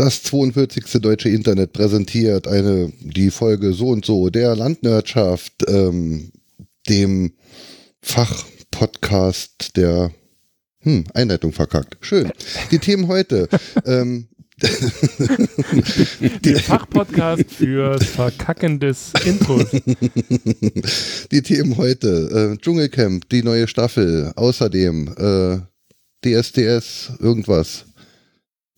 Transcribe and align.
Das 0.00 0.22
42. 0.22 1.02
Deutsche 1.02 1.28
Internet 1.28 1.74
präsentiert 1.74 2.48
eine, 2.48 2.90
die 3.00 3.30
Folge 3.30 3.74
so 3.74 3.88
und 3.88 4.02
so 4.02 4.30
der 4.30 4.56
Landwirtschaft, 4.56 5.52
ähm, 5.68 6.32
dem 6.88 7.34
Fachpodcast 8.00 9.76
der 9.76 10.10
hm, 10.78 11.04
Einleitung 11.12 11.52
verkackt. 11.52 11.98
Schön. 12.00 12.32
Die 12.70 12.78
Themen 12.78 13.08
heute. 13.08 13.46
ähm, 13.84 14.28
Der 16.44 16.60
Fachpodcast 16.60 17.50
für 17.50 18.00
Verkacken 18.00 18.80
des 18.80 19.12
Intros. 19.26 19.66
Die 21.30 21.42
Themen 21.42 21.76
heute. 21.76 22.54
Äh, 22.54 22.56
Dschungelcamp, 22.56 23.28
die 23.28 23.42
neue 23.42 23.68
Staffel. 23.68 24.32
Außerdem 24.36 25.14
äh, 25.18 25.58
DSDS, 26.24 27.12
irgendwas. 27.20 27.84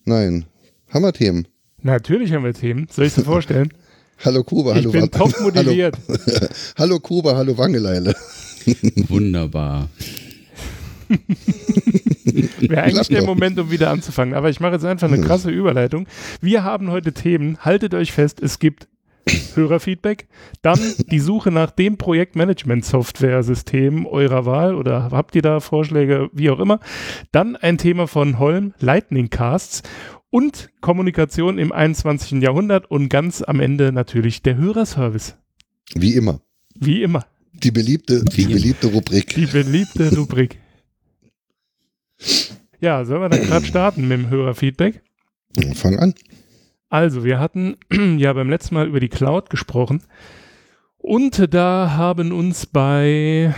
Nein. 0.03 0.47
Haben 0.93 1.05
wir 1.05 1.13
Themen? 1.13 1.47
Natürlich 1.81 2.33
haben 2.33 2.43
wir 2.43 2.53
Themen. 2.53 2.85
Soll 2.91 3.05
ich 3.05 3.09
es 3.09 3.15
dir 3.15 3.23
vorstellen? 3.23 3.73
Hallo 4.23 4.43
Kuba, 4.43 4.75
hallo 4.75 4.89
Ich 4.89 4.93
bin 4.93 5.09
top 5.09 5.33
motiviert. 5.41 5.97
Hallo, 6.07 6.47
hallo 6.77 6.99
Kuba, 6.99 7.35
hallo 7.35 7.57
Wangeleile. 7.57 8.15
Wunderbar. 9.09 9.89
Wäre 12.59 12.83
eigentlich 12.83 13.07
der. 13.07 13.23
Moment, 13.23 13.57
um 13.59 13.71
wieder 13.71 13.89
anzufangen. 13.89 14.35
Aber 14.35 14.51
ich 14.51 14.59
mache 14.59 14.73
jetzt 14.73 14.85
einfach 14.85 15.07
eine 15.07 15.19
krasse 15.19 15.49
Überleitung. 15.49 16.05
Wir 16.41 16.63
haben 16.63 16.91
heute 16.91 17.11
Themen. 17.11 17.57
Haltet 17.59 17.95
euch 17.95 18.11
fest, 18.11 18.39
es 18.39 18.59
gibt 18.59 18.87
Hörerfeedback, 19.55 20.27
dann 20.61 20.79
die 21.09 21.19
Suche 21.19 21.49
nach 21.49 21.71
dem 21.71 21.97
Projektmanagement-Software-System 21.97 24.05
eurer 24.05 24.45
Wahl 24.45 24.75
oder 24.75 25.09
habt 25.11 25.35
ihr 25.35 25.41
da 25.41 25.59
Vorschläge, 25.59 26.29
wie 26.33 26.51
auch 26.51 26.59
immer. 26.59 26.79
Dann 27.31 27.55
ein 27.55 27.77
Thema 27.77 28.07
von 28.07 28.37
Holm, 28.37 28.73
Lightning 28.79 29.29
Casts 29.29 29.81
und 30.33 30.71
Kommunikation 30.81 31.59
im 31.59 31.71
21. 31.71 32.41
Jahrhundert 32.41 32.89
und 32.89 33.07
ganz 33.07 33.43
am 33.43 33.59
Ende 33.59 33.91
natürlich 33.91 34.41
der 34.41 34.57
Hörerservice. 34.57 35.37
Wie 35.93 36.15
immer. 36.15 36.41
Wie 36.73 37.03
immer. 37.03 37.27
Die 37.51 37.69
beliebte, 37.69 38.25
die 38.25 38.47
beliebte 38.47 38.87
Rubrik. 38.87 39.35
Die 39.35 39.45
beliebte 39.45 40.17
Rubrik. 40.17 40.57
Ja, 42.81 43.05
sollen 43.05 43.21
wir 43.21 43.29
dann 43.29 43.43
gerade 43.43 43.63
starten 43.63 44.07
mit 44.07 44.17
dem 44.17 44.29
Hörerfeedback? 44.31 45.03
Fang 45.75 45.99
an. 45.99 46.15
Also, 46.89 47.23
wir 47.23 47.39
hatten 47.39 47.77
ja 48.17 48.33
beim 48.33 48.49
letzten 48.49 48.73
Mal 48.73 48.87
über 48.87 48.99
die 48.99 49.09
Cloud 49.09 49.51
gesprochen. 49.51 50.01
Und 50.97 51.53
da 51.53 51.91
haben 51.91 52.31
uns 52.31 52.65
bei 52.65 53.53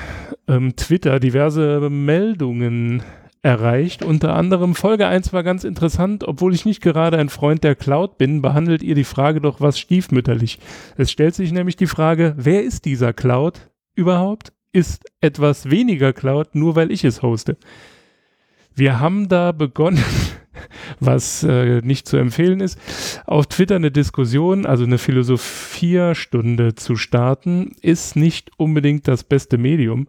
ähm, 0.49 0.75
Twitter 0.75 1.21
diverse 1.21 1.89
Meldungen 1.89 3.01
erreicht. 3.45 4.03
Unter 4.03 4.33
anderem 4.33 4.73
Folge 4.73 5.05
1 5.05 5.31
war 5.31 5.43
ganz 5.43 5.63
interessant, 5.63 6.23
obwohl 6.23 6.55
ich 6.55 6.65
nicht 6.65 6.81
gerade 6.81 7.19
ein 7.19 7.29
Freund 7.29 7.63
der 7.63 7.75
Cloud 7.75 8.17
bin, 8.17 8.41
behandelt 8.41 8.81
ihr 8.81 8.95
die 8.95 9.03
Frage 9.03 9.39
doch 9.39 9.61
was 9.61 9.77
stiefmütterlich. 9.77 10.57
Es 10.97 11.11
stellt 11.11 11.35
sich 11.35 11.51
nämlich 11.51 11.75
die 11.75 11.85
Frage, 11.85 12.33
wer 12.37 12.63
ist 12.63 12.85
dieser 12.85 13.13
Cloud 13.13 13.69
überhaupt? 13.93 14.51
Ist 14.71 15.05
etwas 15.21 15.69
weniger 15.69 16.11
Cloud, 16.11 16.55
nur 16.55 16.75
weil 16.75 16.91
ich 16.91 17.03
es 17.05 17.21
hoste? 17.21 17.55
Wir 18.73 18.99
haben 18.99 19.29
da 19.29 19.51
begonnen, 19.51 20.03
was 20.99 21.43
äh, 21.43 21.81
nicht 21.81 22.07
zu 22.07 22.17
empfehlen 22.17 22.61
ist, 22.61 22.79
auf 23.27 23.45
Twitter 23.45 23.75
eine 23.75 23.91
Diskussion, 23.91 24.65
also 24.65 24.85
eine 24.85 24.97
Philosophiestunde 24.97 26.73
zu 26.73 26.95
starten, 26.95 27.75
ist 27.81 28.15
nicht 28.15 28.49
unbedingt 28.57 29.07
das 29.07 29.23
beste 29.23 29.59
Medium. 29.59 30.07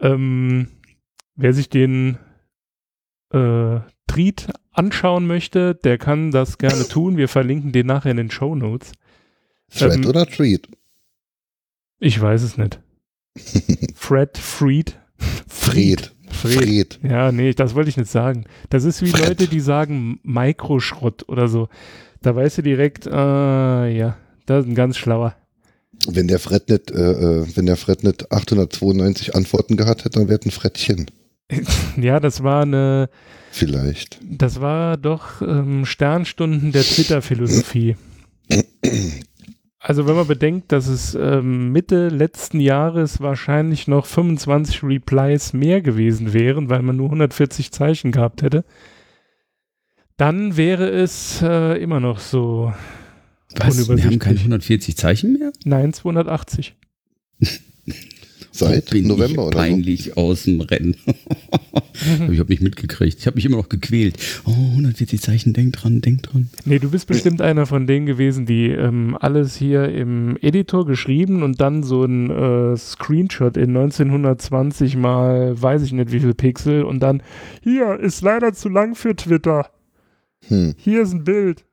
Ähm, 0.00 0.68
wer 1.34 1.54
sich 1.54 1.70
den 1.70 2.18
äh, 3.30 3.80
Tweet 4.06 4.48
anschauen 4.72 5.26
möchte, 5.26 5.74
der 5.74 5.98
kann 5.98 6.30
das 6.30 6.58
gerne 6.58 6.86
tun. 6.86 7.16
Wir 7.16 7.28
verlinken 7.28 7.72
den 7.72 7.86
nachher 7.86 8.10
in 8.10 8.16
den 8.18 8.30
Show 8.30 8.54
Notes. 8.54 8.92
Thread 9.70 9.96
Ähm, 9.96 10.06
oder 10.06 10.26
Treat? 10.26 10.68
Ich 11.98 12.20
weiß 12.20 12.42
es 12.42 12.56
nicht. 12.56 12.80
Fred 13.94 14.38
Fried. 14.38 14.98
Fred. 15.48 16.12
Fred. 16.28 16.62
Fred. 16.62 17.00
Ja, 17.02 17.32
nee, 17.32 17.52
das 17.52 17.74
wollte 17.74 17.88
ich 17.88 17.96
nicht 17.96 18.10
sagen. 18.10 18.44
Das 18.70 18.84
ist 18.84 19.02
wie 19.02 19.08
Fred. 19.08 19.28
Leute, 19.28 19.48
die 19.48 19.60
sagen 19.60 20.20
Mikroschrott 20.22 21.28
oder 21.28 21.48
so. 21.48 21.68
Da 22.20 22.34
weißt 22.36 22.58
du 22.58 22.62
direkt, 22.62 23.06
äh, 23.06 23.10
ja, 23.10 24.16
das 24.46 24.64
ist 24.64 24.70
ein 24.70 24.74
ganz 24.74 24.96
schlauer. 24.96 25.36
Wenn 26.06 26.28
der 26.28 26.38
Fred 26.38 26.68
nicht, 26.68 26.90
äh, 26.90 27.12
äh, 27.12 27.46
wenn 27.56 27.66
der 27.66 27.76
Fred 27.76 28.04
nicht 28.04 28.30
892 28.30 29.34
Antworten 29.34 29.76
gehabt 29.76 30.04
hätte, 30.04 30.18
dann 30.18 30.28
wäre 30.28 30.40
ein 30.44 30.50
Frettchen. 30.50 31.06
Ja, 31.96 32.20
das 32.20 32.42
war 32.42 32.62
eine, 32.62 33.08
Vielleicht. 33.50 34.20
das 34.22 34.60
war 34.60 34.96
doch 34.96 35.40
ähm, 35.40 35.86
Sternstunden 35.86 36.72
der 36.72 36.82
Twitter-Philosophie. 36.82 37.96
Also 39.78 40.06
wenn 40.06 40.16
man 40.16 40.26
bedenkt, 40.26 40.72
dass 40.72 40.88
es 40.88 41.14
ähm, 41.14 41.72
Mitte 41.72 42.08
letzten 42.08 42.60
Jahres 42.60 43.20
wahrscheinlich 43.20 43.86
noch 43.88 44.04
25 44.06 44.82
Replies 44.82 45.52
mehr 45.52 45.80
gewesen 45.80 46.32
wären, 46.32 46.68
weil 46.68 46.82
man 46.82 46.96
nur 46.96 47.06
140 47.06 47.70
Zeichen 47.72 48.12
gehabt 48.12 48.42
hätte, 48.42 48.64
dann 50.16 50.56
wäre 50.56 50.88
es 50.90 51.40
äh, 51.42 51.80
immer 51.80 52.00
noch 52.00 52.18
so, 52.18 52.72
Was? 53.54 53.88
Wir 53.88 54.04
haben 54.04 54.18
keine 54.18 54.38
140 54.38 54.96
Zeichen 54.96 55.34
mehr? 55.34 55.52
nein, 55.64 55.92
280. 55.92 56.74
Seit 58.58 58.90
Bin 58.90 59.06
November 59.06 59.30
ich 59.30 59.38
oder 59.38 59.58
so. 59.58 59.64
peinlich 59.64 60.16
aus 60.16 60.44
dem 60.44 60.60
Rennen. 60.60 60.96
Ich 62.30 62.38
habe 62.38 62.50
nicht 62.50 62.62
mitgekriegt. 62.62 63.18
Ich 63.18 63.26
habe 63.26 63.36
mich 63.36 63.46
immer 63.46 63.56
noch 63.56 63.70
gequält. 63.70 64.16
Oh, 64.44 64.50
140 64.50 65.20
Zeichen, 65.20 65.54
denk 65.54 65.72
dran, 65.72 66.02
denk 66.02 66.22
dran. 66.24 66.50
Nee, 66.66 66.78
du 66.78 66.90
bist 66.90 67.06
bestimmt 67.06 67.40
einer 67.40 67.64
von 67.66 67.86
denen 67.86 68.04
gewesen, 68.04 68.44
die 68.44 68.66
ähm, 68.68 69.16
alles 69.18 69.56
hier 69.56 69.88
im 69.88 70.36
Editor 70.42 70.84
geschrieben 70.86 71.42
und 71.42 71.60
dann 71.60 71.82
so 71.82 72.04
ein 72.04 72.30
äh, 72.30 72.76
Screenshot 72.76 73.56
in 73.56 73.70
1920 73.76 74.96
mal, 74.96 75.60
weiß 75.60 75.82
ich 75.82 75.92
nicht 75.92 76.12
wie 76.12 76.20
viel 76.20 76.34
Pixel 76.34 76.82
und 76.84 77.00
dann, 77.00 77.22
hier 77.62 77.98
ist 77.98 78.20
leider 78.20 78.52
zu 78.52 78.68
lang 78.68 78.94
für 78.94 79.16
Twitter. 79.16 79.70
Hm. 80.48 80.74
Hier 80.76 81.02
ist 81.02 81.14
ein 81.14 81.24
Bild. 81.24 81.64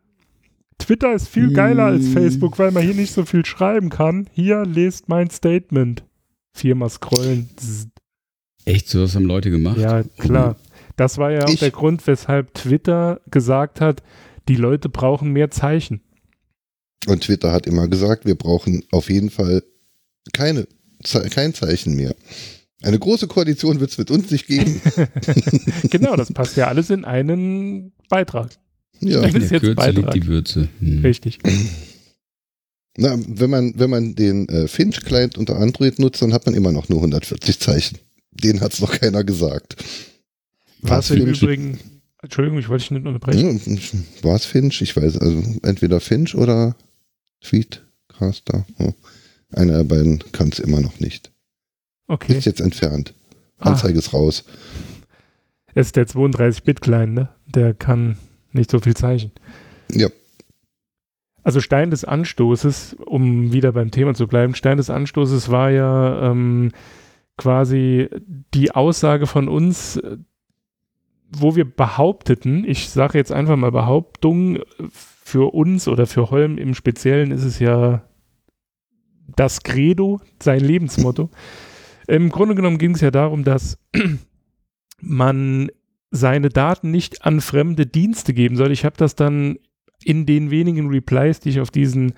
Twitter 0.79 1.13
ist 1.13 1.27
viel 1.27 1.51
geiler 1.53 1.85
als 1.85 2.05
Hm. 2.05 2.13
Facebook, 2.13 2.59
weil 2.59 2.71
man 2.71 2.83
hier 2.83 2.95
nicht 2.95 3.13
so 3.13 3.25
viel 3.25 3.45
schreiben 3.45 3.89
kann. 3.89 4.27
Hier 4.31 4.65
lest 4.65 5.09
mein 5.09 5.29
Statement. 5.29 6.03
Viermal 6.55 6.89
scrollen. 6.89 7.49
Echt, 8.65 8.87
sowas 8.89 9.15
haben 9.15 9.25
Leute 9.25 9.49
gemacht? 9.49 9.77
Ja, 9.77 10.03
klar. 10.17 10.55
Das 10.95 11.17
war 11.17 11.31
ja 11.31 11.45
auch 11.45 11.49
Ich- 11.49 11.59
der 11.59 11.71
Grund, 11.71 12.05
weshalb 12.07 12.53
Twitter 12.53 13.19
gesagt 13.31 13.81
hat, 13.81 14.03
die 14.47 14.55
Leute 14.55 14.89
brauchen 14.89 15.31
mehr 15.31 15.49
Zeichen. 15.51 16.01
Und 17.07 17.23
Twitter 17.23 17.51
hat 17.51 17.65
immer 17.67 17.87
gesagt, 17.87 18.25
wir 18.25 18.35
brauchen 18.35 18.83
auf 18.91 19.09
jeden 19.09 19.29
Fall 19.29 19.63
keine, 20.33 20.67
kein 21.31 21.53
Zeichen 21.53 21.95
mehr. 21.95 22.15
Eine 22.81 22.99
große 22.99 23.27
Koalition 23.27 23.79
wird 23.79 23.91
es 23.91 23.97
mit 23.97 24.11
uns 24.11 24.29
nicht 24.31 24.47
geben. 24.47 24.81
genau, 25.89 26.15
das 26.15 26.31
passt 26.31 26.55
ja 26.57 26.67
alles 26.67 26.89
in 26.89 27.03
einen 27.05 27.91
Beitrag. 28.09 28.51
ja. 28.99 29.21
Das 29.21 29.33
In 29.33 29.41
ist 29.41 29.51
der 29.51 29.57
jetzt 29.59 29.61
Kürze 29.75 29.89
liegt 29.89 29.95
Beitrag. 30.05 30.13
die 30.13 30.27
Würze. 30.27 30.69
Hm. 30.79 30.99
Richtig. 31.01 31.39
Na, 32.97 33.17
wenn 33.27 33.49
man, 33.49 33.73
wenn 33.77 33.89
man 33.89 34.15
den 34.15 34.47
äh, 34.49 34.67
Finch-Client 34.67 35.37
unter 35.37 35.57
Android 35.57 35.97
nutzt, 35.99 36.21
dann 36.21 36.33
hat 36.33 36.45
man 36.45 36.53
immer 36.53 36.71
noch 36.71 36.89
nur 36.89 36.99
140 36.99 37.59
Zeichen. 37.59 37.97
Den 38.31 38.61
hat 38.61 38.73
es 38.73 38.81
noch 38.81 38.91
keiner 38.99 39.23
gesagt. 39.23 39.83
Was 40.81 41.09
im? 41.09 41.25
Übrigen, 41.25 41.79
Entschuldigung, 42.21 42.59
ich 42.59 42.69
wollte 42.69 42.83
dich 42.83 42.91
nicht 42.91 43.05
unterbrechen. 43.05 43.59
Hm, 43.63 44.05
War 44.21 44.35
es 44.35 44.45
Finch? 44.45 44.81
Ich 44.81 44.95
weiß, 44.95 45.17
also 45.17 45.43
entweder 45.63 45.99
Finch 45.99 46.35
oder 46.35 46.75
Tweetcaster. 47.41 48.65
Hm. 48.77 48.93
Einer 49.51 49.77
der 49.77 49.83
beiden 49.83 50.19
kann 50.31 50.49
es 50.49 50.59
immer 50.59 50.81
noch 50.81 50.99
nicht. 50.99 51.31
Okay. 52.07 52.37
Ist 52.37 52.45
jetzt 52.45 52.61
entfernt. 52.61 53.13
Ah, 53.57 53.71
Anzeige 53.71 53.97
ist 53.99 54.13
raus. 54.13 54.43
es 55.73 55.87
ist 55.87 55.95
der 55.95 56.07
32-Bit-Klein, 56.07 57.13
ne? 57.13 57.29
Der 57.45 57.73
kann 57.73 58.17
nicht 58.51 58.69
so 58.69 58.79
viel 58.79 58.95
Zeichen. 58.95 59.31
Ja. 59.91 60.09
Also 61.43 61.59
Stein 61.59 61.91
des 61.91 62.05
Anstoßes, 62.05 62.95
um 63.05 63.51
wieder 63.51 63.73
beim 63.73 63.91
Thema 63.91 64.13
zu 64.13 64.27
bleiben, 64.27 64.55
Stein 64.55 64.77
des 64.77 64.89
Anstoßes 64.89 65.51
war 65.51 65.71
ja 65.71 66.31
ähm, 66.31 66.71
quasi 67.37 68.09
die 68.53 68.71
Aussage 68.71 69.27
von 69.27 69.49
uns, 69.49 70.01
wo 71.29 71.55
wir 71.55 71.65
behaupteten, 71.65 72.63
ich 72.65 72.89
sage 72.89 73.17
jetzt 73.17 73.31
einfach 73.31 73.57
mal 73.57 73.71
Behauptung, 73.71 74.59
für 75.23 75.53
uns 75.53 75.87
oder 75.87 76.05
für 76.05 76.29
Holm 76.29 76.57
im 76.57 76.73
Speziellen 76.73 77.31
ist 77.31 77.43
es 77.43 77.59
ja 77.59 78.03
das 79.35 79.63
Credo, 79.63 80.19
sein 80.41 80.59
Lebensmotto. 80.59 81.29
Im 82.07 82.29
Grunde 82.29 82.55
genommen 82.55 82.77
ging 82.77 82.93
es 82.93 83.01
ja 83.01 83.09
darum, 83.09 83.43
dass 83.43 83.79
man 84.99 85.71
seine 86.11 86.49
Daten 86.49 86.91
nicht 86.91 87.25
an 87.25 87.41
fremde 87.41 87.87
Dienste 87.87 88.33
geben 88.33 88.57
soll. 88.57 88.71
Ich 88.71 88.85
habe 88.85 88.97
das 88.97 89.15
dann 89.15 89.57
in 90.05 90.25
den 90.25 90.51
wenigen 90.51 90.89
Replies, 90.89 91.39
die 91.39 91.49
ich 91.49 91.59
auf 91.59 91.71
diesen 91.71 92.13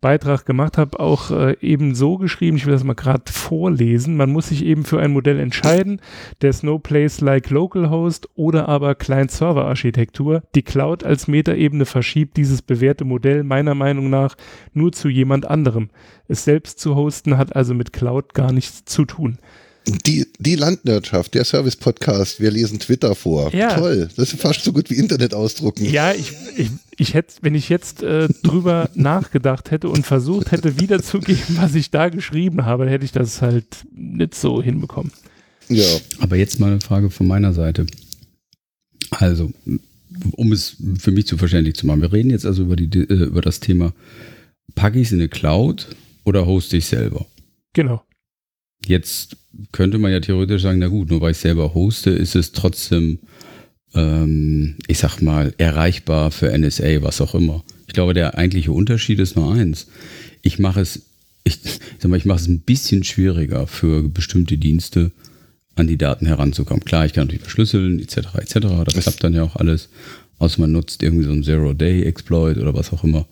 Beitrag 0.00 0.46
gemacht 0.46 0.78
habe, 0.78 0.98
auch 0.98 1.30
äh, 1.30 1.56
eben 1.60 1.94
so 1.94 2.16
geschrieben, 2.16 2.56
ich 2.56 2.64
will 2.64 2.72
das 2.72 2.84
mal 2.84 2.94
gerade 2.94 3.30
vorlesen, 3.30 4.16
man 4.16 4.30
muss 4.30 4.48
sich 4.48 4.64
eben 4.64 4.84
für 4.84 4.98
ein 4.98 5.12
Modell 5.12 5.38
entscheiden, 5.38 6.00
der 6.40 6.54
No 6.62 6.78
Place 6.78 7.20
Like 7.20 7.50
Localhost 7.50 8.28
oder 8.34 8.68
aber 8.68 8.94
Client-Server-Architektur. 8.94 10.42
Die 10.54 10.62
Cloud 10.62 11.04
als 11.04 11.28
Metaebene 11.28 11.84
verschiebt 11.84 12.38
dieses 12.38 12.62
bewährte 12.62 13.04
Modell 13.04 13.44
meiner 13.44 13.74
Meinung 13.74 14.08
nach 14.08 14.36
nur 14.72 14.92
zu 14.92 15.08
jemand 15.08 15.46
anderem. 15.46 15.90
Es 16.28 16.44
selbst 16.44 16.80
zu 16.80 16.94
hosten 16.94 17.36
hat 17.36 17.54
also 17.54 17.74
mit 17.74 17.92
Cloud 17.92 18.32
gar 18.32 18.52
nichts 18.52 18.84
zu 18.86 19.04
tun. 19.04 19.38
Die, 20.06 20.26
die 20.38 20.56
Landwirtschaft, 20.56 21.34
der 21.34 21.44
Service-Podcast, 21.44 22.40
wir 22.40 22.50
lesen 22.50 22.78
Twitter 22.78 23.14
vor. 23.14 23.52
Ja. 23.54 23.74
Toll. 23.76 24.08
Das 24.16 24.32
ist 24.32 24.40
fast 24.40 24.62
so 24.62 24.72
gut 24.72 24.90
wie 24.90 24.94
Internet 24.94 25.34
ausdrucken. 25.34 25.84
Ja, 25.84 26.12
ich, 26.12 26.32
ich, 26.56 26.70
ich 27.00 27.14
hätte, 27.14 27.36
wenn 27.40 27.54
ich 27.54 27.70
jetzt 27.70 28.02
äh, 28.02 28.28
drüber 28.42 28.90
nachgedacht 28.94 29.70
hätte 29.70 29.88
und 29.88 30.06
versucht 30.06 30.52
hätte, 30.52 30.78
wiederzugeben, 30.78 31.56
was 31.56 31.74
ich 31.74 31.90
da 31.90 32.10
geschrieben 32.10 32.66
habe, 32.66 32.88
hätte 32.88 33.06
ich 33.06 33.12
das 33.12 33.40
halt 33.40 33.86
nicht 33.94 34.34
so 34.34 34.62
hinbekommen. 34.62 35.10
Ja. 35.68 35.86
Aber 36.18 36.36
jetzt 36.36 36.60
mal 36.60 36.70
eine 36.70 36.80
Frage 36.80 37.08
von 37.08 37.26
meiner 37.26 37.54
Seite. 37.54 37.86
Also, 39.10 39.50
um 40.32 40.52
es 40.52 40.76
für 40.98 41.10
mich 41.10 41.26
zu 41.26 41.38
verständlich 41.38 41.74
zu 41.74 41.86
machen. 41.86 42.02
Wir 42.02 42.12
reden 42.12 42.30
jetzt 42.30 42.44
also 42.44 42.64
über, 42.64 42.76
die, 42.76 43.00
äh, 43.00 43.24
über 43.24 43.40
das 43.40 43.60
Thema, 43.60 43.94
packe 44.74 44.98
ich 45.00 45.06
es 45.06 45.12
in 45.12 45.20
eine 45.20 45.28
Cloud 45.28 45.88
oder 46.24 46.46
hoste 46.46 46.76
ich 46.76 46.84
selber? 46.84 47.26
Genau. 47.72 48.02
Jetzt 48.84 49.36
könnte 49.72 49.98
man 49.98 50.12
ja 50.12 50.20
theoretisch 50.20 50.62
sagen, 50.62 50.80
na 50.80 50.88
gut, 50.88 51.10
nur 51.10 51.22
weil 51.22 51.32
ich 51.32 51.38
selber 51.38 51.72
hoste, 51.72 52.10
ist 52.10 52.36
es 52.36 52.52
trotzdem, 52.52 53.20
ähm, 53.94 54.76
ich 54.86 54.98
sag 54.98 55.20
mal, 55.20 55.52
erreichbar 55.58 56.30
für 56.30 56.56
NSA, 56.56 57.02
was 57.02 57.20
auch 57.20 57.34
immer. 57.34 57.64
Ich 57.86 57.94
glaube, 57.94 58.14
der 58.14 58.36
eigentliche 58.38 58.72
Unterschied 58.72 59.18
ist 59.18 59.36
nur 59.36 59.52
eins. 59.52 59.86
Ich 60.42 60.58
mache 60.58 60.80
es, 60.80 61.02
ich 61.44 61.58
sag 61.98 62.08
mal, 62.10 62.16
ich 62.16 62.24
mache 62.24 62.40
es 62.40 62.48
ein 62.48 62.60
bisschen 62.60 63.02
schwieriger 63.04 63.66
für 63.66 64.02
bestimmte 64.08 64.58
Dienste, 64.58 65.10
an 65.76 65.86
die 65.86 65.96
Daten 65.98 66.26
heranzukommen. 66.26 66.84
Klar, 66.84 67.06
ich 67.06 67.12
kann 67.14 67.24
natürlich 67.24 67.42
verschlüsseln, 67.42 68.00
etc., 68.00 68.18
etc. 68.36 68.54
Das 68.84 68.94
Es- 68.96 69.02
klappt 69.04 69.24
dann 69.24 69.34
ja 69.34 69.42
auch 69.44 69.56
alles. 69.56 69.88
Außer 70.38 70.60
man 70.60 70.72
nutzt 70.72 71.02
irgendwie 71.02 71.24
so 71.24 71.32
einen 71.32 71.42
Zero-Day-Exploit 71.44 72.58
oder 72.58 72.74
was 72.74 72.92
auch 72.92 73.04
immer. 73.04 73.26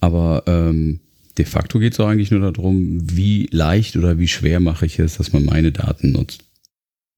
Aber 0.00 0.42
ähm, 0.46 1.00
de 1.38 1.44
facto 1.44 1.78
geht 1.78 1.92
es 1.94 2.00
eigentlich 2.00 2.30
nur 2.30 2.40
darum, 2.40 2.98
wie 3.10 3.48
leicht 3.52 3.96
oder 3.96 4.18
wie 4.18 4.28
schwer 4.28 4.60
mache 4.60 4.86
ich 4.86 4.98
es, 4.98 5.16
dass 5.18 5.32
man 5.32 5.44
meine 5.44 5.72
Daten 5.72 6.12
nutzt. 6.12 6.44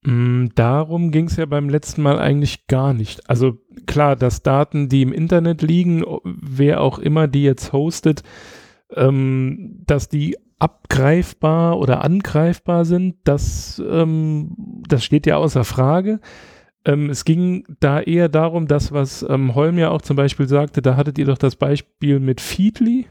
Mm, 0.03 0.47
Darum 0.55 1.11
ging 1.11 1.27
es 1.27 1.37
ja 1.37 1.45
beim 1.45 1.69
letzten 1.69 2.01
Mal 2.01 2.19
eigentlich 2.19 2.67
gar 2.67 2.93
nicht. 2.93 3.29
Also 3.29 3.57
klar, 3.85 4.15
dass 4.15 4.43
Daten, 4.43 4.89
die 4.89 5.01
im 5.03 5.13
Internet 5.13 5.61
liegen, 5.61 6.03
wer 6.23 6.81
auch 6.81 6.99
immer 6.99 7.27
die 7.27 7.43
jetzt 7.43 7.71
hostet, 7.73 8.23
ähm, 8.95 9.83
dass 9.85 10.09
die 10.09 10.37
abgreifbar 10.59 11.79
oder 11.79 12.03
angreifbar 12.03 12.85
sind, 12.85 13.15
das, 13.23 13.81
ähm, 13.87 14.55
das 14.87 15.03
steht 15.03 15.25
ja 15.25 15.37
außer 15.37 15.63
Frage. 15.63 16.19
Ähm, 16.85 17.09
es 17.09 17.25
ging 17.25 17.65
da 17.79 17.99
eher 17.99 18.29
darum, 18.29 18.67
dass 18.67 18.91
was 18.91 19.23
ähm, 19.27 19.55
Holm 19.55 19.77
ja 19.77 19.89
auch 19.89 20.01
zum 20.01 20.15
Beispiel 20.15 20.47
sagte, 20.47 20.81
da 20.81 20.97
hattet 20.97 21.17
ihr 21.17 21.25
doch 21.25 21.37
das 21.37 21.55
Beispiel 21.55 22.19
mit 22.19 22.41
Feedly. 22.41 23.07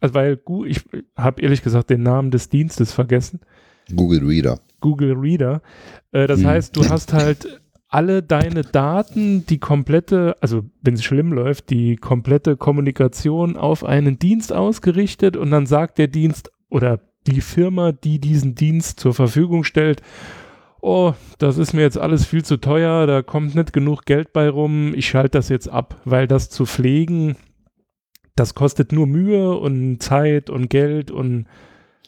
Also 0.00 0.14
weil 0.14 0.40
ich 0.66 0.82
habe 1.16 1.42
ehrlich 1.42 1.62
gesagt 1.62 1.90
den 1.90 2.02
Namen 2.02 2.32
des 2.32 2.48
Dienstes 2.48 2.92
vergessen. 2.92 3.40
Google 3.94 4.24
Reader. 4.26 4.58
Google 4.80 5.12
Reader. 5.14 5.62
Äh, 6.12 6.26
das 6.26 6.40
Hm. 6.40 6.46
heißt, 6.46 6.76
du 6.76 6.88
hast 6.88 7.12
halt 7.12 7.60
alle 7.88 8.22
deine 8.22 8.62
Daten, 8.62 9.44
die 9.46 9.58
komplette, 9.58 10.36
also 10.40 10.64
wenn 10.80 10.94
es 10.94 11.04
schlimm 11.04 11.32
läuft, 11.32 11.68
die 11.70 11.96
komplette 11.96 12.56
Kommunikation 12.56 13.56
auf 13.56 13.84
einen 13.84 14.18
Dienst 14.18 14.52
ausgerichtet 14.52 15.36
und 15.36 15.50
dann 15.50 15.66
sagt 15.66 15.98
der 15.98 16.08
Dienst 16.08 16.50
oder 16.70 17.00
die 17.26 17.42
Firma, 17.42 17.92
die 17.92 18.18
diesen 18.18 18.54
Dienst 18.54 18.98
zur 18.98 19.12
Verfügung 19.12 19.62
stellt, 19.62 20.00
oh, 20.80 21.12
das 21.38 21.58
ist 21.58 21.74
mir 21.74 21.82
jetzt 21.82 21.98
alles 21.98 22.24
viel 22.24 22.44
zu 22.44 22.56
teuer, 22.56 23.06
da 23.06 23.22
kommt 23.22 23.54
nicht 23.54 23.72
genug 23.74 24.04
Geld 24.06 24.32
bei 24.32 24.48
rum, 24.48 24.94
ich 24.96 25.06
schalte 25.06 25.38
das 25.38 25.48
jetzt 25.50 25.68
ab, 25.68 26.00
weil 26.04 26.26
das 26.26 26.48
zu 26.50 26.64
pflegen, 26.66 27.36
das 28.34 28.54
kostet 28.54 28.90
nur 28.92 29.06
Mühe 29.06 29.50
und 29.56 30.02
Zeit 30.02 30.48
und 30.48 30.70
Geld 30.70 31.10
und 31.10 31.46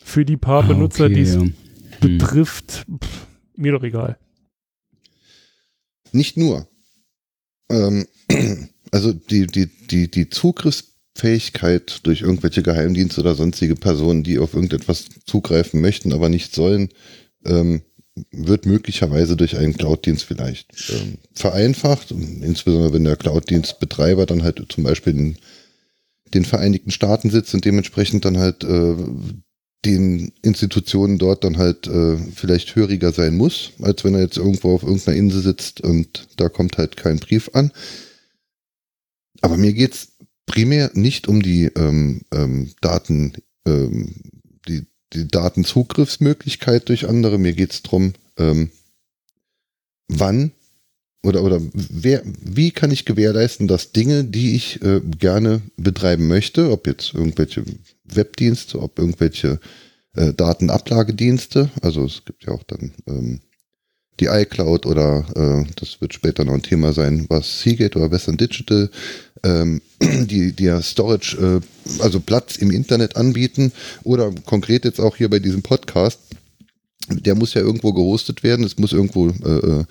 für 0.02 0.24
die 0.24 0.38
paar 0.38 0.64
Ah, 0.64 0.68
Benutzer, 0.68 1.04
okay, 1.04 1.14
die 1.14 1.20
es 1.20 1.34
ja. 1.34 1.42
Betrifft, 2.08 2.86
pff, 3.02 3.26
mir 3.56 3.72
doch 3.72 3.82
egal. 3.82 4.18
Nicht 6.12 6.36
nur. 6.36 6.68
Ähm, 7.68 8.06
also 8.90 9.12
die, 9.12 9.46
die, 9.46 9.66
die, 9.66 10.10
die 10.10 10.28
Zugriffsfähigkeit 10.28 12.00
durch 12.04 12.22
irgendwelche 12.22 12.62
Geheimdienste 12.62 13.20
oder 13.20 13.34
sonstige 13.34 13.74
Personen, 13.74 14.22
die 14.22 14.38
auf 14.38 14.54
irgendetwas 14.54 15.06
zugreifen 15.26 15.80
möchten, 15.80 16.12
aber 16.12 16.28
nicht 16.28 16.54
sollen, 16.54 16.90
ähm, 17.44 17.82
wird 18.30 18.66
möglicherweise 18.66 19.36
durch 19.36 19.56
einen 19.56 19.76
Cloud-Dienst 19.76 20.24
vielleicht 20.24 20.90
ähm, 20.90 21.18
vereinfacht. 21.32 22.12
Insbesondere 22.12 22.92
wenn 22.92 23.04
der 23.04 23.16
Cloud-Dienstbetreiber 23.16 24.26
dann 24.26 24.44
halt 24.44 24.64
zum 24.68 24.84
Beispiel 24.84 25.14
in 25.14 25.36
den 26.32 26.44
Vereinigten 26.44 26.90
Staaten 26.90 27.30
sitzt 27.30 27.54
und 27.54 27.64
dementsprechend 27.64 28.24
dann 28.24 28.38
halt 28.38 28.62
äh, 28.64 28.96
den 29.84 30.32
Institutionen 30.42 31.18
dort 31.18 31.44
dann 31.44 31.58
halt 31.58 31.86
äh, 31.86 32.16
vielleicht 32.16 32.74
höriger 32.74 33.12
sein 33.12 33.36
muss, 33.36 33.72
als 33.82 34.04
wenn 34.04 34.14
er 34.14 34.22
jetzt 34.22 34.38
irgendwo 34.38 34.74
auf 34.74 34.82
irgendeiner 34.82 35.16
Insel 35.16 35.42
sitzt 35.42 35.80
und 35.80 36.28
da 36.36 36.48
kommt 36.48 36.78
halt 36.78 36.96
kein 36.96 37.18
Brief 37.18 37.50
an. 37.52 37.70
Aber 39.40 39.56
mir 39.56 39.72
geht's 39.72 40.12
primär 40.46 40.90
nicht 40.94 41.28
um 41.28 41.42
die 41.42 41.64
ähm, 41.76 42.22
ähm, 42.32 42.70
Daten, 42.80 43.34
ähm, 43.66 44.14
die, 44.68 44.86
die 45.12 45.28
Datenzugriffsmöglichkeit 45.28 46.88
durch 46.88 47.08
andere. 47.08 47.38
Mir 47.38 47.52
geht's 47.52 47.82
drum, 47.82 48.14
ähm, 48.38 48.70
wann 50.08 50.52
oder, 51.24 51.42
oder 51.42 51.60
wer, 51.72 52.22
wie 52.24 52.70
kann 52.70 52.90
ich 52.90 53.04
gewährleisten, 53.04 53.66
dass 53.66 53.92
Dinge, 53.92 54.24
die 54.24 54.54
ich 54.54 54.82
äh, 54.82 55.00
gerne 55.18 55.62
betreiben 55.76 56.28
möchte, 56.28 56.70
ob 56.70 56.86
jetzt 56.86 57.14
irgendwelche 57.14 57.64
Webdienste, 58.04 58.80
ob 58.80 58.98
irgendwelche 58.98 59.58
äh, 60.14 60.32
Datenablagedienste, 60.32 61.70
also 61.80 62.04
es 62.04 62.24
gibt 62.24 62.44
ja 62.44 62.52
auch 62.52 62.62
dann 62.64 62.92
ähm, 63.06 63.40
die 64.20 64.26
iCloud 64.26 64.86
oder 64.86 65.26
äh, 65.34 65.72
das 65.76 66.00
wird 66.00 66.14
später 66.14 66.44
noch 66.44 66.54
ein 66.54 66.62
Thema 66.62 66.92
sein, 66.92 67.26
was 67.28 67.62
Seagate 67.62 67.98
oder 67.98 68.10
Western 68.10 68.36
Digital, 68.36 68.90
ähm, 69.42 69.80
die, 70.00 70.52
die 70.52 70.64
ja 70.64 70.80
Storage, 70.82 71.36
äh, 71.36 72.02
also 72.02 72.20
Platz 72.20 72.56
im 72.56 72.70
Internet 72.70 73.16
anbieten 73.16 73.72
oder 74.04 74.32
konkret 74.44 74.84
jetzt 74.84 75.00
auch 75.00 75.16
hier 75.16 75.30
bei 75.30 75.40
diesem 75.40 75.62
Podcast, 75.62 76.20
der 77.08 77.34
muss 77.34 77.54
ja 77.54 77.60
irgendwo 77.60 77.92
gehostet 77.92 78.42
werden, 78.42 78.64
es 78.64 78.78
muss 78.78 78.92
irgendwo 78.92 79.28
äh, 79.28 79.80
äh, 79.80 79.84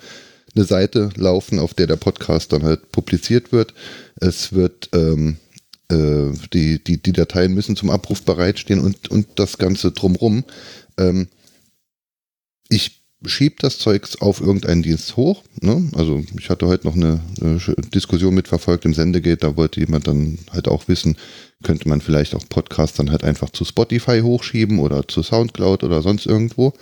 eine 0.54 0.64
Seite 0.64 1.10
laufen, 1.16 1.58
auf 1.58 1.74
der 1.74 1.86
der 1.86 1.96
Podcast 1.96 2.52
dann 2.52 2.62
halt 2.62 2.92
publiziert 2.92 3.52
wird. 3.52 3.74
Es 4.16 4.52
wird 4.52 4.90
ähm, 4.94 5.36
äh, 5.90 6.32
die, 6.52 6.82
die, 6.82 7.02
die 7.02 7.12
Dateien 7.12 7.54
müssen 7.54 7.76
zum 7.76 7.90
Abruf 7.90 8.22
bereitstehen 8.22 8.80
und, 8.80 9.10
und 9.10 9.26
das 9.36 9.58
Ganze 9.58 9.92
drumrum. 9.92 10.44
Ähm, 10.98 11.28
ich 12.68 13.02
schiebe 13.26 13.56
das 13.58 13.78
Zeugs 13.78 14.20
auf 14.20 14.40
irgendeinen 14.40 14.82
Dienst 14.82 15.16
hoch. 15.16 15.42
Ne? 15.60 15.90
Also 15.94 16.22
ich 16.38 16.50
hatte 16.50 16.66
heute 16.66 16.86
noch 16.86 16.94
eine, 16.94 17.20
eine 17.40 17.58
Diskussion 17.94 18.34
mitverfolgt 18.34 18.84
im 18.84 18.94
Sendegate, 18.94 19.40
da 19.40 19.56
wollte 19.56 19.80
jemand 19.80 20.06
dann 20.06 20.38
halt 20.50 20.68
auch 20.68 20.88
wissen, 20.88 21.16
könnte 21.62 21.88
man 21.88 22.00
vielleicht 22.00 22.34
auch 22.34 22.48
Podcasts 22.48 22.96
dann 22.96 23.10
halt 23.10 23.24
einfach 23.24 23.50
zu 23.50 23.64
Spotify 23.64 24.20
hochschieben 24.20 24.78
oder 24.78 25.08
zu 25.08 25.22
Soundcloud 25.22 25.84
oder 25.84 26.02
sonst 26.02 26.26
irgendwo. 26.26 26.74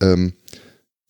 Ähm, 0.00 0.32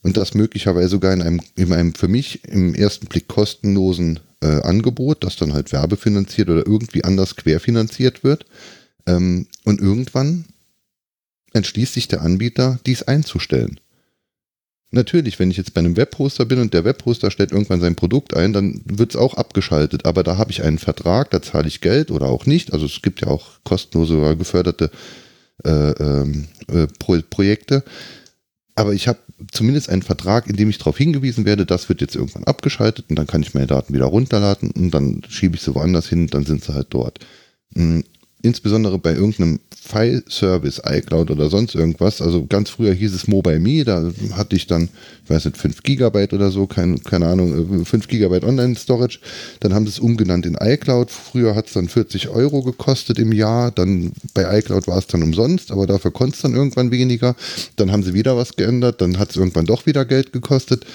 und 0.06 0.16
das 0.16 0.34
möglicherweise 0.34 0.90
sogar 0.90 1.12
in 1.12 1.20
einem, 1.20 1.40
in 1.56 1.72
einem 1.72 1.92
für 1.92 2.06
mich 2.06 2.44
im 2.44 2.76
ersten 2.76 3.08
Blick 3.08 3.26
kostenlosen 3.26 4.20
äh, 4.40 4.60
Angebot, 4.62 5.24
das 5.24 5.34
dann 5.34 5.52
halt 5.52 5.72
werbefinanziert 5.72 6.48
oder 6.48 6.64
irgendwie 6.64 7.02
anders 7.02 7.34
querfinanziert 7.34 8.22
wird. 8.22 8.46
Ähm, 9.08 9.48
und 9.64 9.80
irgendwann 9.80 10.44
entschließt 11.54 11.94
sich 11.94 12.06
der 12.06 12.22
Anbieter, 12.22 12.78
dies 12.86 13.02
einzustellen. 13.02 13.80
Natürlich, 14.92 15.40
wenn 15.40 15.50
ich 15.50 15.56
jetzt 15.56 15.74
bei 15.74 15.80
einem 15.80 15.96
Webhoster 15.96 16.44
bin 16.44 16.60
und 16.60 16.72
der 16.72 16.84
Webhoster 16.84 17.32
stellt 17.32 17.50
irgendwann 17.50 17.80
sein 17.80 17.96
Produkt 17.96 18.36
ein, 18.36 18.52
dann 18.52 18.82
wird 18.84 19.10
es 19.10 19.16
auch 19.16 19.34
abgeschaltet. 19.34 20.06
Aber 20.06 20.22
da 20.22 20.38
habe 20.38 20.52
ich 20.52 20.62
einen 20.62 20.78
Vertrag, 20.78 21.32
da 21.32 21.42
zahle 21.42 21.66
ich 21.66 21.80
Geld 21.80 22.12
oder 22.12 22.26
auch 22.26 22.46
nicht. 22.46 22.72
Also 22.72 22.86
es 22.86 23.02
gibt 23.02 23.22
ja 23.22 23.26
auch 23.26 23.58
kostenlose 23.64 24.18
oder 24.18 24.36
geförderte 24.36 24.92
äh, 25.64 25.70
ähm, 25.70 26.46
äh, 26.68 26.86
Pro 27.00 27.18
Projekte. 27.28 27.82
Aber 28.76 28.92
ich 28.92 29.08
habe 29.08 29.18
zumindest 29.50 29.88
einen 29.88 30.02
Vertrag, 30.02 30.46
in 30.46 30.56
dem 30.56 30.68
ich 30.68 30.76
darauf 30.78 30.98
hingewiesen 30.98 31.46
werde, 31.46 31.64
das 31.64 31.88
wird 31.88 32.02
jetzt 32.02 32.14
irgendwann 32.14 32.44
abgeschaltet 32.44 33.06
und 33.08 33.16
dann 33.16 33.26
kann 33.26 33.42
ich 33.42 33.54
meine 33.54 33.66
Daten 33.66 33.94
wieder 33.94 34.04
runterladen 34.04 34.70
und 34.70 34.90
dann 34.92 35.22
schiebe 35.28 35.56
ich 35.56 35.62
sie 35.62 35.74
woanders 35.74 36.08
hin, 36.08 36.26
dann 36.26 36.44
sind 36.44 36.62
sie 36.62 36.74
halt 36.74 36.88
dort. 36.90 37.18
Insbesondere 38.46 38.96
bei 38.98 39.12
irgendeinem 39.12 39.58
File-Service, 39.86 40.82
iCloud 40.84 41.30
oder 41.32 41.50
sonst 41.50 41.74
irgendwas, 41.74 42.22
also 42.22 42.46
ganz 42.46 42.70
früher 42.70 42.92
hieß 42.92 43.12
es 43.12 43.26
MobileMe, 43.26 43.84
da 43.84 44.12
hatte 44.32 44.54
ich 44.54 44.68
dann, 44.68 44.88
ich 45.24 45.30
weiß 45.30 45.46
nicht, 45.46 45.56
5 45.56 45.82
Gigabyte 45.82 46.32
oder 46.32 46.50
so, 46.50 46.66
kein, 46.66 47.02
keine 47.02 47.26
Ahnung, 47.26 47.84
5 47.84 47.92
äh, 47.92 48.08
Gigabyte 48.08 48.44
Online-Storage, 48.44 49.18
dann 49.60 49.74
haben 49.74 49.84
sie 49.86 49.90
es 49.90 49.98
umgenannt 49.98 50.46
in 50.46 50.56
iCloud, 50.60 51.10
früher 51.10 51.56
hat 51.56 51.66
es 51.66 51.72
dann 51.72 51.88
40 51.88 52.28
Euro 52.28 52.62
gekostet 52.62 53.18
im 53.18 53.32
Jahr, 53.32 53.72
dann 53.72 54.12
bei 54.32 54.58
iCloud 54.58 54.86
war 54.86 54.98
es 54.98 55.08
dann 55.08 55.24
umsonst, 55.24 55.72
aber 55.72 55.88
dafür 55.88 56.12
konnte 56.12 56.36
es 56.36 56.42
dann 56.42 56.54
irgendwann 56.54 56.92
weniger, 56.92 57.34
dann 57.74 57.90
haben 57.90 58.04
sie 58.04 58.14
wieder 58.14 58.36
was 58.36 58.54
geändert, 58.54 59.00
dann 59.00 59.18
hat 59.18 59.30
es 59.30 59.36
irgendwann 59.36 59.66
doch 59.66 59.86
wieder 59.86 60.04
Geld 60.04 60.32
gekostet. 60.32 60.86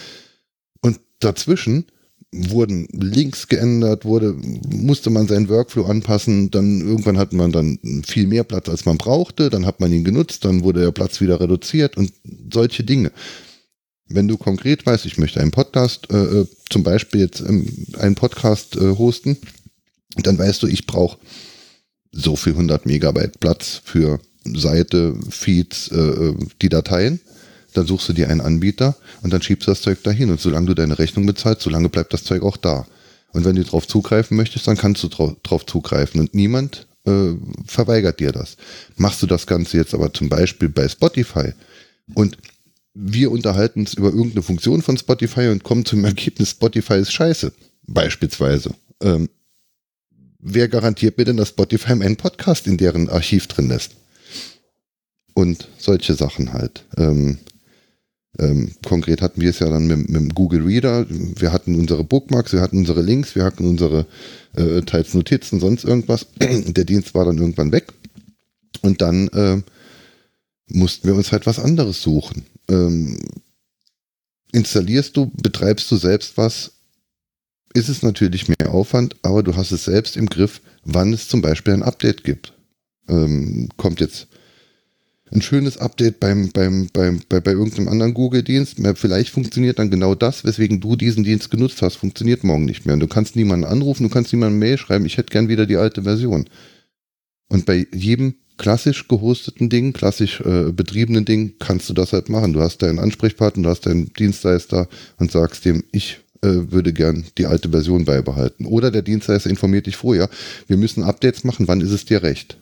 Und 0.81 1.00
dazwischen 1.20 1.86
wurden 2.33 2.88
Links 2.93 3.47
geändert, 3.47 4.05
wurde, 4.05 4.35
musste 4.69 5.09
man 5.09 5.27
seinen 5.27 5.50
Workflow 5.50 5.85
anpassen, 5.85 6.50
dann 6.50 6.79
irgendwann 6.79 7.17
hat 7.17 7.33
man 7.33 7.51
dann 7.51 7.77
viel 8.07 8.25
mehr 8.25 8.45
Platz, 8.45 8.69
als 8.69 8.85
man 8.85 8.97
brauchte, 8.97 9.50
dann 9.50 9.65
hat 9.65 9.81
man 9.81 9.91
ihn 9.91 10.05
genutzt, 10.05 10.45
dann 10.45 10.63
wurde 10.63 10.81
der 10.81 10.91
Platz 10.91 11.19
wieder 11.19 11.41
reduziert 11.41 11.97
und 11.97 12.13
solche 12.51 12.83
Dinge. 12.83 13.11
Wenn 14.07 14.27
du 14.27 14.38
konkret 14.38 14.85
weißt, 14.85 15.05
ich 15.05 15.17
möchte 15.17 15.41
einen 15.41 15.51
Podcast, 15.51 16.09
äh, 16.11 16.41
äh 16.41 16.47
zum 16.69 16.83
Beispiel 16.83 17.21
jetzt 17.21 17.41
ähm, 17.41 17.67
einen 17.97 18.15
Podcast 18.15 18.77
äh, 18.77 18.95
hosten, 18.97 19.38
dann 20.15 20.38
weißt 20.38 20.63
du, 20.63 20.67
ich 20.67 20.88
brauche 20.88 21.17
so 22.13 22.35
viel 22.35 22.53
100 22.53 22.85
Megabyte 22.85 23.39
Platz 23.39 23.81
für 23.83 24.19
Seite, 24.45 25.15
Feeds, 25.29 25.89
äh, 25.89 25.97
äh 25.97 26.35
die 26.61 26.69
Dateien 26.69 27.19
dann 27.74 27.86
suchst 27.86 28.10
du 28.10 28.13
dir 28.13 28.30
einen 28.30 28.42
Anbieter 28.42 28.96
und 29.22 29.32
dann 29.34 29.42
schiebst 29.42 29.68
du 29.68 29.72
das 29.72 29.82
Zeug 29.82 30.04
dahin. 30.04 30.30
Und 30.30 30.40
solange 30.40 30.68
du 30.68 30.74
deine 30.74 31.00
Rechnung 31.00 31.25
bezahlst, 31.25 31.62
solange 31.62 31.90
bleibt 31.90 32.13
das 32.13 32.24
Zeug 32.24 32.44
auch 32.44 32.58
da. 32.58 32.86
Und 33.34 33.46
wenn 33.46 33.56
du 33.56 33.63
darauf 33.63 33.88
zugreifen 33.88 34.36
möchtest, 34.38 34.68
dann 34.68 34.78
kannst 34.78 35.04
du 35.04 35.08
darauf 35.08 35.66
zugreifen. 35.66 36.20
Und 36.20 36.34
niemand 36.34 36.88
äh, 37.06 37.34
verweigert 37.66 38.20
dir 38.20 38.32
das. 38.32 38.58
Machst 38.98 39.22
du 39.22 39.28
das 39.28 39.48
Ganze 39.48 39.78
jetzt 39.78 39.94
aber 39.94 40.13
zum 40.13 40.30
Beispiel 40.30 40.70
bei 40.70 40.88
Spotify 40.88 41.54
und 42.13 42.38
wir 42.94 43.32
unterhalten 43.32 43.82
uns 43.82 43.94
über 43.94 44.10
irgendeine 44.10 44.44
Funktion 44.44 44.82
von 44.82 44.98
Spotify 44.98 45.48
und 45.48 45.63
kommen 45.63 45.86
zum 45.86 46.04
Ergebnis, 46.06 46.51
Spotify 46.51 46.96
ist 46.96 47.13
scheiße, 47.13 47.54
beispielsweise. 47.88 48.74
Ähm, 49.01 49.30
wer 50.40 50.68
garantiert 50.68 51.18
mir 51.18 51.25
denn, 51.25 51.38
dass 51.38 51.50
Spotify 51.50 51.94
einen 51.94 52.18
Podcast 52.18 52.68
in 52.68 52.78
deren 52.78 53.10
Archiv 53.10 53.48
drin 53.48 53.70
lässt? 53.70 53.96
Und 55.34 55.70
solche 55.78 56.13
Sachen 56.13 56.51
halt. 56.51 56.86
Ähm, 56.98 57.38
ähm, 58.39 58.71
konkret 58.85 59.21
hatten 59.21 59.41
wir 59.41 59.50
es 59.50 59.59
ja 59.59 59.69
dann 59.69 59.88
mit, 59.88 60.09
mit, 60.09 60.15
dem 60.15 60.29
Google 60.29 60.63
Reader. 60.63 61.05
Wir 61.09 61.51
hatten 61.51 61.77
unsere 61.77 62.03
Bookmarks, 62.03 62.53
wir 62.53 62.61
hatten 62.61 62.77
unsere 62.77 63.01
Links, 63.01 63.35
wir 63.35 63.43
hatten 63.43 63.67
unsere 63.67 64.05
äh, 64.55 64.81
teils 64.81 65.13
Notizen, 65.13 65.59
sonst 65.59 65.83
irgendwas. 65.83 66.27
Der 66.39 66.85
Dienst 66.85 67.13
war 67.13 67.25
dann 67.25 67.38
irgendwann 67.38 67.71
weg. 67.71 67.93
Und 68.81 69.01
dann 69.01 69.27
äh, 69.29 69.61
mussten 70.67 71.07
wir 71.07 71.15
uns 71.15 71.31
halt 71.31 71.45
was 71.45 71.59
anderes 71.59 72.01
suchen. 72.01 72.45
Ähm, 72.69 73.19
installierst 74.53 75.15
du, 75.17 75.31
betreibst 75.41 75.91
du 75.91 75.97
selbst 75.97 76.38
was, 76.38 76.71
ist 77.73 77.89
es 77.89 78.01
natürlich 78.01 78.47
mehr 78.47 78.73
Aufwand, 78.73 79.15
aber 79.21 79.43
du 79.43 79.55
hast 79.55 79.71
es 79.71 79.85
selbst 79.85 80.17
im 80.17 80.27
Griff, 80.27 80.61
wann 80.83 81.13
es 81.13 81.27
zum 81.27 81.41
Beispiel 81.41 81.73
ein 81.73 81.83
Update 81.83 82.23
gibt. 82.23 82.53
Ähm, 83.07 83.69
kommt 83.77 84.00
jetzt 84.00 84.27
ein 85.33 85.41
schönes 85.41 85.77
Update 85.77 86.19
beim, 86.19 86.51
beim, 86.51 86.89
beim, 86.91 87.21
bei, 87.29 87.39
bei 87.39 87.51
irgendeinem 87.51 87.88
anderen 87.88 88.13
Google-Dienst. 88.13 88.77
Vielleicht 88.95 89.29
funktioniert 89.29 89.79
dann 89.79 89.89
genau 89.89 90.13
das, 90.13 90.43
weswegen 90.43 90.81
du 90.81 90.95
diesen 90.95 91.23
Dienst 91.23 91.50
genutzt 91.50 91.81
hast, 91.81 91.95
funktioniert 91.95 92.43
morgen 92.43 92.65
nicht 92.65 92.85
mehr. 92.85 92.93
Und 92.93 93.00
du 93.00 93.07
kannst 93.07 93.35
niemanden 93.35 93.65
anrufen, 93.65 94.03
du 94.03 94.09
kannst 94.09 94.33
niemanden 94.33 94.59
Mail 94.59 94.77
schreiben, 94.77 95.05
ich 95.05 95.17
hätte 95.17 95.31
gern 95.31 95.47
wieder 95.47 95.65
die 95.65 95.77
alte 95.77 96.03
Version. 96.03 96.50
Und 97.47 97.65
bei 97.65 97.88
jedem 97.93 98.35
klassisch 98.57 99.07
gehosteten 99.07 99.69
Ding, 99.69 99.93
klassisch 99.93 100.41
äh, 100.41 100.71
betriebenen 100.71 101.25
Ding, 101.25 101.55
kannst 101.59 101.89
du 101.89 101.93
das 101.93 102.13
halt 102.13 102.29
machen. 102.29 102.53
Du 102.53 102.61
hast 102.61 102.79
deinen 102.81 103.00
Ansprechpartner, 103.00 103.63
du 103.63 103.69
hast 103.69 103.85
deinen 103.85 104.13
Dienstleister 104.13 104.88
und 105.17 105.31
sagst 105.31 105.65
dem, 105.65 105.83
ich 105.91 106.19
äh, 106.41 106.71
würde 106.71 106.93
gern 106.93 107.25
die 107.38 107.45
alte 107.45 107.69
Version 107.69 108.05
beibehalten. 108.05 108.65
Oder 108.65 108.91
der 108.91 109.01
Dienstleister 109.01 109.50
informiert 109.50 109.88
dich 109.88 109.95
vorher, 109.95 110.29
wir 110.67 110.77
müssen 110.77 111.03
Updates 111.03 111.43
machen, 111.43 111.67
wann 111.67 111.81
ist 111.81 111.91
es 111.91 112.05
dir 112.05 112.21
recht? 112.21 112.57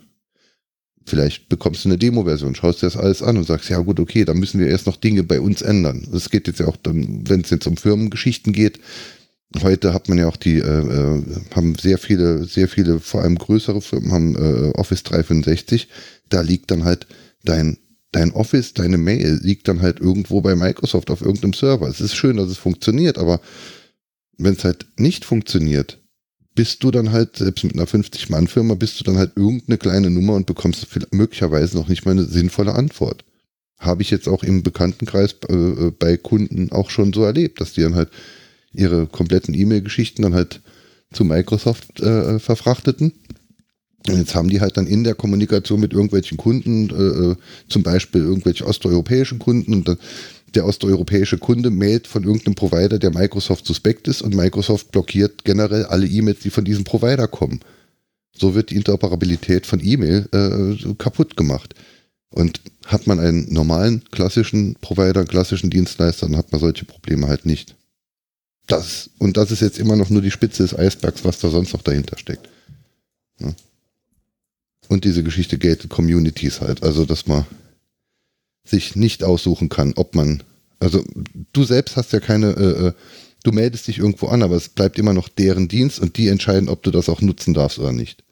Vielleicht 1.09 1.49
bekommst 1.49 1.83
du 1.83 1.89
eine 1.89 1.97
Demo-Version, 1.97 2.53
schaust 2.53 2.83
dir 2.83 2.85
das 2.85 2.95
alles 2.95 3.23
an 3.23 3.35
und 3.35 3.43
sagst, 3.43 3.67
ja 3.69 3.79
gut, 3.79 3.99
okay, 3.99 4.25
dann 4.25 4.37
müssen 4.37 4.59
wir 4.59 4.67
erst 4.67 4.85
noch 4.85 4.95
Dinge 4.95 5.23
bei 5.23 5.41
uns 5.41 5.63
ändern. 5.63 6.07
Das 6.11 6.29
geht 6.29 6.45
jetzt 6.45 6.59
ja 6.59 6.67
auch 6.67 6.77
wenn 6.83 7.41
es 7.41 7.49
jetzt 7.49 7.65
um 7.65 7.77
Firmengeschichten 7.77 8.53
geht. 8.53 8.79
Heute 9.63 9.91
hat 9.91 10.07
man 10.07 10.19
ja 10.19 10.27
auch 10.27 10.37
die, 10.37 10.59
äh, 10.59 10.61
äh, 10.61 11.23
haben 11.55 11.73
sehr 11.73 11.97
viele, 11.97 12.45
sehr 12.45 12.67
viele, 12.67 12.99
vor 12.99 13.23
allem 13.23 13.39
größere 13.39 13.81
Firmen 13.81 14.11
haben 14.11 14.35
äh, 14.35 14.69
Office 14.77 15.01
365. 15.01 15.87
Da 16.29 16.41
liegt 16.41 16.69
dann 16.69 16.83
halt 16.83 17.07
dein, 17.43 17.79
dein 18.11 18.31
Office, 18.31 18.75
deine 18.75 18.99
Mail 18.99 19.39
liegt 19.41 19.67
dann 19.67 19.81
halt 19.81 19.99
irgendwo 19.99 20.41
bei 20.41 20.55
Microsoft 20.55 21.09
auf 21.09 21.21
irgendeinem 21.21 21.53
Server. 21.53 21.87
Es 21.87 22.01
ist 22.01 22.15
schön, 22.15 22.37
dass 22.37 22.49
es 22.49 22.57
funktioniert, 22.59 23.17
aber 23.17 23.41
wenn 24.37 24.53
es 24.53 24.63
halt 24.63 24.85
nicht 24.97 25.25
funktioniert, 25.25 25.98
bist 26.59 26.83
du 26.83 26.91
dann 26.91 27.13
halt, 27.13 27.37
selbst 27.37 27.63
mit 27.63 27.73
einer 27.73 27.85
50-Mann-Firma, 27.85 28.73
bist 28.73 28.99
du 28.99 29.05
dann 29.05 29.17
halt 29.17 29.31
irgendeine 29.37 29.77
kleine 29.77 30.09
Nummer 30.09 30.33
und 30.33 30.45
bekommst 30.45 30.85
möglicherweise 31.11 31.77
noch 31.77 31.87
nicht 31.87 32.03
mal 32.03 32.11
eine 32.11 32.25
sinnvolle 32.25 32.75
Antwort. 32.75 33.23
Habe 33.77 34.01
ich 34.01 34.11
jetzt 34.11 34.27
auch 34.27 34.43
im 34.43 34.61
Bekanntenkreis 34.61 35.37
äh, 35.47 35.53
äh, 35.53 35.91
bei 35.97 36.17
Kunden 36.17 36.69
auch 36.73 36.89
schon 36.89 37.13
so 37.13 37.23
erlebt, 37.23 37.61
dass 37.61 37.71
die 37.71 37.81
dann 37.81 37.95
halt 37.95 38.09
ihre 38.73 39.07
kompletten 39.07 39.53
E-Mail-Geschichten 39.53 40.23
dann 40.23 40.33
halt 40.33 40.59
zu 41.13 41.23
Microsoft 41.23 42.01
äh, 42.01 42.39
verfrachteten. 42.39 43.13
Und 44.09 44.17
jetzt 44.17 44.35
haben 44.35 44.49
die 44.49 44.59
halt 44.59 44.75
dann 44.75 44.85
in 44.85 45.05
der 45.05 45.15
Kommunikation 45.15 45.79
mit 45.79 45.93
irgendwelchen 45.93 46.37
Kunden, 46.37 46.89
äh, 46.89 47.31
äh 47.31 47.35
zum 47.69 47.83
Beispiel 47.83 48.19
irgendwelche 48.19 48.65
osteuropäischen 48.65 49.39
Kunden, 49.39 49.71
und 49.71 49.87
dann 49.87 49.97
der 50.55 50.65
osteuropäische 50.65 51.37
Kunde 51.37 51.69
mailt 51.69 52.07
von 52.07 52.23
irgendeinem 52.23 52.55
Provider, 52.55 52.99
der 52.99 53.11
Microsoft 53.11 53.65
suspekt 53.65 54.07
ist 54.07 54.21
und 54.21 54.35
Microsoft 54.35 54.91
blockiert 54.91 55.43
generell 55.43 55.85
alle 55.85 56.07
E-Mails, 56.07 56.39
die 56.39 56.49
von 56.49 56.65
diesem 56.65 56.83
Provider 56.83 57.27
kommen. 57.27 57.59
So 58.35 58.55
wird 58.55 58.69
die 58.69 58.75
Interoperabilität 58.75 59.65
von 59.65 59.79
E-Mail 59.83 60.27
äh, 60.31 60.93
kaputt 60.95 61.35
gemacht. 61.35 61.75
Und 62.31 62.61
hat 62.85 63.07
man 63.07 63.19
einen 63.19 63.51
normalen, 63.51 64.03
klassischen 64.11 64.75
Provider, 64.75 65.25
klassischen 65.25 65.69
Dienstleister, 65.69 66.27
dann 66.27 66.37
hat 66.37 66.51
man 66.51 66.61
solche 66.61 66.85
Probleme 66.85 67.27
halt 67.27 67.45
nicht. 67.45 67.75
Das, 68.67 69.09
und 69.17 69.35
das 69.35 69.49
ist 69.49 69.61
jetzt 69.61 69.79
immer 69.79 69.95
noch 69.95 70.11
nur 70.11 70.21
die 70.21 70.29
Spitze 70.29 70.61
des 70.61 70.77
Eisbergs, 70.77 71.25
was 71.25 71.39
da 71.39 71.49
sonst 71.49 71.73
noch 71.73 71.81
dahinter 71.81 72.17
steckt. 72.17 72.47
Ja. 73.39 73.53
Und 74.89 75.05
diese 75.05 75.23
Geschichte 75.23 75.57
Gated 75.57 75.89
Communities 75.89 76.61
halt, 76.61 76.83
also 76.83 77.05
dass 77.05 77.25
man 77.25 77.45
sich 78.69 78.95
nicht 78.95 79.23
aussuchen 79.23 79.69
kann, 79.69 79.93
ob 79.95 80.15
man, 80.15 80.43
also 80.79 81.03
du 81.53 81.63
selbst 81.63 81.95
hast 81.95 82.13
ja 82.13 82.19
keine, 82.19 82.51
äh, 82.51 82.87
äh, 82.87 82.93
du 83.43 83.51
meldest 83.51 83.87
dich 83.87 83.99
irgendwo 83.99 84.27
an, 84.27 84.43
aber 84.43 84.55
es 84.55 84.69
bleibt 84.69 84.99
immer 84.99 85.13
noch 85.13 85.29
deren 85.29 85.67
Dienst 85.67 85.99
und 85.99 86.17
die 86.17 86.27
entscheiden, 86.27 86.69
ob 86.69 86.83
du 86.83 86.91
das 86.91 87.09
auch 87.09 87.21
nutzen 87.21 87.53
darfst 87.53 87.79
oder 87.79 87.91
nicht. 87.91 88.23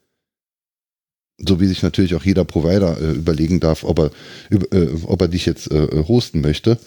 So 1.39 1.59
wie 1.59 1.67
sich 1.67 1.83
natürlich 1.83 2.15
auch 2.15 2.23
jeder 2.23 2.45
Provider 2.45 2.99
äh, 2.99 3.11
überlegen 3.11 3.59
darf, 3.59 3.83
ob 3.83 3.99
er, 3.99 4.11
äh, 4.49 4.87
ob 5.03 5.21
er 5.21 5.27
dich 5.27 5.45
jetzt 5.45 5.71
äh, 5.71 5.85
äh 5.85 6.07
hosten 6.07 6.41
möchte. 6.41 6.79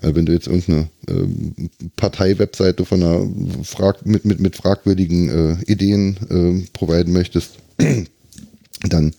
wenn 0.00 0.26
du 0.26 0.32
jetzt 0.32 0.46
irgendeine 0.46 0.90
äh, 1.08 1.88
Partei-Webseite 1.96 2.84
von 2.84 3.02
einer 3.02 3.64
Frag 3.64 4.04
mit, 4.04 4.24
mit, 4.24 4.40
mit 4.40 4.54
fragwürdigen 4.54 5.62
Ideen 5.66 6.16
äh, 6.28 6.68
providen 6.72 7.12
möchtest, 7.12 7.54
dann 8.82 9.14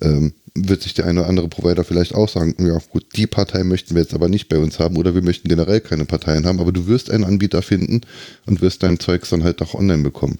ähm, 0.00 0.32
wird 0.54 0.82
sich 0.82 0.94
der 0.94 1.06
eine 1.06 1.20
oder 1.20 1.28
andere 1.28 1.48
Provider 1.48 1.84
vielleicht 1.84 2.14
auch 2.14 2.28
sagen, 2.28 2.54
ja 2.58 2.78
gut, 2.90 3.16
die 3.16 3.26
Partei 3.26 3.64
möchten 3.64 3.94
wir 3.94 4.02
jetzt 4.02 4.14
aber 4.14 4.28
nicht 4.28 4.48
bei 4.48 4.58
uns 4.58 4.78
haben 4.78 4.96
oder 4.96 5.14
wir 5.14 5.22
möchten 5.22 5.48
generell 5.48 5.80
keine 5.80 6.04
Parteien 6.04 6.46
haben, 6.46 6.60
aber 6.60 6.72
du 6.72 6.86
wirst 6.86 7.10
einen 7.10 7.24
Anbieter 7.24 7.62
finden 7.62 8.02
und 8.46 8.60
wirst 8.60 8.82
dein 8.82 9.00
Zeugs 9.00 9.30
dann 9.30 9.44
halt 9.44 9.62
auch 9.62 9.74
online 9.74 10.02
bekommen. 10.02 10.36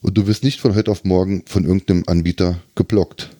Und 0.00 0.18
du 0.18 0.26
wirst 0.26 0.44
nicht 0.44 0.60
von 0.60 0.74
heute 0.74 0.90
auf 0.90 1.04
morgen 1.04 1.44
von 1.46 1.64
irgendeinem 1.64 2.04
Anbieter 2.06 2.58
geblockt. 2.74 3.30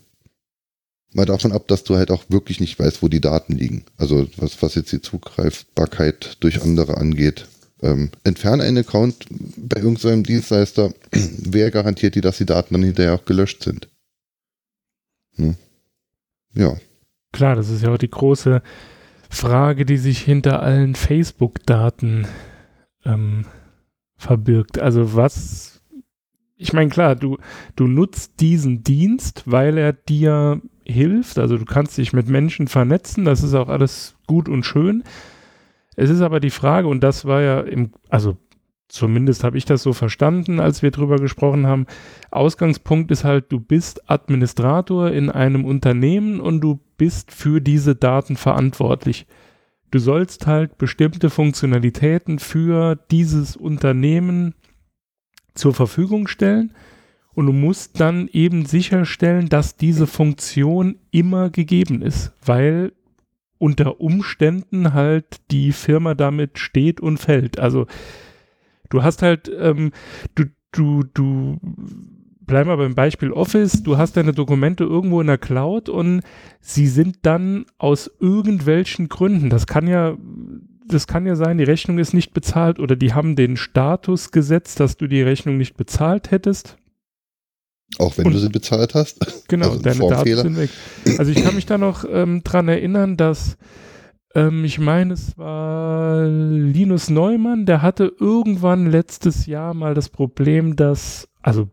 Mal 1.13 1.27
davon 1.27 1.53
ab, 1.53 1.69
dass 1.69 1.85
du 1.85 1.97
halt 1.97 2.11
auch 2.11 2.25
wirklich 2.29 2.61
nicht 2.61 2.79
weißt, 2.79 3.03
wo 3.03 3.09
die 3.09 3.21
Daten 3.21 3.55
liegen. 3.55 3.85
Also 3.99 4.27
was, 4.37 4.63
was 4.63 4.77
jetzt 4.77 4.93
die 4.93 5.03
Zugreifbarkeit 5.03 6.39
durch 6.41 6.63
andere 6.63 6.97
angeht. 6.97 7.49
Ähm, 7.83 8.11
entferne 8.23 8.63
einen 8.63 8.79
Account 8.79 9.27
bei 9.57 9.81
irgendeinem 9.81 10.23
Dienstleister, 10.23 10.95
wer 11.11 11.71
garantiert 11.71 12.15
dir, 12.15 12.23
dass 12.23 12.39
die 12.39 12.47
Daten 12.47 12.75
dann 12.75 12.85
hinterher 12.85 13.15
auch 13.15 13.25
gelöscht 13.25 13.65
sind? 13.65 13.89
Hm. 15.37 15.57
Ja. 16.55 16.77
Klar, 17.33 17.57
das 17.57 17.71
ist 17.71 17.83
ja 17.83 17.91
auch 17.91 17.99
die 17.99 18.11
große 18.11 18.63
Frage, 19.31 19.87
die 19.87 19.97
sich 19.97 20.21
hinter 20.21 20.63
allen 20.63 20.95
Facebook-Daten 20.95 22.27
ähm, 23.05 23.47
verbirgt. 24.17 24.79
Also 24.79 25.15
was, 25.15 25.83
ich 26.57 26.73
meine, 26.73 26.91
klar, 26.91 27.17
du, 27.17 27.39
du 27.75 27.87
nutzt 27.87 28.41
diesen 28.41 28.85
Dienst, 28.85 29.45
weil 29.47 29.79
er 29.79 29.95
dir 29.95 30.61
hilft. 30.85 31.39
Also 31.39 31.57
du 31.57 31.65
kannst 31.65 31.97
dich 31.97 32.13
mit 32.13 32.29
Menschen 32.29 32.69
vernetzen, 32.69 33.25
das 33.25 33.43
ist 33.43 33.55
auch 33.55 33.69
alles 33.69 34.17
gut 34.27 34.49
und 34.49 34.65
schön. 34.65 35.03
Es 35.97 36.11
ist 36.11 36.21
aber 36.21 36.41
die 36.41 36.51
Frage, 36.51 36.89
und 36.89 37.01
das 37.01 37.25
war 37.25 37.41
ja 37.41 37.61
im, 37.61 37.93
also 38.09 38.37
zumindest 38.93 39.43
habe 39.43 39.57
ich 39.57 39.65
das 39.65 39.83
so 39.83 39.95
verstanden, 39.95 40.61
als 40.61 40.83
wir 40.83 40.91
drüber 40.91 41.17
gesprochen 41.17 41.67
haben. 41.67 41.87
Ausgangspunkt 42.31 43.11
ist 43.11 43.25
halt, 43.25 43.51
du 43.51 43.59
bist 43.59 44.11
Administrator 44.11 45.11
in 45.11 45.31
einem 45.31 45.65
Unternehmen 45.65 46.41
und 46.41 46.61
du 46.61 46.79
bist 46.99 47.33
für 47.33 47.61
diese 47.61 47.97
Daten 47.97 48.37
verantwortlich. 48.37 49.27
Du 49.91 49.99
sollst 49.99 50.47
halt 50.47 50.77
bestimmte 50.77 51.31
Funktionalitäten 51.31 52.39
für 52.39 52.97
dieses 53.11 53.57
Unternehmen 53.57 54.55
zur 55.55 55.73
Verfügung 55.73 56.29
stellen 56.29 56.75
und 57.35 57.47
du 57.47 57.53
musst 57.53 57.99
dann 57.99 58.29
eben 58.29 58.67
sicherstellen, 58.67 59.49
dass 59.49 59.77
diese 59.77 60.07
Funktion 60.07 60.97
immer 61.11 61.49
gegeben 61.49 62.03
ist, 62.03 62.33
weil 62.45 62.93
unter 63.57 64.03
Umständen 64.03 64.93
halt 64.93 65.41
die 65.51 65.73
Firma 65.73 66.15
damit 66.15 66.59
steht 66.59 67.01
und 67.01 67.19
fällt. 67.19 67.59
Also 67.59 67.87
du 68.93 69.03
hast 69.03 69.23
halt, 69.23 69.51
ähm, 69.59 69.93
du, 70.35 70.45
du, 70.73 71.03
du, 71.15 71.59
bleib 72.41 72.67
mal 72.67 72.77
beim 72.77 72.95
Beispiel 72.95 73.33
Office, 73.33 73.83
du 73.83 73.97
hast 73.97 74.17
deine 74.17 74.33
Dokumente 74.33 74.85
irgendwo 74.85 75.21
in 75.21 75.27
der 75.27 75.39
Cloud 75.39 75.89
und 75.89 76.23
sie 76.61 76.87
sind 76.87 77.19
dann 77.23 77.65
aus 77.79 78.11
irgendwelchen 78.21 79.09
Gründen, 79.09 79.49
das 79.49 79.67
kann 79.67 79.87
ja, 79.87 80.17
das 80.87 81.07
kann 81.07 81.27
ja 81.27 81.37
sein, 81.37 81.59
die 81.59 81.65
Rechnung 81.65 81.99
ist 81.99 82.13
nicht 82.13 82.35
bezahlt 82.35 82.79
oder 82.79 82.97
die 82.97 83.15
haben 83.15 83.37
den 83.37 83.57
Status 83.57 84.31
gesetzt, 84.31 84.81
dass 84.81 84.97
du 84.97 85.07
die 85.07 85.23
Rechnung 85.23 85.57
nicht 85.57 85.77
bezahlt 85.77 86.31
hättest. 86.31 86.77
Auch 87.99 88.17
wenn 88.17 88.27
und, 88.27 88.33
du 88.33 88.39
sie 88.39 88.49
bezahlt 88.49 88.95
hast. 88.95 89.49
Genau, 89.49 89.71
also 89.71 89.83
deine 89.83 90.09
Daten 90.09 90.37
sind 90.37 90.57
weg. 90.57 90.71
Also 91.19 91.31
ich 91.31 91.43
kann 91.43 91.55
mich 91.55 91.67
da 91.67 91.77
noch 91.77 92.07
ähm, 92.11 92.43
dran 92.43 92.69
erinnern, 92.69 93.19
dass 93.19 93.59
ähm, 94.35 94.65
ich 94.65 94.79
meine, 94.79 95.15
es 95.15 95.37
war 95.39 96.27
Linus 96.27 97.11
Neumann, 97.11 97.67
der 97.67 97.83
hatte 97.83 98.13
irgendwann 98.19 98.91
letztes 98.91 99.47
Jahr 99.47 99.75
mal 99.75 99.95
das 99.95 100.09
Problem, 100.09 100.77
dass, 100.77 101.29
also 101.41 101.69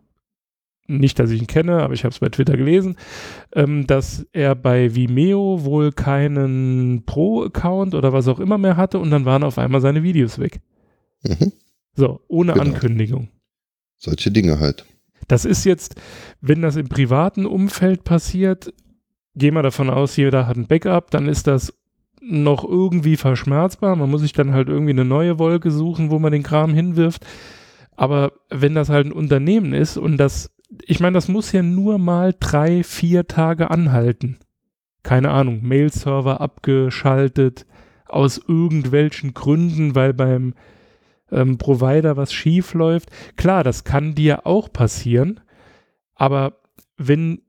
nicht, 0.87 1.19
dass 1.19 1.29
ich 1.29 1.39
ihn 1.39 1.47
kenne, 1.47 1.83
aber 1.83 1.93
ich 1.93 2.03
habe 2.03 2.13
es 2.13 2.19
bei 2.19 2.29
Twitter 2.29 2.57
gelesen, 2.57 2.95
ähm, 3.53 3.85
dass 3.85 4.25
er 4.33 4.55
bei 4.55 4.95
Vimeo 4.95 5.63
wohl 5.63 5.91
keinen 5.91 7.03
Pro-Account 7.05 7.93
oder 7.93 8.11
was 8.11 8.27
auch 8.27 8.39
immer 8.39 8.57
mehr 8.57 8.75
hatte 8.75 8.99
und 8.99 9.11
dann 9.11 9.25
waren 9.25 9.43
auf 9.43 9.57
einmal 9.57 9.81
seine 9.81 10.03
Videos 10.03 10.39
weg. 10.39 10.59
Mhm. 11.23 11.53
So, 11.93 12.21
ohne 12.27 12.53
genau. 12.53 12.65
Ankündigung. 12.65 13.29
Solche 13.97 14.31
Dinge 14.31 14.59
halt. 14.59 14.85
Das 15.27 15.45
ist 15.45 15.63
jetzt, 15.65 15.95
wenn 16.41 16.61
das 16.61 16.75
im 16.75 16.89
privaten 16.89 17.45
Umfeld 17.45 18.03
passiert, 18.03 18.73
gehen 19.35 19.53
wir 19.53 19.61
davon 19.61 19.89
aus, 19.89 20.15
jeder 20.15 20.47
hat 20.47 20.57
ein 20.57 20.67
Backup, 20.67 21.11
dann 21.11 21.27
ist 21.27 21.45
das 21.45 21.73
noch 22.21 22.63
irgendwie 22.63 23.17
verschmerzbar. 23.17 23.95
Man 23.95 24.09
muss 24.09 24.21
sich 24.21 24.33
dann 24.33 24.53
halt 24.53 24.69
irgendwie 24.69 24.91
eine 24.91 25.05
neue 25.05 25.39
Wolke 25.39 25.71
suchen, 25.71 26.11
wo 26.11 26.19
man 26.19 26.31
den 26.31 26.43
Kram 26.43 26.73
hinwirft. 26.73 27.25
Aber 27.95 28.33
wenn 28.49 28.75
das 28.75 28.89
halt 28.89 29.07
ein 29.07 29.11
Unternehmen 29.11 29.73
ist 29.73 29.97
und 29.97 30.17
das 30.17 30.51
ich 30.85 30.99
meine, 30.99 31.15
das 31.15 31.27
muss 31.27 31.51
ja 31.51 31.63
nur 31.63 31.97
mal 31.97 32.35
drei, 32.39 32.83
vier 32.83 33.27
Tage 33.27 33.71
anhalten. 33.71 34.37
Keine 35.03 35.31
Ahnung, 35.31 35.61
Mail-Server 35.63 36.41
abgeschaltet, 36.41 37.65
aus 38.05 38.39
irgendwelchen 38.47 39.33
Gründen, 39.33 39.95
weil 39.95 40.13
beim 40.13 40.53
ähm, 41.31 41.57
Provider 41.57 42.17
was 42.17 42.33
schief 42.33 42.73
läuft. 42.73 43.09
Klar, 43.35 43.63
das 43.63 43.83
kann 43.83 44.15
dir 44.15 44.45
auch 44.45 44.71
passieren, 44.71 45.39
aber 46.15 46.59
wenn 46.97 47.41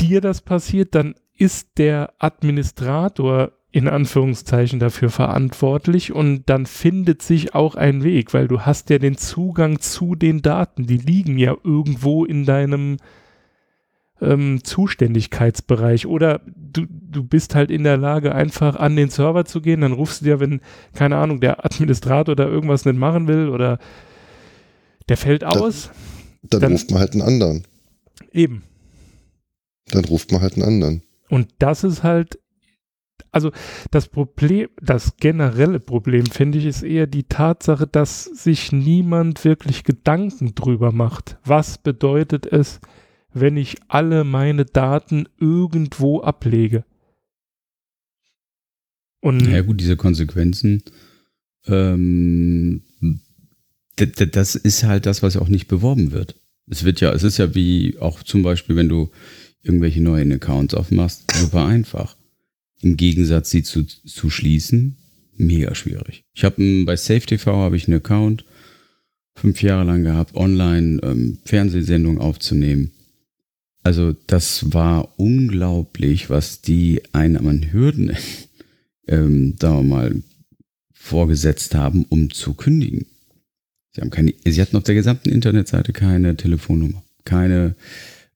dir 0.00 0.20
das 0.20 0.42
passiert, 0.42 0.94
dann 0.94 1.14
ist 1.36 1.78
der 1.78 2.14
Administrator 2.18 3.52
in 3.76 3.88
Anführungszeichen 3.88 4.80
dafür 4.80 5.10
verantwortlich 5.10 6.10
und 6.10 6.48
dann 6.48 6.64
findet 6.64 7.20
sich 7.20 7.54
auch 7.54 7.74
ein 7.74 8.02
Weg, 8.02 8.32
weil 8.32 8.48
du 8.48 8.62
hast 8.62 8.88
ja 8.88 8.98
den 8.98 9.18
Zugang 9.18 9.80
zu 9.80 10.14
den 10.14 10.40
Daten, 10.40 10.86
die 10.86 10.96
liegen 10.96 11.36
ja 11.36 11.54
irgendwo 11.62 12.24
in 12.24 12.46
deinem 12.46 12.96
ähm, 14.22 14.64
Zuständigkeitsbereich 14.64 16.06
oder 16.06 16.40
du, 16.46 16.86
du 16.88 17.22
bist 17.22 17.54
halt 17.54 17.70
in 17.70 17.84
der 17.84 17.98
Lage, 17.98 18.34
einfach 18.34 18.76
an 18.76 18.96
den 18.96 19.10
Server 19.10 19.44
zu 19.44 19.60
gehen, 19.60 19.82
dann 19.82 19.92
rufst 19.92 20.22
du 20.22 20.24
dir, 20.24 20.40
wenn, 20.40 20.62
keine 20.94 21.18
Ahnung, 21.18 21.42
der 21.42 21.66
Administrator 21.66 22.34
da 22.34 22.46
irgendwas 22.46 22.86
nicht 22.86 22.96
machen 22.96 23.28
will 23.28 23.50
oder 23.50 23.78
der 25.10 25.18
fällt 25.18 25.44
aus. 25.44 25.90
Dann, 26.40 26.48
dann, 26.48 26.60
dann 26.62 26.72
ruft 26.72 26.90
man 26.90 27.00
halt 27.00 27.12
einen 27.12 27.22
anderen. 27.22 27.66
Eben. 28.32 28.62
Dann 29.90 30.06
ruft 30.06 30.32
man 30.32 30.40
halt 30.40 30.54
einen 30.54 30.62
anderen. 30.62 31.02
Und 31.28 31.48
das 31.58 31.84
ist 31.84 32.02
halt 32.02 32.38
also 33.30 33.52
das 33.90 34.08
Problem, 34.08 34.68
das 34.80 35.16
generelle 35.16 35.80
Problem, 35.80 36.26
finde 36.26 36.58
ich, 36.58 36.66
ist 36.66 36.82
eher 36.82 37.06
die 37.06 37.24
Tatsache, 37.24 37.86
dass 37.86 38.24
sich 38.24 38.72
niemand 38.72 39.44
wirklich 39.44 39.84
Gedanken 39.84 40.54
drüber 40.54 40.92
macht. 40.92 41.38
Was 41.44 41.78
bedeutet 41.78 42.46
es, 42.46 42.80
wenn 43.32 43.56
ich 43.56 43.76
alle 43.88 44.24
meine 44.24 44.64
Daten 44.64 45.28
irgendwo 45.38 46.22
ablege? 46.22 46.84
Und 49.20 49.46
ja 49.46 49.62
gut, 49.62 49.80
diese 49.80 49.96
Konsequenzen, 49.96 50.82
ähm, 51.66 52.82
das 53.96 54.54
ist 54.54 54.84
halt 54.84 55.06
das, 55.06 55.22
was 55.22 55.36
auch 55.36 55.48
nicht 55.48 55.68
beworben 55.68 56.12
wird. 56.12 56.36
Es 56.68 56.84
wird 56.84 57.00
ja, 57.00 57.12
es 57.12 57.22
ist 57.22 57.38
ja 57.38 57.54
wie 57.54 57.98
auch 57.98 58.22
zum 58.22 58.42
Beispiel, 58.42 58.76
wenn 58.76 58.88
du 58.88 59.10
irgendwelche 59.62 60.02
neuen 60.02 60.32
Accounts 60.32 60.74
aufmachst, 60.74 61.30
super 61.32 61.66
einfach. 61.66 62.15
Im 62.82 62.96
Gegensatz, 62.96 63.50
sie 63.50 63.62
zu, 63.62 63.84
zu 63.84 64.30
schließen, 64.30 64.96
mega 65.36 65.74
schwierig. 65.74 66.24
Ich 66.34 66.44
habe 66.44 66.84
bei 66.84 66.96
SafeTV 66.96 67.46
habe 67.46 67.76
ich 67.76 67.88
einen 67.88 67.98
Account 67.98 68.44
fünf 69.34 69.62
Jahre 69.62 69.84
lang 69.84 70.02
gehabt, 70.02 70.34
online 70.34 71.00
ähm, 71.02 71.38
Fernsehsendungen 71.44 72.20
aufzunehmen. 72.20 72.92
Also 73.82 74.16
das 74.26 74.72
war 74.72 75.18
unglaublich, 75.18 76.30
was 76.30 76.60
die 76.62 77.02
einen 77.12 77.36
an 77.36 77.72
Hürden, 77.72 78.16
ähm, 79.08 79.54
da 79.58 79.82
mal, 79.82 80.22
vorgesetzt 80.92 81.76
haben, 81.76 82.04
um 82.08 82.32
zu 82.32 82.54
kündigen. 82.54 83.06
Sie 83.92 84.00
haben 84.00 84.10
keine, 84.10 84.34
sie 84.44 84.60
hatten 84.60 84.76
auf 84.76 84.82
der 84.82 84.96
gesamten 84.96 85.28
Internetseite 85.28 85.92
keine 85.92 86.36
Telefonnummer, 86.36 87.04
keine 87.24 87.76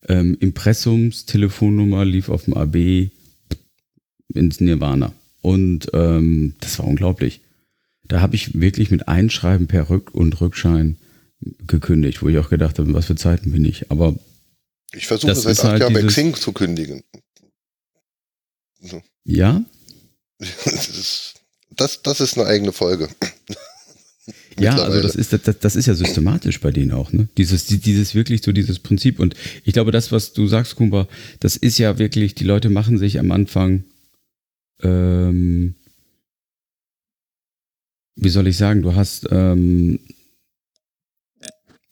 ähm, 0.07 0.37
Impressums-Telefonnummer 0.38 2.05
lief 2.05 2.29
auf 2.29 2.44
dem 2.44 2.55
AB 2.55 3.11
ins 4.35 4.61
Nirvana. 4.61 5.12
Und 5.43 5.88
ähm, 5.93 6.55
das 6.61 6.79
war 6.79 6.87
unglaublich. 6.87 7.40
Da 8.05 8.21
habe 8.21 8.35
ich 8.35 8.61
wirklich 8.61 8.90
mit 8.90 9.09
Einschreiben 9.09 9.66
per 9.66 9.88
Rück- 9.88 10.11
und 10.11 10.40
Rückschein 10.40 10.97
gekündigt, 11.66 12.23
wo 12.23 12.29
ich 12.29 12.38
auch 12.38 12.51
gedacht 12.51 12.79
habe, 12.79 12.93
was 12.93 13.07
für 13.07 13.14
Zeiten 13.14 13.53
bin 13.53 13.64
ich. 13.64 13.90
Aber 13.90 14.14
ich 14.93 15.07
versuche 15.07 15.35
seit 15.35 15.59
acht 15.59 15.64
halt 15.64 15.81
Jahren 15.81 15.95
bei 15.95 16.03
Xing 16.03 16.35
zu 16.35 16.53
kündigen. 16.53 17.03
So. 18.81 19.03
Ja? 19.25 19.64
Das 20.38 20.88
ist, 20.88 21.35
das, 21.71 22.03
das 22.03 22.21
ist 22.21 22.37
eine 22.37 22.47
eigene 22.47 22.73
Folge. 22.73 23.09
ja, 24.59 24.77
also 24.77 25.01
das 25.01 25.14
ist, 25.14 25.33
das, 25.33 25.59
das 25.59 25.77
ist 25.77 25.87
ja 25.87 25.95
systematisch 25.95 26.61
bei 26.61 26.71
denen 26.71 26.93
auch, 26.93 27.12
ne? 27.12 27.29
Dieses, 27.37 27.66
dieses 27.66 28.14
wirklich 28.14 28.43
so 28.43 28.53
dieses 28.53 28.79
Prinzip. 28.79 29.21
Und 29.21 29.35
ich 29.64 29.73
glaube, 29.73 29.93
das, 29.93 30.12
was 30.12 30.33
du 30.33 30.47
sagst, 30.47 30.77
Kumba, 30.77 31.09
das 31.40 31.57
ist 31.57 31.79
ja 31.79 31.99
wirklich, 31.99 32.35
die 32.35 32.45
Leute 32.45 32.71
machen 32.71 32.99
sich 32.99 33.19
am 33.19 33.31
Anfang 33.31 33.85
ähm, 34.83 35.75
wie 38.16 38.29
soll 38.29 38.47
ich 38.47 38.57
sagen, 38.57 38.83
du 38.83 38.95
hast, 38.95 39.29
ähm, 39.31 39.99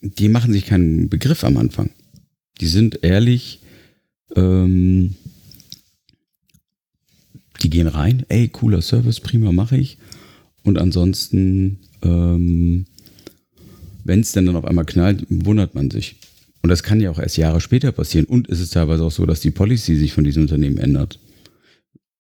die 0.01 0.29
machen 0.29 0.53
sich 0.53 0.67
keinen 0.67 1.09
Begriff 1.09 1.43
am 1.45 1.57
Anfang. 1.57 1.91
Die 2.61 2.67
sind 2.67 3.03
ehrlich, 3.03 3.61
ähm, 4.37 5.15
die 7.63 7.71
gehen 7.71 7.87
rein, 7.87 8.25
ey, 8.29 8.49
cooler 8.49 8.83
Service, 8.83 9.21
prima, 9.21 9.53
mache 9.53 9.77
ich. 9.77 9.99
Und 10.63 10.79
ansonsten, 10.79 11.79
ähm, 12.03 12.87
wenn 14.05 14.21
es 14.21 14.33
dann, 14.33 14.47
dann 14.47 14.57
auf 14.57 14.65
einmal 14.65 14.85
knallt, 14.85 15.27
wundert 15.29 15.75
man 15.75 15.91
sich. 15.91 16.17
Und 16.63 16.69
das 16.69 16.83
kann 16.83 17.01
ja 17.01 17.11
auch 17.11 17.19
erst 17.19 17.37
Jahre 17.37 17.61
später 17.61 17.93
passieren. 17.93 18.27
Und 18.27 18.49
es 18.49 18.61
ist 18.61 18.75
teilweise 18.75 19.05
auch 19.05 19.11
so, 19.11 19.27
dass 19.27 19.41
die 19.41 19.51
Policy 19.51 19.97
sich 19.97 20.13
von 20.13 20.25
diesem 20.25 20.43
Unternehmen 20.43 20.79
ändert. 20.79 21.19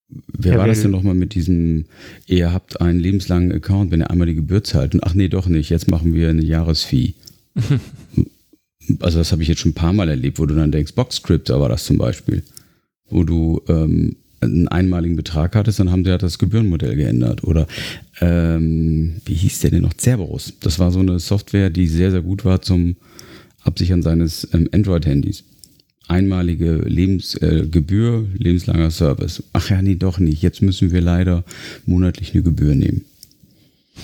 Wer 0.09 0.53
ja, 0.53 0.59
war 0.59 0.67
das 0.67 0.83
denn 0.83 0.91
nochmal 0.91 1.15
mit 1.15 1.35
diesem, 1.35 1.85
ihr 2.27 2.53
habt 2.53 2.81
einen 2.81 2.99
lebenslangen 2.99 3.53
Account, 3.53 3.91
wenn 3.91 4.01
ihr 4.01 4.11
einmal 4.11 4.27
die 4.27 4.35
Gebühr 4.35 4.65
zahlt 4.65 4.95
und 4.95 5.05
ach 5.05 5.15
nee, 5.15 5.29
doch 5.29 5.47
nicht, 5.47 5.69
jetzt 5.69 5.91
machen 5.91 6.15
wir 6.15 6.31
eine 6.31 6.45
Jahresfee. 6.45 7.15
also 9.01 9.19
das 9.19 9.33
habe 9.33 9.43
ich 9.43 9.49
jetzt 9.49 9.61
schon 9.61 9.73
ein 9.73 9.75
paar 9.75 9.93
Mal 9.93 10.09
erlebt, 10.09 10.39
wo 10.39 10.47
du 10.47 10.55
dann 10.55 10.73
denkst, 10.73 10.95
Boxscript 10.95 11.51
war 11.51 11.69
das 11.69 11.85
zum 11.85 11.99
Beispiel, 11.99 12.43
wo 13.11 13.25
du 13.25 13.61
ähm, 13.69 14.17
einen 14.41 14.69
einmaligen 14.69 15.17
Betrag 15.17 15.55
hattest, 15.57 15.81
dann 15.81 15.91
haben 15.91 16.05
sie 16.05 16.11
halt 16.11 16.23
das 16.23 16.39
Gebührenmodell 16.39 16.97
geändert. 16.97 17.45
Oder 17.45 17.67
ähm, 18.21 19.21
wie 19.25 19.35
hieß 19.35 19.61
der 19.61 19.73
denn 19.73 19.83
noch? 19.83 19.95
Cerberus. 19.99 20.55
Das 20.61 20.79
war 20.79 20.91
so 20.91 21.01
eine 21.01 21.19
Software, 21.19 21.71
die 21.71 21.87
sehr, 21.87 22.11
sehr 22.11 22.23
gut 22.23 22.45
war 22.45 22.63
zum 22.63 22.97
Absichern 23.63 24.03
seines 24.03 24.49
ähm, 24.55 24.69
Android-Handys 24.73 25.45
einmalige 26.09 26.73
Lebensgebühr, 26.73 28.27
äh, 28.35 28.43
lebenslanger 28.43 28.91
Service. 28.91 29.43
Ach 29.53 29.71
ja, 29.71 29.83
nee, 29.83 29.95
doch 29.95 30.19
nicht. 30.19 30.43
Jetzt 30.43 30.63
müssen 30.63 30.91
wir 30.93 31.01
leider 31.01 31.45
monatlich 31.87 32.35
eine 32.35 32.43
Gebühr 32.43 32.75
nehmen. 32.75 33.05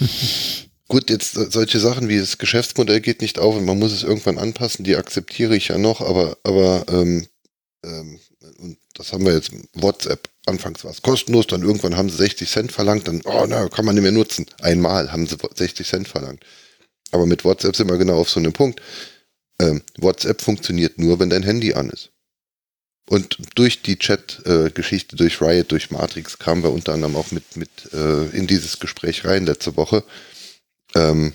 Gut, 0.88 1.10
jetzt 1.10 1.36
äh, 1.36 1.46
solche 1.50 1.80
Sachen 1.80 2.08
wie 2.08 2.18
das 2.18 2.38
Geschäftsmodell 2.38 3.00
geht 3.00 3.22
nicht 3.22 3.38
auf 3.38 3.56
und 3.56 3.64
man 3.64 3.78
muss 3.78 3.92
es 3.92 4.02
irgendwann 4.02 4.38
anpassen, 4.38 4.84
die 4.84 4.96
akzeptiere 4.96 5.56
ich 5.56 5.68
ja 5.68 5.78
noch, 5.78 6.00
aber, 6.00 6.36
aber 6.44 6.84
ähm, 6.88 7.26
ähm, 7.84 8.18
und 8.58 8.78
das 8.94 9.12
haben 9.12 9.24
wir 9.24 9.34
jetzt 9.34 9.50
WhatsApp. 9.74 10.28
Anfangs 10.46 10.84
war 10.84 10.90
es 10.90 11.02
kostenlos, 11.02 11.46
dann 11.46 11.62
irgendwann 11.62 11.96
haben 11.96 12.10
sie 12.10 12.18
60 12.18 12.48
Cent 12.48 12.72
verlangt, 12.72 13.08
dann, 13.08 13.22
oh, 13.24 13.46
na, 13.48 13.68
kann 13.68 13.84
man 13.84 13.94
nicht 13.94 14.02
mehr 14.02 14.12
nutzen. 14.12 14.46
Einmal 14.60 15.10
haben 15.10 15.26
sie 15.26 15.36
60 15.54 15.86
Cent 15.86 16.08
verlangt. 16.08 16.44
Aber 17.10 17.26
mit 17.26 17.44
WhatsApp 17.44 17.76
sind 17.76 17.88
wir 17.88 17.96
genau 17.96 18.18
auf 18.18 18.28
so 18.28 18.40
einem 18.40 18.52
Punkt. 18.52 18.82
Ähm, 19.60 19.82
WhatsApp 19.98 20.42
funktioniert 20.42 20.98
nur, 20.98 21.18
wenn 21.20 21.30
dein 21.30 21.42
Handy 21.42 21.74
an 21.74 21.90
ist. 21.90 22.10
Und 23.08 23.36
durch 23.54 23.82
die 23.82 23.98
Chat-Geschichte, 23.98 25.16
durch 25.16 25.40
Riot, 25.40 25.70
durch 25.70 25.90
Matrix 25.90 26.38
kamen 26.38 26.62
wir 26.62 26.72
unter 26.72 26.94
anderem 26.94 27.16
auch 27.16 27.30
mit, 27.32 27.56
mit 27.56 27.92
äh, 27.92 28.30
in 28.30 28.46
dieses 28.46 28.80
Gespräch 28.80 29.26
rein 29.26 29.44
letzte 29.44 29.76
Woche. 29.76 30.04
Ähm, 30.94 31.34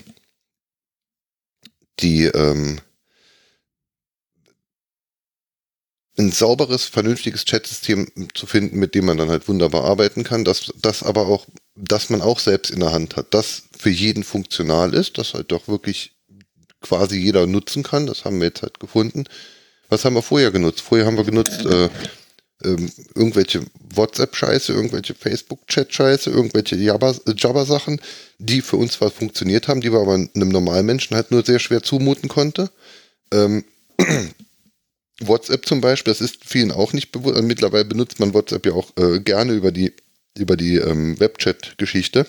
die 2.00 2.24
ähm, 2.24 2.80
ein 6.18 6.32
sauberes, 6.32 6.84
vernünftiges 6.86 7.44
Chatsystem 7.44 8.10
zu 8.34 8.46
finden, 8.46 8.78
mit 8.78 8.94
dem 8.94 9.06
man 9.06 9.16
dann 9.16 9.30
halt 9.30 9.48
wunderbar 9.48 9.84
arbeiten 9.84 10.24
kann, 10.24 10.44
dass 10.44 10.72
das 10.76 11.02
aber 11.02 11.26
auch, 11.26 11.46
dass 11.76 12.10
man 12.10 12.20
auch 12.20 12.38
selbst 12.38 12.70
in 12.70 12.80
der 12.80 12.92
Hand 12.92 13.16
hat, 13.16 13.32
das 13.32 13.62
für 13.78 13.90
jeden 13.90 14.24
funktional 14.24 14.92
ist, 14.92 15.18
das 15.18 15.34
halt 15.34 15.52
doch 15.52 15.68
wirklich 15.68 16.12
quasi 16.80 17.18
jeder 17.18 17.46
nutzen 17.46 17.82
kann, 17.82 18.06
das 18.06 18.24
haben 18.24 18.38
wir 18.40 18.48
jetzt 18.48 18.62
halt 18.62 18.80
gefunden. 18.80 19.24
Was 19.88 20.04
haben 20.04 20.14
wir 20.14 20.22
vorher 20.22 20.50
genutzt? 20.50 20.80
Vorher 20.80 21.06
haben 21.06 21.16
wir 21.16 21.24
genutzt 21.24 21.64
äh, 21.66 21.88
äh, 22.62 22.76
irgendwelche 23.14 23.62
WhatsApp-Scheiße, 23.94 24.72
irgendwelche 24.72 25.14
Facebook-Chat-Scheiße, 25.14 26.30
irgendwelche 26.30 26.76
Jabba-Sachen, 26.76 28.00
die 28.38 28.60
für 28.60 28.76
uns 28.76 28.92
zwar 28.92 29.10
funktioniert 29.10 29.68
haben, 29.68 29.80
die 29.80 29.92
wir 29.92 30.00
aber 30.00 30.14
einem 30.14 30.48
normalen 30.48 30.86
Menschen 30.86 31.16
halt 31.16 31.30
nur 31.30 31.44
sehr 31.44 31.58
schwer 31.58 31.82
zumuten 31.82 32.28
konnte. 32.28 32.70
Ähm, 33.32 33.64
WhatsApp 35.20 35.66
zum 35.66 35.80
Beispiel, 35.80 36.12
das 36.12 36.20
ist 36.20 36.44
vielen 36.44 36.70
auch 36.72 36.92
nicht 36.92 37.12
bewusst. 37.12 37.36
Also 37.36 37.46
mittlerweile 37.46 37.84
benutzt 37.84 38.20
man 38.20 38.34
WhatsApp 38.34 38.66
ja 38.66 38.72
auch 38.72 38.90
äh, 38.96 39.20
gerne 39.20 39.52
über 39.52 39.72
die, 39.72 39.92
über 40.36 40.56
die 40.56 40.76
ähm, 40.76 41.18
Webchat-Geschichte. 41.18 42.26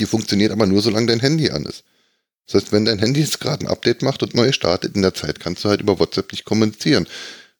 Die 0.00 0.06
funktioniert 0.06 0.52
aber 0.52 0.66
nur, 0.66 0.82
solange 0.82 1.06
dein 1.06 1.20
Handy 1.20 1.50
an 1.50 1.64
ist. 1.64 1.84
Das 2.46 2.62
heißt, 2.62 2.72
wenn 2.72 2.84
dein 2.84 2.98
Handy 2.98 3.20
jetzt 3.20 3.40
gerade 3.40 3.64
ein 3.64 3.68
Update 3.68 4.02
macht 4.02 4.22
und 4.22 4.34
neu 4.34 4.52
startet, 4.52 4.94
in 4.94 5.02
der 5.02 5.14
Zeit 5.14 5.40
kannst 5.40 5.64
du 5.64 5.68
halt 5.68 5.80
über 5.80 5.98
WhatsApp 5.98 6.32
nicht 6.32 6.44
kommunizieren. 6.44 7.06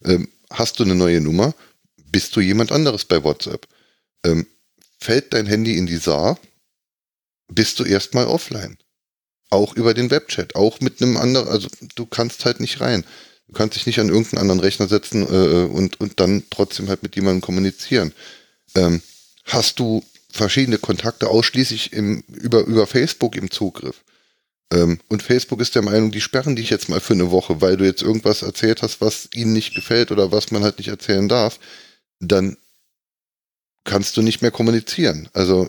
Ähm, 0.05 0.29
hast 0.51 0.79
du 0.79 0.85
eine 0.85 0.95
neue 0.95 1.21
Nummer, 1.21 1.55
bist 1.97 2.37
du 2.37 2.41
jemand 2.41 2.73
anderes 2.73 3.05
bei 3.05 3.23
WhatsApp. 3.23 3.67
Ähm, 4.25 4.47
fällt 5.01 5.33
dein 5.33 5.47
Handy 5.47 5.77
in 5.77 5.87
die 5.87 5.97
Saar, 5.97 6.39
bist 7.49 7.79
du 7.81 7.85
erstmal 7.85 8.27
offline. 8.27 8.77
Auch 9.51 9.75
über 9.75 9.95
den 9.95 10.11
Webchat, 10.11 10.55
auch 10.55 10.81
mit 10.81 11.03
einem 11.03 11.17
anderen, 11.17 11.49
also 11.49 11.69
du 11.95 12.07
kannst 12.07 12.45
halt 12.45 12.61
nicht 12.61 12.81
rein. 12.81 13.05
Du 13.49 13.53
kannst 13.53 13.77
dich 13.77 13.87
nicht 13.87 14.01
an 14.01 14.09
irgendeinen 14.09 14.41
anderen 14.41 14.61
Rechner 14.61 14.89
setzen 14.89 15.23
äh, 15.23 15.67
und, 15.67 16.01
und 16.01 16.21
dann 16.21 16.45
trotzdem 16.49 16.89
halt 16.89 17.03
mit 17.03 17.17
jemandem 17.17 17.43
kommunizieren. 17.43 18.15
Ähm, 18.75 19.03
hast 19.45 19.79
du 19.79 20.03
verschiedene 20.31 20.79
Kontakte 20.79 21.29
ausschließlich 21.29 21.93
im, 21.93 22.25
über, 22.29 22.61
über 22.61 22.87
Facebook 22.87 23.37
im 23.37 23.51
Zugriff? 23.51 24.03
Ähm, 24.73 24.99
und 25.09 25.23
Facebook 25.23 25.61
ist 25.61 25.75
der 25.75 25.83
Meinung, 25.83 26.11
die 26.11 26.21
sperren 26.21 26.57
dich 26.57 26.71
jetzt 26.71 26.89
mal 26.89 27.01
für 27.01 27.13
eine 27.13 27.31
Woche, 27.31 27.61
weil 27.61 27.77
du 27.77 27.85
jetzt 27.85 28.03
irgendwas 28.03 28.43
erzählt 28.43 28.83
hast, 28.83 29.01
was 29.01 29.29
ihnen 29.35 29.53
nicht 29.53 29.75
gefällt 29.75 30.11
oder 30.11 30.33
was 30.33 30.51
man 30.51 30.65
halt 30.65 30.79
nicht 30.79 30.89
erzählen 30.89 31.29
darf. 31.29 31.61
Dann 32.21 32.57
kannst 33.85 34.17
du 34.17 34.23
nicht 34.23 34.43
mehr 34.43 34.51
kommunizieren. 34.51 35.29
Also 35.35 35.69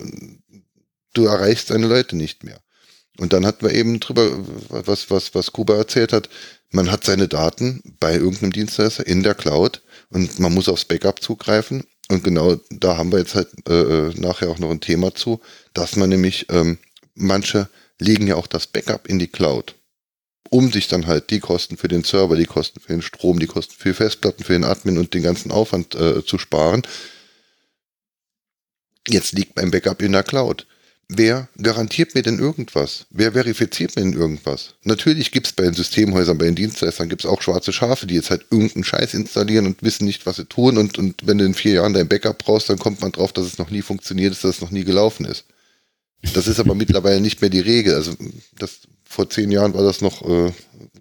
du 1.12 1.26
erreichst 1.26 1.70
deine 1.70 1.86
Leute 1.86 2.16
nicht 2.16 2.44
mehr. 2.44 2.60
Und 3.18 3.32
dann 3.32 3.46
hatten 3.46 3.64
wir 3.64 3.74
eben 3.74 4.00
drüber, 4.00 4.28
was, 4.68 5.10
was, 5.10 5.34
was 5.34 5.52
Kuba 5.52 5.76
erzählt 5.76 6.12
hat, 6.12 6.28
man 6.70 6.90
hat 6.90 7.04
seine 7.04 7.28
Daten 7.28 7.82
bei 8.00 8.14
irgendeinem 8.14 8.52
Dienstleister 8.52 9.06
in 9.06 9.22
der 9.22 9.34
Cloud 9.34 9.82
und 10.10 10.40
man 10.40 10.52
muss 10.52 10.68
aufs 10.68 10.84
Backup 10.84 11.22
zugreifen. 11.22 11.84
Und 12.08 12.24
genau 12.24 12.56
da 12.70 12.96
haben 12.96 13.12
wir 13.12 13.20
jetzt 13.20 13.36
halt 13.36 13.48
äh, 13.68 14.08
äh, 14.08 14.14
nachher 14.16 14.50
auch 14.50 14.58
noch 14.58 14.70
ein 14.70 14.80
Thema 14.80 15.14
zu, 15.14 15.40
dass 15.72 15.94
man 15.94 16.08
nämlich, 16.08 16.46
ähm, 16.50 16.78
manche 17.14 17.68
legen 18.00 18.26
ja 18.26 18.36
auch 18.36 18.46
das 18.46 18.66
Backup 18.66 19.08
in 19.08 19.18
die 19.18 19.28
Cloud, 19.28 19.74
um 20.50 20.72
sich 20.72 20.88
dann 20.88 21.06
halt 21.06 21.30
die 21.30 21.40
Kosten 21.40 21.76
für 21.76 21.88
den 21.88 22.04
Server, 22.04 22.36
die 22.36 22.46
Kosten 22.46 22.80
für 22.80 22.92
den 22.92 23.02
Strom, 23.02 23.38
die 23.38 23.46
Kosten 23.46 23.74
für 23.76 23.94
Festplatten, 23.94 24.44
für 24.44 24.52
den 24.52 24.64
Admin 24.64 24.98
und 24.98 25.14
den 25.14 25.22
ganzen 25.22 25.50
Aufwand 25.50 25.94
äh, 25.94 26.24
zu 26.24 26.38
sparen. 26.38 26.82
Jetzt 29.08 29.32
liegt 29.32 29.56
mein 29.56 29.70
Backup 29.70 30.02
in 30.02 30.12
der 30.12 30.22
Cloud. 30.22 30.66
Wer 31.08 31.48
garantiert 31.60 32.14
mir 32.14 32.22
denn 32.22 32.38
irgendwas? 32.38 33.06
Wer 33.10 33.32
verifiziert 33.32 33.94
mir 33.94 34.02
denn 34.02 34.14
irgendwas? 34.14 34.74
Natürlich 34.84 35.32
gibt 35.32 35.46
es 35.46 35.52
bei 35.52 35.64
den 35.64 35.74
Systemhäusern, 35.74 36.38
bei 36.38 36.46
den 36.46 36.54
Dienstleistern 36.54 37.10
gibt 37.10 37.24
es 37.24 37.30
auch 37.30 37.42
schwarze 37.42 37.74
Schafe, 37.74 38.06
die 38.06 38.14
jetzt 38.14 38.30
halt 38.30 38.46
irgendeinen 38.50 38.84
Scheiß 38.84 39.12
installieren 39.12 39.66
und 39.66 39.82
wissen 39.82 40.06
nicht, 40.06 40.24
was 40.24 40.36
sie 40.36 40.46
tun. 40.46 40.78
Und, 40.78 40.98
und 40.98 41.26
wenn 41.26 41.36
du 41.36 41.44
in 41.44 41.52
vier 41.52 41.74
Jahren 41.74 41.92
dein 41.92 42.08
Backup 42.08 42.38
brauchst, 42.38 42.70
dann 42.70 42.78
kommt 42.78 43.02
man 43.02 43.12
drauf, 43.12 43.34
dass 43.34 43.44
es 43.44 43.58
noch 43.58 43.70
nie 43.70 43.82
funktioniert 43.82 44.32
ist, 44.32 44.44
dass 44.44 44.56
es 44.56 44.60
noch 44.62 44.70
nie 44.70 44.84
gelaufen 44.84 45.26
ist. 45.26 45.44
Das 46.32 46.46
ist 46.46 46.58
aber 46.58 46.74
mittlerweile 46.74 47.20
nicht 47.20 47.40
mehr 47.40 47.50
die 47.50 47.60
Regel. 47.60 47.94
Also 47.94 48.12
das, 48.58 48.80
vor 49.04 49.28
zehn 49.28 49.50
Jahren 49.50 49.74
war 49.74 49.82
das 49.82 50.00
noch, 50.00 50.22
äh, 50.28 50.52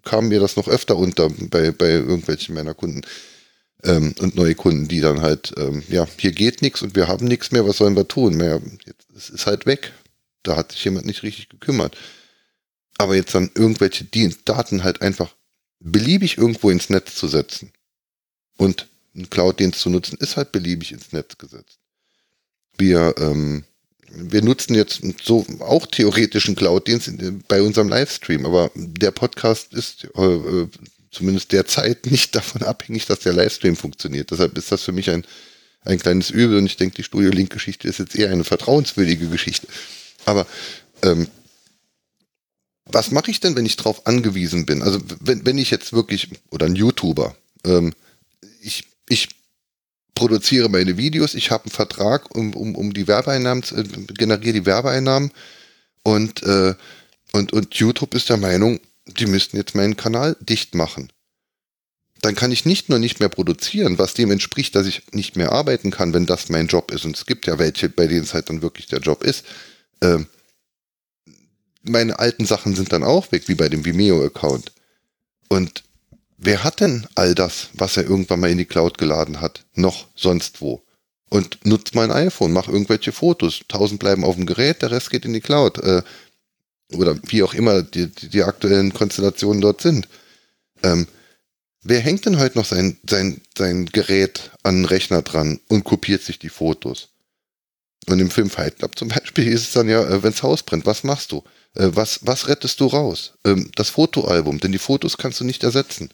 kam 0.04 0.28
mir 0.28 0.40
das 0.40 0.56
noch 0.56 0.68
öfter 0.68 0.98
unter 0.98 1.30
bei, 1.30 1.72
bei 1.72 1.92
irgendwelchen 1.92 2.56
meiner 2.56 2.74
Kunden 2.74 3.02
ähm, 3.84 4.14
und 4.20 4.36
neue 4.36 4.56
Kunden, 4.56 4.88
die 4.88 5.02
dann 5.02 5.22
halt, 5.22 5.54
ähm, 5.58 5.84
ja, 5.90 6.08
hier 6.18 6.32
geht 6.32 6.62
nichts 6.62 6.82
und 6.82 6.96
wir 6.96 7.08
haben 7.08 7.26
nichts 7.28 7.52
mehr, 7.52 7.66
was 7.68 7.78
sollen 7.78 7.96
wir 7.96 8.08
tun? 8.08 8.36
Mehr, 8.36 8.62
jetzt 8.86 9.08
es 9.16 9.30
ist 9.30 9.46
halt 9.46 9.66
weg. 9.66 9.94
Da 10.44 10.58
hat 10.58 10.74
sich 10.74 10.84
jemand 10.84 11.06
nicht 11.06 11.24
richtig 11.24 11.50
gekümmert. 11.50 11.98
Aber 12.98 13.16
jetzt 13.16 13.34
dann 13.34 13.50
irgendwelche 13.56 14.06
Daten 14.46 14.84
halt 14.84 15.02
einfach 15.02 15.36
beliebig 15.80 16.38
irgendwo 16.38 16.70
ins 16.70 16.90
Netz 16.90 17.16
zu 17.16 17.28
setzen 17.28 17.72
und 18.58 18.88
einen 19.16 19.30
Cloud-Dienst 19.30 19.80
zu 19.80 19.90
nutzen, 19.90 20.18
ist 20.20 20.38
halt 20.38 20.52
beliebig 20.52 20.92
ins 20.92 21.12
Netz 21.12 21.38
gesetzt. 21.38 21.80
Wir, 22.78 23.16
ähm, 23.20 23.64
wir 24.16 24.42
nutzen 24.42 24.76
jetzt 24.76 25.02
so 25.24 25.46
auch 25.60 25.88
theoretischen 25.88 26.56
Cloud-Dienst 26.56 27.12
bei 27.48 27.62
unserem 27.62 27.90
Livestream, 27.90 28.46
aber 28.46 28.72
der 28.76 29.12
Podcast 29.12 29.74
ist 29.74 30.06
äh, 30.16 30.68
zumindest 31.12 31.52
derzeit 31.52 32.06
nicht 32.12 32.36
davon 32.36 32.64
abhängig, 32.64 33.06
dass 33.06 33.20
der 33.20 33.34
Livestream 33.34 33.76
funktioniert. 33.76 34.32
Deshalb 34.32 34.58
ist 34.58 34.72
das 34.72 34.84
für 34.84 34.92
mich 34.92 35.10
ein 35.10 35.26
ein 35.86 36.00
kleines 36.00 36.30
Übel 36.30 36.58
und 36.58 36.66
ich 36.66 36.78
denke, 36.78 36.96
die 36.96 37.04
Studio 37.04 37.30
Link 37.30 37.52
Geschichte 37.52 37.88
ist 37.88 38.00
jetzt 38.00 38.16
eher 38.16 38.32
eine 38.32 38.44
vertrauenswürdige 38.44 39.28
Geschichte. 39.28 39.68
Aber 40.26 40.48
ähm, 41.02 41.28
was 42.86 43.12
mache 43.12 43.32
ich 43.32 43.40
denn, 43.40 43.56
wenn 43.56 43.66
ich 43.66 43.76
darauf 43.76 44.06
angewiesen 44.08 44.66
bin? 44.66 44.82
Also 44.82 45.00
wenn, 45.20 45.46
wenn 45.46 45.58
ich 45.58 45.72
jetzt 45.72 45.94
wirklich, 45.94 46.30
oder 46.52 46.66
ein 46.66 46.76
YouTuber, 46.76 47.36
ähm, 47.66 47.94
ich, 48.62 48.86
ich 49.10 49.30
produziere 50.16 50.70
meine 50.70 50.98
Videos, 50.98 51.34
ich 51.36 51.52
habe 51.52 51.66
einen 51.66 51.72
Vertrag, 51.72 52.36
um, 52.36 52.54
um, 52.56 52.76
um 52.76 52.94
die 52.94 53.08
Werbeeinnahmen, 53.08 53.64
zu, 53.64 53.76
äh, 53.76 53.84
generiere 53.84 54.54
die 54.54 54.66
Werbeeinnahmen 54.66 55.32
und, 56.04 56.44
äh, 56.44 56.76
und, 57.32 57.54
und 57.54 57.76
YouTube 57.76 58.14
ist 58.14 58.30
der 58.30 58.38
Meinung, 58.38 58.80
die 59.06 59.26
müssten 59.26 59.58
jetzt 59.58 59.76
meinen 59.76 59.98
Kanal 59.98 60.38
dicht 60.40 60.76
machen 60.76 61.12
dann 62.24 62.36
kann 62.36 62.52
ich 62.54 62.66
nicht 62.66 62.88
nur 62.88 63.00
nicht 63.00 63.20
mehr 63.20 63.28
produzieren, 63.28 64.00
was 64.00 64.14
dem 64.14 64.32
entspricht, 64.32 64.76
dass 64.76 64.88
ich 64.88 65.04
nicht 65.12 65.36
mehr 65.36 65.52
arbeiten 65.52 65.92
kann, 65.92 66.14
wenn 66.14 66.26
das 66.26 66.48
mein 66.48 66.68
Job 66.68 66.92
ist. 66.92 67.04
Und 67.04 67.18
es 67.18 67.26
gibt 67.26 67.48
ja 67.48 67.60
welche, 67.60 67.90
bei 67.90 68.08
denen 68.08 68.24
es 68.24 68.34
halt 68.34 68.50
dann 68.50 68.62
wirklich 68.62 68.88
der 68.88 69.00
Job 69.00 69.24
ist. 69.24 69.44
Ähm, 70.02 70.28
meine 71.82 72.20
alten 72.20 72.46
Sachen 72.46 72.76
sind 72.76 72.94
dann 72.94 73.04
auch 73.04 73.32
weg, 73.34 73.50
wie 73.50 73.56
bei 73.56 73.68
dem 73.68 73.84
Vimeo-Account. 73.84 74.72
Und 75.50 75.84
wer 76.44 76.64
hat 76.64 76.80
denn 76.80 77.08
all 77.16 77.36
das, 77.36 77.70
was 77.74 77.98
er 77.98 78.04
irgendwann 78.04 78.40
mal 78.40 78.50
in 78.50 78.58
die 78.58 78.66
Cloud 78.66 78.98
geladen 78.98 79.42
hat, 79.42 79.66
noch 79.76 80.08
sonst 80.16 80.62
wo? 80.62 80.84
Und 81.30 81.66
nutzt 81.66 81.96
mein 81.96 82.12
iPhone, 82.12 82.54
mach 82.54 82.68
irgendwelche 82.68 83.12
Fotos. 83.12 83.62
Tausend 83.68 84.00
bleiben 84.00 84.24
auf 84.24 84.36
dem 84.36 84.46
Gerät, 84.46 84.82
der 84.82 84.92
Rest 84.92 85.10
geht 85.10 85.26
in 85.26 85.34
die 85.34 85.42
Cloud. 85.42 85.80
Äh, 85.80 86.04
oder 86.94 87.18
wie 87.24 87.42
auch 87.42 87.54
immer 87.56 87.82
die, 87.82 88.08
die, 88.08 88.30
die 88.30 88.44
aktuellen 88.44 88.94
Konstellationen 88.94 89.62
dort 89.62 89.82
sind. 89.82 90.08
Ähm, 90.84 91.08
Wer 91.86 92.00
hängt 92.00 92.26
denn 92.26 92.40
heute 92.40 92.58
noch 92.58 92.66
sein, 92.66 92.98
sein, 93.10 93.42
sein 93.58 93.88
Gerät 93.88 94.52
an 94.64 94.78
den 94.78 94.86
Rechner 94.86 95.22
dran 95.22 95.60
und 95.68 95.84
kopiert 95.84 96.24
sich 96.24 96.40
die 96.40 96.50
Fotos? 96.50 97.10
Und 98.08 98.20
im 98.20 98.32
Film 98.32 98.50
Fight 98.50 98.80
Club 98.80 98.98
zum 98.98 99.10
Beispiel 99.10 99.48
ist 99.54 99.68
es 99.68 99.74
dann 99.74 99.90
ja, 99.90 100.02
äh, 100.02 100.24
wenns 100.24 100.44
Haus 100.44 100.64
brennt, 100.64 100.86
was 100.86 101.04
machst 101.04 101.34
du? 101.34 101.44
Äh, 101.76 101.90
was, 101.92 102.20
was 102.24 102.48
rettest 102.48 102.80
du 102.80 102.88
raus? 102.88 103.34
Ähm, 103.46 103.70
das 103.76 103.90
Fotoalbum, 103.90 104.60
denn 104.60 104.72
die 104.72 104.78
Fotos 104.78 105.18
kannst 105.18 105.42
du 105.42 105.44
nicht 105.44 105.64
ersetzen. 105.64 106.10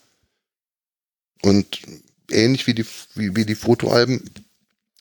Und 1.41 1.79
ähnlich 2.29 2.67
wie 2.67 2.73
die, 2.73 2.85
wie, 3.15 3.35
wie 3.35 3.45
die 3.45 3.55
Fotoalben 3.55 4.29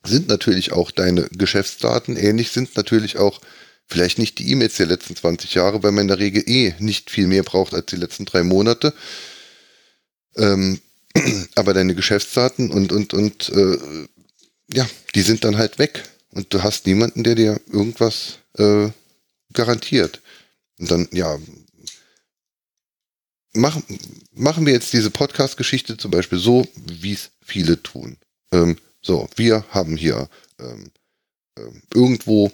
sind 0.05 0.29
natürlich 0.29 0.73
auch 0.73 0.91
deine 0.91 1.29
Geschäftsdaten, 1.31 2.17
ähnlich 2.17 2.51
sind 2.51 2.77
natürlich 2.77 3.19
auch 3.19 3.41
vielleicht 3.87 4.19
nicht 4.19 4.39
die 4.39 4.51
E-Mails 4.51 4.77
der 4.77 4.87
letzten 4.87 5.17
20 5.17 5.55
Jahre, 5.55 5.83
weil 5.83 5.93
man 5.93 6.03
in 6.03 6.09
der 6.09 6.19
Regel 6.19 6.45
eh 6.47 6.75
nicht 6.79 7.11
viel 7.11 7.27
mehr 7.27 7.43
braucht 7.43 7.75
als 7.75 7.87
die 7.87 7.97
letzten 7.97 8.27
drei 8.27 8.43
Monate. 8.43 8.93
Ähm, 10.37 10.81
aber 11.55 11.75
deine 11.75 11.95
Geschäftsdaten 11.95 12.71
und, 12.71 12.93
und, 12.93 13.15
und 13.15 13.49
äh, 13.49 13.79
ja, 14.73 14.89
die 15.15 15.23
sind 15.23 15.45
dann 15.45 15.57
halt 15.57 15.79
weg. 15.79 16.05
Und 16.31 16.53
du 16.53 16.63
hast 16.63 16.87
niemanden, 16.87 17.25
der 17.25 17.35
dir 17.35 17.61
irgendwas 17.73 18.39
äh, 18.59 18.91
garantiert. 19.55 20.21
Und 20.79 20.91
dann, 20.91 21.09
ja, 21.13 21.39
machen, 23.53 23.83
machen 24.35 24.67
wir 24.67 24.73
jetzt 24.73 24.93
diese 24.93 25.11
Podcast-Geschichte 25.11 25.97
zum 25.97 26.11
Beispiel 26.11 26.39
so, 26.39 26.67
wie 26.87 27.13
es 27.13 27.31
viele 27.43 27.83
tun. 27.83 28.17
Ähm, 28.53 28.77
so, 29.03 29.29
wir 29.37 29.65
haben 29.71 29.97
hier 29.97 30.29
ähm, 30.59 30.91
ähm, 31.59 31.83
irgendwo 31.95 32.53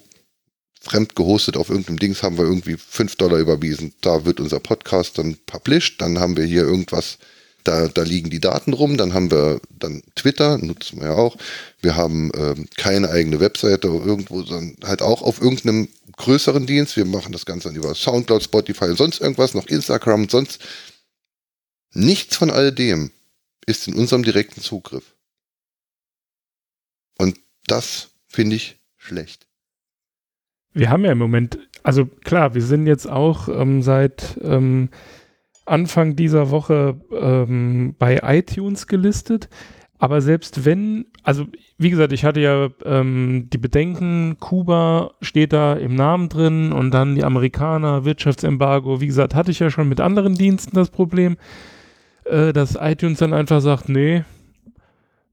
fremd 0.81 1.17
gehostet 1.17 1.57
auf 1.57 1.71
irgendeinem 1.71 1.99
Dings, 1.99 2.23
haben 2.23 2.37
wir 2.37 2.45
irgendwie 2.45 2.77
5 2.77 3.17
Dollar 3.17 3.39
überwiesen. 3.39 3.95
Da 4.03 4.25
wird 4.25 4.41
unser 4.41 4.61
Podcast 4.61 5.19
dann 5.19 5.37
published. 5.47 6.01
Dann 6.01 6.19
haben 6.19 6.37
wir 6.37 6.45
hier 6.45 6.63
irgendwas, 6.63 7.19
da, 7.65 7.89
da 7.89 8.03
liegen 8.03 8.31
die 8.31 8.41
Daten 8.41 8.73
rum. 8.73 8.97
Dann 8.97 9.15
haben 9.15 9.31
wir 9.31 9.61
dann 9.71 10.03
Twitter, 10.15 10.59
nutzen 10.59 11.01
wir 11.01 11.09
ja 11.09 11.15
auch. 11.15 11.37
Wir 11.81 11.97
haben 11.97 12.31
ähm, 12.37 12.69
keine 12.77 13.11
eigene 13.11 13.41
Webseite 13.41 13.89
irgendwo, 13.89 14.43
sondern 14.43 14.77
halt 14.85 15.03
auch 15.03 15.23
auf 15.23 15.41
irgendeinem 15.41 15.89
größeren 16.17 16.67
Dienst. 16.67 16.97
Wir 16.97 17.07
machen 17.07 17.33
das 17.33 17.47
Ganze 17.47 17.69
dann 17.69 17.77
über 17.77 17.95
Soundcloud, 17.95 18.43
Spotify 18.43 18.87
und 18.87 18.99
sonst 18.99 19.21
irgendwas, 19.21 19.55
noch 19.55 19.67
Instagram 19.67 20.23
und 20.23 20.31
sonst. 20.31 20.61
Nichts 21.93 22.37
von 22.37 22.51
all 22.51 22.73
dem 22.73 23.11
ist 23.67 23.89
in 23.89 23.95
unserem 23.95 24.23
direkten 24.23 24.61
Zugriff. 24.61 25.15
Und 27.19 27.39
das 27.67 28.11
finde 28.29 28.57
ich 28.57 28.77
schlecht. 28.97 29.47
Wir 30.73 30.91
haben 30.91 31.05
ja 31.05 31.13
im 31.13 31.19
Moment, 31.19 31.59
also 31.83 32.05
klar, 32.05 32.55
wir 32.55 32.63
sind 32.63 32.87
jetzt 32.87 33.09
auch 33.09 33.49
ähm, 33.49 33.83
seit 33.83 34.39
ähm, 34.43 34.91
Anfang 35.67 36.17
dieser 36.17 36.51
Woche 36.51 37.01
ähm, 37.13 37.95
bei 37.99 38.21
iTunes 38.23 38.87
gelistet. 38.87 39.49
Aber 39.99 40.21
selbst 40.21 40.65
wenn, 40.65 41.07
also 41.23 41.47
wie 41.79 41.91
gesagt, 41.91 42.13
ich 42.13 42.25
hatte 42.25 42.41
ja 42.41 42.69
ähm, 42.85 43.49
die 43.53 43.59
Bedenken, 43.59 44.37
Kuba 44.39 45.13
steht 45.23 45.53
da 45.53 45.75
im 45.75 45.95
Namen 45.95 46.29
drin 46.29 46.73
und 46.73 46.93
dann 46.93 47.15
die 47.15 47.25
Amerikaner, 47.25 48.05
Wirtschaftsembargo, 48.05 49.01
wie 49.01 49.07
gesagt, 49.07 49.35
hatte 49.35 49.51
ich 49.51 49.61
ja 49.61 49.71
schon 49.71 49.89
mit 49.89 50.01
anderen 50.01 50.35
Diensten 50.35 50.77
das 50.77 50.91
Problem, 50.91 51.37
äh, 52.25 52.53
dass 52.53 52.77
iTunes 52.79 53.19
dann 53.19 53.33
einfach 53.33 53.61
sagt, 53.61 53.89
nee, 53.89 54.25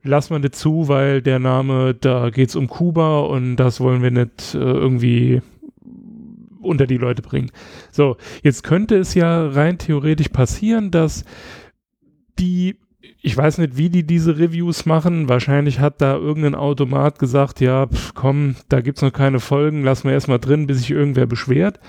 lass 0.04 0.30
man 0.30 0.42
nicht 0.42 0.56
zu, 0.56 0.88
weil 0.88 1.22
der 1.22 1.40
Name, 1.40 1.94
da 1.94 2.30
geht 2.30 2.50
es 2.50 2.56
um 2.56 2.68
Kuba 2.68 3.20
und 3.22 3.56
das 3.58 3.80
wollen 3.80 4.02
wir 4.02 4.12
nicht 4.12 4.56
äh, 4.56 4.58
irgendwie 4.58 5.42
unter 6.62 6.88
die 6.88 6.98
Leute 6.98 7.22
bringen. 7.22 7.52
So, 7.92 8.18
jetzt 8.44 8.64
könnte 8.64 8.98
es 8.98 9.14
ja 9.14 9.48
rein 9.48 9.78
theoretisch 9.78 10.30
passieren, 10.30 10.92
dass 10.92 11.26
die, 12.40 12.78
ich 13.22 13.36
weiß 13.36 13.58
nicht, 13.60 13.78
wie 13.78 13.90
die 13.90 14.06
diese 14.06 14.38
Reviews 14.38 14.86
machen, 14.86 15.30
wahrscheinlich 15.30 15.80
hat 15.80 16.02
da 16.02 16.16
irgendein 16.16 16.56
Automat 16.56 17.20
gesagt, 17.20 17.62
ja, 17.62 17.88
pf, 17.88 18.14
komm, 18.14 18.56
da 18.70 18.82
gibt 18.82 18.98
es 18.98 19.02
noch 19.02 19.14
keine 19.14 19.40
Folgen, 19.40 19.84
lassen 19.84 20.06
wir 20.06 20.14
erstmal 20.14 20.40
drin, 20.40 20.68
bis 20.68 20.80
sich 20.80 20.92
irgendwer 20.92 21.26
beschwert. 21.26 21.80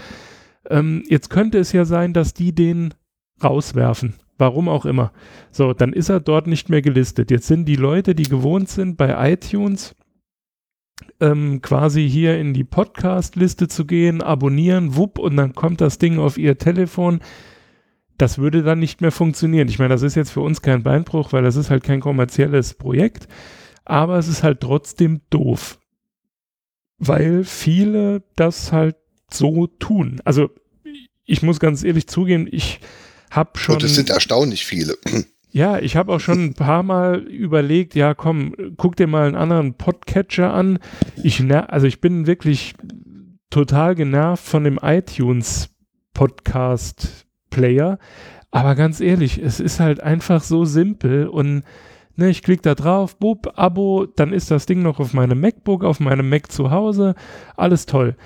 Ähm, 0.68 1.04
jetzt 1.08 1.30
könnte 1.30 1.58
es 1.58 1.72
ja 1.72 1.84
sein, 1.84 2.12
dass 2.12 2.34
die 2.34 2.54
den 2.54 2.94
rauswerfen. 3.42 4.14
Warum 4.38 4.68
auch 4.68 4.86
immer. 4.86 5.12
So, 5.50 5.72
dann 5.72 5.92
ist 5.92 6.08
er 6.08 6.20
dort 6.20 6.46
nicht 6.46 6.68
mehr 6.68 6.82
gelistet. 6.82 7.30
Jetzt 7.30 7.46
sind 7.46 7.66
die 7.66 7.76
Leute, 7.76 8.14
die 8.14 8.24
gewohnt 8.24 8.68
sind, 8.68 8.96
bei 8.96 9.32
iTunes 9.32 9.94
ähm, 11.20 11.60
quasi 11.62 12.08
hier 12.08 12.38
in 12.38 12.54
die 12.54 12.64
Podcast-Liste 12.64 13.68
zu 13.68 13.86
gehen, 13.86 14.22
abonnieren, 14.22 14.96
wupp, 14.96 15.18
und 15.18 15.36
dann 15.36 15.54
kommt 15.54 15.80
das 15.80 15.98
Ding 15.98 16.18
auf 16.18 16.38
ihr 16.38 16.58
Telefon. 16.58 17.20
Das 18.18 18.38
würde 18.38 18.62
dann 18.62 18.78
nicht 18.78 19.00
mehr 19.00 19.12
funktionieren. 19.12 19.68
Ich 19.68 19.78
meine, 19.78 19.94
das 19.94 20.02
ist 20.02 20.14
jetzt 20.14 20.30
für 20.30 20.40
uns 20.40 20.62
kein 20.62 20.82
Beinbruch, 20.82 21.32
weil 21.32 21.42
das 21.42 21.56
ist 21.56 21.70
halt 21.70 21.82
kein 21.82 22.00
kommerzielles 22.00 22.74
Projekt, 22.74 23.28
aber 23.84 24.18
es 24.18 24.28
ist 24.28 24.42
halt 24.42 24.60
trotzdem 24.60 25.20
doof. 25.30 25.78
Weil 26.98 27.44
viele 27.44 28.22
das 28.36 28.72
halt 28.72 28.96
so 29.30 29.66
tun. 29.66 30.20
Also 30.24 30.50
ich 31.24 31.42
muss 31.42 31.58
ganz 31.58 31.82
ehrlich 31.82 32.06
zugeben, 32.06 32.46
ich 32.50 32.80
habe 33.30 33.58
schon. 33.58 33.76
Und 33.76 33.84
es 33.84 33.94
sind 33.94 34.10
erstaunlich 34.10 34.64
viele. 34.64 34.96
Ja, 35.54 35.78
ich 35.78 35.96
habe 35.96 36.14
auch 36.14 36.18
schon 36.18 36.42
ein 36.42 36.54
paar 36.54 36.82
Mal 36.82 37.18
überlegt, 37.18 37.94
ja, 37.94 38.14
komm, 38.14 38.54
guck 38.78 38.96
dir 38.96 39.06
mal 39.06 39.26
einen 39.26 39.36
anderen 39.36 39.74
Podcatcher 39.74 40.52
an. 40.54 40.78
Ich 41.22 41.44
also 41.52 41.86
ich 41.86 42.00
bin 42.00 42.26
wirklich 42.26 42.74
total 43.50 43.94
genervt 43.94 44.42
von 44.42 44.64
dem 44.64 44.78
iTunes 44.80 45.68
Podcast 46.14 47.26
Player, 47.50 47.98
aber 48.50 48.74
ganz 48.74 49.02
ehrlich, 49.02 49.42
es 49.42 49.60
ist 49.60 49.78
halt 49.78 50.02
einfach 50.02 50.42
so 50.42 50.64
simpel 50.64 51.26
und 51.26 51.64
ne, 52.16 52.30
ich 52.30 52.42
klicke 52.42 52.62
da 52.62 52.74
drauf, 52.74 53.18
bub, 53.18 53.52
Abo, 53.56 54.06
dann 54.06 54.32
ist 54.32 54.50
das 54.50 54.64
Ding 54.64 54.80
noch 54.80 55.00
auf 55.00 55.12
meinem 55.12 55.38
MacBook, 55.38 55.84
auf 55.84 56.00
meinem 56.00 56.30
Mac 56.30 56.50
zu 56.50 56.70
Hause, 56.70 57.14
alles 57.58 57.84
toll. 57.84 58.16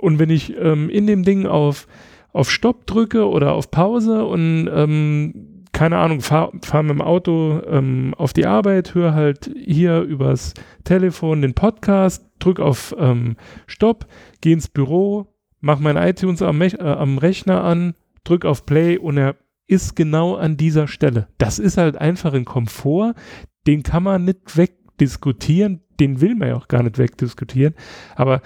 Und 0.00 0.18
wenn 0.18 0.30
ich 0.30 0.56
ähm, 0.56 0.90
in 0.90 1.06
dem 1.06 1.22
Ding 1.22 1.46
auf 1.46 1.86
auf 2.32 2.50
Stopp 2.50 2.86
drücke 2.86 3.28
oder 3.28 3.52
auf 3.52 3.70
Pause 3.70 4.24
und 4.24 4.68
ähm, 4.72 5.51
keine 5.72 5.98
Ahnung, 5.98 6.20
fahre 6.20 6.52
fahr 6.62 6.82
mit 6.82 6.90
dem 6.90 7.00
Auto 7.00 7.60
ähm, 7.66 8.14
auf 8.16 8.32
die 8.32 8.46
Arbeit, 8.46 8.94
höre 8.94 9.14
halt 9.14 9.50
hier 9.56 10.00
übers 10.02 10.54
Telefon 10.84 11.42
den 11.42 11.54
Podcast, 11.54 12.26
drück 12.38 12.60
auf 12.60 12.94
ähm, 12.98 13.36
Stopp, 13.66 14.06
gehe 14.40 14.52
ins 14.52 14.68
Büro, 14.68 15.34
mach 15.60 15.78
mein 15.78 15.96
iTunes 15.96 16.42
am, 16.42 16.60
äh, 16.60 16.76
am 16.78 17.18
Rechner 17.18 17.64
an, 17.64 17.94
drück 18.24 18.44
auf 18.44 18.66
Play 18.66 18.98
und 18.98 19.16
er 19.16 19.36
ist 19.66 19.96
genau 19.96 20.36
an 20.36 20.56
dieser 20.56 20.88
Stelle. 20.88 21.28
Das 21.38 21.58
ist 21.58 21.78
halt 21.78 21.96
einfach 21.96 22.34
ein 22.34 22.44
Komfort, 22.44 23.14
den 23.66 23.82
kann 23.82 24.02
man 24.02 24.24
nicht 24.24 24.56
wegdiskutieren, 24.56 25.81
den 26.02 26.20
will 26.20 26.34
man 26.34 26.48
ja 26.48 26.56
auch 26.56 26.66
gar 26.66 26.82
nicht 26.82 26.98
wegdiskutieren. 26.98 27.74
Aber 28.16 28.42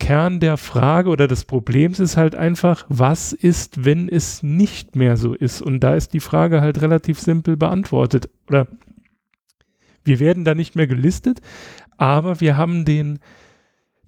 Kern 0.00 0.40
der 0.40 0.56
Frage 0.56 1.10
oder 1.10 1.28
des 1.28 1.44
Problems 1.44 2.00
ist 2.00 2.16
halt 2.16 2.34
einfach, 2.34 2.86
was 2.88 3.34
ist, 3.34 3.84
wenn 3.84 4.08
es 4.08 4.42
nicht 4.42 4.96
mehr 4.96 5.18
so 5.18 5.34
ist? 5.34 5.60
Und 5.60 5.80
da 5.80 5.94
ist 5.94 6.14
die 6.14 6.20
Frage 6.20 6.62
halt 6.62 6.80
relativ 6.80 7.20
simpel 7.20 7.58
beantwortet. 7.58 8.30
Oder 8.48 8.66
wir 10.02 10.18
werden 10.18 10.44
da 10.44 10.54
nicht 10.54 10.76
mehr 10.76 10.86
gelistet, 10.86 11.40
aber 11.98 12.40
wir 12.40 12.56
haben 12.56 12.86
den 12.86 13.18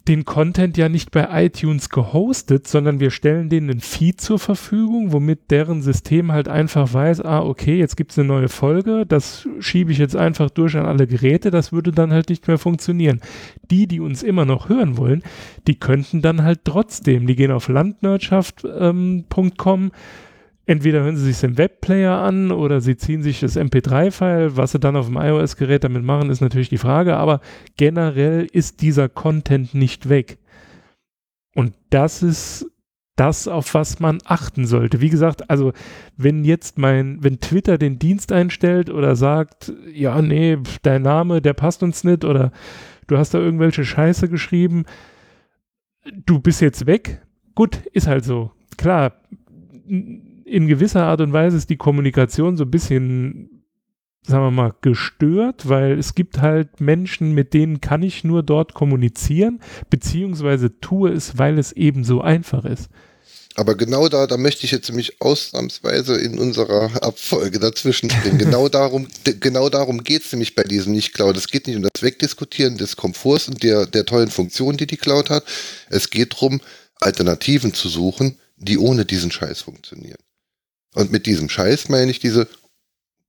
den 0.08 0.24
Content 0.24 0.76
ja 0.76 0.88
nicht 0.88 1.10
bei 1.10 1.46
iTunes 1.46 1.90
gehostet, 1.90 2.68
sondern 2.68 3.00
wir 3.00 3.10
stellen 3.10 3.48
denen 3.48 3.70
ein 3.70 3.80
Feed 3.80 4.20
zur 4.20 4.38
Verfügung, 4.38 5.12
womit 5.12 5.50
deren 5.50 5.82
System 5.82 6.32
halt 6.32 6.48
einfach 6.48 6.92
weiß, 6.92 7.22
ah, 7.22 7.40
okay, 7.40 7.76
jetzt 7.76 7.96
gibt 7.96 8.12
es 8.12 8.18
eine 8.18 8.28
neue 8.28 8.48
Folge, 8.48 9.04
das 9.06 9.48
schiebe 9.58 9.90
ich 9.90 9.98
jetzt 9.98 10.16
einfach 10.16 10.50
durch 10.50 10.76
an 10.76 10.86
alle 10.86 11.06
Geräte, 11.06 11.50
das 11.50 11.72
würde 11.72 11.90
dann 11.90 12.12
halt 12.12 12.28
nicht 12.28 12.46
mehr 12.46 12.58
funktionieren. 12.58 13.20
Die, 13.70 13.86
die 13.86 14.00
uns 14.00 14.22
immer 14.22 14.44
noch 14.44 14.68
hören 14.68 14.96
wollen, 14.96 15.22
die 15.66 15.78
könnten 15.78 16.22
dann 16.22 16.42
halt 16.42 16.60
trotzdem, 16.64 17.26
die 17.26 17.34
gehen 17.34 17.50
auf 17.50 17.68
landwirtschaft.com, 17.68 18.70
ähm, 18.80 19.90
entweder 20.66 21.02
hören 21.02 21.16
sie 21.16 21.24
sich 21.24 21.40
den 21.40 21.56
Webplayer 21.56 22.18
an 22.18 22.50
oder 22.50 22.80
sie 22.80 22.96
ziehen 22.96 23.22
sich 23.22 23.40
das 23.40 23.56
MP3-File. 23.56 24.56
Was 24.56 24.72
sie 24.72 24.80
dann 24.80 24.96
auf 24.96 25.06
dem 25.06 25.16
iOS-Gerät 25.16 25.84
damit 25.84 26.02
machen, 26.02 26.30
ist 26.30 26.40
natürlich 26.40 26.68
die 26.68 26.78
Frage. 26.78 27.16
Aber 27.16 27.40
generell 27.76 28.46
ist 28.52 28.82
dieser 28.82 29.08
Content 29.08 29.74
nicht 29.74 30.08
weg. 30.08 30.38
Und 31.54 31.74
das 31.90 32.22
ist 32.22 32.66
das, 33.14 33.48
auf 33.48 33.72
was 33.72 33.98
man 33.98 34.18
achten 34.26 34.66
sollte. 34.66 35.00
Wie 35.00 35.08
gesagt, 35.08 35.48
also 35.48 35.72
wenn 36.16 36.44
jetzt 36.44 36.76
mein, 36.76 37.22
wenn 37.22 37.40
Twitter 37.40 37.78
den 37.78 37.98
Dienst 37.98 38.30
einstellt 38.30 38.90
oder 38.90 39.16
sagt, 39.16 39.72
ja, 39.90 40.20
nee, 40.20 40.58
dein 40.82 41.02
Name, 41.02 41.40
der 41.40 41.54
passt 41.54 41.82
uns 41.82 42.04
nicht 42.04 42.24
oder 42.24 42.52
du 43.06 43.16
hast 43.16 43.32
da 43.32 43.38
irgendwelche 43.38 43.86
Scheiße 43.86 44.28
geschrieben, 44.28 44.84
du 46.26 46.40
bist 46.40 46.60
jetzt 46.60 46.86
weg. 46.86 47.22
Gut, 47.54 47.80
ist 47.92 48.06
halt 48.06 48.24
so. 48.24 48.52
Klar, 48.76 49.14
in 50.46 50.68
gewisser 50.68 51.04
Art 51.04 51.20
und 51.20 51.32
Weise 51.32 51.56
ist 51.56 51.68
die 51.70 51.76
Kommunikation 51.76 52.56
so 52.56 52.64
ein 52.64 52.70
bisschen, 52.70 53.64
sagen 54.22 54.44
wir 54.44 54.50
mal, 54.52 54.74
gestört, 54.80 55.68
weil 55.68 55.98
es 55.98 56.14
gibt 56.14 56.40
halt 56.40 56.80
Menschen, 56.80 57.32
mit 57.32 57.52
denen 57.52 57.80
kann 57.80 58.02
ich 58.02 58.22
nur 58.22 58.42
dort 58.42 58.72
kommunizieren, 58.72 59.60
beziehungsweise 59.90 60.80
tue 60.80 61.10
es, 61.10 61.36
weil 61.36 61.58
es 61.58 61.72
eben 61.72 62.04
so 62.04 62.20
einfach 62.20 62.64
ist. 62.64 62.88
Aber 63.56 63.74
genau 63.74 64.08
da, 64.08 64.26
da 64.26 64.36
möchte 64.36 64.66
ich 64.66 64.70
jetzt 64.70 64.88
nämlich 64.88 65.20
ausnahmsweise 65.20 66.14
in 66.16 66.38
unserer 66.38 67.02
Abfolge 67.02 67.58
dazwischen 67.58 68.10
springen. 68.10 68.38
genau 68.38 68.68
darum, 68.68 69.08
genau 69.40 69.70
darum 69.70 70.04
geht 70.04 70.26
es 70.26 70.32
nämlich 70.32 70.54
bei 70.54 70.62
diesem 70.62 70.92
Nicht-Cloud. 70.92 71.36
Es 71.36 71.48
geht 71.48 71.66
nicht 71.66 71.76
um 71.76 71.82
das 71.82 72.02
Wegdiskutieren 72.02 72.76
des 72.76 72.96
Komforts 72.96 73.48
und 73.48 73.62
der, 73.62 73.86
der 73.86 74.04
tollen 74.04 74.30
Funktion, 74.30 74.76
die 74.76 74.86
die 74.86 74.98
Cloud 74.98 75.30
hat. 75.30 75.44
Es 75.88 76.10
geht 76.10 76.34
darum, 76.34 76.60
Alternativen 77.00 77.72
zu 77.72 77.88
suchen, 77.88 78.38
die 78.58 78.78
ohne 78.78 79.06
diesen 79.06 79.30
Scheiß 79.30 79.62
funktionieren. 79.62 80.18
Und 80.96 81.12
mit 81.12 81.26
diesem 81.26 81.50
Scheiß 81.50 81.90
meine 81.90 82.10
ich 82.10 82.20
diese 82.20 82.48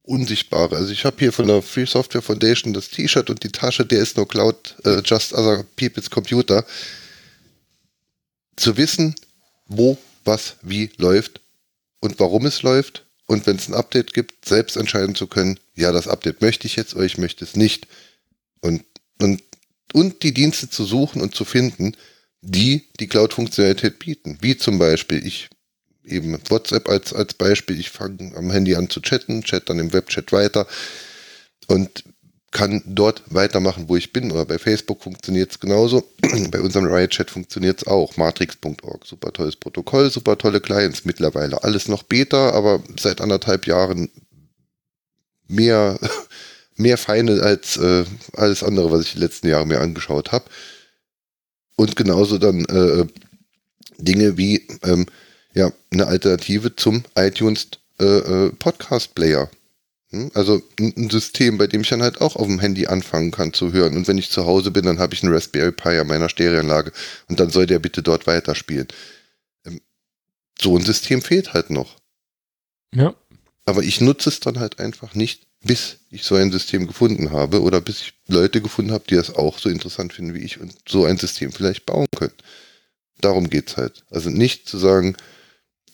unsichtbare. 0.04 0.78
Also 0.78 0.94
ich 0.94 1.04
habe 1.04 1.18
hier 1.20 1.34
von 1.34 1.48
der 1.48 1.62
Free 1.62 1.86
Software 1.86 2.22
Foundation 2.22 2.72
das 2.72 2.88
T-Shirt 2.88 3.30
und 3.30 3.44
die 3.44 3.52
Tasche, 3.52 3.86
der 3.86 4.00
ist 4.00 4.16
nur 4.16 4.26
Cloud, 4.26 4.78
uh, 4.86 5.02
just 5.04 5.34
other 5.34 5.66
people's 5.76 6.10
computer. 6.10 6.66
Zu 8.56 8.78
wissen, 8.78 9.16
wo, 9.66 9.98
was, 10.24 10.56
wie 10.62 10.92
läuft 10.96 11.42
und 12.00 12.18
warum 12.22 12.46
es 12.46 12.62
läuft. 12.62 13.06
Und 13.26 13.46
wenn 13.46 13.58
es 13.58 13.68
ein 13.68 13.74
Update 13.74 14.14
gibt, 14.14 14.46
selbst 14.46 14.78
entscheiden 14.78 15.16
zu 15.16 15.28
können, 15.28 15.60
ja, 15.76 15.92
das 15.92 16.08
Update 16.08 16.40
möchte 16.40 16.68
ich 16.68 16.78
jetzt 16.78 16.96
oder 16.96 17.04
ich 17.04 17.18
möchte 17.18 17.44
es 17.44 17.58
nicht. 17.58 17.86
Und, 18.62 18.86
und, 19.22 19.44
und 19.92 20.24
die 20.24 20.34
Dienste 20.34 20.70
zu 20.70 20.86
suchen 20.86 21.22
und 21.22 21.36
zu 21.36 21.44
finden, 21.44 21.98
die 22.40 22.88
die 23.02 23.08
Cloud-Funktionalität 23.08 24.00
bieten. 24.00 24.38
Wie 24.40 24.56
zum 24.56 24.80
Beispiel, 24.80 25.28
ich 25.28 25.50
eben 26.08 26.38
WhatsApp 26.50 26.90
als, 26.90 27.14
als 27.14 27.34
Beispiel. 27.34 27.80
Ich 27.80 27.90
fange 27.90 28.34
am 28.36 28.52
Handy 28.52 28.76
an 28.76 28.90
zu 28.90 29.02
chatten, 29.02 29.44
chat 29.44 29.70
dann 29.70 29.80
im 29.80 29.94
Webchat 29.94 30.32
weiter 30.32 30.68
und 31.68 32.04
kann 32.52 32.82
dort 32.86 33.24
weitermachen, 33.28 33.86
wo 33.88 33.98
ich 33.98 34.14
bin. 34.14 34.32
Oder 34.32 34.46
bei 34.46 34.58
Facebook 34.58 35.04
funktioniert 35.04 35.52
es 35.52 35.60
genauso. 35.60 36.10
bei 36.52 36.62
unserem 36.62 36.86
Riot-Chat 36.86 37.30
funktioniert 37.30 37.82
es 37.82 37.88
auch. 37.88 38.16
Matrix.org, 38.18 39.06
super 39.06 39.34
tolles 39.34 39.58
Protokoll, 39.58 40.10
super 40.10 40.38
tolle 40.38 40.62
Clients 40.62 41.06
mittlerweile. 41.06 41.64
Alles 41.64 41.88
noch 41.88 42.04
Beta, 42.04 42.52
aber 42.52 42.82
seit 43.00 43.22
anderthalb 43.22 43.68
Jahren 43.68 44.10
mehr, 45.48 46.00
mehr 46.76 46.98
Feine 46.98 47.42
als 47.44 47.78
äh, 47.78 48.06
alles 48.34 48.64
andere, 48.64 48.92
was 48.92 49.02
ich 49.02 49.14
die 49.14 49.20
letzten 49.20 49.48
Jahre 49.48 49.66
mir 49.66 49.82
angeschaut 49.82 50.32
habe. 50.32 50.46
Und 51.76 51.96
genauso 51.96 52.38
dann 52.38 52.66
äh, 52.66 53.06
Dinge 54.00 54.38
wie 54.38 54.68
ähm, 54.84 55.06
ja, 55.58 55.72
eine 55.92 56.08
Alternative 56.08 56.76
zum 56.76 57.04
iTunes 57.16 57.68
äh, 58.00 58.06
äh 58.06 58.52
Podcast 58.52 59.16
Player. 59.16 59.50
Hm? 60.12 60.30
Also 60.36 60.62
ein 60.80 61.10
System, 61.10 61.58
bei 61.58 61.66
dem 61.66 61.82
ich 61.82 61.90
dann 61.90 62.04
halt 62.04 62.22
auch 62.22 62.36
auf 62.36 62.46
dem 62.46 62.60
Handy 62.60 62.86
anfangen 62.86 63.32
kann 63.32 63.54
zu 63.54 63.74
hören. 63.74 63.98
Und 63.98 64.08
wenn 64.08 64.20
ich 64.20 64.30
zu 64.30 64.46
Hause 64.46 64.70
bin, 64.70 64.86
dann 64.86 65.00
habe 65.00 65.16
ich 65.16 65.24
einen 65.24 65.34
Raspberry 65.34 65.72
Pi 65.72 65.98
an 65.98 66.08
meiner 66.08 66.30
Stereoanlage 66.30 66.92
und 67.28 67.40
dann 67.40 67.50
soll 67.50 67.66
der 67.66 67.80
bitte 67.80 68.04
dort 68.04 68.28
weiterspielen. 68.28 68.88
Ähm, 69.66 69.82
so 70.62 70.78
ein 70.78 70.84
System 70.84 71.24
fehlt 71.24 71.54
halt 71.54 71.72
noch. 71.72 71.98
Ja. 72.94 73.16
Aber 73.66 73.82
ich 73.82 74.00
nutze 74.00 74.30
es 74.30 74.40
dann 74.40 74.60
halt 74.60 74.80
einfach 74.80 75.16
nicht, 75.16 75.48
bis 75.62 75.98
ich 76.12 76.24
so 76.24 76.36
ein 76.36 76.52
System 76.52 76.86
gefunden 76.86 77.32
habe 77.32 77.64
oder 77.64 77.82
bis 77.82 78.02
ich 78.02 78.14
Leute 78.28 78.62
gefunden 78.62 78.92
habe, 78.92 79.06
die 79.10 79.16
das 79.16 79.36
auch 79.36 79.58
so 79.58 79.70
interessant 79.70 80.14
finden 80.14 80.36
wie 80.36 80.46
ich 80.46 80.62
und 80.62 80.74
so 80.88 81.06
ein 81.06 81.18
System 81.18 81.52
vielleicht 81.52 81.88
bauen 81.88 82.08
können. 82.16 82.34
Darum 83.20 83.50
geht 83.50 83.70
es 83.70 83.78
halt. 83.78 84.04
Also 84.12 84.30
nicht 84.30 84.70
zu 84.70 84.78
sagen, 84.78 85.18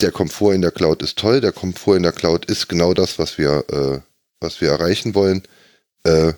der 0.04 0.12
Komfort 0.12 0.54
in 0.54 0.62
der 0.62 0.72
Cloud 0.72 1.02
ist 1.02 1.18
toll, 1.18 1.42
der 1.42 1.54
Komfort 1.54 1.96
in 1.96 2.04
der 2.04 2.12
Cloud 2.12 2.46
ist 2.46 2.68
genau 2.68 2.94
das, 2.94 3.18
was 3.18 3.38
wir, 3.38 3.66
äh, 3.72 4.00
was 4.40 4.62
wir 4.62 4.70
erreichen 4.70 5.16
wollen. 5.16 5.44
Äh, 6.04 6.34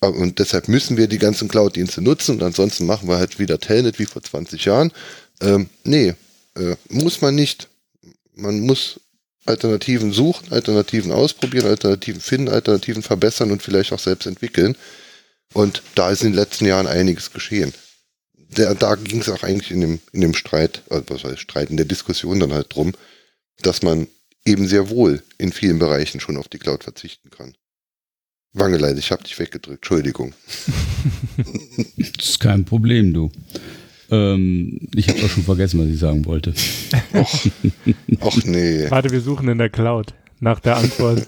und 0.00 0.38
deshalb 0.38 0.68
müssen 0.68 0.98
wir 0.98 1.06
die 1.06 1.18
ganzen 1.18 1.48
Cloud-Dienste 1.48 2.02
nutzen 2.02 2.34
und 2.34 2.42
ansonsten 2.42 2.84
machen 2.84 3.08
wir 3.08 3.16
halt 3.16 3.38
wieder 3.38 3.58
Telnet 3.58 3.98
wie 3.98 4.04
vor 4.04 4.22
20 4.22 4.64
Jahren. 4.64 4.92
Ähm, 5.40 5.70
nee, 5.84 6.14
äh, 6.56 6.76
muss 6.90 7.22
man 7.22 7.34
nicht. 7.34 7.68
Man 8.34 8.60
muss 8.60 9.00
Alternativen 9.46 10.12
suchen, 10.12 10.52
Alternativen 10.52 11.12
ausprobieren, 11.12 11.66
Alternativen 11.66 12.20
finden, 12.20 12.48
Alternativen 12.48 13.02
verbessern 13.02 13.50
und 13.50 13.62
vielleicht 13.62 13.92
auch 13.92 13.98
selbst 13.98 14.26
entwickeln. 14.26 14.76
Und 15.52 15.82
da 15.94 16.10
ist 16.10 16.22
in 16.22 16.32
den 16.32 16.36
letzten 16.36 16.66
Jahren 16.66 16.86
einiges 16.86 17.32
geschehen. 17.32 17.72
Der, 18.56 18.74
da 18.74 18.94
ging 18.94 19.20
es 19.20 19.28
auch 19.28 19.42
eigentlich 19.42 19.70
in 19.70 19.80
dem, 19.80 20.00
in 20.12 20.20
dem 20.20 20.34
Streit, 20.34 20.82
also 20.90 21.04
was 21.08 21.24
heißt 21.24 21.40
Streit, 21.40 21.70
in 21.70 21.76
der 21.76 21.86
Diskussion 21.86 22.40
dann 22.40 22.52
halt 22.52 22.74
drum, 22.74 22.92
dass 23.60 23.82
man 23.82 24.06
eben 24.44 24.66
sehr 24.68 24.90
wohl 24.90 25.22
in 25.38 25.52
vielen 25.52 25.78
Bereichen 25.78 26.20
schon 26.20 26.36
auf 26.36 26.48
die 26.48 26.58
Cloud 26.58 26.84
verzichten 26.84 27.30
kann. 27.30 27.54
Wangeleid, 28.52 28.98
ich 28.98 29.10
habe 29.10 29.24
dich 29.24 29.38
weggedrückt, 29.38 29.78
Entschuldigung. 29.82 30.32
das 32.16 32.28
ist 32.28 32.40
kein 32.40 32.64
Problem, 32.64 33.12
du. 33.12 33.32
Ähm, 34.10 34.78
ich 34.94 35.08
habe 35.08 35.24
auch 35.24 35.28
schon 35.28 35.42
vergessen, 35.42 35.80
was 35.80 35.88
ich 35.88 35.98
sagen 35.98 36.24
wollte. 36.24 36.54
Och, 37.14 37.46
och 38.20 38.44
nee. 38.44 38.88
Warte, 38.90 39.10
wir 39.10 39.20
suchen 39.20 39.48
in 39.48 39.58
der 39.58 39.70
Cloud 39.70 40.14
nach 40.40 40.60
der 40.60 40.76
Antwort. 40.76 41.26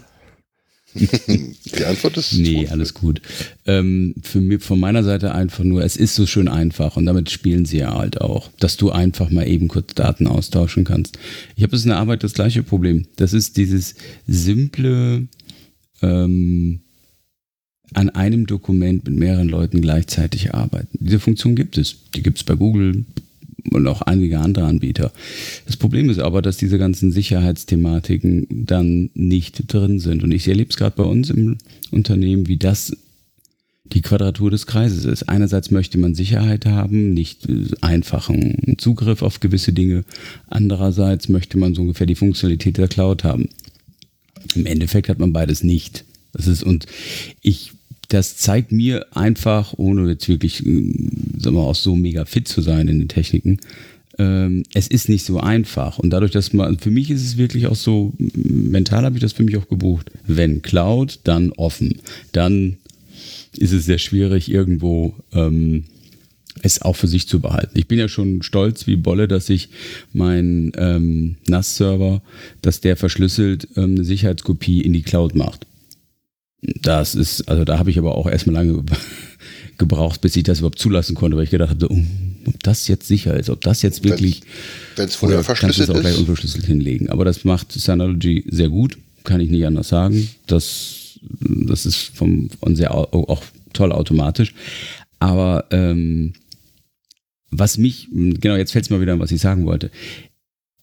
Die 0.98 1.84
Antwort 1.84 2.16
ist. 2.16 2.34
Nee, 2.34 2.64
tot. 2.64 2.72
alles 2.72 2.94
gut. 2.94 3.20
Ähm, 3.66 4.14
für 4.22 4.40
mich, 4.40 4.62
von 4.62 4.80
meiner 4.80 5.02
Seite 5.04 5.34
einfach 5.34 5.64
nur, 5.64 5.84
es 5.84 5.96
ist 5.96 6.14
so 6.14 6.26
schön 6.26 6.48
einfach 6.48 6.96
und 6.96 7.06
damit 7.06 7.30
spielen 7.30 7.64
sie 7.64 7.78
ja 7.78 7.94
halt 7.94 8.20
auch, 8.20 8.50
dass 8.58 8.76
du 8.76 8.90
einfach 8.90 9.30
mal 9.30 9.46
eben 9.46 9.68
kurz 9.68 9.94
Daten 9.94 10.26
austauschen 10.26 10.84
kannst. 10.84 11.18
Ich 11.56 11.62
habe 11.62 11.72
das 11.72 11.84
in 11.84 11.90
der 11.90 11.98
Arbeit 11.98 12.24
das 12.24 12.34
gleiche 12.34 12.62
Problem. 12.62 13.06
Das 13.16 13.32
ist 13.32 13.56
dieses 13.56 13.94
simple, 14.26 15.26
ähm, 16.02 16.80
an 17.94 18.10
einem 18.10 18.46
Dokument 18.46 19.04
mit 19.06 19.16
mehreren 19.16 19.48
Leuten 19.48 19.80
gleichzeitig 19.80 20.54
arbeiten. 20.54 20.98
Diese 21.00 21.20
Funktion 21.20 21.54
gibt 21.54 21.78
es. 21.78 21.96
Die 22.14 22.22
gibt 22.22 22.38
es 22.38 22.44
bei 22.44 22.54
Google 22.54 23.04
und 23.70 23.86
auch 23.86 24.02
einige 24.02 24.38
andere 24.40 24.66
Anbieter. 24.66 25.12
Das 25.66 25.76
Problem 25.76 26.10
ist 26.10 26.18
aber, 26.18 26.42
dass 26.42 26.56
diese 26.56 26.78
ganzen 26.78 27.12
Sicherheitsthematiken 27.12 28.46
dann 28.50 29.10
nicht 29.14 29.72
drin 29.72 29.98
sind. 29.98 30.22
Und 30.22 30.32
ich 30.32 30.48
erlebe 30.48 30.70
es 30.70 30.76
gerade 30.76 30.96
bei 30.96 31.04
uns 31.04 31.30
im 31.30 31.58
Unternehmen, 31.90 32.48
wie 32.48 32.56
das 32.56 32.96
die 33.92 34.02
Quadratur 34.02 34.50
des 34.50 34.66
Kreises 34.66 35.04
ist. 35.04 35.28
Einerseits 35.28 35.70
möchte 35.70 35.96
man 35.98 36.14
Sicherheit 36.14 36.66
haben, 36.66 37.14
nicht 37.14 37.46
einfachen 37.80 38.74
Zugriff 38.78 39.22
auf 39.22 39.40
gewisse 39.40 39.72
Dinge. 39.72 40.04
Andererseits 40.48 41.28
möchte 41.28 41.56
man 41.56 41.74
so 41.74 41.82
ungefähr 41.82 42.06
die 42.06 42.16
Funktionalität 42.16 42.78
der 42.78 42.88
Cloud 42.88 43.24
haben. 43.24 43.48
Im 44.54 44.66
Endeffekt 44.66 45.08
hat 45.08 45.18
man 45.18 45.32
beides 45.32 45.62
nicht. 45.62 46.04
Das 46.32 46.46
ist, 46.48 46.62
und 46.62 46.86
ich 47.42 47.72
das 48.08 48.36
zeigt 48.36 48.72
mir 48.72 49.06
einfach, 49.16 49.74
ohne 49.76 50.08
jetzt 50.08 50.28
wirklich, 50.28 50.62
wir 51.54 51.62
auch 51.62 51.74
so 51.74 51.96
mega 51.96 52.24
fit 52.24 52.48
zu 52.48 52.60
sein 52.60 52.88
in 52.88 52.98
den 52.98 53.08
Techniken, 53.08 53.58
ähm, 54.18 54.64
es 54.74 54.88
ist 54.88 55.08
nicht 55.08 55.24
so 55.24 55.38
einfach. 55.40 55.98
Und 55.98 56.10
dadurch, 56.10 56.32
dass 56.32 56.52
man, 56.52 56.78
für 56.78 56.90
mich 56.90 57.10
ist 57.10 57.24
es 57.24 57.36
wirklich 57.36 57.66
auch 57.66 57.76
so, 57.76 58.14
mental 58.18 59.04
habe 59.04 59.16
ich 59.16 59.22
das 59.22 59.32
für 59.32 59.44
mich 59.44 59.56
auch 59.56 59.68
gebucht. 59.68 60.10
Wenn 60.26 60.62
Cloud, 60.62 61.20
dann 61.24 61.52
offen. 61.52 62.00
Dann 62.32 62.78
ist 63.56 63.72
es 63.72 63.84
sehr 63.84 63.98
schwierig, 63.98 64.50
irgendwo 64.50 65.14
ähm, 65.32 65.84
es 66.62 66.80
auch 66.82 66.96
für 66.96 67.08
sich 67.08 67.28
zu 67.28 67.40
behalten. 67.40 67.78
Ich 67.78 67.86
bin 67.86 67.98
ja 67.98 68.08
schon 68.08 68.42
stolz 68.42 68.86
wie 68.86 68.96
Bolle, 68.96 69.28
dass 69.28 69.50
ich 69.50 69.68
meinen 70.12 70.72
ähm, 70.76 71.36
NAS-Server, 71.46 72.22
dass 72.62 72.80
der 72.80 72.96
verschlüsselt 72.96 73.68
ähm, 73.76 73.96
eine 73.96 74.04
Sicherheitskopie 74.04 74.80
in 74.80 74.92
die 74.92 75.02
Cloud 75.02 75.34
macht. 75.34 75.66
Das 76.62 77.14
ist, 77.14 77.48
also 77.48 77.64
da 77.64 77.78
habe 77.78 77.90
ich 77.90 77.98
aber 77.98 78.16
auch 78.16 78.26
erstmal 78.26 78.54
lange 78.54 78.82
gebraucht, 79.78 80.20
bis 80.20 80.36
ich 80.36 80.44
das 80.44 80.58
überhaupt 80.58 80.78
zulassen 80.78 81.14
konnte, 81.14 81.36
weil 81.36 81.44
ich 81.44 81.50
gedacht 81.50 81.70
habe, 81.70 81.92
oh, 81.92 82.04
ob 82.46 82.62
das 82.62 82.88
jetzt 82.88 83.06
sicher 83.06 83.38
ist, 83.38 83.50
ob 83.50 83.60
das 83.60 83.82
jetzt 83.82 84.04
wirklich. 84.04 84.42
Wenn 84.96 85.08
es 85.08 85.16
vorher 85.16 85.42
verschlüsselt 85.44 85.88
kannst 85.88 85.98
auch 85.98 86.02
gleich 86.02 86.18
unverschlüsselt 86.18 86.64
hinlegen. 86.66 87.08
Aber 87.10 87.24
das 87.24 87.44
macht 87.44 87.72
Synology 87.72 88.44
sehr 88.48 88.68
gut, 88.68 88.98
kann 89.24 89.40
ich 89.40 89.50
nicht 89.50 89.66
anders 89.66 89.88
sagen. 89.88 90.28
Das, 90.46 91.18
das 91.40 91.86
ist 91.86 91.96
vom, 91.96 92.50
von 92.60 92.76
sehr 92.76 92.94
auch 92.94 93.42
toll 93.72 93.92
automatisch. 93.92 94.54
Aber 95.18 95.64
ähm, 95.70 96.34
was 97.50 97.78
mich, 97.78 98.08
genau, 98.12 98.56
jetzt 98.56 98.72
fällt 98.72 98.84
es 98.84 98.90
mal 98.90 99.00
wieder 99.00 99.12
an, 99.12 99.20
was 99.20 99.32
ich 99.32 99.40
sagen 99.40 99.66
wollte. 99.66 99.90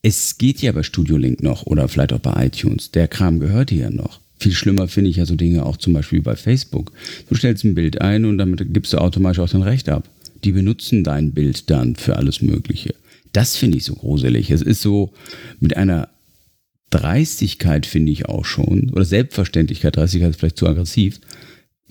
Es 0.01 0.37
geht 0.37 0.61
ja 0.61 0.71
bei 0.71 0.83
Studio 0.83 1.17
Link 1.17 1.41
noch 1.41 1.65
oder 1.65 1.87
vielleicht 1.87 2.13
auch 2.13 2.19
bei 2.19 2.45
iTunes. 2.45 2.91
Der 2.91 3.07
Kram 3.07 3.39
gehört 3.39 3.69
hier 3.69 3.89
noch. 3.89 4.19
Viel 4.39 4.53
schlimmer 4.53 4.87
finde 4.87 5.09
ich 5.09 5.17
ja 5.17 5.25
so 5.25 5.35
Dinge 5.35 5.65
auch 5.65 5.77
zum 5.77 5.93
Beispiel 5.93 6.21
bei 6.21 6.35
Facebook. 6.35 6.91
Du 7.29 7.35
stellst 7.35 7.63
ein 7.63 7.75
Bild 7.75 8.01
ein 8.01 8.25
und 8.25 8.37
damit 8.37 8.73
gibst 8.73 8.93
du 8.93 8.97
automatisch 8.97 9.39
auch 9.39 9.49
dein 9.49 9.61
Recht 9.61 9.89
ab. 9.89 10.09
Die 10.43 10.51
benutzen 10.51 11.03
dein 11.03 11.31
Bild 11.31 11.69
dann 11.69 11.95
für 11.95 12.17
alles 12.17 12.41
Mögliche. 12.41 12.93
Das 13.31 13.55
finde 13.55 13.77
ich 13.77 13.85
so 13.85 13.95
gruselig. 13.95 14.51
Es 14.51 14.61
ist 14.61 14.81
so 14.81 15.13
mit 15.59 15.77
einer 15.77 16.09
Dreistigkeit, 16.89 17.85
finde 17.85 18.11
ich 18.11 18.27
auch 18.27 18.45
schon, 18.45 18.91
oder 18.91 19.03
Selbstverständlichkeit, 19.03 19.95
Dreistigkeit 19.95 20.29
ist 20.29 20.39
vielleicht 20.39 20.57
zu 20.57 20.67
aggressiv, 20.67 21.19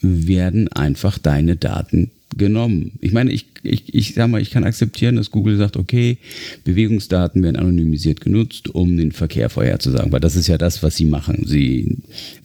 werden 0.00 0.68
einfach 0.68 1.18
deine 1.18 1.56
Daten 1.56 2.12
genommen. 2.36 2.92
Ich 3.00 3.12
meine, 3.12 3.32
ich, 3.32 3.46
ich, 3.62 3.94
ich 3.94 4.14
sag 4.14 4.28
mal, 4.28 4.40
ich 4.40 4.50
kann 4.50 4.64
akzeptieren, 4.64 5.16
dass 5.16 5.30
Google 5.30 5.56
sagt, 5.56 5.76
okay, 5.76 6.18
Bewegungsdaten 6.64 7.42
werden 7.42 7.56
anonymisiert 7.56 8.20
genutzt, 8.20 8.68
um 8.68 8.96
den 8.96 9.12
Verkehr 9.12 9.50
vorherzusagen, 9.50 10.12
weil 10.12 10.20
das 10.20 10.36
ist 10.36 10.48
ja 10.48 10.58
das, 10.58 10.82
was 10.82 10.96
sie 10.96 11.04
machen. 11.04 11.44
Sie 11.46 11.98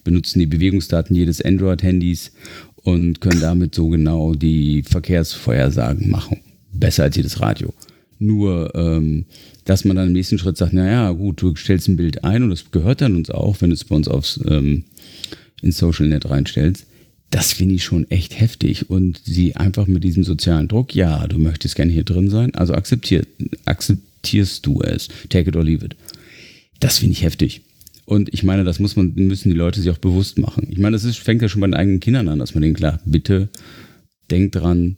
benutzen 0.04 0.40
die 0.40 0.46
Bewegungsdaten 0.46 1.14
jedes 1.14 1.42
Android-Handys 1.42 2.32
und 2.76 3.20
können 3.20 3.40
damit 3.40 3.74
so 3.74 3.88
genau 3.88 4.34
die 4.34 4.82
Verkehrsvorhersagen 4.82 6.10
machen. 6.10 6.38
Besser 6.72 7.04
als 7.04 7.16
jedes 7.16 7.40
Radio. 7.40 7.72
Nur, 8.18 8.74
ähm, 8.74 9.26
dass 9.64 9.84
man 9.84 9.96
dann 9.96 10.08
im 10.08 10.12
nächsten 10.12 10.38
Schritt 10.38 10.56
sagt, 10.56 10.72
naja, 10.72 11.10
gut, 11.12 11.40
du 11.42 11.54
stellst 11.54 11.88
ein 11.88 11.96
Bild 11.96 12.24
ein 12.24 12.42
und 12.42 12.50
das 12.50 12.70
gehört 12.70 13.00
dann 13.00 13.16
uns 13.16 13.30
auch, 13.30 13.60
wenn 13.60 13.70
du 13.70 13.74
es 13.74 13.84
bei 13.84 13.94
uns 13.94 14.08
aufs 14.08 14.40
ähm, 14.48 14.84
ins 15.62 15.78
SocialNet 15.78 16.28
reinstellst 16.28 16.86
das 17.30 17.52
finde 17.52 17.74
ich 17.74 17.84
schon 17.84 18.10
echt 18.10 18.38
heftig. 18.40 18.90
Und 18.90 19.20
sie 19.24 19.56
einfach 19.56 19.86
mit 19.86 20.04
diesem 20.04 20.24
sozialen 20.24 20.68
Druck, 20.68 20.94
ja, 20.94 21.26
du 21.26 21.38
möchtest 21.38 21.76
gerne 21.76 21.92
hier 21.92 22.04
drin 22.04 22.30
sein, 22.30 22.54
also 22.54 22.74
akzeptier, 22.74 23.26
akzeptierst 23.64 24.64
du 24.64 24.80
es. 24.82 25.08
Take 25.28 25.50
it 25.50 25.56
or 25.56 25.64
leave 25.64 25.84
it. 25.84 25.96
Das 26.80 26.98
finde 26.98 27.12
ich 27.12 27.22
heftig. 27.22 27.62
Und 28.06 28.32
ich 28.32 28.42
meine, 28.42 28.64
das 28.64 28.78
muss 28.78 28.96
man, 28.96 29.12
müssen 29.14 29.50
die 29.50 29.56
Leute 29.56 29.80
sich 29.80 29.90
auch 29.90 29.98
bewusst 29.98 30.38
machen. 30.38 30.66
Ich 30.70 30.78
meine, 30.78 30.94
das 30.94 31.04
ist, 31.04 31.18
fängt 31.18 31.42
ja 31.42 31.48
schon 31.48 31.60
bei 31.60 31.66
den 31.66 31.74
eigenen 31.74 32.00
Kindern 32.00 32.28
an, 32.28 32.38
dass 32.38 32.54
man 32.54 32.62
denen 32.62 32.74
klar, 32.74 33.00
bitte 33.04 33.50
denkt 34.30 34.54
dran, 34.54 34.96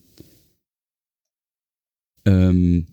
ähm, 2.24 2.86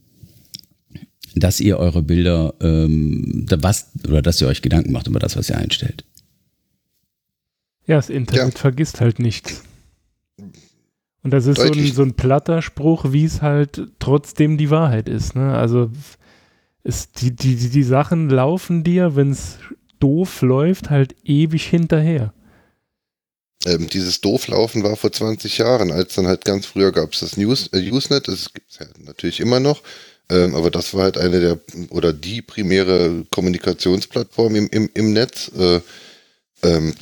dass 1.35 1.59
ihr 1.59 1.77
eure 1.77 2.01
Bilder, 2.01 2.55
ähm, 2.61 3.45
was, 3.47 3.91
oder 4.07 4.23
dass 4.23 4.41
ihr 4.41 4.47
euch 4.47 4.63
Gedanken 4.63 4.91
macht 4.91 5.07
über 5.07 5.19
das, 5.19 5.35
was 5.35 5.49
ihr 5.49 5.57
einstellt. 5.57 6.03
Ja, 7.87 7.95
das 7.95 8.09
Internet 8.09 8.53
ja. 8.53 8.59
vergisst 8.59 9.01
halt 9.01 9.19
nichts. 9.19 9.63
Und 11.23 11.31
das 11.31 11.45
ist 11.45 11.57
so 11.57 11.63
ein, 11.63 11.91
so 11.91 12.03
ein, 12.03 12.13
platter 12.13 12.61
Spruch, 12.61 13.11
wie 13.11 13.25
es 13.25 13.41
halt 13.41 13.81
trotzdem 13.99 14.57
die 14.57 14.69
Wahrheit 14.69 15.09
ist. 15.09 15.35
Ne? 15.35 15.57
Also 15.57 15.89
Es, 16.83 17.11
die, 17.11 17.35
die, 17.35 17.55
die, 17.55 17.69
die 17.69 17.83
Sachen 17.83 18.29
laufen 18.29 18.83
dir, 18.83 19.15
wenn 19.15 19.31
es 19.31 19.57
doof 19.99 20.41
läuft, 20.41 20.89
halt 20.89 21.15
ewig 21.23 21.65
hinterher. 21.65 22.33
Ähm, 23.65 23.89
dieses 23.89 24.21
Dooflaufen 24.21 24.83
war 24.83 24.95
vor 24.95 25.11
20 25.11 25.57
Jahren, 25.57 25.91
als 25.91 26.15
dann 26.15 26.27
halt 26.27 26.45
ganz 26.45 26.65
früher 26.65 26.91
gab 26.91 27.13
es 27.13 27.21
das 27.21 27.37
News, 27.37 27.69
äh, 27.73 27.91
Usenet, 27.91 28.27
das 28.27 28.53
gibt 28.53 28.71
es 28.71 28.79
ja 28.79 28.85
natürlich 29.03 29.39
immer 29.39 29.59
noch, 29.59 29.81
ähm, 30.29 30.53
aber 30.55 30.69
das 30.69 30.93
war 30.93 31.03
halt 31.03 31.17
eine 31.17 31.39
der 31.41 31.59
oder 31.89 32.13
die 32.13 32.41
primäre 32.41 33.25
Kommunikationsplattform 33.31 34.55
im, 34.55 34.67
im, 34.69 34.89
im 34.93 35.11
Netz. 35.11 35.51
Äh, 35.57 35.81
ähm, 36.63 36.93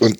und 0.00 0.18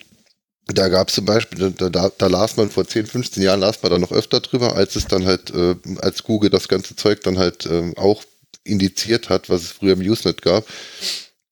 da 0.66 0.88
gab 0.88 1.08
es 1.08 1.14
zum 1.14 1.26
Beispiel, 1.26 1.72
da, 1.72 1.90
da, 1.90 2.10
da, 2.16 2.26
las 2.26 2.56
man 2.56 2.70
vor 2.70 2.86
10, 2.86 3.06
15 3.06 3.42
Jahren, 3.42 3.60
las 3.60 3.82
man 3.82 3.92
da 3.92 3.98
noch 3.98 4.12
öfter 4.12 4.40
drüber, 4.40 4.76
als 4.76 4.96
es 4.96 5.06
dann 5.06 5.26
halt, 5.26 5.50
äh, 5.50 5.76
als 5.98 6.22
Google 6.22 6.50
das 6.50 6.68
ganze 6.68 6.96
Zeug 6.96 7.22
dann 7.22 7.38
halt 7.38 7.66
äh, 7.66 7.92
auch 7.96 8.24
indiziert 8.64 9.28
hat, 9.28 9.50
was 9.50 9.62
es 9.62 9.72
früher 9.72 9.92
im 9.92 10.00
Usenet 10.00 10.40
gab. 10.40 10.66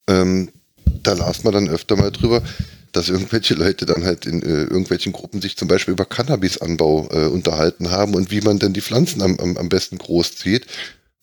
Ähm, 0.09 0.51
da 1.03 1.13
las 1.13 1.45
man 1.45 1.53
dann 1.53 1.69
öfter 1.69 1.97
mal 1.97 2.11
drüber, 2.11 2.43
dass 2.93 3.09
irgendwelche 3.09 3.55
Leute 3.55 3.87
dann 3.87 4.05
halt 4.05 4.27
in 4.27 4.43
äh, 4.43 4.63
irgendwelchen 4.65 5.13
Gruppen 5.13 5.41
sich 5.41 5.57
zum 5.57 5.69
Beispiel 5.69 5.93
über 5.93 6.05
Cannabisanbau 6.05 7.09
äh, 7.11 7.27
unterhalten 7.27 7.91
haben 7.91 8.15
und 8.15 8.31
wie 8.31 8.41
man 8.41 8.59
denn 8.59 8.73
die 8.73 8.83
Pflanzen 8.83 9.23
am, 9.23 9.39
am, 9.39 9.57
am 9.57 9.69
besten 9.69 9.99
großzieht. 9.99 10.67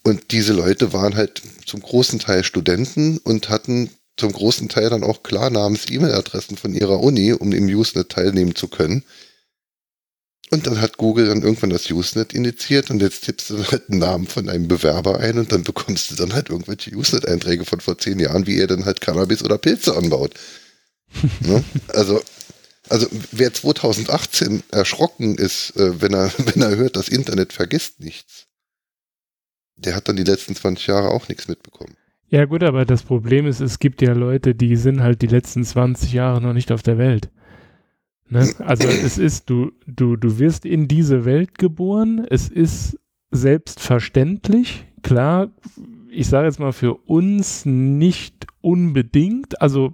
Und 0.04 0.32
diese 0.32 0.54
Leute 0.54 0.94
waren 0.94 1.16
halt 1.16 1.42
zum 1.66 1.82
großen 1.82 2.20
Teil 2.20 2.44
Studenten 2.44 3.18
und 3.18 3.50
hatten 3.50 3.90
zum 4.20 4.32
großen 4.32 4.70
Teil 4.70 4.90
dann 4.90 5.04
auch 5.04 5.24
Klarnamens-E-Mail-Adressen 5.24 6.58
von 6.58 6.74
ihrer 6.74 7.02
Uni, 7.02 7.34
um 7.34 7.52
im 7.52 7.66
Usenet 7.66 8.10
teilnehmen 8.10 8.56
zu 8.56 8.68
können. 8.68 9.04
Und 10.52 10.66
dann 10.66 10.82
hat 10.82 10.98
Google 10.98 11.28
dann 11.28 11.44
irgendwann 11.44 11.70
das 11.70 11.90
Usenet 11.90 12.34
initiiert 12.34 12.90
und 12.90 13.02
jetzt 13.02 13.26
tippst 13.26 13.52
du 13.52 13.64
halt 13.64 13.90
einen 13.90 14.00
Namen 14.00 14.28
von 14.28 14.50
einem 14.50 14.68
Bewerber 14.68 15.20
ein 15.20 15.38
und 15.38 15.52
dann 15.52 15.64
bekommst 15.64 16.10
du 16.10 16.16
dann 16.16 16.34
halt 16.34 16.50
irgendwelche 16.50 16.92
Usenet-Einträge 16.92 17.66
von 17.66 17.80
vor 17.80 18.00
zehn 18.00 18.20
Jahren, 18.20 18.48
wie 18.48 18.60
er 18.60 18.68
dann 18.68 18.86
halt 18.86 19.00
Cannabis 19.00 19.44
oder 19.44 19.60
Pilze 19.60 19.96
anbaut. 19.96 20.34
ne? 21.42 21.64
Also, 21.90 22.22
also 22.90 23.08
wer 23.32 23.54
2018 23.54 24.64
erschrocken 24.72 25.38
ist, 25.38 25.76
äh, 25.76 26.02
wenn 26.02 26.14
er, 26.14 26.32
wenn 26.38 26.64
er 26.64 26.76
hört, 26.76 26.96
das 26.96 27.10
Internet 27.10 27.54
vergisst 27.54 28.00
nichts, 28.00 28.48
der 29.76 29.96
hat 29.96 30.08
dann 30.08 30.16
die 30.16 30.24
letzten 30.24 30.56
20 30.56 30.88
Jahre 30.88 31.10
auch 31.10 31.28
nichts 31.30 31.48
mitbekommen. 31.48 31.96
Ja 32.30 32.46
gut, 32.46 32.64
aber 32.64 32.86
das 32.86 33.02
Problem 33.04 33.48
ist, 33.48 33.60
es 33.60 33.80
gibt 33.80 34.02
ja 34.02 34.14
Leute, 34.14 34.54
die 34.54 34.76
sind 34.76 35.02
halt 35.02 35.22
die 35.24 35.28
letzten 35.28 35.64
20 35.64 36.14
Jahre 36.14 36.42
noch 36.42 36.54
nicht 36.54 36.72
auf 36.72 36.84
der 36.84 36.98
Welt. 36.98 37.32
Ne? 38.30 38.48
Also 38.60 38.88
es 38.88 39.18
ist, 39.18 39.50
du, 39.50 39.72
du, 39.88 40.16
du 40.16 40.38
wirst 40.38 40.66
in 40.66 40.88
diese 40.88 41.26
Welt 41.26 41.58
geboren, 41.58 42.26
es 42.30 42.50
ist 42.50 43.00
selbstverständlich, 43.32 44.86
klar, 45.02 45.50
ich 46.12 46.28
sage 46.28 46.48
jetzt 46.48 46.60
mal 46.60 46.72
für 46.72 46.96
uns 46.96 47.66
nicht 47.66 48.48
unbedingt, 48.62 49.62
also 49.62 49.94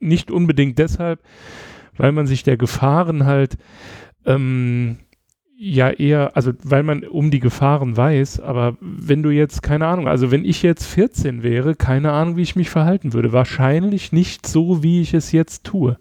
nicht 0.00 0.30
unbedingt 0.30 0.78
deshalb, 0.78 1.20
weil 1.96 2.12
man 2.12 2.26
sich 2.26 2.42
der 2.42 2.56
Gefahren 2.56 3.24
halt 3.24 3.56
ähm, 4.24 4.98
ja 5.62 5.90
eher, 5.90 6.36
also 6.36 6.52
weil 6.64 6.82
man 6.82 7.04
um 7.04 7.30
die 7.30 7.38
Gefahren 7.38 7.96
weiß, 7.96 8.40
aber 8.40 8.76
wenn 8.80 9.22
du 9.22 9.30
jetzt, 9.30 9.62
keine 9.62 9.86
Ahnung, 9.86 10.08
also 10.08 10.32
wenn 10.32 10.44
ich 10.44 10.62
jetzt 10.62 10.84
14 10.84 11.44
wäre, 11.44 11.76
keine 11.76 12.10
Ahnung, 12.10 12.36
wie 12.36 12.42
ich 12.42 12.56
mich 12.56 12.68
verhalten 12.68 13.12
würde. 13.12 13.32
Wahrscheinlich 13.32 14.10
nicht 14.10 14.46
so, 14.46 14.82
wie 14.82 15.00
ich 15.00 15.14
es 15.14 15.30
jetzt 15.30 15.62
tue. 15.62 15.98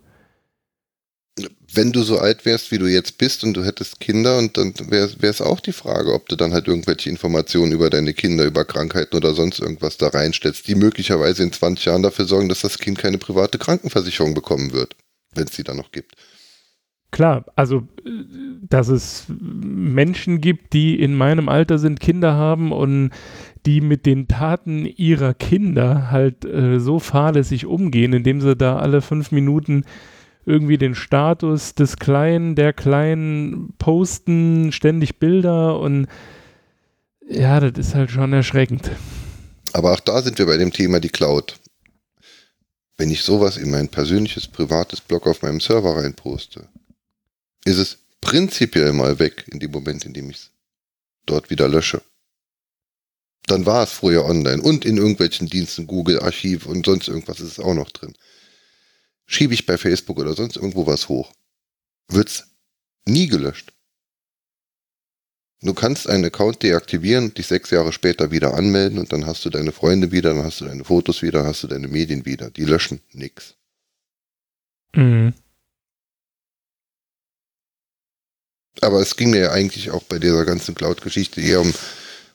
Wenn 1.73 1.91
du 1.91 2.01
so 2.01 2.17
alt 2.17 2.43
wärst, 2.43 2.71
wie 2.71 2.79
du 2.79 2.87
jetzt 2.87 3.19
bist 3.19 3.43
und 3.43 3.53
du 3.53 3.63
hättest 3.63 3.99
Kinder, 3.99 4.39
und 4.39 4.57
dann 4.57 4.73
wäre 4.89 5.15
es 5.21 5.41
auch 5.41 5.59
die 5.59 5.71
Frage, 5.71 6.13
ob 6.13 6.27
du 6.27 6.35
dann 6.35 6.53
halt 6.53 6.67
irgendwelche 6.67 7.09
Informationen 7.09 7.71
über 7.71 7.89
deine 7.91 8.13
Kinder, 8.13 8.45
über 8.45 8.65
Krankheiten 8.65 9.15
oder 9.15 9.33
sonst 9.35 9.59
irgendwas 9.59 9.97
da 9.97 10.07
reinstellst, 10.07 10.67
die 10.67 10.75
möglicherweise 10.75 11.43
in 11.43 11.53
20 11.53 11.85
Jahren 11.85 12.03
dafür 12.03 12.25
sorgen, 12.25 12.49
dass 12.49 12.61
das 12.61 12.79
Kind 12.79 12.97
keine 12.97 13.19
private 13.19 13.59
Krankenversicherung 13.59 14.33
bekommen 14.33 14.73
wird, 14.73 14.95
wenn 15.33 15.45
es 15.45 15.51
die 15.51 15.63
dann 15.63 15.77
noch 15.77 15.91
gibt. 15.91 16.15
Klar, 17.11 17.45
also 17.55 17.87
dass 18.69 18.87
es 18.87 19.25
Menschen 19.27 20.39
gibt, 20.39 20.71
die 20.71 20.99
in 20.99 21.15
meinem 21.15 21.49
Alter 21.49 21.77
sind, 21.77 21.99
Kinder 21.99 22.35
haben 22.35 22.71
und 22.71 23.11
die 23.65 23.81
mit 23.81 24.05
den 24.05 24.27
Taten 24.29 24.85
ihrer 24.85 25.33
Kinder 25.33 26.09
halt 26.09 26.45
äh, 26.45 26.79
so 26.79 26.99
fahrlässig 26.99 27.65
umgehen, 27.65 28.13
indem 28.13 28.39
sie 28.39 28.55
da 28.55 28.77
alle 28.77 29.01
fünf 29.01 29.31
Minuten 29.31 29.83
irgendwie 30.45 30.77
den 30.77 30.95
Status 30.95 31.75
des 31.75 31.97
Kleinen, 31.97 32.55
der 32.55 32.73
Kleinen 32.73 33.73
posten, 33.77 34.71
ständig 34.71 35.19
Bilder 35.19 35.79
und 35.79 36.07
ja, 37.27 37.59
das 37.59 37.87
ist 37.87 37.95
halt 37.95 38.09
schon 38.09 38.33
erschreckend. 38.33 38.89
Aber 39.73 39.91
auch 39.91 39.99
da 39.99 40.21
sind 40.21 40.39
wir 40.39 40.45
bei 40.45 40.57
dem 40.57 40.71
Thema 40.71 40.99
die 40.99 41.09
Cloud. 41.09 41.59
Wenn 42.97 43.11
ich 43.11 43.21
sowas 43.21 43.57
in 43.57 43.71
mein 43.71 43.87
persönliches, 43.87 44.47
privates 44.47 45.01
Blog 45.01 45.27
auf 45.27 45.41
meinem 45.41 45.59
Server 45.59 45.95
reinposte, 45.95 46.67
ist 47.65 47.77
es 47.77 47.97
prinzipiell 48.21 48.93
mal 48.93 49.19
weg 49.19 49.45
in 49.51 49.59
dem 49.59 49.71
Moment, 49.71 50.05
in 50.05 50.13
dem 50.13 50.29
ich 50.29 50.37
es 50.37 50.51
dort 51.25 51.49
wieder 51.49 51.67
lösche. 51.67 52.01
Dann 53.47 53.65
war 53.65 53.83
es 53.83 53.91
früher 53.91 54.25
online 54.25 54.61
und 54.61 54.85
in 54.85 54.97
irgendwelchen 54.97 55.47
Diensten, 55.47 55.87
Google, 55.87 56.19
Archiv 56.19 56.65
und 56.65 56.85
sonst 56.85 57.07
irgendwas 57.07 57.39
ist 57.39 57.53
es 57.53 57.59
auch 57.59 57.73
noch 57.73 57.91
drin. 57.91 58.13
Schiebe 59.25 59.53
ich 59.53 59.65
bei 59.65 59.77
Facebook 59.77 60.19
oder 60.19 60.33
sonst 60.33 60.57
irgendwo 60.57 60.85
was 60.85 61.09
hoch, 61.09 61.33
wird 62.07 62.27
es 62.27 62.47
nie 63.05 63.27
gelöscht. 63.27 63.73
Du 65.63 65.75
kannst 65.75 66.09
einen 66.09 66.25
Account 66.25 66.63
deaktivieren, 66.63 67.33
dich 67.35 67.45
sechs 67.45 67.69
Jahre 67.69 67.93
später 67.93 68.31
wieder 68.31 68.55
anmelden 68.55 68.97
und 68.97 69.13
dann 69.13 69.27
hast 69.27 69.45
du 69.45 69.49
deine 69.51 69.71
Freunde 69.71 70.11
wieder, 70.11 70.33
dann 70.33 70.43
hast 70.43 70.61
du 70.61 70.65
deine 70.65 70.83
Fotos 70.83 71.21
wieder, 71.21 71.39
dann 71.39 71.47
hast 71.47 71.61
du 71.63 71.67
deine 71.67 71.87
Medien 71.87 72.25
wieder. 72.25 72.49
Die 72.49 72.65
löschen 72.65 72.99
nichts. 73.13 73.55
Mhm. 74.95 75.33
Aber 78.81 78.99
es 78.99 79.15
ging 79.15 79.29
mir 79.29 79.41
ja 79.41 79.51
eigentlich 79.51 79.91
auch 79.91 80.03
bei 80.03 80.19
dieser 80.19 80.43
ganzen 80.45 80.75
Cloud-Geschichte 80.75 81.39
eher 81.39 81.61
um, 81.61 81.73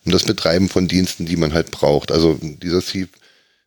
um 0.05 0.11
das 0.11 0.23
Betreiben 0.23 0.69
von 0.69 0.87
Diensten, 0.87 1.25
die 1.25 1.35
man 1.35 1.53
halt 1.53 1.71
braucht. 1.71 2.11
Also 2.11 2.39
dieser 2.41 2.81
C 2.81 3.07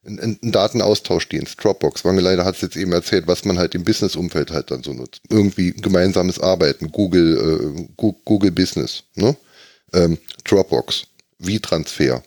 ein, 0.05 0.39
ein 0.43 0.53
Datenaustauschdienst, 0.53 1.63
Dropbox. 1.63 2.05
Wangeleiter 2.05 2.45
hat 2.45 2.55
es 2.55 2.63
jetzt 2.63 2.77
eben 2.77 2.93
erzählt, 2.93 3.27
was 3.27 3.45
man 3.45 3.59
halt 3.59 3.75
im 3.75 3.85
Business-Umfeld 3.85 4.51
halt 4.51 4.71
dann 4.71 4.83
so 4.83 4.93
nutzt. 4.93 5.21
Irgendwie 5.29 5.73
gemeinsames 5.73 6.41
Arbeiten, 6.41 6.91
Google, 6.91 7.77
äh, 7.77 7.87
Google 8.25 8.51
Business, 8.51 9.05
ne? 9.15 9.37
Ähm, 9.93 10.19
Dropbox, 10.45 11.05
V-Transfer, 11.41 12.23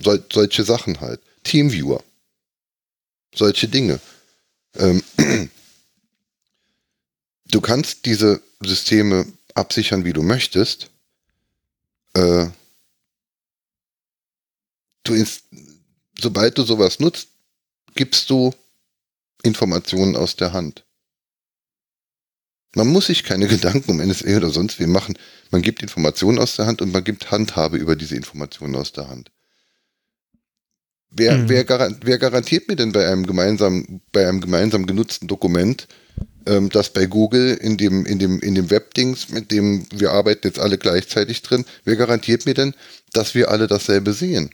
Sol 0.00 0.22
solche 0.32 0.62
Sachen 0.62 1.00
halt. 1.00 1.20
Teamviewer, 1.42 2.02
solche 3.34 3.66
Dinge. 3.66 3.98
Ähm, 4.76 5.02
du 7.50 7.60
kannst 7.60 8.06
diese 8.06 8.40
Systeme 8.60 9.26
absichern, 9.58 10.04
wie 10.04 10.12
du 10.12 10.22
möchtest. 10.22 10.90
Äh, 12.14 12.46
du 15.04 15.14
ist, 15.14 15.44
sobald 16.18 16.56
du 16.58 16.62
sowas 16.62 17.00
nutzt, 17.00 17.28
gibst 17.94 18.30
du 18.30 18.54
Informationen 19.42 20.16
aus 20.16 20.36
der 20.36 20.52
Hand. 20.52 20.84
Man 22.74 22.88
muss 22.88 23.06
sich 23.06 23.24
keine 23.24 23.48
Gedanken 23.54 23.90
um 23.90 23.98
NSA 23.98 24.36
oder 24.36 24.50
sonst 24.50 24.78
wie 24.78 24.86
machen. 24.86 25.18
Man 25.50 25.62
gibt 25.62 25.82
Informationen 25.82 26.38
aus 26.38 26.56
der 26.56 26.66
Hand 26.66 26.82
und 26.82 26.92
man 26.92 27.04
gibt 27.04 27.30
Handhabe 27.30 27.76
über 27.76 27.96
diese 27.96 28.16
Informationen 28.16 28.76
aus 28.76 28.92
der 28.92 29.08
Hand. 29.08 29.30
Wer, 31.10 31.38
mhm. 31.38 31.48
wer 31.48 32.18
garantiert 32.18 32.68
mir 32.68 32.76
denn 32.76 32.92
bei 32.92 33.10
einem 33.10 33.26
gemeinsam, 33.26 34.02
bei 34.12 34.28
einem 34.28 34.42
gemeinsam 34.42 34.86
genutzten 34.86 35.26
Dokument, 35.26 35.88
ähm, 36.48 36.70
dass 36.70 36.92
bei 36.92 37.06
Google 37.06 37.54
in 37.54 37.76
dem, 37.76 38.04
in 38.06 38.18
dem, 38.18 38.40
in 38.40 38.54
dem 38.54 38.70
Webdings, 38.70 39.28
mit 39.28 39.52
dem 39.52 39.86
wir 39.92 40.12
arbeiten 40.12 40.46
jetzt 40.46 40.58
alle 40.58 40.78
gleichzeitig 40.78 41.42
drin, 41.42 41.64
wer 41.84 41.96
garantiert 41.96 42.46
mir 42.46 42.54
denn, 42.54 42.74
dass 43.12 43.34
wir 43.34 43.50
alle 43.50 43.66
dasselbe 43.66 44.12
sehen? 44.12 44.50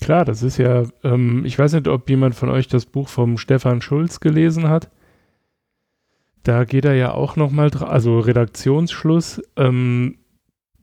Klar, 0.00 0.24
das 0.24 0.42
ist 0.42 0.58
ja, 0.58 0.84
ähm, 1.02 1.44
ich 1.44 1.58
weiß 1.58 1.72
nicht, 1.72 1.88
ob 1.88 2.08
jemand 2.10 2.34
von 2.34 2.50
euch 2.50 2.68
das 2.68 2.84
Buch 2.84 3.08
vom 3.08 3.38
Stefan 3.38 3.80
Schulz 3.80 4.20
gelesen 4.20 4.68
hat. 4.68 4.90
Da 6.42 6.64
geht 6.64 6.84
er 6.84 6.94
ja 6.94 7.12
auch 7.12 7.36
nochmal, 7.36 7.70
also 7.72 8.20
Redaktionsschluss, 8.20 9.42
ähm, 9.56 10.18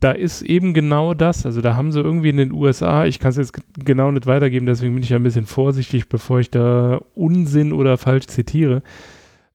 da 0.04 0.12
ist 0.12 0.42
eben 0.42 0.74
genau 0.74 1.14
das. 1.14 1.46
Also 1.46 1.62
da 1.62 1.76
haben 1.76 1.90
sie 1.90 2.00
irgendwie 2.00 2.28
in 2.28 2.36
den 2.36 2.52
USA, 2.52 3.06
ich 3.06 3.18
kann 3.18 3.30
es 3.30 3.38
jetzt 3.38 3.54
genau 3.82 4.10
nicht 4.10 4.26
weitergeben, 4.26 4.66
deswegen 4.66 4.92
bin 4.92 5.02
ich 5.02 5.14
ein 5.14 5.22
bisschen 5.22 5.46
vorsichtig, 5.46 6.10
bevor 6.10 6.40
ich 6.40 6.50
da 6.50 7.00
Unsinn 7.14 7.72
oder 7.72 7.96
falsch 7.96 8.26
zitiere. 8.26 8.82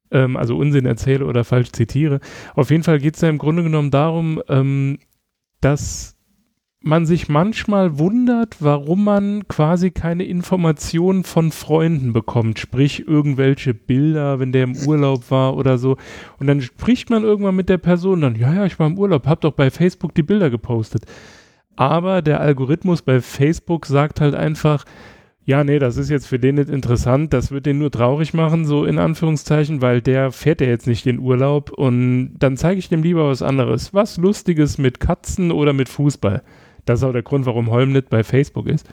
Ähm, 0.10 0.36
also 0.38 0.58
Unsinn 0.58 0.88
erzähle 0.88 1.28
oder 1.28 1.44
falsch 1.44 1.72
zitiere. 1.72 2.20
Auf 2.56 2.72
jeden 2.72 2.82
Fall 2.82 2.98
geht 2.98 3.14
es 3.14 3.22
ja 3.22 3.30
im 3.30 3.38
Grunde 3.38 3.62
genommen 3.62 3.92
darum, 3.92 4.42
ähm, 4.50 4.98
dass 5.62 6.18
man 6.82 7.06
sich 7.06 7.28
manchmal 7.28 8.00
wundert, 8.00 8.58
warum 8.62 9.04
man 9.04 9.48
quasi 9.48 9.92
keine 9.92 10.24
Informationen 10.24 11.24
von 11.24 11.52
Freunden 11.52 12.14
bekommt, 12.14 12.58
sprich 12.60 13.06
irgendwelche 13.08 13.74
Bilder, 13.74 14.40
wenn 14.40 14.54
der 14.54 14.64
im 14.64 14.78
Urlaub 14.88 15.30
war 15.30 15.58
oder 15.58 15.78
so. 15.78 15.98
Und 16.40 16.48
dann 16.48 16.62
spricht 16.62 17.10
man 17.10 17.24
irgendwann 17.24 17.56
mit 17.56 17.70
der 17.70 17.80
Person 17.80 18.22
dann, 18.22 18.36
ja, 18.36 18.54
ja, 18.54 18.66
ich 18.66 18.80
war 18.80 18.88
im 18.88 18.98
Urlaub, 18.98 19.28
hab 19.28 19.42
doch 19.42 19.52
bei 19.54 19.70
Facebook 19.72 20.16
die 20.16 20.24
Bilder 20.24 20.50
gepostet. 20.50 21.06
aber 21.76 22.22
der 22.22 22.42
Algorithmus 22.42 23.02
bei 23.02 23.22
Facebook 23.22 23.86
sagt 23.86 24.20
halt 24.20 24.36
einfach, 24.36 24.84
ja, 25.46 25.64
nee, 25.64 25.80
das 25.80 25.98
ist 25.98 26.10
jetzt 26.10 26.28
für 26.28 26.38
den 26.38 26.56
nicht 26.56 26.70
interessant, 26.70 27.34
das 27.34 27.52
wird 27.52 27.66
den 27.66 27.80
nur 27.80 27.90
traurig 27.90 28.34
machen, 28.34 28.66
so 28.66 28.86
in 28.86 29.00
Anführungszeichen, 29.00 29.82
weil 29.82 30.02
der 30.02 30.32
fährt 30.32 30.62
ja 30.62 30.68
jetzt 30.68 30.88
nicht 30.88 31.08
in 31.08 31.20
Urlaub 31.20 31.72
und 31.72 32.36
dann 32.38 32.58
zeige 32.58 32.80
ich 32.80 32.90
dem 32.90 33.02
lieber 33.02 33.28
was 33.30 33.42
anderes. 33.42 33.94
Was 33.94 34.18
Lustiges 34.18 34.78
mit 34.78 35.00
Katzen 35.00 35.52
oder 35.52 35.74
mit 35.74 35.90
Fußball. 35.90 36.44
Das 36.90 37.02
ist 37.02 37.04
auch 37.04 37.14
der 37.14 37.22
Grund, 37.22 37.46
warum 37.46 37.70
Holm 37.70 37.92
nicht 37.92 38.10
bei 38.10 38.24
Facebook 38.24 38.66
ist, 38.66 38.84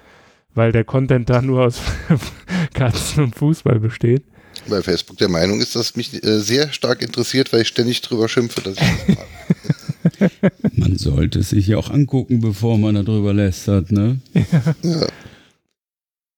weil 0.55 0.71
der 0.71 0.85
Content 0.85 1.31
da 1.31 1.41
nur 1.41 1.65
aus 1.65 1.81
Katzen 2.75 3.25
und 3.25 3.35
Fußball 3.35 3.81
besteht. 3.81 4.23
Bei 4.69 4.83
Facebook 4.83 5.17
der 5.17 5.31
Meinung 5.31 5.63
ist, 5.63 5.75
dass 5.75 5.97
mich 5.97 6.23
äh, 6.23 6.41
sehr 6.41 6.71
stark 6.75 7.01
interessiert, 7.01 7.55
weil 7.55 7.63
ich 7.63 7.69
ständig 7.69 8.03
drüber 8.03 8.29
schimpfe, 8.29 8.61
dass 8.61 8.75
ich 8.75 8.83
das 9.07 9.17
mache. 9.17 10.51
Man 10.73 10.99
sollte 10.99 11.39
es 11.39 11.49
sich 11.49 11.69
ja 11.69 11.79
auch 11.79 11.89
angucken, 11.89 12.43
bevor 12.43 12.77
man 12.77 12.97
darüber 12.97 13.33
lästert, 13.33 13.91
ne? 13.91 14.21
Ja. 14.35 14.45
ja. 14.83 15.07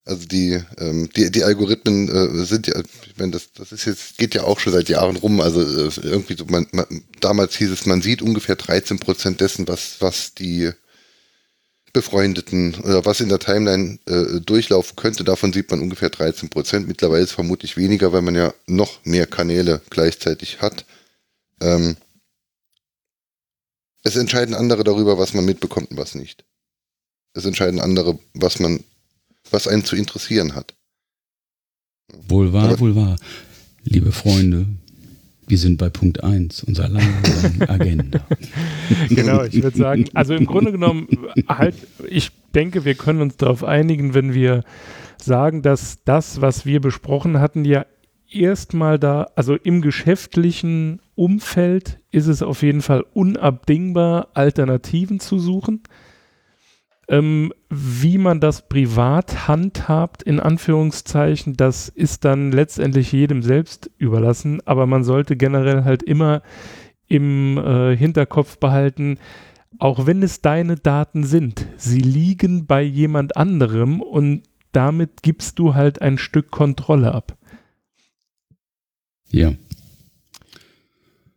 Also 0.05 0.27
die, 0.27 0.61
ähm, 0.77 1.09
die, 1.13 1.29
die 1.29 1.43
Algorithmen 1.43 2.07
äh, 2.07 2.45
sind 2.45 2.67
ja, 2.67 2.79
ich 2.79 3.17
meine, 3.17 3.33
das, 3.33 3.51
das 3.51 3.73
ist 3.73 3.83
jetzt, 3.83 4.17
geht 4.17 4.33
ja 4.33 4.43
auch 4.43 4.61
schon 4.61 4.71
seit 4.71 4.87
Jahren 4.87 5.17
rum. 5.17 5.41
Also 5.41 5.61
äh, 5.61 5.91
irgendwie 6.03 6.35
so, 6.37 6.45
man, 6.45 6.67
man, 6.71 6.85
damals 7.19 7.57
hieß 7.57 7.69
es, 7.69 7.85
man 7.85 8.01
sieht 8.01 8.21
ungefähr 8.21 8.55
13 8.55 8.99
Prozent 8.99 9.41
dessen, 9.41 9.67
was, 9.67 9.97
was 9.99 10.33
die 10.33 10.71
Befreundeten 11.93 12.75
oder 12.75 13.05
was 13.05 13.19
in 13.19 13.29
der 13.29 13.39
Timeline 13.39 13.99
äh, 14.05 14.39
durchlaufen 14.41 14.95
könnte. 14.95 15.23
Davon 15.23 15.53
sieht 15.53 15.71
man 15.71 15.81
ungefähr 15.81 16.09
13 16.09 16.49
Prozent. 16.49 16.87
Mittlerweile 16.87 17.23
ist 17.23 17.31
vermutlich 17.31 17.77
weniger, 17.77 18.13
weil 18.13 18.21
man 18.21 18.35
ja 18.35 18.53
noch 18.67 19.03
mehr 19.05 19.27
Kanäle 19.27 19.81
gleichzeitig 19.89 20.61
hat. 20.61 20.85
Ähm, 21.61 21.97
es 24.03 24.15
entscheiden 24.15 24.55
andere 24.55 24.83
darüber, 24.83 25.17
was 25.17 25.33
man 25.33 25.45
mitbekommt 25.45 25.91
und 25.91 25.97
was 25.97 26.15
nicht. 26.15 26.45
Es 27.33 27.45
entscheiden 27.45 27.79
andere, 27.79 28.17
was 28.33 28.59
man 28.59 28.83
was 29.51 29.67
einen 29.67 29.85
zu 29.85 29.95
interessieren 29.95 30.55
hat. 30.55 30.73
Wohl 32.27 32.53
wahr, 32.53 32.69
Aber 32.69 32.79
wohl 32.79 32.95
wahr. 32.95 33.17
Liebe 33.83 34.11
Freunde, 34.11 34.67
wir 35.49 35.57
sind 35.57 35.77
bei 35.77 35.89
Punkt 35.89 36.23
1 36.23 36.63
unserer 36.63 36.89
langen 36.89 37.61
Agenda. 37.67 38.21
genau, 39.09 39.43
ich 39.43 39.61
würde 39.61 39.77
sagen, 39.77 40.05
also 40.13 40.33
im 40.35 40.45
Grunde 40.45 40.71
genommen, 40.71 41.07
halt, 41.47 41.75
ich 42.07 42.31
denke, 42.55 42.85
wir 42.85 42.95
können 42.95 43.21
uns 43.21 43.37
darauf 43.37 43.63
einigen, 43.63 44.13
wenn 44.13 44.33
wir 44.33 44.63
sagen, 45.21 45.61
dass 45.61 46.03
das, 46.05 46.41
was 46.41 46.65
wir 46.65 46.79
besprochen 46.81 47.39
hatten, 47.39 47.65
ja 47.65 47.85
erstmal 48.31 48.99
da, 48.99 49.27
also 49.35 49.55
im 49.55 49.81
geschäftlichen 49.81 51.01
Umfeld 51.15 51.99
ist 52.11 52.27
es 52.27 52.41
auf 52.41 52.61
jeden 52.61 52.81
Fall 52.81 53.03
unabdingbar, 53.13 54.29
Alternativen 54.33 55.19
zu 55.19 55.39
suchen. 55.39 55.81
Ähm, 57.09 57.51
wie 57.69 58.19
man 58.19 58.39
das 58.39 58.69
privat 58.69 59.47
handhabt, 59.47 60.21
in 60.21 60.39
Anführungszeichen, 60.39 61.57
das 61.57 61.89
ist 61.89 62.23
dann 62.23 62.51
letztendlich 62.51 63.11
jedem 63.11 63.41
selbst 63.41 63.89
überlassen, 63.97 64.61
aber 64.65 64.85
man 64.85 65.03
sollte 65.03 65.35
generell 65.35 65.83
halt 65.83 66.03
immer 66.03 66.43
im 67.07 67.57
äh, 67.57 67.97
Hinterkopf 67.97 68.59
behalten, 68.59 69.17
auch 69.79 70.05
wenn 70.05 70.23
es 70.23 70.41
deine 70.41 70.75
Daten 70.75 71.23
sind, 71.23 71.65
sie 71.77 71.99
liegen 71.99 72.67
bei 72.67 72.83
jemand 72.83 73.35
anderem 73.37 74.01
und 74.01 74.43
damit 74.71 75.23
gibst 75.23 75.59
du 75.59 75.73
halt 75.73 76.01
ein 76.01 76.17
Stück 76.17 76.51
Kontrolle 76.51 77.13
ab. 77.13 77.37
Ja. 79.31 79.53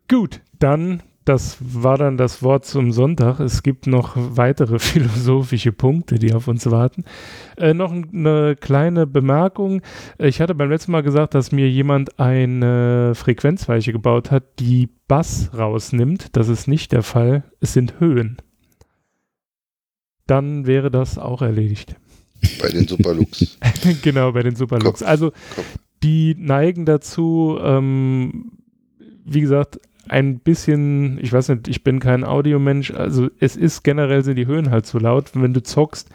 Gut, 0.09 0.41
dann 0.59 1.03
das 1.25 1.59
war 1.61 1.99
dann 1.99 2.17
das 2.17 2.43
Wort 2.43 2.65
zum 2.65 2.93
Sonntag. 2.93 3.41
Es 3.41 3.63
gibt 3.63 3.87
noch 3.87 4.13
weitere 4.17 4.79
philosophische 4.81 5.73
Punkte, 5.73 6.19
die 6.19 6.33
auf 6.33 6.49
uns 6.49 6.71
warten. 6.71 7.05
Äh, 7.57 7.75
noch 7.75 7.93
eine 7.93 8.57
kleine 8.57 9.07
Bemerkung. 9.07 9.83
Ich 10.19 10.41
hatte 10.41 10.55
beim 10.55 10.71
letzten 10.71 10.93
Mal 10.93 11.03
gesagt, 11.03 11.35
dass 11.35 11.53
mir 11.53 11.69
jemand 11.69 12.19
eine 12.19 13.15
Frequenzweiche 13.15 13.93
gebaut 13.93 14.31
hat, 14.31 14.59
die 14.59 14.89
Bass 15.09 15.51
rausnimmt. 15.57 16.37
Das 16.37 16.49
ist 16.49 16.67
nicht 16.67 16.93
der 16.93 17.03
Fall. 17.03 17.45
Es 17.61 17.73
sind 17.73 18.01
Höhen. 18.01 18.39
Dann 20.27 20.67
wäre 20.67 20.91
das 20.91 21.19
auch 21.19 21.43
erledigt. 21.43 21.97
Bei 22.61 22.69
den 22.69 22.89
Superlux. 22.89 23.59
genau, 24.03 24.33
bei 24.33 24.43
den 24.43 24.57
Superlux. 24.57 25.03
Also 25.03 25.33
die 26.03 26.35
neigen 26.37 26.85
dazu, 26.85 27.59
ähm, 27.63 28.53
wie 29.25 29.41
gesagt, 29.41 29.79
ein 30.09 30.39
bisschen, 30.41 31.19
ich 31.23 31.33
weiß 31.33 31.49
nicht, 31.51 31.69
ich 31.69 31.85
bin 31.85 32.01
kein 32.01 32.25
Audiomensch, 32.25 32.91
also 32.91 33.29
es 33.39 33.57
ist 33.57 33.83
generell 33.83 34.25
sind 34.25 34.37
die 34.37 34.47
Höhen 34.47 34.71
halt 34.71 34.87
zu 34.87 34.99
laut. 34.99 35.31
Wenn 35.35 35.55
du 35.55 35.63
zockst, 35.63 36.09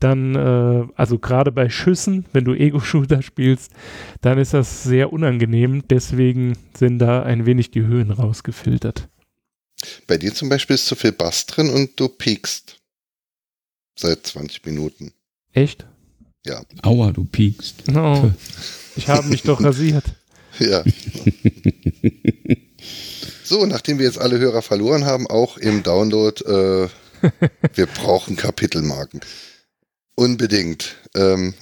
dann, 0.00 0.34
äh, 0.34 0.86
also 0.94 1.18
gerade 1.18 1.52
bei 1.52 1.68
Schüssen, 1.68 2.24
wenn 2.32 2.44
du 2.44 2.54
Ego-Shooter 2.54 3.22
spielst, 3.22 3.72
dann 4.20 4.38
ist 4.38 4.54
das 4.54 4.84
sehr 4.84 5.12
unangenehm. 5.12 5.82
Deswegen 5.88 6.56
sind 6.76 6.98
da 6.98 7.22
ein 7.22 7.46
wenig 7.46 7.70
die 7.70 7.82
Höhen 7.82 8.10
rausgefiltert. 8.10 9.08
Bei 10.06 10.16
dir 10.16 10.34
zum 10.34 10.48
Beispiel 10.48 10.74
ist 10.74 10.86
zu 10.86 10.96
viel 10.96 11.12
Bass 11.12 11.46
drin 11.46 11.70
und 11.70 11.98
du 11.98 12.08
piekst. 12.08 12.76
Seit 13.96 14.26
20 14.26 14.64
Minuten. 14.64 15.12
Echt? 15.52 15.86
Ja. 16.46 16.62
Aua, 16.82 17.12
du 17.12 17.24
piekst. 17.24 17.84
Oh, 17.94 18.30
ich 18.96 19.08
habe 19.08 19.28
mich 19.28 19.42
doch 19.42 19.62
rasiert. 19.62 20.04
Ja. 20.60 20.84
So, 23.44 23.64
nachdem 23.66 23.98
wir 23.98 24.06
jetzt 24.06 24.20
alle 24.20 24.38
Hörer 24.38 24.62
verloren 24.62 25.04
haben, 25.04 25.26
auch 25.26 25.56
im 25.56 25.82
Download, 25.82 26.44
äh, 26.44 26.88
wir 27.74 27.86
brauchen 27.86 28.36
Kapitelmarken. 28.36 29.20
Unbedingt. 30.14 30.96
Ähm, 31.14 31.54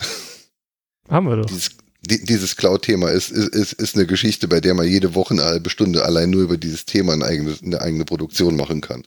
haben 1.09 1.29
wir 1.29 1.37
doch. 1.37 1.47
Dieses, 1.47 1.71
die, 2.01 2.25
dieses 2.25 2.57
Cloud-Thema 2.57 3.11
ist, 3.11 3.31
ist, 3.31 3.55
ist, 3.55 3.73
ist 3.75 3.95
eine 3.97 4.07
Geschichte, 4.07 4.49
bei 4.49 4.61
der 4.61 4.75
man 4.75 4.89
jede 4.89 5.15
Woche 5.15 5.35
eine 5.35 5.45
halbe 5.45 5.71
Stunde 5.71 6.05
allein 6.05 6.31
nur 6.31 6.43
über 6.43 6.57
dieses 6.57 6.87
Thema 6.87 7.13
eine 7.13 7.25
eigene, 7.25 7.55
eine 7.63 7.81
eigene 7.81 8.05
Produktion 8.05 8.57
machen 8.57 8.81
kann. 8.81 9.05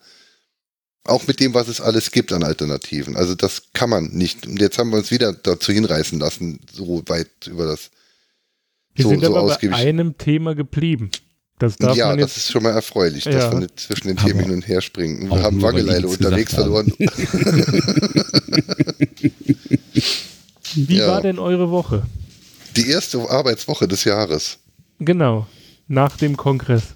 Auch 1.05 1.27
mit 1.27 1.39
dem, 1.39 1.53
was 1.53 1.67
es 1.67 1.81
alles 1.81 2.11
gibt 2.11 2.31
an 2.33 2.43
Alternativen. 2.43 3.15
Also 3.15 3.35
das 3.35 3.63
kann 3.73 3.89
man 3.89 4.09
nicht. 4.09 4.45
Und 4.45 4.59
jetzt 4.59 4.77
haben 4.77 4.91
wir 4.91 4.97
uns 4.97 5.11
wieder 5.11 5.33
dazu 5.33 5.71
hinreißen 5.71 6.19
lassen, 6.19 6.59
so 6.71 7.03
weit 7.07 7.47
über 7.47 7.65
das. 7.65 7.89
Wir 8.93 9.03
so, 9.03 9.09
sind 9.09 9.23
so 9.23 9.35
aber 9.35 9.57
bei 9.57 9.73
einem 9.75 10.17
Thema 10.17 10.55
geblieben. 10.55 11.09
Das 11.59 11.75
darf 11.75 11.95
ja, 11.95 12.07
man 12.07 12.17
das 12.17 12.37
ist 12.37 12.51
schon 12.51 12.63
mal 12.63 12.71
erfreulich, 12.71 13.25
ja. 13.25 13.31
dass 13.31 13.51
wir 13.51 13.59
nicht 13.59 13.77
zwischen 13.79 14.07
den 14.07 14.15
Themen 14.15 14.39
hin 14.39 14.51
und 14.51 14.65
her 14.67 14.79
springen. 14.79 15.29
Wir 15.29 15.43
haben 15.43 15.61
Waggeleile 15.61 16.07
unterwegs 16.07 16.55
verloren. 16.55 16.93
Wie 20.75 20.97
ja. 20.97 21.07
war 21.07 21.21
denn 21.21 21.37
eure 21.37 21.69
Woche? 21.69 22.03
Die 22.77 22.89
erste 22.89 23.19
Arbeitswoche 23.29 23.89
des 23.89 24.05
Jahres. 24.05 24.59
Genau, 24.99 25.47
nach 25.89 26.15
dem 26.15 26.37
Kongress. 26.37 26.95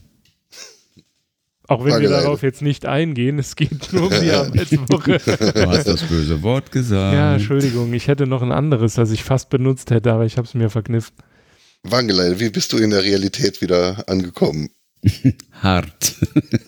Auch 1.68 1.84
wenn 1.84 2.00
wir 2.00 2.10
darauf 2.10 2.42
jetzt 2.42 2.62
nicht 2.62 2.86
eingehen, 2.86 3.40
es 3.40 3.58
geht 3.58 3.92
nur 3.92 4.04
um 4.04 4.10
die 4.10 4.32
Arbeitswoche. 4.34 5.20
Du 5.20 5.68
hast 5.68 5.88
das 5.88 6.04
böse 6.04 6.42
Wort 6.42 6.72
gesagt. 6.72 7.16
Ja, 7.16 7.34
Entschuldigung, 7.34 7.94
ich 7.94 8.08
hätte 8.08 8.28
noch 8.28 8.42
ein 8.42 8.54
anderes, 8.54 8.94
das 8.94 9.12
ich 9.12 9.26
fast 9.26 9.50
benutzt 9.50 9.92
hätte, 9.92 10.14
aber 10.14 10.26
ich 10.26 10.38
habe 10.38 10.48
es 10.48 10.54
mir 10.54 10.70
verkniffen. 10.70 11.14
Wangelein, 11.84 12.40
wie 12.40 12.50
bist 12.50 12.72
du 12.74 12.78
in 12.78 12.92
der 12.92 13.04
Realität 13.04 13.62
wieder 13.62 14.08
angekommen? 14.08 14.70
Hart. 15.52 16.16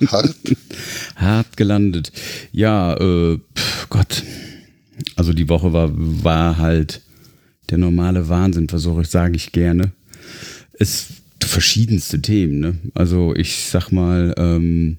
Hart? 0.08 0.36
Hart 1.16 1.58
gelandet. 1.58 2.12
Ja, 2.52 2.96
äh, 2.96 3.40
pf, 3.56 3.90
Gott. 3.90 4.24
Also 5.16 5.34
die 5.34 5.50
Woche 5.50 5.74
war, 5.74 5.92
war 5.94 6.58
halt 6.58 7.02
der 7.70 7.78
normale 7.78 8.28
Wahnsinn, 8.30 8.70
versuche 8.70 9.02
ich, 9.02 9.08
sage 9.08 9.36
ich 9.36 9.52
gerne. 9.52 9.94
Es 10.74 11.08
verschiedenste 11.42 12.22
Themen, 12.22 12.60
ne? 12.60 12.76
Also 12.94 13.34
ich 13.34 13.66
sag 13.70 13.92
mal, 13.92 14.34
ähm, 14.38 14.98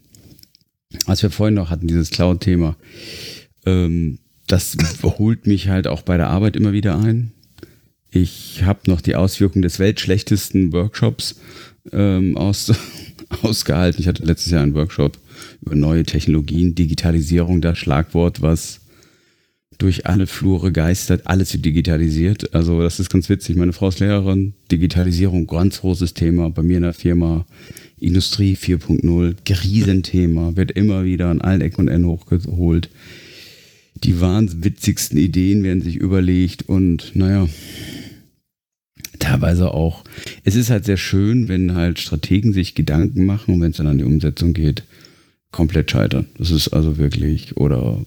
als 1.05 1.23
wir 1.23 1.31
vorhin 1.31 1.55
noch 1.55 1.71
hatten, 1.71 1.89
dieses 1.89 2.11
Cloud-Thema, 2.11 2.77
ähm, 3.67 4.19
das 4.47 4.77
holt 5.03 5.47
mich 5.47 5.69
halt 5.69 5.87
auch 5.87 6.03
bei 6.03 6.17
der 6.17 6.29
Arbeit 6.29 6.57
immer 6.57 6.73
wieder 6.73 6.99
ein. 6.99 7.33
Ich 8.23 8.62
habe 8.62 8.81
noch 8.87 9.03
die 9.03 9.14
Auswirkungen 9.14 9.61
des 9.61 9.79
weltschlechtesten 9.79 10.73
Workshops 10.73 11.39
ähm, 11.93 12.39
aus, 12.39 12.73
ausgehalten. 13.43 14.01
Ich 14.01 14.09
hatte 14.09 14.25
letztes 14.25 14.53
Jahr 14.53 14.62
einen 14.62 14.73
Workshop 14.73 15.19
über 15.61 15.75
neue 15.75 16.03
Technologien, 16.03 16.75
Digitalisierung, 16.75 17.61
das 17.61 17.77
Schlagwort, 17.77 18.41
was 18.41 18.81
durch 19.77 20.07
alle 20.07 20.27
Flure 20.27 20.73
geistert, 20.73 21.27
alles 21.27 21.53
wird 21.53 21.67
digitalisiert. 21.67 22.55
Also 22.55 22.81
das 22.81 23.01
ist 23.01 23.11
ganz 23.11 23.29
witzig. 23.29 23.57
Meine 23.57 23.75
Frau 23.75 23.89
ist 23.89 24.01
Lehrerin, 24.01 24.55
Digitalisierung, 24.73 25.47
ganz 25.47 25.83
großes 25.83 26.14
Thema. 26.14 26.49
Bei 26.49 26.62
mir 26.62 26.79
in 26.79 26.85
der 26.85 26.95
Firma 26.95 27.45
Industrie 28.01 28.55
4.0, 28.55 29.62
Riesenthema, 29.62 30.57
wird 30.57 30.71
immer 30.71 31.05
wieder 31.05 31.29
an 31.29 31.43
allen 31.43 31.61
Ecken 31.61 31.83
und 31.83 31.89
Enden 31.89 32.09
hochgeholt. 32.09 32.89
Die 34.05 34.23
wahnwitzigsten 34.23 35.19
Ideen 35.19 35.62
werden 35.62 35.83
sich 35.83 35.97
überlegt 35.97 36.67
und 36.67 37.12
naja, 37.14 37.47
teilweise 39.19 39.73
auch, 39.73 40.05
es 40.45 40.55
ist 40.55 40.71
halt 40.71 40.85
sehr 40.85 40.97
schön, 40.97 41.49
wenn 41.49 41.75
halt 41.75 41.99
Strategen 41.99 42.53
sich 42.53 42.75
Gedanken 42.75 43.27
machen 43.27 43.55
und 43.55 43.61
wenn 43.61 43.71
es 43.71 43.77
dann 43.77 43.87
an 43.87 43.99
die 43.99 44.05
Umsetzung 44.05 44.53
geht, 44.53 44.85
komplett 45.53 45.91
scheitern. 45.91 46.27
Das 46.37 46.51
ist 46.51 46.69
also 46.69 46.99
wirklich, 46.99 47.57
oder 47.57 48.05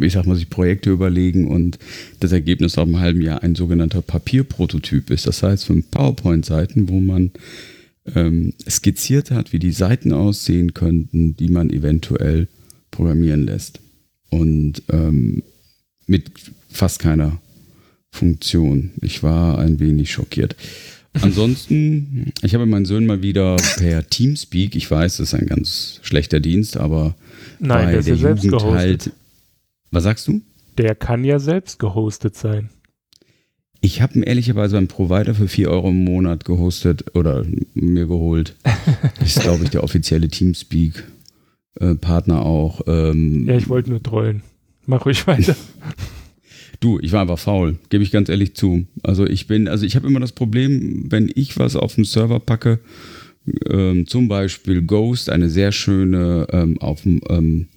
ich 0.00 0.12
sag 0.12 0.26
mal, 0.26 0.36
sich 0.36 0.48
Projekte 0.48 0.90
überlegen 0.90 1.46
und 1.48 1.78
das 2.20 2.32
Ergebnis 2.32 2.76
nach 2.76 2.84
einem 2.84 3.00
halben 3.00 3.20
Jahr 3.20 3.42
ein 3.42 3.54
sogenannter 3.54 4.02
Papierprototyp 4.02 5.10
ist. 5.10 5.26
Das 5.26 5.42
heißt, 5.42 5.66
von 5.66 5.82
PowerPoint-Seiten, 5.82 6.88
wo 6.88 7.00
man 7.00 7.32
ähm, 8.14 8.54
skizziert 8.68 9.30
hat, 9.30 9.52
wie 9.52 9.58
die 9.58 9.72
Seiten 9.72 10.12
aussehen 10.12 10.74
könnten, 10.74 11.36
die 11.36 11.48
man 11.48 11.70
eventuell 11.70 12.48
programmieren 12.90 13.44
lässt. 13.44 13.80
Und 14.30 14.82
ähm, 14.90 15.42
mit 16.06 16.30
fast 16.70 17.00
keiner 17.00 17.40
Funktion. 18.16 18.92
Ich 19.02 19.22
war 19.22 19.58
ein 19.58 19.78
wenig 19.78 20.10
schockiert. 20.10 20.56
Ansonsten, 21.22 22.32
ich 22.42 22.54
habe 22.54 22.66
meinen 22.66 22.84
Sohn 22.84 23.06
mal 23.06 23.22
wieder 23.22 23.56
per 23.78 24.06
Teamspeak, 24.08 24.76
ich 24.76 24.90
weiß, 24.90 25.16
das 25.16 25.32
ist 25.32 25.34
ein 25.34 25.46
ganz 25.46 26.00
schlechter 26.02 26.40
Dienst, 26.40 26.76
aber 26.76 27.14
Nein, 27.58 27.88
der 27.88 28.00
ist 28.00 28.08
ja 28.08 28.16
selbst 28.16 28.44
Jugend 28.44 28.60
gehostet. 28.60 29.06
Halt, 29.06 29.12
was 29.90 30.04
sagst 30.04 30.28
du? 30.28 30.42
Der 30.76 30.94
kann 30.94 31.24
ja 31.24 31.38
selbst 31.38 31.78
gehostet 31.78 32.36
sein. 32.36 32.68
Ich 33.80 34.02
habe 34.02 34.14
ihn 34.14 34.22
ehrlicherweise 34.22 34.76
beim 34.76 34.88
Provider 34.88 35.34
für 35.34 35.48
4 35.48 35.70
Euro 35.70 35.88
im 35.88 36.04
Monat 36.04 36.44
gehostet 36.44 37.14
oder 37.14 37.46
mir 37.74 38.06
geholt. 38.06 38.56
Das 39.18 39.28
ist, 39.36 39.42
glaube 39.42 39.64
ich, 39.64 39.70
der 39.70 39.84
offizielle 39.84 40.28
Teamspeak-Partner 40.28 42.44
auch. 42.44 42.80
Ähm, 42.86 43.46
ja, 43.46 43.56
ich 43.56 43.68
wollte 43.68 43.90
nur 43.90 44.02
trollen. 44.02 44.42
Mach 44.86 45.06
ruhig 45.06 45.26
weiter. 45.26 45.56
Du, 46.80 46.98
ich 47.00 47.12
war 47.12 47.22
einfach 47.22 47.38
faul, 47.38 47.78
gebe 47.88 48.04
ich 48.04 48.10
ganz 48.10 48.28
ehrlich 48.28 48.54
zu. 48.54 48.86
Also 49.02 49.26
ich 49.26 49.46
bin, 49.46 49.68
also 49.68 49.86
ich 49.86 49.96
habe 49.96 50.06
immer 50.06 50.20
das 50.20 50.32
Problem, 50.32 51.10
wenn 51.10 51.30
ich 51.34 51.58
was 51.58 51.76
auf 51.76 51.94
den 51.94 52.04
Server 52.04 52.40
packe, 52.40 52.80
ähm, 53.70 54.06
zum 54.06 54.28
Beispiel 54.28 54.82
Ghost, 54.82 55.30
eine 55.30 55.48
sehr 55.48 55.72
schöne, 55.72 56.46
ähm, 56.50 56.78
auf 56.80 57.06
ähm, 57.06 57.68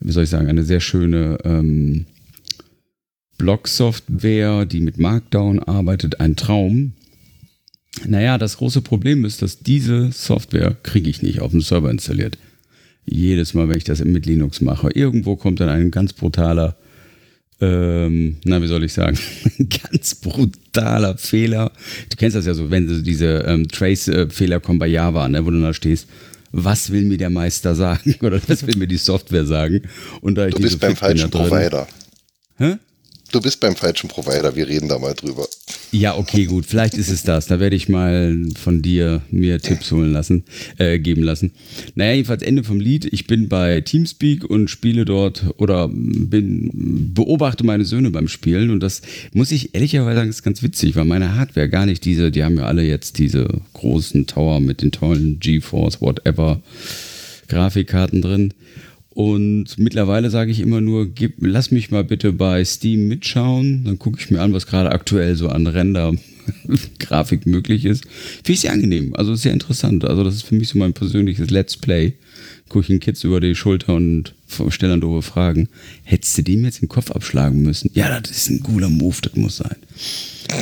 wie 0.00 0.12
soll 0.12 0.24
ich 0.24 0.30
sagen, 0.30 0.48
eine 0.48 0.62
sehr 0.62 0.80
schöne 0.80 1.38
ähm, 1.44 2.06
Blog-Software, 3.38 4.66
die 4.66 4.80
mit 4.80 4.98
Markdown 4.98 5.60
arbeitet, 5.60 6.20
ein 6.20 6.36
Traum. 6.36 6.92
Naja, 8.06 8.38
das 8.38 8.58
große 8.58 8.82
Problem 8.82 9.24
ist, 9.24 9.42
dass 9.42 9.60
diese 9.60 10.12
Software 10.12 10.76
kriege 10.82 11.10
ich 11.10 11.22
nicht 11.22 11.40
auf 11.40 11.50
dem 11.50 11.60
Server 11.60 11.90
installiert. 11.90 12.38
Jedes 13.04 13.54
Mal, 13.54 13.68
wenn 13.68 13.78
ich 13.78 13.84
das 13.84 14.04
mit 14.04 14.26
Linux 14.26 14.60
mache, 14.60 14.90
irgendwo 14.90 15.36
kommt 15.36 15.60
dann 15.60 15.68
ein 15.68 15.90
ganz 15.90 16.12
brutaler 16.12 16.76
ähm, 17.60 18.36
na, 18.44 18.62
wie 18.62 18.66
soll 18.66 18.84
ich 18.84 18.92
sagen, 18.92 19.18
ganz 19.58 20.14
brutaler 20.14 21.18
Fehler. 21.18 21.72
Du 22.08 22.16
kennst 22.16 22.36
das 22.36 22.46
ja 22.46 22.54
so, 22.54 22.70
wenn 22.70 23.02
diese 23.04 23.44
ähm, 23.46 23.68
Trace-Fehler 23.68 24.60
kommen 24.60 24.78
bei 24.78 24.86
Java, 24.86 25.28
ne, 25.28 25.44
wo 25.44 25.50
du 25.50 25.60
da 25.60 25.74
stehst, 25.74 26.08
was 26.52 26.90
will 26.90 27.04
mir 27.04 27.18
der 27.18 27.30
Meister 27.30 27.74
sagen 27.76 28.16
oder 28.20 28.40
was 28.46 28.66
will 28.66 28.76
mir 28.76 28.88
die 28.88 28.96
Software 28.96 29.44
sagen? 29.44 29.82
Und 30.20 30.36
da 30.36 30.48
du 30.48 30.60
bist 30.60 30.72
so 30.72 30.78
beim 30.78 30.96
falschen 30.96 31.30
Provider. 31.30 31.86
Hä? 32.56 32.76
Du 33.32 33.40
bist 33.40 33.60
beim 33.60 33.76
falschen 33.76 34.08
Provider, 34.08 34.56
wir 34.56 34.66
reden 34.66 34.88
da 34.88 34.98
mal 34.98 35.14
drüber. 35.14 35.46
Ja, 35.92 36.16
okay, 36.16 36.46
gut. 36.46 36.66
Vielleicht 36.66 36.94
ist 36.94 37.10
es 37.10 37.22
das. 37.22 37.46
Da 37.46 37.60
werde 37.60 37.76
ich 37.76 37.88
mal 37.88 38.48
von 38.60 38.82
dir 38.82 39.22
mir 39.30 39.60
Tipps 39.60 39.92
holen 39.92 40.12
lassen, 40.12 40.44
äh, 40.78 40.98
geben 40.98 41.22
lassen. 41.22 41.52
Naja, 41.94 42.12
jedenfalls 42.14 42.42
Ende 42.42 42.64
vom 42.64 42.80
Lied. 42.80 43.04
Ich 43.12 43.26
bin 43.26 43.48
bei 43.48 43.80
Teamspeak 43.80 44.44
und 44.44 44.68
spiele 44.68 45.04
dort 45.04 45.44
oder 45.58 45.88
bin, 45.88 47.12
beobachte 47.14 47.64
meine 47.64 47.84
Söhne 47.84 48.10
beim 48.10 48.28
Spielen 48.28 48.70
und 48.70 48.80
das 48.80 49.02
muss 49.32 49.52
ich 49.52 49.74
ehrlicherweise 49.74 50.16
sagen, 50.16 50.30
ist 50.30 50.42
ganz 50.42 50.62
witzig, 50.62 50.96
weil 50.96 51.04
meine 51.04 51.36
Hardware 51.36 51.68
gar 51.68 51.86
nicht 51.86 52.04
diese, 52.04 52.30
die 52.30 52.42
haben 52.44 52.56
ja 52.56 52.64
alle 52.64 52.82
jetzt 52.82 53.18
diese 53.18 53.48
großen 53.74 54.26
Tower 54.26 54.60
mit 54.60 54.82
den 54.82 54.92
tollen 54.92 55.38
GeForce, 55.40 56.00
whatever 56.00 56.60
Grafikkarten 57.48 58.22
drin. 58.22 58.54
Und 59.12 59.76
mittlerweile 59.76 60.30
sage 60.30 60.52
ich 60.52 60.60
immer 60.60 60.80
nur, 60.80 61.06
gib, 61.12 61.34
lass 61.40 61.72
mich 61.72 61.90
mal 61.90 62.04
bitte 62.04 62.32
bei 62.32 62.64
Steam 62.64 63.08
mitschauen. 63.08 63.84
Dann 63.84 63.98
gucke 63.98 64.20
ich 64.20 64.30
mir 64.30 64.40
an, 64.40 64.52
was 64.52 64.66
gerade 64.66 64.92
aktuell 64.92 65.34
so 65.34 65.48
an 65.48 65.66
Render-Grafik 65.66 67.44
möglich 67.44 67.84
ist. 67.84 68.04
Finde 68.04 68.52
ich 68.52 68.60
sehr 68.60 68.72
angenehm. 68.72 69.14
Also 69.16 69.34
sehr 69.34 69.52
interessant. 69.52 70.04
Also 70.04 70.22
das 70.22 70.36
ist 70.36 70.44
für 70.44 70.54
mich 70.54 70.68
so 70.68 70.78
mein 70.78 70.92
persönliches 70.92 71.50
Let's 71.50 71.76
Play. 71.76 72.14
Gucke 72.68 72.82
ich 72.82 72.86
den 72.86 73.00
Kids 73.00 73.24
über 73.24 73.40
die 73.40 73.56
Schulter 73.56 73.94
und 73.94 74.32
stelle 74.68 74.92
dann 74.92 75.00
doofe 75.00 75.22
Fragen. 75.22 75.68
Hättest 76.04 76.38
du 76.38 76.42
dem 76.42 76.64
jetzt 76.64 76.80
den 76.80 76.88
Kopf 76.88 77.10
abschlagen 77.10 77.62
müssen? 77.62 77.90
Ja, 77.94 78.20
das 78.20 78.30
ist 78.30 78.48
ein 78.48 78.62
cooler 78.62 78.88
Move, 78.88 79.16
das 79.22 79.34
muss 79.34 79.56
sein. 79.56 79.76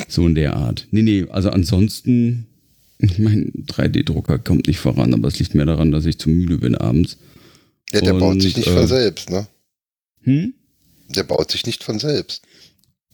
So 0.08 0.26
in 0.26 0.34
der 0.34 0.56
Art. 0.56 0.86
Nee, 0.90 1.02
nee, 1.02 1.26
also 1.28 1.50
ansonsten, 1.50 2.46
mein 3.18 3.52
3D-Drucker 3.66 4.38
kommt 4.38 4.68
nicht 4.68 4.78
voran, 4.78 5.12
aber 5.12 5.28
es 5.28 5.38
liegt 5.38 5.54
mehr 5.54 5.66
daran, 5.66 5.92
dass 5.92 6.06
ich 6.06 6.16
zu 6.16 6.30
müde 6.30 6.56
bin 6.56 6.74
abends. 6.74 7.18
Ja, 7.92 8.00
der 8.00 8.14
und, 8.14 8.20
baut 8.20 8.42
sich 8.42 8.56
nicht 8.56 8.68
äh, 8.68 8.72
von 8.72 8.86
selbst, 8.86 9.30
ne? 9.30 9.46
Hm? 10.22 10.54
Der 11.08 11.22
baut 11.22 11.50
sich 11.50 11.64
nicht 11.66 11.84
von 11.84 11.98
selbst. 11.98 12.42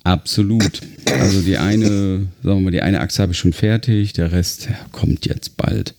Absolut. 0.03 0.81
Also 1.07 1.41
die 1.41 1.57
eine, 1.57 2.29
sagen 2.43 2.59
wir 2.59 2.61
mal, 2.61 2.71
die 2.71 2.83
eine 2.83 3.01
Achse 3.01 3.23
habe 3.23 3.33
ich 3.33 3.39
schon 3.39 3.55
fertig, 3.55 4.13
der 4.13 4.33
Rest 4.33 4.67
ja, 4.67 4.77
kommt 4.93 5.25
jetzt 5.27 5.57
bald. 5.57 5.95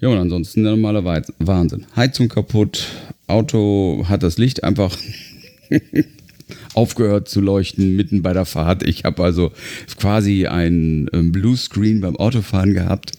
Ja, 0.00 0.08
und 0.08 0.18
ansonsten 0.18 0.62
der 0.62 0.76
normale 0.76 1.04
Wahnsinn. 1.38 1.86
Heizung 1.96 2.28
kaputt, 2.28 2.86
Auto 3.26 4.04
hat 4.08 4.22
das 4.22 4.38
Licht 4.38 4.62
einfach 4.62 4.96
aufgehört 6.74 7.28
zu 7.28 7.40
leuchten 7.40 7.96
mitten 7.96 8.22
bei 8.22 8.32
der 8.32 8.44
Fahrt. 8.44 8.82
Ich 8.84 9.04
habe 9.04 9.24
also 9.24 9.52
quasi 9.98 10.46
ein 10.46 11.08
ähm, 11.12 11.32
Bluescreen 11.32 12.00
beim 12.00 12.16
Autofahren 12.16 12.74
gehabt. 12.74 13.12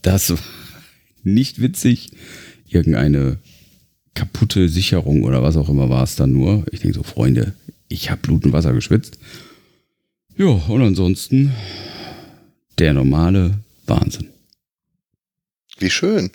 Das 0.00 0.30
war 0.30 0.38
nicht 1.22 1.60
witzig. 1.60 2.12
Irgendeine 2.68 3.38
kaputte 4.14 4.68
Sicherung 4.68 5.24
oder 5.24 5.42
was 5.42 5.56
auch 5.56 5.68
immer 5.68 5.88
war 5.88 6.02
es 6.02 6.16
dann 6.16 6.32
nur. 6.32 6.64
Ich 6.70 6.80
denke 6.80 6.96
so, 6.96 7.02
Freunde, 7.02 7.54
ich 7.88 8.10
habe 8.10 8.20
Blut 8.20 8.44
und 8.44 8.52
Wasser 8.52 8.72
geschwitzt. 8.72 9.18
Ja, 10.36 10.46
und 10.46 10.82
ansonsten 10.82 11.52
der 12.78 12.94
normale 12.94 13.58
Wahnsinn. 13.86 14.28
Wie 15.78 15.90
schön. 15.90 16.30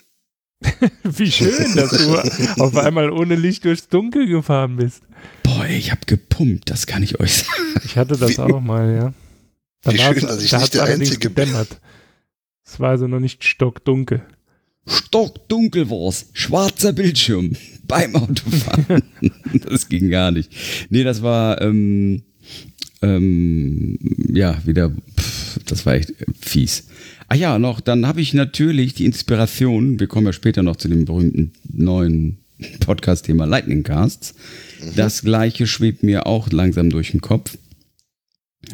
Wie 1.04 1.30
schön, 1.30 1.76
dass 1.76 1.90
du 1.90 2.62
auf 2.62 2.76
einmal 2.76 3.10
ohne 3.10 3.36
Licht 3.36 3.64
durchs 3.64 3.88
Dunkel 3.88 4.26
gefahren 4.26 4.76
bist. 4.76 5.02
Boah, 5.42 5.66
ich 5.66 5.90
habe 5.90 6.00
gepumpt, 6.06 6.68
das 6.70 6.86
kann 6.86 7.02
ich 7.02 7.20
euch 7.20 7.34
sagen. 7.34 7.80
Ich 7.84 7.96
hatte 7.96 8.16
das 8.16 8.30
Wie, 8.30 8.38
auch 8.38 8.60
mal, 8.60 8.94
ja. 8.94 9.14
Da 9.82 9.92
Wie 9.92 9.98
schön, 9.98 10.26
dass 10.26 10.42
ich 10.42 10.50
da 10.50 10.58
nicht 10.58 10.74
der 10.74 10.84
Einzige 10.84 11.30
bin. 11.30 11.54
Es 12.64 12.80
war 12.80 12.90
also 12.90 13.06
noch 13.06 13.20
nicht 13.20 13.44
stockdunkel. 13.44 14.22
Stockdunkel 14.88 15.90
war's. 15.90 16.26
Schwarzer 16.32 16.92
Bildschirm 16.92 17.52
beim 17.86 18.16
Autofahren. 18.16 19.02
das 19.68 19.88
ging 19.88 20.10
gar 20.10 20.30
nicht. 20.30 20.50
Nee, 20.90 21.04
das 21.04 21.22
war, 21.22 21.60
ähm, 21.60 22.22
ähm, 23.02 23.98
ja, 24.32 24.60
wieder, 24.64 24.90
pff, 24.90 25.60
das 25.66 25.86
war 25.86 25.94
echt 25.94 26.12
fies. 26.40 26.88
Ah 27.28 27.36
ja, 27.36 27.58
noch, 27.58 27.80
dann 27.80 28.06
habe 28.06 28.20
ich 28.20 28.32
natürlich 28.34 28.94
die 28.94 29.04
Inspiration, 29.04 30.00
wir 30.00 30.06
kommen 30.06 30.26
ja 30.26 30.32
später 30.32 30.62
noch 30.62 30.76
zu 30.76 30.88
dem 30.88 31.04
berühmten 31.04 31.52
neuen 31.70 32.38
Podcast-Thema 32.80 33.44
Lightning 33.44 33.82
Casts. 33.82 34.34
Mhm. 34.80 34.96
Das 34.96 35.22
gleiche 35.22 35.66
schwebt 35.66 36.02
mir 36.02 36.26
auch 36.26 36.50
langsam 36.50 36.90
durch 36.90 37.10
den 37.10 37.20
Kopf. 37.20 37.56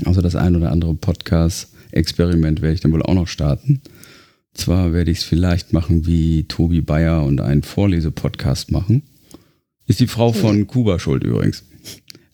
Also 0.04 0.22
das 0.22 0.34
ein 0.34 0.56
oder 0.56 0.70
andere 0.70 0.94
Podcast-Experiment 0.94 2.62
werde 2.62 2.74
ich 2.74 2.80
dann 2.80 2.92
wohl 2.92 3.02
auch 3.02 3.14
noch 3.14 3.28
starten. 3.28 3.80
Zwar 4.54 4.92
werde 4.92 5.10
ich 5.10 5.18
es 5.18 5.24
vielleicht 5.24 5.72
machen 5.72 6.06
wie 6.06 6.44
Tobi 6.44 6.80
Bayer 6.80 7.24
und 7.24 7.40
einen 7.40 7.62
Vorlesepodcast 7.62 8.70
machen. 8.70 9.02
Ist 9.86 10.00
die 10.00 10.06
Frau 10.06 10.32
von 10.32 10.66
Kuba 10.66 10.98
schuld 10.98 11.24
übrigens. 11.24 11.64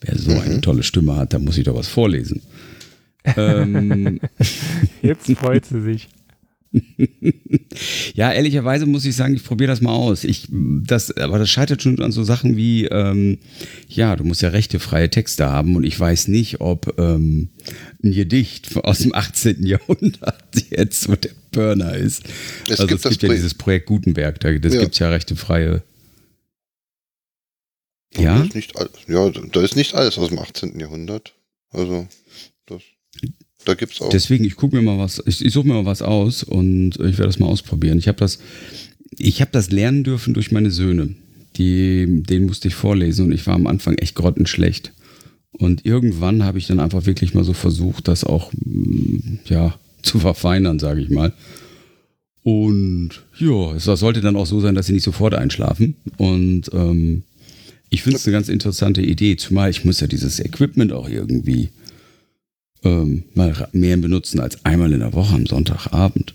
Wer 0.00 0.16
so 0.16 0.30
eine 0.30 0.56
mhm. 0.56 0.62
tolle 0.62 0.82
Stimme 0.82 1.16
hat, 1.16 1.32
da 1.32 1.38
muss 1.38 1.58
ich 1.58 1.64
doch 1.64 1.74
was 1.74 1.88
vorlesen. 1.88 2.42
ähm, 3.36 4.20
Jetzt 5.02 5.30
freut 5.32 5.66
sie 5.66 5.80
sich. 5.80 6.08
ja, 8.14 8.32
ehrlicherweise 8.32 8.86
muss 8.86 9.04
ich 9.04 9.16
sagen, 9.16 9.34
ich 9.34 9.44
probiere 9.44 9.70
das 9.70 9.80
mal 9.80 9.92
aus. 9.92 10.24
Ich, 10.24 10.46
das, 10.50 11.16
aber 11.16 11.38
das 11.38 11.50
scheitert 11.50 11.82
schon 11.82 12.00
an 12.00 12.12
so 12.12 12.22
Sachen 12.22 12.56
wie, 12.56 12.86
ähm, 12.86 13.38
ja, 13.88 14.14
du 14.14 14.24
musst 14.24 14.42
ja 14.42 14.50
rechtefreie 14.50 15.10
Texte 15.10 15.48
haben 15.48 15.74
und 15.76 15.84
ich 15.84 15.98
weiß 15.98 16.28
nicht, 16.28 16.60
ob 16.60 16.94
ähm, 16.98 17.48
ein 18.04 18.12
Gedicht 18.12 18.76
aus 18.76 19.00
dem 19.00 19.14
18. 19.14 19.66
Jahrhundert 19.66 20.44
jetzt 20.70 21.02
so 21.02 21.16
der 21.16 21.32
Burner 21.50 21.94
ist. 21.94 22.22
Es 22.64 22.80
also 22.80 22.86
gibt 22.86 23.04
es 23.04 23.10
gibt 23.10 23.22
ja 23.22 23.28
dieses 23.30 23.54
Projekt 23.54 23.86
Gutenberg, 23.86 24.38
da, 24.40 24.52
das 24.52 24.74
ja. 24.74 24.80
gibt 24.80 24.92
es 24.94 24.98
ja 25.00 25.08
rechtefreie. 25.08 25.82
Ja? 28.16 28.38
Da 28.38 28.44
ist 28.44 28.54
nicht, 28.54 28.72
ja, 29.08 29.30
da 29.30 29.62
ist 29.62 29.76
nicht 29.76 29.94
alles 29.94 30.18
aus 30.18 30.28
dem 30.28 30.38
18. 30.38 30.78
Jahrhundert. 30.78 31.34
Also. 31.70 32.08
Da 33.64 33.74
gibt's 33.74 34.00
auch. 34.00 34.08
Deswegen, 34.10 34.44
ich 34.44 34.56
gucke 34.56 34.76
mir 34.76 34.82
mal 34.82 34.98
was, 34.98 35.22
ich, 35.26 35.44
ich 35.44 35.52
suche 35.52 35.68
mir 35.68 35.74
mal 35.74 35.86
was 35.86 36.02
aus 36.02 36.42
und 36.42 36.92
ich 36.96 37.18
werde 37.18 37.26
das 37.26 37.38
mal 37.38 37.46
ausprobieren. 37.46 37.98
Ich 37.98 38.08
habe 38.08 38.18
das, 38.18 38.38
ich 39.16 39.40
habe 39.40 39.50
das 39.52 39.70
lernen 39.70 40.04
dürfen 40.04 40.34
durch 40.34 40.50
meine 40.50 40.70
Söhne. 40.70 41.14
Die, 41.56 42.22
den 42.22 42.46
musste 42.46 42.68
ich 42.68 42.74
vorlesen 42.74 43.26
und 43.26 43.32
ich 43.32 43.46
war 43.46 43.54
am 43.54 43.66
Anfang 43.66 43.96
echt 43.96 44.14
grottenschlecht. 44.14 44.92
Und 45.52 45.84
irgendwann 45.84 46.44
habe 46.44 46.58
ich 46.58 46.68
dann 46.68 46.80
einfach 46.80 47.06
wirklich 47.06 47.34
mal 47.34 47.44
so 47.44 47.52
versucht, 47.52 48.08
das 48.08 48.24
auch 48.24 48.52
mm, 48.52 49.40
ja, 49.46 49.74
zu 50.02 50.18
verfeinern, 50.18 50.78
sage 50.78 51.02
ich 51.02 51.10
mal. 51.10 51.32
Und 52.42 53.10
ja, 53.38 53.74
es 53.74 53.84
sollte 53.84 54.22
dann 54.22 54.36
auch 54.36 54.46
so 54.46 54.60
sein, 54.60 54.74
dass 54.74 54.86
sie 54.86 54.94
nicht 54.94 55.04
sofort 55.04 55.34
einschlafen. 55.34 55.96
Und 56.16 56.70
ähm, 56.72 57.24
ich 57.90 58.02
finde 58.02 58.16
es 58.16 58.26
eine 58.26 58.32
ganz 58.32 58.48
interessante 58.48 59.02
Idee, 59.02 59.36
zumal 59.36 59.68
ich 59.68 59.84
muss 59.84 60.00
ja 60.00 60.06
dieses 60.06 60.40
Equipment 60.40 60.92
auch 60.92 61.08
irgendwie 61.08 61.70
ähm, 62.84 63.24
mal 63.34 63.68
mehr 63.72 63.96
benutzen 63.96 64.40
als 64.40 64.64
einmal 64.64 64.92
in 64.92 65.00
der 65.00 65.12
Woche 65.12 65.34
am 65.34 65.46
Sonntagabend. 65.46 66.34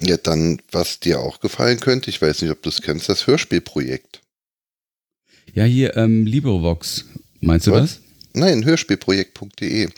Ja, 0.00 0.16
dann, 0.16 0.60
was 0.70 1.00
dir 1.00 1.20
auch 1.20 1.40
gefallen 1.40 1.80
könnte, 1.80 2.10
ich 2.10 2.20
weiß 2.20 2.42
nicht, 2.42 2.50
ob 2.50 2.62
du 2.62 2.68
es 2.68 2.82
kennst, 2.82 3.08
das 3.08 3.26
Hörspielprojekt. 3.26 4.20
Ja, 5.54 5.64
hier 5.64 5.96
ähm, 5.96 6.26
LibreVox, 6.26 7.06
meinst 7.40 7.66
du 7.66 7.72
was? 7.72 7.80
das? 7.80 8.00
Nein, 8.34 8.64
hörspielprojekt.de. 8.64 9.88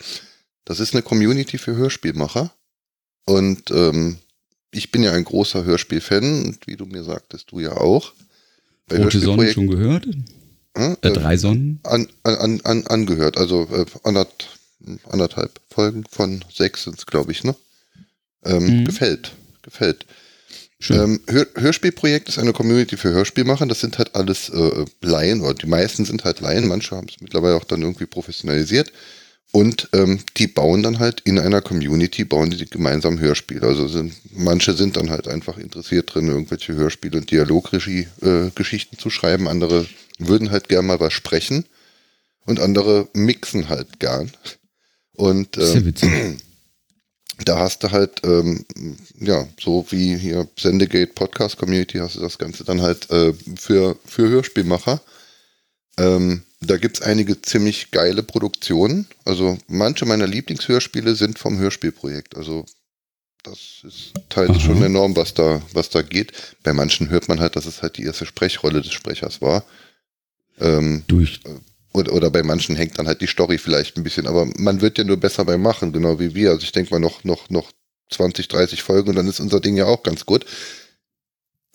Das 0.63 0.79
ist 0.79 0.93
eine 0.93 1.01
Community 1.01 1.57
für 1.57 1.75
Hörspielmacher. 1.75 2.53
Und 3.25 3.69
ähm, 3.71 4.17
ich 4.71 4.91
bin 4.91 5.03
ja 5.03 5.11
ein 5.11 5.23
großer 5.23 5.65
Hörspielfan 5.65 6.45
und 6.45 6.67
wie 6.67 6.77
du 6.77 6.85
mir 6.85 7.03
sagtest, 7.03 7.51
du 7.51 7.59
ja 7.59 7.75
auch. 7.75 8.13
Bei 8.87 8.97
Rote 8.97 9.19
Sonne 9.19 9.51
schon 9.51 9.67
gehört? 9.67 10.05
Hm? 10.77 10.97
Äh, 11.01 11.11
drei 11.11 11.37
Sonnen? 11.37 11.79
An, 11.83 12.07
an, 12.23 12.61
an, 12.61 12.87
angehört, 12.87 13.37
also 13.37 13.67
äh, 13.71 13.85
anderth, 14.03 14.58
anderthalb 15.09 15.59
Folgen 15.69 16.03
von 16.09 16.43
sechs 16.53 16.83
sind 16.83 16.97
es, 16.97 17.05
glaube 17.05 17.31
ich, 17.31 17.43
ne? 17.43 17.55
Ähm, 18.45 18.81
mhm. 18.81 18.85
Gefällt, 18.85 19.33
gefällt. 19.61 20.05
Ähm, 20.89 21.19
Hör 21.27 21.45
Hörspielprojekt 21.55 22.29
ist 22.29 22.39
eine 22.39 22.53
Community 22.53 22.95
für 22.95 23.11
Hörspielmacher. 23.11 23.65
Das 23.65 23.81
sind 23.81 23.97
halt 23.97 24.15
alles 24.15 24.49
äh, 24.49 24.85
Laien, 25.01 25.41
oder 25.41 25.53
die 25.53 25.67
meisten 25.67 26.05
sind 26.05 26.23
halt 26.23 26.39
Laien, 26.39 26.67
manche 26.67 26.95
haben 26.95 27.07
es 27.09 27.19
mittlerweile 27.19 27.55
auch 27.55 27.65
dann 27.65 27.81
irgendwie 27.81 28.05
professionalisiert. 28.05 28.91
Und 29.51 29.89
ähm, 29.93 30.19
die 30.37 30.47
bauen 30.47 30.83
dann 30.83 30.99
halt 30.99 31.21
in 31.21 31.39
einer 31.39 31.61
Community, 31.61 32.23
bauen 32.23 32.51
die 32.51 32.65
gemeinsam 32.65 33.19
Hörspiele. 33.19 33.65
Also 33.65 33.87
sind, 33.87 34.13
manche 34.31 34.73
sind 34.73 34.95
dann 34.95 35.09
halt 35.09 35.27
einfach 35.27 35.57
interessiert 35.57 36.13
drin, 36.13 36.27
irgendwelche 36.27 36.75
Hörspiele 36.75 37.17
und 37.17 37.31
Dialogregie-Geschichten 37.31 38.95
äh, 38.95 38.99
zu 38.99 39.09
schreiben. 39.09 39.47
Andere 39.47 39.87
würden 40.19 40.51
halt 40.51 40.69
gern 40.69 40.85
mal 40.85 40.99
was 40.99 41.13
sprechen 41.13 41.65
und 42.45 42.59
andere 42.59 43.09
mixen 43.13 43.69
halt 43.69 43.99
gern. 43.99 44.31
Und 45.19 45.57
ähm, 45.57 45.93
da 47.45 47.59
hast 47.59 47.83
du 47.83 47.91
halt, 47.91 48.21
ähm, 48.23 48.65
ja, 49.19 49.45
so 49.59 49.85
wie 49.89 50.15
hier 50.15 50.47
Sendegate 50.57 51.11
Podcast 51.13 51.57
Community, 51.57 51.97
hast 51.97 52.15
du 52.15 52.21
das 52.21 52.37
Ganze 52.37 52.63
dann 52.63 52.81
halt 52.81 53.09
äh, 53.11 53.33
für, 53.57 53.97
für 54.05 54.29
Hörspielmacher. 54.29 55.01
Ähm, 55.97 56.43
da 56.61 56.77
gibt 56.77 56.97
es 56.97 57.01
einige 57.01 57.41
ziemlich 57.41 57.91
geile 57.91 58.23
Produktionen. 58.23 59.07
Also 59.25 59.57
manche 59.67 60.05
meiner 60.05 60.25
Lieblingshörspiele 60.25 61.15
sind 61.15 61.37
vom 61.37 61.59
Hörspielprojekt. 61.59 62.37
Also 62.37 62.65
das 63.43 63.83
ist 63.83 64.13
teils 64.29 64.51
Aha. 64.51 64.59
schon 64.61 64.81
enorm, 64.81 65.17
was 65.17 65.33
da, 65.33 65.61
was 65.73 65.89
da 65.89 66.01
geht. 66.01 66.31
Bei 66.63 66.71
manchen 66.71 67.09
hört 67.09 67.27
man 67.27 67.41
halt, 67.41 67.57
dass 67.57 67.65
es 67.65 67.81
halt 67.81 67.97
die 67.97 68.03
erste 68.03 68.25
Sprechrolle 68.25 68.81
des 68.81 68.93
Sprechers 68.93 69.41
war. 69.41 69.65
Ähm, 70.61 71.03
Durch. 71.07 71.41
Oder, 71.91 72.13
oder 72.13 72.29
bei 72.29 72.43
manchen 72.43 72.75
hängt 72.75 72.99
dann 72.99 73.07
halt 73.07 73.21
die 73.21 73.27
Story 73.27 73.57
vielleicht 73.57 73.97
ein 73.97 74.03
bisschen, 74.03 74.27
aber 74.27 74.45
man 74.57 74.81
wird 74.81 74.97
ja 74.97 75.03
nur 75.03 75.17
besser 75.17 75.45
beim 75.45 75.61
Machen, 75.61 75.91
genau 75.91 76.19
wie 76.19 76.35
wir. 76.35 76.51
Also 76.51 76.63
ich 76.63 76.71
denke 76.71 76.91
mal 76.93 76.99
noch, 76.99 77.23
noch, 77.23 77.49
noch 77.49 77.71
20, 78.11 78.47
30 78.47 78.83
Folgen 78.83 79.09
und 79.09 79.15
dann 79.15 79.27
ist 79.27 79.39
unser 79.39 79.59
Ding 79.59 79.75
ja 79.75 79.85
auch 79.85 80.03
ganz 80.03 80.25
gut. 80.25 80.45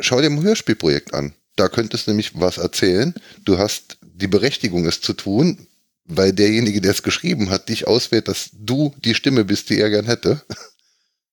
Schau 0.00 0.20
dir 0.20 0.26
ein 0.26 0.42
Hörspielprojekt 0.42 1.14
an. 1.14 1.34
Da 1.56 1.68
könntest 1.68 2.06
du 2.06 2.10
nämlich 2.10 2.32
was 2.34 2.58
erzählen. 2.58 3.14
Du 3.44 3.58
hast 3.58 3.98
die 4.02 4.26
Berechtigung, 4.26 4.86
es 4.86 5.00
zu 5.00 5.12
tun, 5.12 5.66
weil 6.04 6.32
derjenige, 6.32 6.80
der 6.80 6.92
es 6.92 7.02
geschrieben 7.02 7.50
hat, 7.50 7.68
dich 7.68 7.86
auswählt, 7.86 8.28
dass 8.28 8.50
du 8.52 8.94
die 9.04 9.14
Stimme 9.14 9.44
bist, 9.44 9.70
die 9.70 9.78
er 9.78 9.90
gern 9.90 10.06
hätte. 10.06 10.42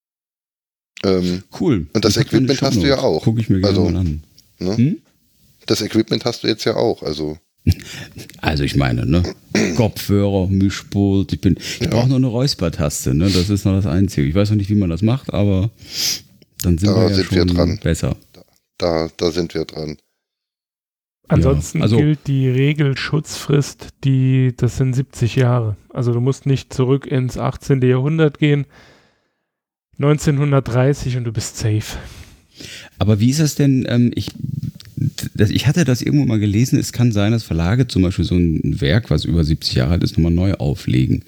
ähm, 1.03 1.43
cool. 1.59 1.87
Und 1.93 2.05
das, 2.05 2.13
das 2.15 2.25
Equipment 2.25 2.61
hast 2.61 2.77
du 2.77 2.87
ja 2.87 2.99
auch. 2.99 3.23
Guck 3.23 3.39
ich 3.39 3.49
mir 3.49 3.61
gerne 3.61 3.67
also, 3.67 3.89
mal 3.89 3.99
an. 3.99 4.23
Ne? 4.59 4.77
Hm? 4.77 5.01
Das 5.65 5.81
Equipment 5.81 6.25
hast 6.25 6.43
du 6.43 6.47
jetzt 6.47 6.65
ja 6.65 6.75
auch. 6.75 7.01
Also 7.03 7.37
also 8.41 8.63
ich 8.63 8.75
meine, 8.75 9.05
ne? 9.05 9.23
Kopfhörer, 9.75 10.47
Mischpult, 10.47 11.33
ich 11.33 11.41
bin, 11.41 11.57
ich 11.57 11.81
ja. 11.81 11.89
brauche 11.89 12.07
nur 12.07 12.17
eine 12.17 12.27
Räuspertaste, 12.27 13.13
ne? 13.13 13.29
Das 13.29 13.49
ist 13.49 13.65
noch 13.65 13.75
das 13.75 13.85
Einzige. 13.85 14.27
Ich 14.27 14.35
weiß 14.35 14.49
noch 14.49 14.57
nicht, 14.57 14.69
wie 14.69 14.75
man 14.75 14.89
das 14.89 15.01
macht, 15.01 15.33
aber 15.33 15.69
dann 16.63 16.77
sind 16.77 16.89
da 16.89 16.95
wir 16.95 17.09
ja 17.09 17.13
sind 17.15 17.25
schon 17.25 17.37
wir 17.37 17.45
dran. 17.45 17.79
besser. 17.83 18.15
Da, 18.77 19.09
da 19.15 19.31
sind 19.31 19.53
wir 19.53 19.65
dran. 19.65 19.97
Ansonsten 21.27 21.77
ja, 21.77 21.83
also, 21.83 21.97
gilt 21.97 22.27
die 22.27 22.49
Regelschutzfrist, 22.49 23.89
die, 24.03 24.53
das 24.57 24.75
sind 24.77 24.93
70 24.93 25.37
Jahre. 25.37 25.77
Also 25.89 26.11
du 26.11 26.19
musst 26.19 26.45
nicht 26.45 26.73
zurück 26.73 27.07
ins 27.07 27.37
18. 27.37 27.81
Jahrhundert 27.83 28.37
gehen, 28.37 28.65
1930 29.97 31.17
und 31.17 31.23
du 31.23 31.31
bist 31.31 31.57
safe. 31.57 31.97
Aber 32.99 33.19
wie 33.19 33.29
ist 33.29 33.39
das 33.39 33.55
denn? 33.55 33.85
Ähm, 33.87 34.11
ich, 34.13 34.31
ich 35.35 35.67
hatte 35.67 35.85
das 35.85 36.01
irgendwo 36.01 36.25
mal 36.25 36.39
gelesen. 36.39 36.77
Es 36.79 36.91
kann 36.91 37.11
sein, 37.11 37.31
dass 37.31 37.43
Verlage 37.43 37.87
zum 37.87 38.01
Beispiel 38.01 38.25
so 38.25 38.35
ein 38.35 38.81
Werk, 38.81 39.09
was 39.09 39.25
über 39.25 39.43
70 39.43 39.75
Jahre 39.75 39.93
alt 39.93 40.03
ist, 40.03 40.17
nochmal 40.17 40.31
neu 40.31 40.53
auflegen. 40.53 41.23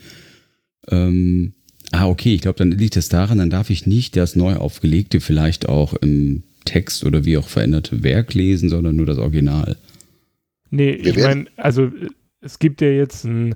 Ähm, 0.90 1.54
ah, 1.92 2.08
okay, 2.08 2.36
ich 2.36 2.42
glaube, 2.42 2.58
dann 2.58 2.72
liegt 2.72 2.98
es 2.98 3.10
daran, 3.10 3.38
dann 3.38 3.50
darf 3.50 3.70
ich 3.70 3.86
nicht 3.88 4.16
das 4.16 4.36
neu 4.36 4.56
aufgelegte 4.56 5.22
vielleicht 5.22 5.68
auch 5.70 5.94
im 5.94 6.44
Text 6.66 7.04
oder 7.04 7.26
wie 7.26 7.38
auch 7.38 7.48
veränderte 7.48 8.04
Werk 8.04 8.34
lesen, 8.34 8.70
sondern 8.70 8.96
nur 8.96 9.06
das 9.06 9.18
Original. 9.18 9.78
Nee, 10.70 10.92
ich 10.92 11.18
meine, 11.18 11.46
also 11.56 11.92
es 12.42 12.60
gibt 12.60 12.82
ja 12.82 12.90
jetzt 12.90 13.26
ein, 13.26 13.56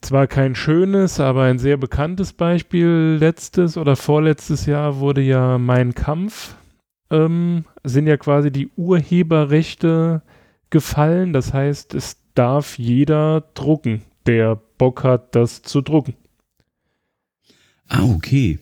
zwar 0.00 0.26
kein 0.26 0.54
schönes, 0.54 1.20
aber 1.20 1.44
ein 1.44 1.58
sehr 1.58 1.76
bekanntes 1.76 2.32
Beispiel. 2.32 3.16
Letztes 3.18 3.76
oder 3.76 3.96
vorletztes 3.96 4.66
Jahr 4.66 4.98
wurde 4.98 5.22
ja 5.22 5.58
Mein 5.58 5.94
Kampf, 5.94 6.54
ähm, 7.10 7.64
sind 7.82 8.06
ja 8.06 8.16
quasi 8.16 8.50
die 8.50 8.70
Urheberrechte 8.76 10.22
gefallen. 10.70 11.32
Das 11.32 11.52
heißt, 11.52 11.94
es 11.94 12.16
darf 12.34 12.78
jeder 12.78 13.44
drucken, 13.54 14.02
der 14.26 14.60
Bock 14.78 15.04
hat, 15.04 15.34
das 15.34 15.62
zu 15.62 15.80
drucken. 15.80 16.14
Ah, 17.88 18.02
okay. 18.02 18.58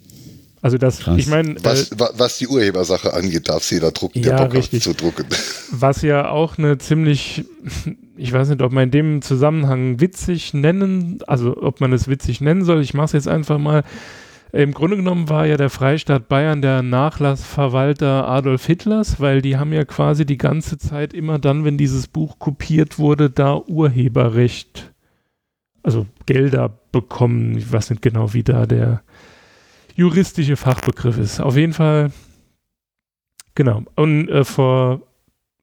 Also 0.63 0.79
das, 0.79 1.01
Krass. 1.01 1.19
ich 1.19 1.27
meine, 1.27 1.57
was, 1.65 1.91
äh, 1.91 1.97
was, 1.99 2.39
die 2.39 2.47
Urhebersache 2.47 3.13
angeht, 3.13 3.49
darf 3.49 3.69
jeder 3.73 3.91
drucken, 3.91 4.23
der 4.23 4.37
Bock 4.37 4.55
richtig. 4.55 4.79
hat 4.79 4.83
zu 4.85 4.95
drucken. 4.95 5.27
Was 5.73 6.03
ja 6.03 6.29
auch 6.29 6.57
eine 6.57 6.79
ziemlich, 6.79 7.45
ich 8.17 8.33
weiß 8.33 8.49
nicht, 8.49 8.63
ob 8.63 8.71
man 8.71 8.85
in 8.85 8.91
dem 8.93 9.23
Zusammenhang 9.23 9.99
witzig 9.99 10.55
nennen, 10.55 11.19
also 11.27 11.57
ob 11.57 11.81
man 11.81 11.93
es 11.93 12.07
witzig 12.07 12.41
nennen 12.41 12.65
soll. 12.65 12.81
Ich 12.81 12.95
mache 12.95 13.07
es 13.07 13.13
jetzt 13.13 13.29
einfach 13.29 13.59
mal. 13.59 13.83
Im 14.53 14.75
Grunde 14.75 14.99
genommen 14.99 15.31
war 15.31 15.47
ja 15.47 15.57
der 15.57 15.71
Freistaat 15.71 16.29
Bayern 16.29 16.61
der 16.61 16.83
Nachlassverwalter 16.83 18.29
Adolf 18.29 18.67
Hitlers, 18.67 19.19
weil 19.19 19.41
die 19.41 19.57
haben 19.57 19.73
ja 19.73 19.87
quasi 19.87 20.27
die 20.27 20.37
ganze 20.37 20.77
Zeit 20.77 21.15
immer 21.15 21.39
dann, 21.39 21.65
wenn 21.65 21.79
dieses 21.79 22.07
Buch 22.07 22.39
kopiert 22.39 22.99
wurde, 22.99 23.31
da 23.31 23.57
Urheberrecht, 23.57 24.93
also 25.83 26.07
Gelder 26.27 26.69
bekommen. 26.93 27.57
Ich 27.57 27.73
weiß 27.73 27.89
nicht 27.89 28.03
genau, 28.03 28.35
wie 28.35 28.43
da 28.43 28.67
der 28.67 29.03
juristische 29.95 30.57
Fachbegriff 30.57 31.17
ist. 31.17 31.41
Auf 31.41 31.57
jeden 31.57 31.73
Fall, 31.73 32.13
genau. 33.55 33.85
Und 33.97 34.29
äh, 34.29 34.45
vor, 34.45 35.01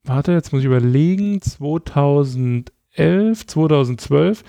warte, 0.02 0.32
jetzt 0.32 0.52
muss 0.52 0.62
ich 0.62 0.66
überlegen, 0.66 1.40
2011, 1.40 3.46
2012 3.46 4.42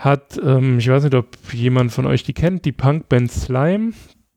hat, 0.00 0.40
ähm, 0.42 0.78
ich 0.78 0.88
weiß 0.88 1.04
nicht, 1.04 1.14
ob 1.14 1.36
jemand 1.52 1.92
von 1.92 2.06
euch 2.06 2.22
die 2.22 2.32
kennt, 2.32 2.64
die 2.64 2.72
Punkband 2.72 3.30
Slime. 3.30 3.92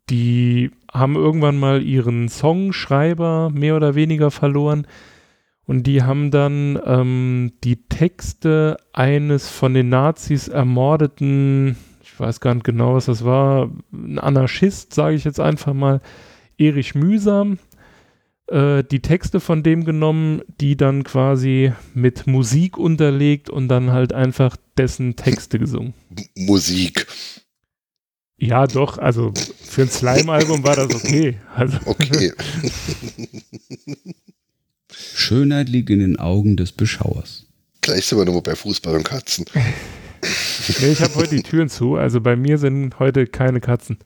Die 0.10 0.72
haben 0.92 1.16
irgendwann 1.16 1.58
mal 1.58 1.82
ihren 1.82 2.30
Songschreiber 2.30 3.50
mehr 3.50 3.76
oder 3.76 3.96
weniger 3.96 4.32
verloren. 4.32 4.86
Und 5.66 5.88
die 5.88 6.04
haben 6.04 6.30
dann 6.30 6.80
ähm, 6.86 7.54
die 7.64 7.88
Texte 7.88 8.78
eines 8.92 9.50
von 9.50 9.74
den 9.74 9.90
Nazis 9.90 10.50
ermordeten 10.50 11.78
ich 12.14 12.20
weiß 12.20 12.42
gar 12.42 12.54
nicht 12.54 12.64
genau, 12.64 12.94
was 12.94 13.06
das 13.06 13.26
war, 13.26 13.72
ein 13.92 14.20
Anarchist, 14.20 14.94
sage 14.94 15.16
ich 15.16 15.24
jetzt 15.24 15.40
einfach 15.40 15.74
mal, 15.74 16.00
Erich 16.58 16.94
Mühsam, 16.94 17.58
äh, 18.48 18.84
die 18.84 19.02
Texte 19.02 19.40
von 19.40 19.64
dem 19.64 19.86
genommen, 19.86 20.42
die 20.60 20.76
dann 20.76 21.04
quasi 21.04 21.74
mit 21.94 22.28
Musik 22.28 22.78
unterlegt 22.78 23.50
und 23.50 23.68
dann 23.68 23.92
halt 23.92 24.14
einfach 24.14 24.58
dessen 24.78 25.16
Texte 25.16 25.60
gesungen. 25.60 25.94
Musik. 26.36 27.08
Ja, 28.38 28.68
doch, 28.68 28.98
also 28.98 29.32
für 29.36 29.84
ein 29.84 29.90
Slime-Album 29.90 30.64
war 30.64 30.76
das 30.76 30.94
okay. 30.94 31.40
Also. 31.56 31.78
Okay. 31.86 32.34
Schönheit 34.92 35.70
liegt 35.70 35.90
in 35.90 36.00
den 36.00 36.20
Augen 36.20 36.58
des 36.58 36.72
Beschauers. 36.72 37.46
Gleich 37.82 38.06
sind 38.06 38.18
wir 38.18 38.26
nochmal 38.26 38.42
bei 38.42 38.56
Fußball 38.56 38.96
und 38.96 39.04
Katzen. 39.04 39.46
nee, 40.82 40.92
ich 40.92 41.02
habe 41.02 41.16
heute 41.16 41.36
die 41.36 41.44
Türen 41.44 41.70
zu, 41.70 41.96
also 41.96 42.22
bei 42.22 42.36
mir 42.36 42.58
sind 42.58 43.00
heute 43.00 43.28
keine 43.28 43.62
Katzen. 43.62 43.98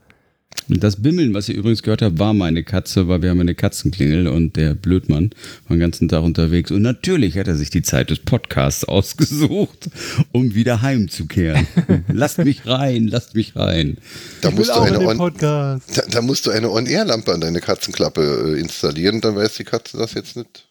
Das 0.69 1.01
Bimmeln, 1.01 1.33
was 1.33 1.47
ihr 1.47 1.55
übrigens 1.55 1.81
gehört 1.81 2.01
habt, 2.01 2.19
war 2.19 2.33
meine 2.33 2.63
Katze, 2.63 3.07
weil 3.07 3.21
wir 3.21 3.29
haben 3.29 3.39
eine 3.39 3.55
Katzenklingel 3.55 4.27
und 4.27 4.57
der 4.57 4.73
Blödmann 4.73 5.31
war 5.67 5.77
den 5.77 5.79
ganzen 5.79 6.09
Tag 6.09 6.23
unterwegs. 6.23 6.71
Und 6.71 6.81
natürlich 6.81 7.37
hat 7.37 7.47
er 7.47 7.55
sich 7.55 7.69
die 7.69 7.83
Zeit 7.83 8.09
des 8.09 8.19
Podcasts 8.19 8.83
ausgesucht, 8.83 9.89
um 10.33 10.55
wieder 10.55 10.81
heimzukehren. 10.81 11.67
lasst 12.09 12.39
mich 12.39 12.65
rein, 12.65 13.07
lasst 13.07 13.35
mich 13.35 13.55
rein. 13.55 13.97
Da 14.41 14.51
musst, 14.51 14.69
du 14.69 14.73
eine 14.73 14.99
On 14.99 15.33
da, 15.39 15.79
da, 16.09 16.21
musst 16.21 16.45
du 16.45 16.51
eine 16.51 16.69
On-Air-Lampe 16.69 17.33
an 17.33 17.41
deine 17.41 17.61
Katzenklappe 17.61 18.55
äh, 18.55 18.59
installieren, 18.59 19.21
dann 19.21 19.35
weiß 19.35 19.55
die 19.55 19.63
Katze 19.63 19.97
das 19.97 20.15
jetzt 20.15 20.35
nicht. 20.35 20.67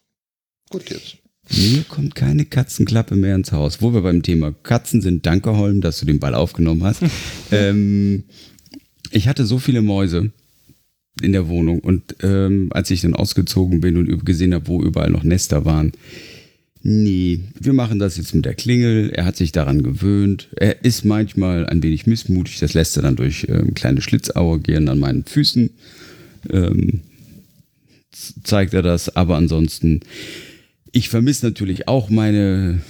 Gut 0.69 0.91
jetzt. 0.91 1.17
Mir 1.49 1.85
kommt 1.85 2.15
keine 2.15 2.45
Katzenklappe 2.45 3.15
mehr 3.15 3.37
ins 3.37 3.53
Haus. 3.53 3.81
Wo 3.81 3.95
wir 3.95 4.03
beim 4.03 4.23
Thema 4.23 4.53
Katzen 4.63 5.01
sind, 5.01 5.27
danke 5.27 5.57
Holm, 5.57 5.81
dass 5.81 6.01
du 6.01 6.07
den 6.07 6.19
Ball 6.19 6.35
aufgenommen 6.35 6.83
hast. 6.85 7.03
ähm, 7.53 8.25
ich 9.11 9.29
hatte 9.29 9.47
so 9.47 9.59
viele 9.59 9.83
Mäuse 9.83 10.31
in 11.23 11.33
der 11.33 11.49
Wohnung 11.49 11.81
und 11.81 12.17
ähm, 12.23 12.69
als 12.71 12.91
ich 12.91 13.01
dann 13.01 13.15
ausgezogen 13.15 13.81
bin 13.81 13.97
und 13.97 14.27
gesehen 14.27 14.55
habe, 14.55 14.69
wo 14.69 14.83
überall 14.83 15.11
noch 15.11 15.25
Nester 15.25 15.65
waren, 15.65 15.93
nee, 16.83 17.41
wir 17.59 17.73
machen 17.73 17.99
das 17.99 18.17
jetzt 18.17 18.35
mit 18.35 18.45
der 18.45 18.55
Klingel. 18.55 19.11
Er 19.11 19.25
hat 19.25 19.37
sich 19.37 19.51
daran 19.51 19.83
gewöhnt. 19.83 20.49
Er 20.57 20.85
ist 20.85 21.05
manchmal 21.05 21.67
ein 21.67 21.83
wenig 21.83 22.07
missmutig. 22.07 22.59
Das 22.61 22.75
lässt 22.75 22.97
er 22.97 23.03
dann 23.03 23.17
durch 23.17 23.47
ähm, 23.49 23.75
kleine 23.75 24.03
Schlitzaue 24.03 24.61
gehen 24.61 24.89
an 24.89 24.99
meinen 24.99 25.25
Füßen. 25.25 25.71
Ähm, 26.51 27.01
zeigt 28.45 28.73
er 28.73 28.83
das, 28.83 29.15
aber 29.17 29.37
ansonsten 29.37 30.01
ich 30.97 31.11
vermisse 31.11 31.45
natürlich 31.45 31.89
auch 31.89 32.09
meine 32.09 32.81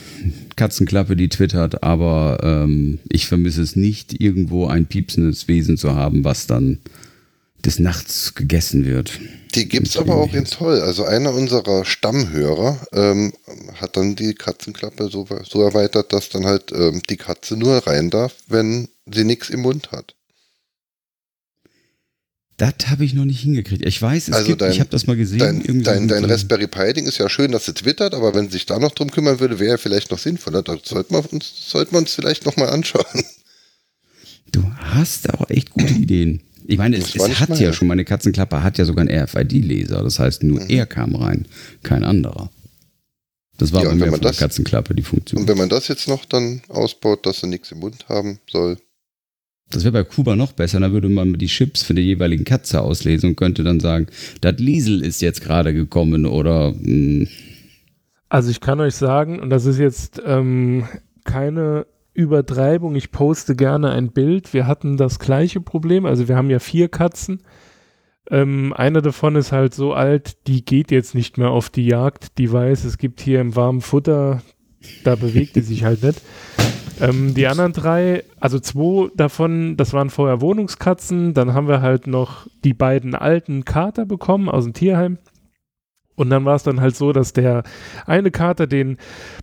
Katzenklappe, 0.54 1.16
die 1.16 1.28
twittert, 1.28 1.82
aber 1.82 2.38
ähm, 2.40 3.00
ich 3.08 3.26
vermisse 3.26 3.62
es 3.62 3.74
nicht, 3.74 4.20
irgendwo 4.20 4.68
ein 4.68 4.86
piepsendes 4.86 5.48
Wesen 5.48 5.76
zu 5.76 5.96
haben, 5.96 6.22
was 6.22 6.46
dann 6.46 6.78
des 7.64 7.80
Nachts 7.80 8.36
gegessen 8.36 8.84
wird. 8.84 9.18
Die 9.56 9.68
gibt 9.68 9.88
es 9.88 9.96
aber 9.96 10.14
auch 10.14 10.32
in 10.32 10.44
toll. 10.44 10.80
Also 10.82 11.04
einer 11.04 11.34
unserer 11.34 11.84
Stammhörer 11.84 12.78
ähm, 12.92 13.32
hat 13.74 13.96
dann 13.96 14.14
die 14.14 14.34
Katzenklappe 14.34 15.08
so, 15.10 15.26
so 15.44 15.62
erweitert, 15.62 16.12
dass 16.12 16.28
dann 16.28 16.46
halt 16.46 16.70
ähm, 16.70 17.02
die 17.10 17.16
Katze 17.16 17.56
nur 17.56 17.78
rein 17.88 18.10
darf, 18.10 18.34
wenn 18.46 18.86
sie 19.12 19.24
nichts 19.24 19.50
im 19.50 19.62
Mund 19.62 19.90
hat. 19.90 20.15
Das 22.56 22.74
habe 22.86 23.04
ich 23.04 23.12
noch 23.12 23.26
nicht 23.26 23.40
hingekriegt. 23.40 23.84
Ich 23.84 24.00
weiß, 24.00 24.28
es 24.28 24.34
also 24.34 24.46
gibt, 24.46 24.62
dein, 24.62 24.72
ich 24.72 24.80
habe 24.80 24.88
das 24.88 25.06
mal 25.06 25.16
gesehen. 25.16 25.62
Dein, 25.62 25.82
dein, 25.82 26.08
dein 26.08 26.24
Raspberry 26.24 26.66
Pi 26.66 26.94
Ding 26.94 27.06
ist 27.06 27.18
ja 27.18 27.28
schön, 27.28 27.52
dass 27.52 27.66
sie 27.66 27.74
twittert, 27.74 28.14
aber 28.14 28.34
wenn 28.34 28.46
sie 28.46 28.52
sich 28.52 28.66
da 28.66 28.78
noch 28.78 28.92
drum 28.92 29.10
kümmern 29.10 29.40
würde, 29.40 29.58
wäre 29.58 29.72
ja 29.72 29.76
vielleicht 29.76 30.10
noch 30.10 30.18
sinnvoller. 30.18 30.62
Da 30.62 30.76
sollten 30.82 31.14
wir 31.14 31.32
uns, 31.32 31.70
sollten 31.70 31.92
wir 31.92 31.98
uns 31.98 32.14
vielleicht 32.14 32.46
noch 32.46 32.56
mal 32.56 32.70
anschauen. 32.70 33.04
Du 34.52 34.64
hast 34.78 35.32
auch 35.34 35.50
echt 35.50 35.70
gute 35.70 35.92
Ideen. 36.00 36.40
Ich 36.66 36.78
meine, 36.78 36.96
es, 36.96 37.14
es 37.14 37.40
hat 37.40 37.60
ja 37.60 37.72
schon, 37.72 37.88
meine 37.88 38.04
Katzenklappe 38.04 38.62
hat 38.62 38.78
ja 38.78 38.84
sogar 38.84 39.06
einen 39.06 39.24
RFID-Laser. 39.24 40.02
Das 40.02 40.18
heißt, 40.18 40.42
nur 40.42 40.62
mhm. 40.62 40.70
er 40.70 40.86
kam 40.86 41.14
rein, 41.14 41.46
kein 41.82 42.04
anderer. 42.04 42.50
Das 43.58 43.72
war 43.72 43.82
ja, 43.82 43.90
bei 43.90 43.94
mir 43.94 44.10
von 44.10 44.20
das, 44.20 44.36
der 44.36 44.46
Katzenklappe 44.46 44.94
die 44.94 45.02
Funktion. 45.02 45.42
Und 45.42 45.48
wenn 45.48 45.58
man 45.58 45.68
das 45.68 45.88
jetzt 45.88 46.08
noch 46.08 46.24
dann 46.24 46.62
ausbaut, 46.68 47.26
dass 47.26 47.40
sie 47.40 47.46
nichts 47.46 47.70
im 47.72 47.78
Mund 47.78 48.08
haben 48.08 48.38
soll, 48.50 48.78
das 49.70 49.84
wäre 49.84 49.92
bei 49.92 50.04
Kuba 50.04 50.36
noch 50.36 50.52
besser, 50.52 50.80
da 50.80 50.92
würde 50.92 51.08
man 51.08 51.34
die 51.34 51.46
Chips 51.46 51.82
für 51.82 51.94
die 51.94 52.02
jeweiligen 52.02 52.44
Katze 52.44 52.80
auslesen 52.80 53.30
und 53.30 53.36
könnte 53.36 53.64
dann 53.64 53.80
sagen, 53.80 54.06
das 54.40 54.58
Liesel 54.58 55.02
ist 55.04 55.22
jetzt 55.22 55.42
gerade 55.42 55.74
gekommen 55.74 56.26
oder. 56.26 56.72
Mh. 56.72 56.76
Hm. 56.82 57.28
Also 58.28 58.50
ich 58.50 58.60
kann 58.60 58.80
euch 58.80 58.96
sagen, 58.96 59.38
und 59.38 59.50
das 59.50 59.66
ist 59.66 59.78
jetzt 59.78 60.20
ähm, 60.26 60.88
keine 61.24 61.86
Übertreibung, 62.12 62.96
ich 62.96 63.12
poste 63.12 63.54
gerne 63.54 63.90
ein 63.90 64.10
Bild. 64.10 64.52
Wir 64.52 64.66
hatten 64.66 64.96
das 64.96 65.18
gleiche 65.20 65.60
Problem, 65.60 66.06
also 66.06 66.26
wir 66.26 66.36
haben 66.36 66.50
ja 66.50 66.58
vier 66.58 66.88
Katzen. 66.88 67.42
Ähm, 68.28 68.72
eine 68.72 69.02
davon 69.02 69.36
ist 69.36 69.52
halt 69.52 69.74
so 69.74 69.92
alt, 69.92 70.48
die 70.48 70.64
geht 70.64 70.90
jetzt 70.90 71.14
nicht 71.14 71.38
mehr 71.38 71.50
auf 71.50 71.70
die 71.70 71.86
Jagd. 71.86 72.38
Die 72.38 72.50
weiß, 72.50 72.84
es 72.84 72.98
gibt 72.98 73.20
hier 73.20 73.40
im 73.40 73.54
warmen 73.54 73.80
Futter, 73.80 74.42
da 75.04 75.14
bewegt 75.14 75.54
die 75.54 75.60
sich 75.60 75.84
halt 75.84 76.02
nicht. 76.02 76.20
Ähm, 77.00 77.34
die 77.34 77.46
anderen 77.46 77.72
drei, 77.72 78.24
also 78.40 78.58
zwei 78.58 79.10
davon, 79.14 79.76
das 79.76 79.92
waren 79.92 80.10
vorher 80.10 80.40
Wohnungskatzen. 80.40 81.34
Dann 81.34 81.54
haben 81.54 81.68
wir 81.68 81.82
halt 81.82 82.06
noch 82.06 82.46
die 82.64 82.74
beiden 82.74 83.14
alten 83.14 83.64
Kater 83.64 84.06
bekommen 84.06 84.48
aus 84.48 84.64
dem 84.64 84.72
Tierheim. 84.72 85.18
Und 86.16 86.30
dann 86.30 86.46
war 86.46 86.56
es 86.56 86.62
dann 86.62 86.80
halt 86.80 86.96
so, 86.96 87.12
dass 87.12 87.34
der 87.34 87.62
eine 88.06 88.30
Kater 88.30 88.66
den 88.66 88.96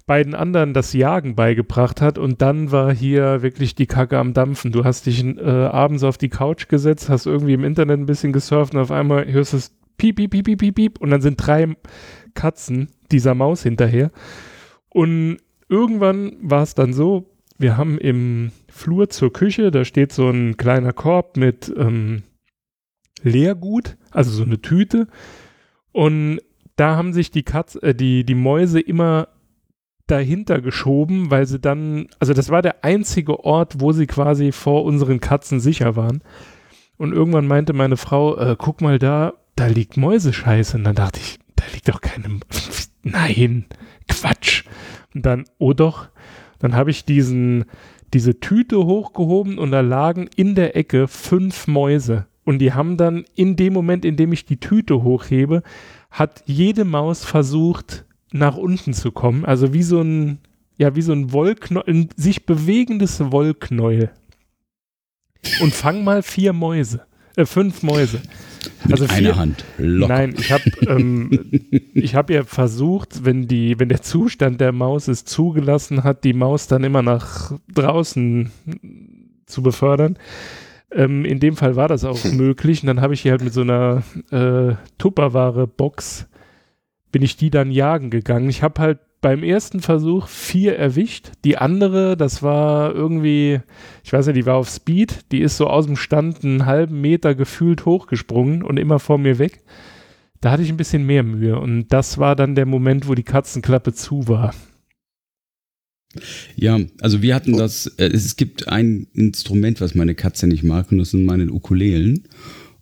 beiden 0.07 0.33
anderen 0.33 0.73
das 0.73 0.91
Jagen 0.93 1.35
beigebracht 1.35 2.01
hat 2.01 2.17
und 2.17 2.41
dann 2.41 2.71
war 2.71 2.91
hier 2.91 3.43
wirklich 3.43 3.75
die 3.75 3.85
Kacke 3.85 4.17
am 4.17 4.33
Dampfen. 4.33 4.71
Du 4.71 4.83
hast 4.83 5.05
dich 5.05 5.23
äh, 5.23 5.41
abends 5.43 6.03
auf 6.03 6.17
die 6.17 6.29
Couch 6.29 6.67
gesetzt, 6.67 7.09
hast 7.09 7.27
irgendwie 7.27 7.53
im 7.53 7.63
Internet 7.63 7.99
ein 7.99 8.07
bisschen 8.07 8.33
gesurft 8.33 8.73
und 8.73 8.81
auf 8.81 8.91
einmal 8.91 9.31
hörst 9.31 9.53
du 9.53 9.57
es 9.57 9.71
piep, 9.97 10.15
piep, 10.15 10.31
piep, 10.31 10.45
piep, 10.45 10.59
piep, 10.59 10.75
piep 10.75 10.99
und 10.99 11.11
dann 11.11 11.21
sind 11.21 11.37
drei 11.37 11.75
Katzen 12.33 12.89
dieser 13.11 13.35
Maus 13.35 13.61
hinterher. 13.61 14.09
Und 14.89 15.37
irgendwann 15.69 16.37
war 16.41 16.63
es 16.63 16.73
dann 16.73 16.93
so, 16.93 17.32
wir 17.63 17.77
haben 17.77 17.97
im 17.97 18.51
Flur 18.69 19.09
zur 19.09 19.33
Küche, 19.33 19.71
da 19.71 19.85
steht 19.85 20.11
so 20.11 20.29
ein 20.29 20.57
kleiner 20.57 20.93
Korb 20.93 21.37
mit 21.37 21.73
ähm, 21.75 22.21
Leergut, 23.23 23.97
also 24.11 24.31
so 24.31 24.43
eine 24.43 24.61
Tüte. 24.61 25.07
Und 25.93 26.41
da 26.75 26.97
haben 26.97 27.13
sich 27.13 27.31
die, 27.31 27.43
Katz, 27.43 27.75
äh, 27.81 27.95
die, 27.95 28.25
die 28.25 28.35
Mäuse 28.35 28.81
immer 28.81 29.29
dahinter 30.07 30.59
geschoben, 30.59 31.31
weil 31.31 31.45
sie 31.45 31.59
dann, 31.59 32.07
also 32.19 32.33
das 32.33 32.49
war 32.49 32.61
der 32.61 32.83
einzige 32.83 33.45
Ort, 33.45 33.79
wo 33.79 33.93
sie 33.93 34.07
quasi 34.07 34.51
vor 34.51 34.83
unseren 34.83 35.21
Katzen 35.21 35.61
sicher 35.61 35.95
waren. 35.95 36.21
Und 36.97 37.13
irgendwann 37.13 37.47
meinte 37.47 37.71
meine 37.71 37.95
Frau, 37.97 38.37
äh, 38.37 38.57
guck 38.59 38.81
mal 38.81 38.99
da, 38.99 39.33
da 39.55 39.67
liegt 39.67 39.95
Mäusescheiße. 39.95 40.77
Und 40.77 40.83
dann 40.83 40.95
dachte 40.95 41.21
ich, 41.21 41.39
da 41.55 41.63
liegt 41.73 41.87
doch 41.87 42.01
keine, 42.01 42.41
nein, 43.03 43.65
Quatsch. 44.09 44.65
Und 45.15 45.25
dann, 45.25 45.45
oh 45.59 45.71
doch, 45.71 46.09
dann 46.63 46.75
habe 46.75 46.91
ich 46.91 47.03
diesen, 47.03 47.65
diese 48.13 48.39
Tüte 48.39 48.77
hochgehoben 48.85 49.57
und 49.57 49.71
da 49.71 49.81
lagen 49.81 50.29
in 50.37 50.55
der 50.55 50.77
Ecke 50.77 51.09
fünf 51.09 51.67
Mäuse. 51.67 52.25
Und 52.45 52.59
die 52.59 52.71
haben 52.71 52.95
dann 52.95 53.25
in 53.35 53.57
dem 53.57 53.73
Moment, 53.73 54.05
in 54.05 54.15
dem 54.15 54.31
ich 54.31 54.45
die 54.45 54.61
Tüte 54.61 55.03
hochhebe, 55.03 55.61
hat 56.09 56.41
jede 56.45 56.85
Maus 56.85 57.25
versucht, 57.25 58.05
nach 58.31 58.55
unten 58.55 58.93
zu 58.93 59.11
kommen. 59.11 59.43
Also 59.43 59.73
wie 59.73 59.83
so 59.83 59.99
ein, 59.99 60.37
ja, 60.77 60.95
wie 60.95 61.01
so 61.01 61.11
ein 61.11 61.33
Wollknäuel, 61.33 61.83
ein 61.85 62.09
sich 62.15 62.45
bewegendes 62.45 63.19
Wollknäuel. 63.19 64.09
Und 65.59 65.73
fang 65.73 66.05
mal 66.05 66.23
vier 66.23 66.53
Mäuse, 66.53 67.01
äh, 67.35 67.45
fünf 67.45 67.83
Mäuse. 67.83 68.21
Mit 68.83 68.93
also 68.93 69.13
einer 69.13 69.35
Hand. 69.35 69.65
Locker. 69.77 70.13
Nein, 70.13 70.35
ich 70.37 70.51
habe 70.51 70.63
ähm, 70.87 71.61
ich 71.93 72.15
hab 72.15 72.29
ja 72.29 72.43
versucht, 72.43 73.25
wenn 73.25 73.47
die, 73.47 73.79
wenn 73.79 73.89
der 73.89 74.01
Zustand 74.01 74.61
der 74.61 74.71
Maus 74.71 75.07
es 75.07 75.25
zugelassen 75.25 76.03
hat, 76.03 76.23
die 76.23 76.33
Maus 76.33 76.67
dann 76.67 76.83
immer 76.83 77.01
nach 77.01 77.53
draußen 77.73 78.51
zu 79.45 79.61
befördern. 79.61 80.17
Ähm, 80.91 81.25
in 81.25 81.39
dem 81.39 81.57
Fall 81.57 81.75
war 81.75 81.87
das 81.87 82.05
auch 82.05 82.23
möglich. 82.31 82.83
Und 82.83 82.87
dann 82.87 83.01
habe 83.01 83.13
ich 83.13 83.21
hier 83.21 83.31
halt 83.31 83.43
mit 83.43 83.53
so 83.53 83.61
einer 83.61 84.03
äh, 84.31 84.75
Tupperware-Box 84.97 86.27
bin 87.13 87.21
ich 87.21 87.37
die 87.37 87.51
dann 87.51 87.71
jagen 87.71 88.09
gegangen. 88.09 88.49
Ich 88.49 88.63
habe 88.63 88.81
halt 88.81 88.99
beim 89.23 89.41
ersten 89.41 89.79
Versuch 89.79 90.27
vier 90.27 90.75
erwischt. 90.75 91.31
Die 91.45 91.57
andere, 91.57 92.17
das 92.17 92.43
war 92.43 92.93
irgendwie, 92.93 93.61
ich 94.03 94.11
weiß 94.11 94.27
nicht, 94.27 94.35
die 94.35 94.45
war 94.45 94.57
auf 94.57 94.69
Speed. 94.69 95.31
Die 95.31 95.39
ist 95.39 95.55
so 95.55 95.67
aus 95.67 95.85
dem 95.85 95.95
Stand 95.95 96.43
einen 96.43 96.65
halben 96.65 96.99
Meter 96.99 97.33
gefühlt 97.33 97.85
hochgesprungen 97.85 98.61
und 98.61 98.77
immer 98.77 98.99
vor 98.99 99.17
mir 99.17 99.39
weg. 99.39 99.63
Da 100.41 100.51
hatte 100.51 100.61
ich 100.61 100.69
ein 100.69 100.77
bisschen 100.77 101.05
mehr 101.05 101.23
Mühe. 101.23 101.57
Und 101.57 101.87
das 101.87 102.17
war 102.17 102.35
dann 102.35 102.53
der 102.53 102.65
Moment, 102.65 103.07
wo 103.07 103.15
die 103.15 103.23
Katzenklappe 103.23 103.93
zu 103.93 104.27
war. 104.27 104.53
Ja, 106.57 106.79
also 106.99 107.21
wir 107.21 107.33
hatten 107.33 107.57
das, 107.57 107.87
äh, 107.97 108.07
es 108.07 108.35
gibt 108.35 108.67
ein 108.67 109.07
Instrument, 109.13 109.79
was 109.79 109.95
meine 109.95 110.15
Katze 110.15 110.47
nicht 110.47 110.63
mag, 110.63 110.91
und 110.91 110.97
das 110.97 111.11
sind 111.11 111.25
meine 111.25 111.49
Ukulelen. 111.49 112.27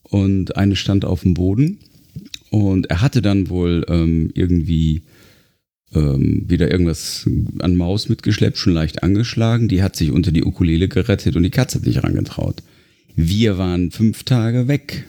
Und 0.02 0.58
eine 0.58 0.76
stand 0.76 1.06
auf 1.06 1.22
dem 1.22 1.36
Boden. 1.36 1.78
Und 2.50 2.88
er 2.88 3.02
hatte 3.02 3.22
dann 3.22 3.50
wohl 3.50 3.86
ähm, 3.88 4.32
irgendwie 4.34 5.04
ähm, 5.94 6.46
wieder 6.48 6.72
irgendwas 6.72 7.28
an 7.60 7.76
Maus 7.76 8.10
mitgeschleppt, 8.10 8.58
schon 8.58 8.74
leicht 8.74 9.04
angeschlagen. 9.04 9.68
Die 9.68 9.84
hat 9.84 9.96
sich 9.96 10.12
unter 10.12 10.32
die 10.32 10.44
Ukulele 10.44 10.88
gerettet 10.88 11.36
und 11.36 11.44
die 11.44 11.50
Katze 11.50 11.80
hat 11.80 11.86
nicht 11.86 12.04
rangetraut. 12.04 12.64
Wir 13.16 13.58
waren 13.58 13.92
fünf 13.92 14.24
Tage 14.24 14.68
weg. 14.68 15.06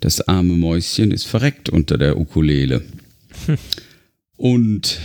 Das 0.00 0.20
arme 0.28 0.54
Mäuschen 0.54 1.10
ist 1.10 1.24
verreckt 1.24 1.68
unter 1.68 1.98
der 1.98 2.18
Ukulele. 2.18 2.82
Und 4.36 5.00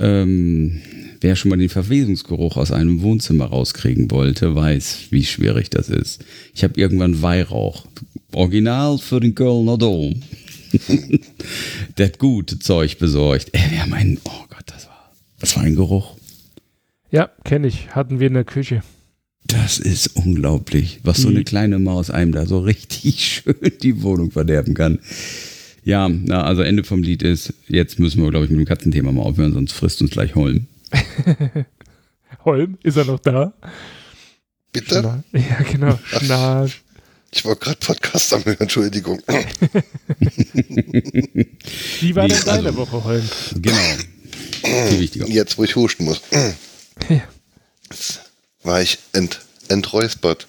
ähm, 0.00 0.82
wer 1.20 1.36
schon 1.36 1.50
mal 1.50 1.58
den 1.58 1.68
Verwesungsgeruch 1.68 2.56
aus 2.56 2.72
einem 2.72 3.02
Wohnzimmer 3.02 3.46
rauskriegen 3.46 4.10
wollte, 4.10 4.54
weiß, 4.54 5.06
wie 5.10 5.24
schwierig 5.24 5.70
das 5.70 5.88
ist. 5.88 6.24
Ich 6.52 6.64
habe 6.64 6.78
irgendwann 6.78 7.22
Weihrauch. 7.22 7.86
Original 8.32 8.98
für 8.98 9.20
den 9.20 9.34
Kölner 9.36 9.78
Dom. 9.78 10.20
der 11.98 12.06
hat 12.06 12.18
gute 12.18 12.58
Zeug 12.58 12.98
besorgt. 12.98 13.50
Ey, 13.52 13.70
wir 13.70 13.82
haben 13.82 13.94
einen, 13.94 14.18
oh 14.24 14.44
Gott, 14.48 14.64
das 14.66 14.86
war, 14.86 15.12
das 15.38 15.56
war 15.56 15.62
ein 15.62 15.76
Geruch. 15.76 16.16
Ja, 17.10 17.30
kenne 17.44 17.68
ich. 17.68 17.94
Hatten 17.94 18.20
wir 18.20 18.26
in 18.26 18.34
der 18.34 18.44
Küche. 18.44 18.82
Das 19.46 19.78
ist 19.78 20.08
unglaublich, 20.16 21.00
was 21.04 21.18
so 21.18 21.28
eine 21.28 21.44
kleine 21.44 21.78
Maus 21.78 22.10
einem 22.10 22.32
da 22.32 22.46
so 22.46 22.60
richtig 22.60 23.24
schön 23.44 23.72
die 23.80 24.02
Wohnung 24.02 24.30
verderben 24.32 24.74
kann. 24.74 24.98
Ja, 25.84 26.08
na, 26.08 26.42
also 26.42 26.62
Ende 26.62 26.82
vom 26.82 27.02
Lied 27.02 27.22
ist, 27.22 27.54
jetzt 27.68 28.00
müssen 28.00 28.20
wir, 28.20 28.30
glaube 28.30 28.46
ich, 28.46 28.50
mit 28.50 28.58
dem 28.58 28.66
Katzenthema 28.66 29.12
mal 29.12 29.22
aufhören, 29.22 29.52
sonst 29.52 29.72
frisst 29.72 30.02
uns 30.02 30.10
gleich 30.10 30.34
Holm. 30.34 30.66
Holm, 32.44 32.78
ist 32.82 32.96
er 32.96 33.04
noch 33.04 33.20
da? 33.20 33.52
Bitte? 34.72 34.98
Schna 34.98 35.24
ja, 35.32 35.62
genau. 35.70 35.98
Schna 36.04 36.66
Ich 37.36 37.44
war 37.44 37.54
gerade 37.54 37.76
Podcast 37.76 38.32
am 38.32 38.42
Hören, 38.46 38.60
Entschuldigung. 38.60 39.20
Wie 42.00 42.16
war 42.16 42.26
denn 42.26 42.44
deine 42.46 42.68
also- 42.68 42.78
Woche, 42.78 43.04
Holm? 43.04 43.28
Genau. 43.56 44.88
Viel 44.88 45.00
wichtiger. 45.00 45.26
Jetzt, 45.26 45.58
wo 45.58 45.64
ich 45.64 45.76
husten 45.76 46.04
muss. 46.06 46.22
Ja. 47.10 47.22
Jetzt 47.90 48.22
war 48.62 48.80
ich 48.80 48.98
ent, 49.12 49.40
enträuspert. 49.68 50.46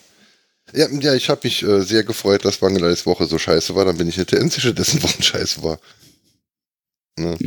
Ja, 0.74 0.88
ja 0.90 1.14
ich 1.14 1.28
habe 1.30 1.42
mich 1.44 1.62
äh, 1.62 1.82
sehr 1.82 2.06
gefreut, 2.06 2.46
dass 2.46 2.62
Wangeleis 2.62 3.06
Woche 3.06 3.26
so 3.26 3.38
scheiße 3.38 3.76
war. 3.76 3.84
Dann 3.84 3.98
bin 3.98 4.08
ich 4.08 4.16
nicht 4.16 4.32
der 4.32 4.40
Einzige, 4.40 4.74
dessen 4.74 5.04
Wochen 5.04 5.22
scheiße 5.22 5.62
war. 5.64 5.82
Ne? 7.20 7.38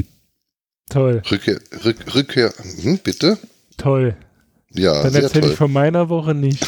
Toll, 0.91 1.23
Rückkehr, 1.31 1.61
Rück, 1.83 2.15
Rückkehr, 2.15 2.53
hm, 2.83 2.99
bitte? 2.99 3.39
toll. 3.79 4.15
Ja, 4.73 5.03
Dann 5.03 5.13
sehr 5.13 5.23
erzähle 5.23 5.41
toll. 5.45 5.53
ich 5.53 5.57
von 5.57 5.73
meiner 5.73 6.11
Woche 6.11 6.35
nicht. 6.35 6.63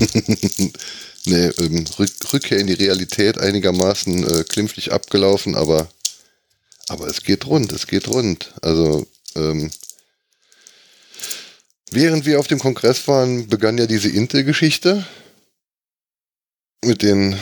nee, 1.24 1.46
ähm, 1.58 1.84
Rück, 1.98 2.10
Rückkehr 2.32 2.58
in 2.58 2.66
die 2.66 2.74
Realität 2.74 3.38
einigermaßen 3.38 4.24
äh, 4.40 4.44
klimpflich 4.44 4.92
abgelaufen, 4.92 5.54
aber, 5.54 5.88
aber 6.88 7.06
es 7.06 7.22
geht 7.22 7.46
rund, 7.46 7.72
es 7.72 7.86
geht 7.86 8.08
rund. 8.08 8.52
Also, 8.62 9.06
ähm, 9.36 9.70
während 11.90 12.26
wir 12.26 12.38
auf 12.40 12.46
dem 12.46 12.58
Kongress 12.58 13.06
waren, 13.08 13.48
begann 13.48 13.78
ja 13.78 13.86
diese 13.86 14.08
Intel-Geschichte 14.08 15.06
mit 16.84 17.02
den 17.02 17.36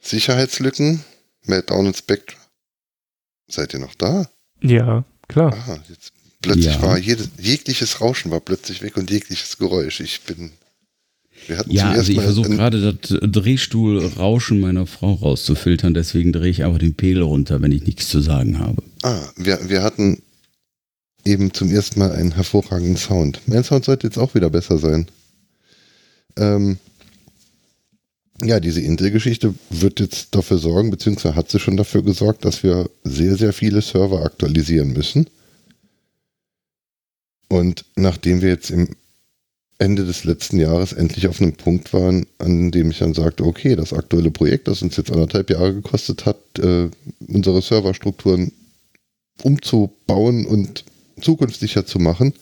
Sicherheitslücken, 0.00 1.04
Meltdown 1.42 1.86
und 1.86 1.96
Spectre. 1.96 2.36
Seid 3.48 3.72
ihr 3.74 3.80
noch 3.80 3.94
da? 3.94 4.30
Ja, 4.62 5.04
klar. 5.28 5.52
Aha, 5.52 5.82
jetzt 5.88 6.12
plötzlich 6.42 6.66
Ja. 6.66 6.82
war 6.82 6.98
jedes, 6.98 7.28
jegliches 7.38 8.00
Rauschen 8.00 8.30
war 8.30 8.40
plötzlich 8.40 8.82
weg 8.82 8.96
und 8.96 9.10
jegliches 9.10 9.58
Geräusch. 9.58 10.00
Ich 10.00 10.22
bin. 10.22 10.52
Ja, 11.68 11.90
also 11.90 12.12
ich 12.12 12.20
versuche 12.20 12.50
gerade 12.50 12.80
das 12.80 13.18
Drehstuhlrauschen 13.22 14.60
meiner 14.60 14.86
Frau 14.86 15.14
rauszufiltern, 15.14 15.94
deswegen 15.94 16.32
drehe 16.32 16.50
ich 16.50 16.64
einfach 16.64 16.78
den 16.78 16.94
Pegel 16.94 17.22
runter, 17.22 17.62
wenn 17.62 17.72
ich 17.72 17.84
nichts 17.84 18.08
zu 18.08 18.20
sagen 18.20 18.58
habe. 18.58 18.82
Ah, 19.02 19.28
wir, 19.36 19.58
wir 19.68 19.82
hatten 19.82 20.22
eben 21.24 21.52
zum 21.52 21.70
ersten 21.70 22.00
Mal 22.00 22.12
einen 22.12 22.32
hervorragenden 22.32 22.96
Sound. 22.96 23.40
Mein 23.46 23.64
Sound 23.64 23.84
sollte 23.84 24.06
jetzt 24.06 24.18
auch 24.18 24.34
wieder 24.34 24.50
besser 24.50 24.78
sein. 24.78 25.06
Ähm, 26.36 26.78
ja, 28.42 28.60
diese 28.60 28.80
Intel-Geschichte 28.80 29.54
wird 29.70 30.00
jetzt 30.00 30.34
dafür 30.34 30.58
sorgen, 30.58 30.90
beziehungsweise 30.90 31.34
hat 31.34 31.50
sie 31.50 31.58
schon 31.58 31.76
dafür 31.76 32.02
gesorgt, 32.02 32.44
dass 32.44 32.62
wir 32.62 32.88
sehr, 33.02 33.36
sehr 33.36 33.52
viele 33.52 33.82
Server 33.82 34.24
aktualisieren 34.24 34.92
müssen. 34.92 35.28
Und 37.48 37.84
nachdem 37.96 38.40
wir 38.40 38.50
jetzt 38.50 38.70
im 38.70 38.88
Ende 39.78 40.04
des 40.04 40.24
letzten 40.24 40.58
Jahres 40.58 40.92
endlich 40.92 41.28
auf 41.28 41.40
einem 41.40 41.52
Punkt 41.52 41.92
waren, 41.92 42.26
an 42.38 42.72
dem 42.72 42.90
ich 42.90 42.98
dann 42.98 43.14
sagte, 43.14 43.44
okay, 43.44 43.76
das 43.76 43.92
aktuelle 43.92 44.32
Projekt, 44.32 44.66
das 44.66 44.82
uns 44.82 44.96
jetzt 44.96 45.12
anderthalb 45.12 45.50
Jahre 45.50 45.72
gekostet 45.72 46.26
hat, 46.26 46.38
äh, 46.58 46.90
unsere 47.28 47.62
Serverstrukturen 47.62 48.52
umzubauen 49.42 50.46
und 50.46 50.84
zukunftssicher 51.20 51.86
zu 51.86 52.00
machen, 52.00 52.34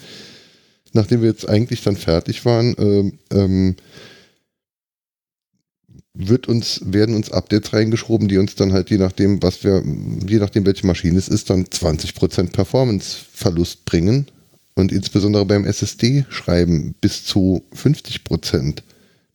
nachdem 0.95 1.21
wir 1.21 1.29
jetzt 1.29 1.47
eigentlich 1.47 1.83
dann 1.83 1.97
fertig 1.97 2.47
waren, 2.47 2.75
ähm, 2.79 3.19
ähm, 3.31 3.77
wird 6.15 6.49
uns, 6.49 6.81
werden 6.87 7.15
uns 7.15 7.31
Updates 7.31 7.75
reingeschoben, 7.75 8.29
die 8.29 8.39
uns 8.39 8.55
dann 8.55 8.73
halt 8.73 8.89
je 8.89 8.97
nachdem, 8.97 9.43
was 9.43 9.63
wir, 9.63 9.85
je 10.27 10.39
nachdem 10.39 10.65
welche 10.65 10.87
Maschine 10.87 11.19
es 11.19 11.29
ist, 11.29 11.51
dann 11.51 11.67
20% 11.67 12.53
Performance-Verlust 12.53 13.85
bringen 13.85 14.27
und 14.77 14.93
insbesondere 14.93 15.45
beim 15.45 15.65
SSD-Schreiben 15.65 16.95
bis 17.01 17.25
zu 17.25 17.65
50% 17.75 18.83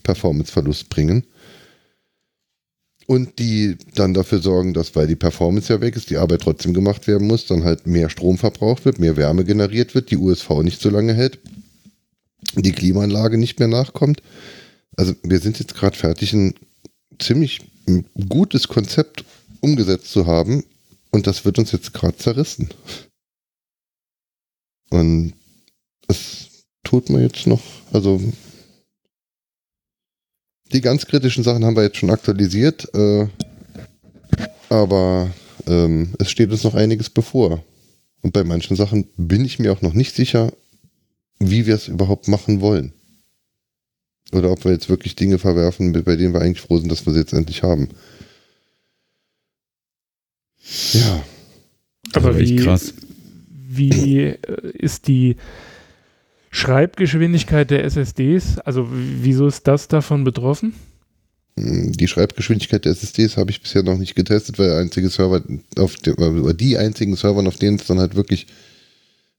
Performance-Verlust 0.03 0.89
bringen. 0.89 1.25
Und 3.07 3.39
die 3.39 3.77
dann 3.95 4.13
dafür 4.13 4.39
sorgen, 4.39 4.73
dass, 4.73 4.95
weil 4.95 5.07
die 5.07 5.17
Performance 5.17 5.73
ja 5.73 5.81
weg 5.81 5.97
ist, 5.97 6.09
die 6.09 6.17
Arbeit 6.17 6.43
trotzdem 6.43 6.73
gemacht 6.73 7.07
werden 7.07 7.27
muss, 7.27 7.47
dann 7.47 7.65
halt 7.65 7.85
mehr 7.85 8.09
Strom 8.09 8.37
verbraucht 8.37 8.85
wird, 8.85 8.99
mehr 8.99 9.17
Wärme 9.17 9.43
generiert 9.43 9.95
wird, 9.95 10.11
die 10.11 10.17
USV 10.17 10.61
nicht 10.61 10.79
so 10.79 10.89
lange 10.89 11.13
hält, 11.13 11.39
die 12.55 12.71
Klimaanlage 12.71 13.37
nicht 13.37 13.59
mehr 13.59 13.67
nachkommt. 13.67 14.21
Also 14.95 15.13
wir 15.23 15.39
sind 15.39 15.59
jetzt 15.59 15.75
gerade 15.75 15.97
fertig, 15.97 16.31
ein 16.33 16.53
ziemlich 17.19 17.59
gutes 18.29 18.67
Konzept 18.67 19.25
umgesetzt 19.59 20.11
zu 20.11 20.27
haben 20.27 20.63
und 21.09 21.27
das 21.27 21.43
wird 21.43 21.59
uns 21.59 21.71
jetzt 21.71 21.93
gerade 21.93 22.17
zerrissen. 22.17 22.69
Und 24.91 25.33
es 26.07 26.65
tut 26.83 27.09
mir 27.09 27.23
jetzt 27.23 27.47
noch, 27.47 27.61
also 27.91 28.21
die 30.71 30.81
ganz 30.81 31.05
kritischen 31.05 31.43
Sachen 31.43 31.65
haben 31.65 31.75
wir 31.75 31.83
jetzt 31.83 31.97
schon 31.97 32.11
aktualisiert, 32.11 32.93
äh, 32.93 33.27
aber 34.69 35.33
ähm, 35.67 36.13
es 36.19 36.29
steht 36.29 36.51
uns 36.51 36.63
noch 36.63 36.75
einiges 36.75 37.09
bevor. 37.09 37.63
Und 38.21 38.33
bei 38.33 38.43
manchen 38.43 38.75
Sachen 38.75 39.07
bin 39.17 39.43
ich 39.45 39.59
mir 39.59 39.71
auch 39.71 39.81
noch 39.81 39.93
nicht 39.93 40.13
sicher, 40.13 40.51
wie 41.39 41.65
wir 41.65 41.75
es 41.75 41.87
überhaupt 41.87 42.27
machen 42.27 42.61
wollen. 42.61 42.93
Oder 44.31 44.51
ob 44.51 44.63
wir 44.63 44.71
jetzt 44.71 44.89
wirklich 44.89 45.15
Dinge 45.15 45.39
verwerfen, 45.39 45.91
bei 45.91 46.15
denen 46.15 46.33
wir 46.33 46.41
eigentlich 46.41 46.61
froh 46.61 46.77
sind, 46.77 46.91
dass 46.91 47.05
wir 47.05 47.13
sie 47.13 47.19
jetzt 47.19 47.33
endlich 47.33 47.63
haben. 47.63 47.89
Ja, 50.93 51.23
Aber 52.13 52.37
wie, 52.37 52.57
krass. 52.57 52.93
Wie 53.77 54.21
äh, 54.21 54.37
ist 54.73 55.07
die 55.07 55.35
Schreibgeschwindigkeit 56.49 57.71
der 57.71 57.83
SSDs? 57.85 58.59
Also 58.59 58.87
wieso 58.91 59.47
ist 59.47 59.67
das 59.67 59.87
davon 59.87 60.23
betroffen? 60.23 60.73
die 61.57 62.07
Schreibgeschwindigkeit 62.07 62.85
der 62.85 62.93
SSDs 62.93 63.37
habe 63.37 63.51
ich 63.51 63.61
bisher 63.61 63.83
noch 63.83 63.97
nicht 63.97 64.15
getestet, 64.15 64.57
weil 64.57 64.71
einzige 64.71 65.09
Server 65.09 65.43
auf 65.77 65.95
dem, 65.97 66.15
oder 66.15 66.53
die 66.53 66.77
einzigen 66.77 67.15
Server, 67.15 67.45
auf 67.45 67.57
denen 67.57 67.77
es 67.77 67.85
dann 67.85 67.99
halt 67.99 68.15
wirklich 68.15 68.47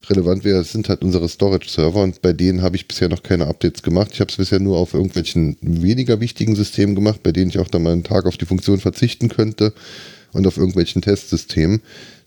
relevant 0.08 0.44
wäre, 0.44 0.64
sind 0.64 0.88
halt 0.88 1.02
unsere 1.02 1.28
Storage-Server 1.28 2.02
und 2.02 2.22
bei 2.22 2.32
denen 2.32 2.62
habe 2.62 2.76
ich 2.76 2.88
bisher 2.88 3.08
noch 3.08 3.22
keine 3.22 3.46
Updates 3.46 3.82
gemacht. 3.82 4.10
Ich 4.12 4.20
habe 4.20 4.30
es 4.30 4.36
bisher 4.36 4.60
nur 4.60 4.76
auf 4.76 4.94
irgendwelchen 4.94 5.56
weniger 5.60 6.20
wichtigen 6.20 6.56
Systemen 6.56 6.94
gemacht, 6.94 7.22
bei 7.22 7.32
denen 7.32 7.50
ich 7.50 7.58
auch 7.58 7.68
dann 7.68 7.84
mal 7.84 7.92
einen 7.92 8.04
Tag 8.04 8.26
auf 8.26 8.36
die 8.36 8.46
Funktion 8.46 8.80
verzichten 8.80 9.28
könnte 9.28 9.72
und 10.32 10.46
auf 10.46 10.56
irgendwelchen 10.56 11.02
Testsystemen. 11.02 11.82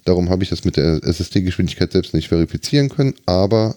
Darum 0.05 0.29
habe 0.29 0.43
ich 0.43 0.49
das 0.49 0.63
mit 0.63 0.77
der 0.77 1.03
SSD-Geschwindigkeit 1.03 1.91
selbst 1.91 2.13
nicht 2.13 2.29
verifizieren 2.29 2.89
können, 2.89 3.15
aber 3.25 3.75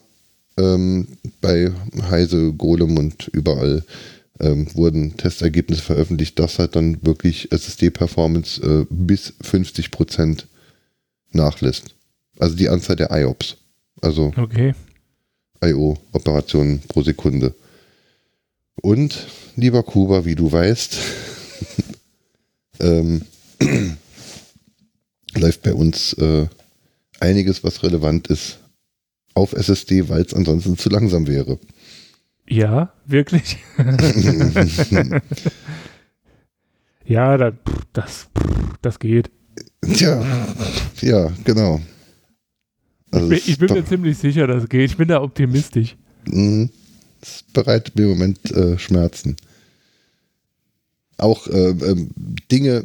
ähm, 0.58 1.08
bei 1.40 1.72
Heise, 2.10 2.52
Golem 2.52 2.98
und 2.98 3.28
überall 3.28 3.82
ähm, 4.38 4.68
wurden 4.74 5.16
Testergebnisse 5.16 5.82
veröffentlicht, 5.82 6.38
dass 6.38 6.58
halt 6.58 6.76
dann 6.76 6.98
wirklich 7.04 7.50
SSD-Performance 7.50 8.62
äh, 8.62 8.86
bis 8.90 9.32
50% 9.42 10.44
nachlässt. 11.32 11.94
Also 12.38 12.54
die 12.56 12.68
Anzahl 12.68 12.96
der 12.96 13.10
IOPS, 13.10 13.56
also 14.00 14.32
Okay. 14.36 14.74
IO-Operationen 15.64 16.80
pro 16.86 17.02
Sekunde. 17.02 17.54
Und, 18.80 19.26
lieber 19.56 19.82
Kuba, 19.82 20.24
wie 20.24 20.36
du 20.36 20.52
weißt, 20.52 20.98
ähm, 22.80 23.22
läuft 25.38 25.62
bei 25.62 25.74
uns 25.74 26.12
äh, 26.14 26.46
einiges, 27.20 27.64
was 27.64 27.82
relevant 27.82 28.28
ist, 28.28 28.58
auf 29.34 29.52
SSD, 29.52 30.08
weil 30.08 30.22
es 30.22 30.34
ansonsten 30.34 30.76
zu 30.76 30.88
langsam 30.88 31.26
wäre. 31.26 31.58
Ja, 32.48 32.92
wirklich? 33.04 33.58
ja, 37.04 37.52
das, 37.92 38.28
pff, 38.36 38.78
das 38.80 38.98
geht. 38.98 39.30
Tja, 39.82 40.24
ja, 41.00 41.30
genau. 41.44 41.80
Also 43.10 43.30
Ich 43.30 43.44
bin, 43.44 43.52
ich 43.52 43.58
bin 43.58 43.72
mir 43.74 43.84
ziemlich 43.84 44.18
sicher, 44.18 44.46
das 44.46 44.68
geht. 44.68 44.90
Ich 44.90 44.96
bin 44.96 45.08
da 45.08 45.22
optimistisch. 45.22 45.96
Mhm. 46.26 46.70
Das 47.20 47.44
bereitet 47.52 47.96
mir 47.96 48.04
im 48.04 48.10
Moment 48.10 48.50
äh, 48.52 48.78
Schmerzen. 48.78 49.36
Auch 51.16 51.46
äh, 51.48 51.70
ähm, 51.70 52.10
Dinge, 52.50 52.84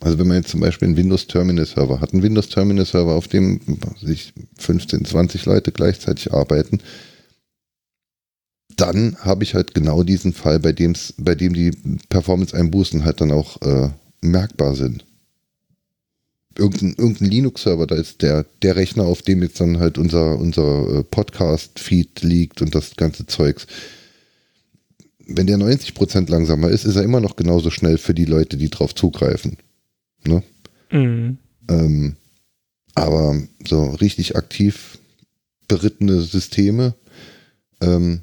also 0.00 0.18
wenn 0.18 0.28
man 0.28 0.38
jetzt 0.38 0.50
zum 0.50 0.60
Beispiel 0.60 0.88
einen 0.88 0.96
Windows 0.96 1.26
Terminal 1.26 1.66
Server 1.66 2.00
hat, 2.00 2.12
einen 2.12 2.22
Windows 2.22 2.48
Terminal 2.48 2.86
Server, 2.86 3.12
auf 3.12 3.28
dem 3.28 3.60
was 3.66 4.02
weiß 4.02 4.10
ich 4.10 4.32
15, 4.58 5.04
20 5.04 5.44
Leute 5.44 5.72
gleichzeitig 5.72 6.32
arbeiten, 6.32 6.80
dann 8.76 9.16
habe 9.20 9.44
ich 9.44 9.54
halt 9.54 9.74
genau 9.74 10.02
diesen 10.02 10.32
Fall, 10.32 10.58
bei, 10.58 10.72
dem's, 10.72 11.14
bei 11.18 11.34
dem 11.34 11.52
die 11.52 11.72
Performance-Einbußen 12.08 13.04
halt 13.04 13.20
dann 13.20 13.30
auch 13.30 13.60
äh, 13.60 13.90
merkbar 14.22 14.74
sind. 14.74 15.04
Irgendein, 16.56 16.94
irgendein 16.96 17.28
Linux-Server, 17.28 17.86
da 17.86 17.94
ist 17.94 18.22
der, 18.22 18.46
der 18.62 18.76
Rechner, 18.76 19.04
auf 19.04 19.22
dem 19.22 19.42
jetzt 19.42 19.60
dann 19.60 19.78
halt 19.78 19.98
unser, 19.98 20.38
unser 20.38 20.98
äh, 20.98 21.04
Podcast-Feed 21.04 22.22
liegt 22.22 22.62
und 22.62 22.74
das 22.74 22.96
ganze 22.96 23.26
Zeugs. 23.26 23.66
wenn 25.26 25.46
der 25.46 25.58
90% 25.58 26.30
langsamer 26.30 26.70
ist, 26.70 26.84
ist 26.84 26.96
er 26.96 27.02
immer 27.02 27.20
noch 27.20 27.36
genauso 27.36 27.70
schnell 27.70 27.98
für 27.98 28.14
die 28.14 28.24
Leute, 28.24 28.56
die 28.56 28.70
drauf 28.70 28.94
zugreifen. 28.94 29.58
Ne? 30.24 30.42
Mhm. 30.90 31.38
Ähm, 31.68 32.16
aber 32.94 33.40
so 33.66 33.90
richtig 33.90 34.36
aktiv 34.36 34.98
berittene 35.68 36.20
Systeme, 36.22 36.94
ähm, 37.80 38.20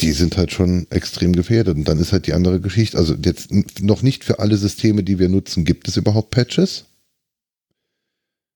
die 0.00 0.12
sind 0.12 0.36
halt 0.36 0.52
schon 0.52 0.86
extrem 0.90 1.34
gefährdet. 1.34 1.76
Und 1.76 1.88
dann 1.88 1.98
ist 1.98 2.12
halt 2.12 2.26
die 2.26 2.34
andere 2.34 2.60
Geschichte, 2.60 2.96
also 2.98 3.14
jetzt 3.14 3.50
noch 3.82 4.02
nicht 4.02 4.24
für 4.24 4.38
alle 4.38 4.56
Systeme, 4.56 5.02
die 5.02 5.18
wir 5.18 5.28
nutzen, 5.28 5.64
gibt 5.64 5.88
es 5.88 5.96
überhaupt 5.96 6.30
Patches. 6.30 6.84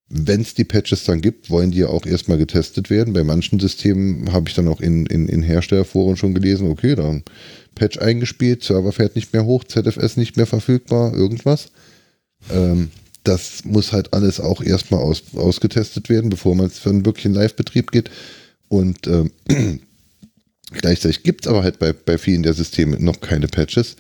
Wenn 0.09 0.43
es 0.43 0.55
die 0.55 0.65
Patches 0.65 1.05
dann 1.05 1.23
gibt, 1.23 1.49
wollen 1.49 1.71
die 1.71 1.79
ja 1.79 1.87
auch 1.89 2.05
erstmal 2.05 2.37
getestet 2.37 2.91
werden. 2.91 3.15
Bei 3.15 3.25
manchen 3.25 3.59
Systemen 3.59 4.31
habe 4.33 4.49
ich 4.49 4.55
dann 4.55 4.69
auch 4.69 4.81
in, 4.81 5.07
in, 5.07 5.27
in 5.27 5.43
Herstellerforen 5.43 6.17
schon 6.17 6.35
gelesen, 6.35 6.71
okay, 6.71 6.95
dann 6.95 7.25
Patch 7.75 7.99
eingespielt, 7.99 8.63
Server 8.63 8.93
fährt 8.93 9.17
nicht 9.17 9.33
mehr 9.33 9.47
hoch, 9.47 9.65
ZFS 9.65 10.19
nicht 10.19 10.37
mehr 10.37 10.47
verfügbar, 10.47 11.15
irgendwas. 11.15 11.71
Ähm, 12.51 12.91
das 13.25 13.65
muss 13.65 13.93
halt 13.93 14.13
alles 14.13 14.41
auch 14.41 14.61
erstmal 14.63 15.01
aus, 15.01 15.23
ausgetestet 15.35 16.09
werden, 16.09 16.31
bevor 16.31 16.55
man 16.55 16.67
es 16.67 16.79
für 16.79 16.91
einen 16.91 17.07
wirklichen 17.07 17.35
Live-Betrieb 17.35 17.93
geht. 17.93 18.11
Und 18.69 19.07
ähm, 19.07 19.31
gleichzeitig 20.73 21.23
gibt 21.23 21.45
es 21.45 21.51
aber 21.51 21.63
halt 21.63 21.79
bei, 21.79 21.93
bei 21.93 22.19
vielen 22.19 22.43
der 22.43 22.55
Systeme 22.55 22.99
noch 22.99 23.21
keine 23.21 23.49
Patches. 23.49 23.97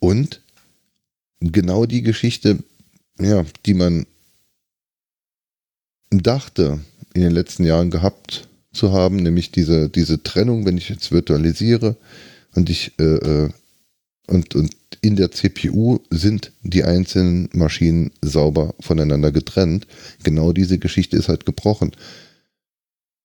Und 0.00 0.40
genau 1.40 1.86
die 1.86 2.02
Geschichte, 2.02 2.58
ja, 3.20 3.44
die 3.66 3.74
man 3.74 4.06
dachte, 6.10 6.80
in 7.14 7.22
den 7.22 7.32
letzten 7.32 7.64
Jahren 7.64 7.90
gehabt 7.90 8.48
zu 8.72 8.92
haben, 8.92 9.16
nämlich 9.16 9.50
diese, 9.50 9.90
diese 9.90 10.22
Trennung, 10.22 10.64
wenn 10.64 10.78
ich 10.78 10.88
jetzt 10.88 11.12
virtualisiere 11.12 11.96
und 12.54 12.70
ich 12.70 12.92
äh, 12.98 13.04
äh 13.44 13.50
und, 14.28 14.54
und 14.54 14.74
in 15.00 15.16
der 15.16 15.30
CPU 15.30 16.00
sind 16.10 16.52
die 16.62 16.84
einzelnen 16.84 17.48
Maschinen 17.52 18.10
sauber 18.20 18.74
voneinander 18.80 19.32
getrennt. 19.32 19.86
Genau 20.22 20.52
diese 20.52 20.78
Geschichte 20.78 21.16
ist 21.16 21.28
halt 21.28 21.46
gebrochen. 21.46 21.92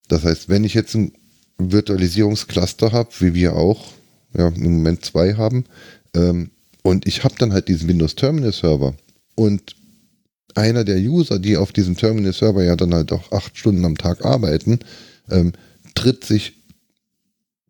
Das 0.08 0.24
heißt, 0.24 0.50
wenn 0.50 0.64
ich 0.64 0.74
jetzt 0.74 0.96
ein 0.96 1.14
Virtualisierungscluster 1.58 2.92
habe, 2.92 3.10
wie 3.20 3.34
wir 3.34 3.56
auch 3.56 3.94
ja, 4.38 4.48
im 4.48 4.78
Moment 4.78 5.04
zwei 5.04 5.34
haben, 5.36 5.66
ähm, 6.16 6.52
und 6.84 7.06
ich 7.06 7.24
habe 7.24 7.36
dann 7.38 7.52
halt 7.52 7.68
diesen 7.68 7.90
Windows 7.90 8.16
Terminal 8.16 8.54
Server 8.54 8.96
und 9.36 9.76
einer 10.56 10.84
der 10.84 10.98
User, 10.98 11.38
die 11.38 11.58
auf 11.58 11.74
diesem 11.74 11.98
Terminal 11.98 12.34
Server 12.34 12.64
ja 12.64 12.76
dann 12.76 12.94
halt 12.94 13.12
auch 13.12 13.32
acht 13.32 13.58
Stunden 13.58 13.84
am 13.86 13.98
Tag 13.98 14.24
arbeiten, 14.24 14.80
ähm, 15.30 15.54
tritt 15.96 16.24
sich 16.24 16.54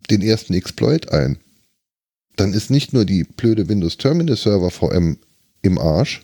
den 0.10 0.22
ersten 0.22 0.54
Exploit 0.54 1.12
ein 1.12 1.38
dann 2.38 2.54
ist 2.54 2.70
nicht 2.70 2.94
nur 2.94 3.04
die 3.04 3.24
blöde 3.24 3.68
Windows 3.68 3.98
Terminal 3.98 4.38
Server 4.38 4.72
VM 4.72 5.18
im 5.62 5.78
Arsch, 5.78 6.24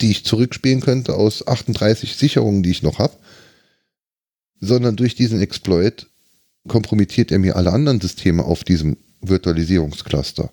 die 0.00 0.10
ich 0.10 0.24
zurückspielen 0.24 0.80
könnte 0.80 1.14
aus 1.14 1.46
38 1.46 2.16
Sicherungen, 2.16 2.62
die 2.62 2.70
ich 2.70 2.82
noch 2.82 2.98
habe, 2.98 3.14
sondern 4.60 4.96
durch 4.96 5.14
diesen 5.14 5.40
Exploit 5.40 6.06
kompromittiert 6.68 7.32
er 7.32 7.38
mir 7.38 7.56
alle 7.56 7.72
anderen 7.72 8.00
Systeme 8.00 8.44
auf 8.44 8.64
diesem 8.64 8.96
Virtualisierungscluster. 9.20 10.50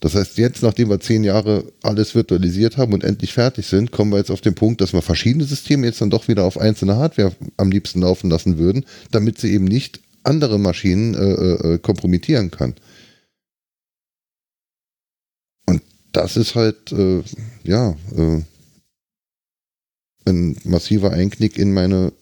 Das 0.00 0.14
heißt, 0.14 0.36
jetzt, 0.38 0.62
nachdem 0.62 0.90
wir 0.90 1.00
zehn 1.00 1.24
Jahre 1.24 1.72
alles 1.82 2.14
virtualisiert 2.14 2.76
haben 2.76 2.92
und 2.92 3.02
endlich 3.02 3.32
fertig 3.32 3.66
sind, 3.66 3.92
kommen 3.92 4.12
wir 4.12 4.18
jetzt 4.18 4.30
auf 4.30 4.42
den 4.42 4.54
Punkt, 4.54 4.80
dass 4.80 4.92
wir 4.92 5.02
verschiedene 5.02 5.44
Systeme 5.44 5.86
jetzt 5.86 6.00
dann 6.00 6.10
doch 6.10 6.28
wieder 6.28 6.44
auf 6.44 6.58
einzelne 6.58 6.96
Hardware 6.96 7.32
am 7.56 7.70
liebsten 7.70 8.02
laufen 8.02 8.30
lassen 8.30 8.58
würden, 8.58 8.84
damit 9.10 9.38
sie 9.38 9.52
eben 9.52 9.64
nicht 9.64 10.00
andere 10.22 10.58
Maschinen 10.58 11.14
äh, 11.14 11.18
äh, 11.18 11.74
äh 11.74 11.78
kompromittieren 11.78 12.50
kann. 12.50 12.74
Das 16.16 16.36
ist 16.36 16.54
halt, 16.54 16.92
äh, 16.92 17.22
ja, 17.64 17.94
äh, 18.16 18.42
ein 20.24 20.56
massiver 20.64 21.12
Einknick 21.12 21.58
in 21.58 21.72
meine 21.72 22.12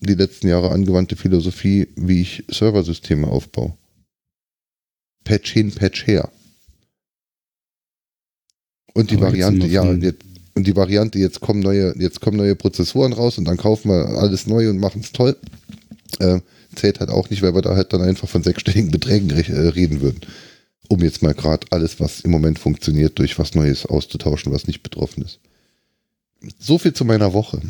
die 0.00 0.14
letzten 0.14 0.48
Jahre 0.48 0.70
angewandte 0.70 1.16
Philosophie, 1.16 1.88
wie 1.96 2.20
ich 2.20 2.44
Serversysteme 2.48 3.26
aufbaue. 3.26 3.76
Patch 5.24 5.52
hin, 5.52 5.72
Patch 5.72 6.06
her. 6.06 6.30
Und 8.92 9.10
die 9.10 9.16
Aber 9.16 9.26
Variante, 9.26 9.66
ja, 9.66 9.90
jetzt, 9.94 10.22
und 10.54 10.66
die 10.66 10.76
Variante, 10.76 11.18
jetzt 11.18 11.40
kommen 11.40 11.60
neue, 11.60 11.94
jetzt 11.98 12.20
kommen 12.20 12.36
neue 12.36 12.54
Prozessoren 12.54 13.12
raus 13.12 13.38
und 13.38 13.46
dann 13.46 13.56
kaufen 13.56 13.90
wir 13.90 14.18
alles 14.18 14.46
neu 14.46 14.70
und 14.70 14.78
machen 14.78 15.00
es 15.00 15.10
toll, 15.10 15.36
äh, 16.20 16.40
zählt 16.76 17.00
halt 17.00 17.10
auch 17.10 17.30
nicht, 17.30 17.42
weil 17.42 17.54
wir 17.54 17.62
da 17.62 17.74
halt 17.74 17.92
dann 17.92 18.02
einfach 18.02 18.28
von 18.28 18.44
sechsstelligen 18.44 18.90
Beträgen 18.90 19.30
äh, 19.30 19.68
reden 19.68 20.00
würden 20.00 20.20
um 20.88 21.00
jetzt 21.00 21.22
mal 21.22 21.34
gerade 21.34 21.66
alles, 21.70 22.00
was 22.00 22.20
im 22.20 22.30
Moment 22.30 22.58
funktioniert, 22.58 23.18
durch 23.18 23.38
was 23.38 23.54
Neues 23.54 23.86
auszutauschen, 23.86 24.52
was 24.52 24.66
nicht 24.66 24.82
betroffen 24.82 25.24
ist. 25.24 25.40
So 26.58 26.78
viel 26.78 26.92
zu 26.92 27.04
meiner 27.04 27.32
Woche. 27.32 27.60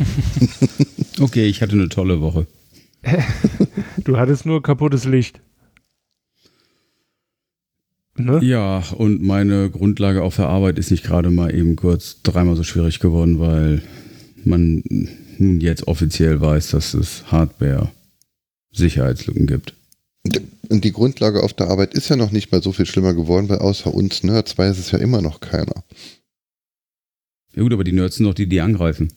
okay, 1.20 1.46
ich 1.46 1.62
hatte 1.62 1.72
eine 1.72 1.88
tolle 1.88 2.20
Woche. 2.20 2.46
du 4.04 4.16
hattest 4.16 4.46
nur 4.46 4.62
kaputtes 4.62 5.04
Licht. 5.04 5.40
Ne? 8.16 8.38
Ja, 8.44 8.84
und 8.96 9.22
meine 9.22 9.70
Grundlage 9.70 10.22
auf 10.22 10.36
der 10.36 10.48
Arbeit 10.48 10.78
ist 10.78 10.92
nicht 10.92 11.04
gerade 11.04 11.30
mal 11.30 11.54
eben 11.54 11.74
kurz 11.74 12.22
dreimal 12.22 12.54
so 12.54 12.62
schwierig 12.62 13.00
geworden, 13.00 13.40
weil 13.40 13.82
man 14.44 14.84
nun 15.38 15.60
jetzt 15.60 15.88
offiziell 15.88 16.40
weiß, 16.40 16.68
dass 16.68 16.94
es 16.94 17.32
Hardware-Sicherheitslücken 17.32 19.48
gibt. 19.48 19.74
Und 20.68 20.84
die 20.84 20.92
Grundlage 20.92 21.42
auf 21.42 21.52
der 21.52 21.68
Arbeit 21.68 21.94
ist 21.94 22.08
ja 22.08 22.16
noch 22.16 22.30
nicht 22.30 22.52
mal 22.52 22.62
so 22.62 22.72
viel 22.72 22.86
schlimmer 22.86 23.14
geworden, 23.14 23.48
weil 23.48 23.58
außer 23.58 23.92
uns 23.92 24.22
Nerds 24.22 24.56
weiß 24.56 24.78
es 24.78 24.90
ja 24.90 24.98
immer 24.98 25.22
noch 25.22 25.40
keiner. 25.40 25.84
Ja 27.54 27.62
gut, 27.62 27.72
aber 27.72 27.84
die 27.84 27.92
Nerds 27.92 28.16
sind 28.16 28.26
doch 28.26 28.34
die, 28.34 28.48
die 28.48 28.60
angreifen. 28.60 29.12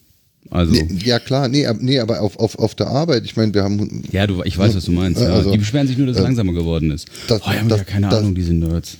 Also. 0.50 0.72
Nee, 0.72 0.88
ja 1.04 1.18
klar, 1.18 1.48
nee, 1.48 1.66
nee 1.80 1.98
aber 1.98 2.20
auf, 2.20 2.38
auf, 2.38 2.58
auf 2.58 2.74
der 2.74 2.86
Arbeit, 2.86 3.24
ich 3.24 3.36
meine, 3.36 3.52
wir 3.52 3.64
haben. 3.64 4.02
Ja, 4.12 4.26
du, 4.26 4.42
ich 4.44 4.56
weiß, 4.56 4.74
was 4.76 4.84
du 4.84 4.92
meinst. 4.92 5.20
Ja. 5.20 5.28
Also, 5.28 5.50
die 5.50 5.58
beschweren 5.58 5.86
sich 5.86 5.98
nur, 5.98 6.06
dass 6.06 6.16
es 6.16 6.22
äh, 6.22 6.24
langsamer 6.24 6.52
geworden 6.52 6.90
ist. 6.90 7.08
Das, 7.26 7.42
oh, 7.44 7.50
ja, 7.50 7.62
das, 7.64 7.78
ja 7.78 7.84
keine 7.84 8.08
das, 8.08 8.20
Ahnung, 8.20 8.34
diese 8.34 8.54
Nerds. 8.54 8.96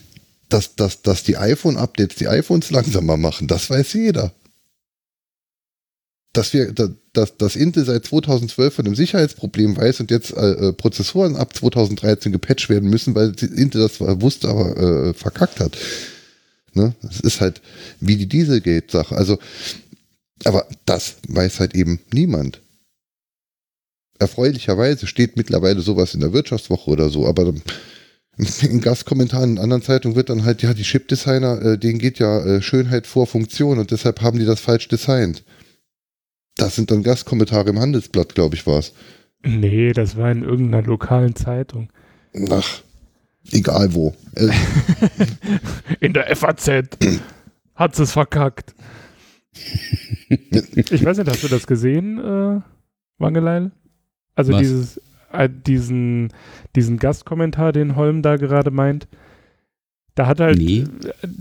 Dass, 0.49 0.75
dass, 0.75 1.03
dass 1.03 1.25
die 1.25 1.37
iPhone-Updates 1.37 2.17
die 2.17 2.29
iPhones 2.29 2.71
langsamer 2.71 3.17
machen, 3.17 3.49
das 3.49 3.71
weiß 3.71 3.93
jeder 3.95 4.33
dass 6.33 6.53
wir, 6.53 6.73
dass, 7.13 7.37
dass 7.37 7.57
Intel 7.57 7.85
seit 7.85 8.05
2012 8.05 8.75
von 8.75 8.87
einem 8.87 8.95
Sicherheitsproblem 8.95 9.77
weiß 9.77 10.01
und 10.01 10.11
jetzt 10.11 10.37
äh, 10.37 10.69
äh, 10.69 10.73
Prozessoren 10.73 11.37
ab 11.37 11.55
2013 11.55 12.33
gepatcht 12.33 12.69
werden 12.69 12.91
müssen, 12.91 13.15
weil 13.15 13.33
Intel 13.41 13.81
das 13.81 14.01
wusste, 14.01 14.49
aber 14.49 14.77
äh, 14.77 15.15
verkackt 15.15 15.61
hat. 15.61 15.77
Ne? 16.75 16.95
Das 17.03 17.21
ist 17.21 17.41
halt 17.41 17.61
wie 18.01 18.17
die 18.17 18.29
Dieselgate-Sache. 18.29 19.17
Also, 19.17 19.39
aber 20.45 20.67
das 20.85 21.17
weiß 21.29 21.61
halt 21.61 21.75
eben 21.75 22.01
niemand. 22.13 22.61
Erfreulicherweise 24.19 25.07
steht 25.07 25.37
mittlerweile 25.37 25.81
sowas 25.81 26.15
in 26.15 26.21
der 26.21 26.33
Wirtschaftswoche 26.33 26.91
oder 26.91 27.09
so, 27.09 27.27
aber 27.27 27.55
in 28.63 28.81
Gastkommentaren 28.81 29.53
in 29.53 29.59
anderen 29.59 29.83
Zeitungen 29.83 30.17
wird 30.17 30.29
dann 30.29 30.45
halt, 30.45 30.63
ja, 30.63 30.75
die 30.75 30.83
Chipdesigner, 30.83 31.63
äh, 31.63 31.79
denen 31.79 31.99
geht 31.99 32.19
ja 32.19 32.45
äh, 32.45 32.63
Schönheit 32.63 33.07
vor 33.07 33.27
Funktion 33.27 33.79
und 33.79 33.91
deshalb 33.91 34.21
haben 34.21 34.39
die 34.39 34.45
das 34.45 34.61
falsch 34.61 34.89
designt. 34.89 35.43
Das 36.59 36.75
sind 36.75 36.91
dann 36.91 37.03
Gastkommentare 37.03 37.71
im 37.71 37.79
Handelsblatt, 37.79 38.35
glaube 38.35 38.57
ich, 38.57 38.67
war 38.67 38.81
es. 38.81 38.93
Nee, 39.43 39.93
das 39.93 40.17
war 40.17 40.31
in 40.31 40.43
irgendeiner 40.43 40.87
lokalen 40.87 41.35
Zeitung. 41.37 41.89
Ach, 42.51 42.83
egal 43.53 43.95
wo. 43.95 44.15
in 46.01 46.13
der 46.13 46.35
FAZ 46.37 46.69
hat 47.75 47.99
es 47.99 48.13
verkackt. 48.13 48.75
ich 50.29 51.05
weiß 51.05 51.19
nicht, 51.19 51.31
hast 51.31 51.45
du 51.45 51.49
das 51.49 51.67
gesehen, 51.67 52.19
äh, 52.19 52.61
Wangeleil? 53.19 53.71
Also 54.35 54.53
Was? 54.53 54.61
dieses, 54.61 55.01
äh, 55.33 55.49
diesen, 55.49 56.33
diesen 56.75 56.99
Gastkommentar, 56.99 57.73
den 57.73 57.95
Holm 57.95 58.23
da 58.23 58.37
gerade 58.37 58.73
meint. 58.73 59.07
Da 60.19 60.27
hat 60.27 60.41
halt 60.41 60.59
nee. 60.59 60.83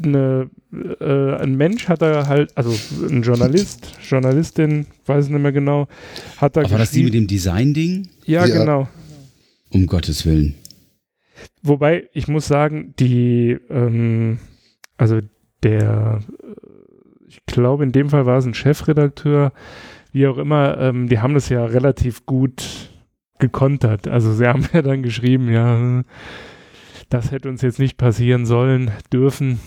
eine, 0.04 0.52
äh, 0.72 1.34
ein 1.42 1.56
Mensch 1.56 1.88
hat 1.88 2.04
da 2.04 2.28
halt, 2.28 2.56
also 2.56 2.70
ein 3.10 3.24
Journalist, 3.24 3.98
Journalistin, 4.08 4.86
weiß 5.08 5.30
nicht 5.30 5.42
mehr 5.42 5.52
genau, 5.52 5.88
hat 6.38 6.56
da 6.56 6.62
Aber 6.62 6.70
war 6.70 6.78
das 6.78 6.92
die 6.92 7.02
mit 7.02 7.16
dem 7.16 7.26
Design-Ding? 7.26 8.08
Ja, 8.26 8.46
ja, 8.46 8.60
genau. 8.60 8.88
Um 9.72 9.88
Gottes 9.88 10.28
Willen. 10.28 10.54
Wobei, 11.64 12.08
ich 12.14 12.28
muss 12.28 12.48
sagen, 12.48 12.94
die, 13.00 13.58
ähm, 13.72 14.38
also 14.96 15.22
der, 15.64 16.20
ich 17.28 17.44
glaube, 17.48 17.84
in 17.84 17.92
dem 17.92 18.12
Fall 18.12 18.28
war 18.28 18.38
es 18.38 18.46
ein 18.46 18.54
Chefredakteur, 18.54 19.54
wie 20.12 20.28
auch 20.28 20.38
immer, 20.38 20.78
ähm, 20.78 21.10
die 21.10 21.18
haben 21.18 21.34
das 21.34 21.50
ja 21.50 21.66
relativ 21.66 22.28
gut 22.28 22.92
gekontert. 23.40 24.08
Also 24.08 24.34
sie 24.34 24.46
haben 24.46 24.68
ja 24.74 24.84
dann 24.84 25.02
geschrieben, 25.02 25.52
ja, 25.52 26.04
das 27.10 27.32
hätte 27.32 27.50
uns 27.50 27.62
jetzt 27.62 27.80
nicht 27.80 27.98
passieren 27.98 28.46
sollen, 28.46 28.92
dürfen. 29.12 29.60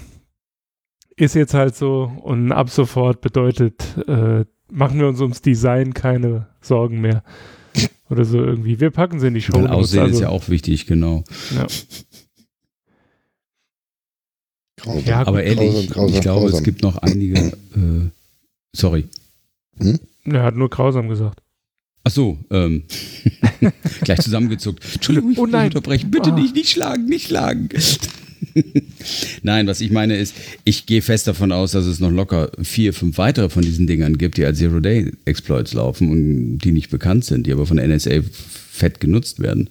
Ist 1.17 1.35
jetzt 1.35 1.55
halt 1.55 1.75
so 1.75 2.11
und 2.23 2.53
ab 2.53 2.71
sofort 2.71 3.21
bedeutet, 3.21 3.83
äh, 4.07 4.45
machen 4.71 5.01
wir 5.01 5.09
uns 5.09 5.21
ums 5.21 5.43
Design 5.43 5.95
keine 5.95 6.49
Sorgen 6.61 7.01
mehr. 7.01 7.23
Oder 8.11 8.25
so 8.25 8.39
irgendwie. 8.39 8.81
Wir 8.81 8.91
packen 8.91 9.21
sie 9.21 9.29
in 9.29 9.35
die 9.35 9.43
Show. 9.43 9.53
Aussehen 9.67 10.01
also, 10.01 10.15
ist 10.15 10.21
ja 10.21 10.29
auch 10.29 10.49
wichtig, 10.49 10.87
genau. 10.87 11.25
Ja. 11.55 11.67
Grausam. 14.77 15.05
Ja, 15.05 15.27
Aber 15.27 15.43
ehrlich, 15.43 15.89
grausam, 15.89 15.93
grausam, 15.93 16.15
ich 16.15 16.21
glaube, 16.23 16.41
grausam. 16.41 16.59
es 16.59 16.65
gibt 16.65 16.83
noch 16.83 16.97
einige. 16.99 17.39
Äh, 17.39 18.11
sorry. 18.75 19.09
Er 20.25 20.43
hat 20.43 20.57
nur 20.57 20.71
grausam 20.71 21.09
gesagt. 21.09 21.43
Ach 22.05 22.11
so, 22.11 22.39
ähm, 22.51 22.85
gleich 24.03 24.21
zusammengezuckt. 24.21 24.83
Entschuldigung, 24.95 25.33
ich 25.33 25.39
Oh 25.39 25.47
nein. 25.47 25.67
unterbrechen. 25.67 26.11
Bitte 26.11 26.33
Ah. 26.33 26.39
nicht, 26.39 26.55
nicht 26.55 26.71
schlagen, 26.71 27.05
nicht 27.07 27.27
schlagen. 27.29 27.69
Nein, 29.43 29.67
was 29.67 29.81
ich 29.81 29.91
meine 29.91 30.17
ist, 30.17 30.35
ich 30.65 30.87
gehe 30.87 31.03
fest 31.03 31.27
davon 31.27 31.53
aus, 31.53 31.73
dass 31.73 31.85
es 31.87 32.01
noch 32.01 32.11
locker 32.11 32.51
vier, 32.63 32.93
fünf 32.95 33.19
weitere 33.19 33.49
von 33.51 33.63
diesen 33.63 33.87
Dingern 33.87 34.17
gibt, 34.19 34.39
die 34.39 34.45
als 34.45 34.59
Zero-Day-Exploits 34.59 35.75
laufen 35.75 36.11
und 36.11 36.59
die 36.59 36.73
nicht 36.73 36.91
bekannt 36.91 37.25
sind, 37.25 37.47
die 37.47 37.53
aber 37.53 37.67
von 37.67 37.77
der 37.77 37.87
NSA 37.87 38.21
fett 38.73 38.99
genutzt 39.01 39.41
werden. 39.41 39.69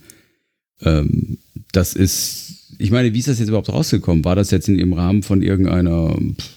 Ähm, 0.82 1.40
das 1.72 1.94
ist, 1.94 2.76
ich 2.78 2.92
meine, 2.92 3.14
wie 3.14 3.20
ist 3.20 3.28
das 3.28 3.40
jetzt 3.40 3.50
überhaupt 3.50 3.70
rausgekommen? 3.70 4.24
War 4.24 4.36
das 4.36 4.52
jetzt 4.52 4.70
in 4.70 4.78
im 4.80 4.94
Rahmen 4.94 5.24
von 5.24 5.42
irgendeiner, 5.42 6.16
pf, 6.38 6.50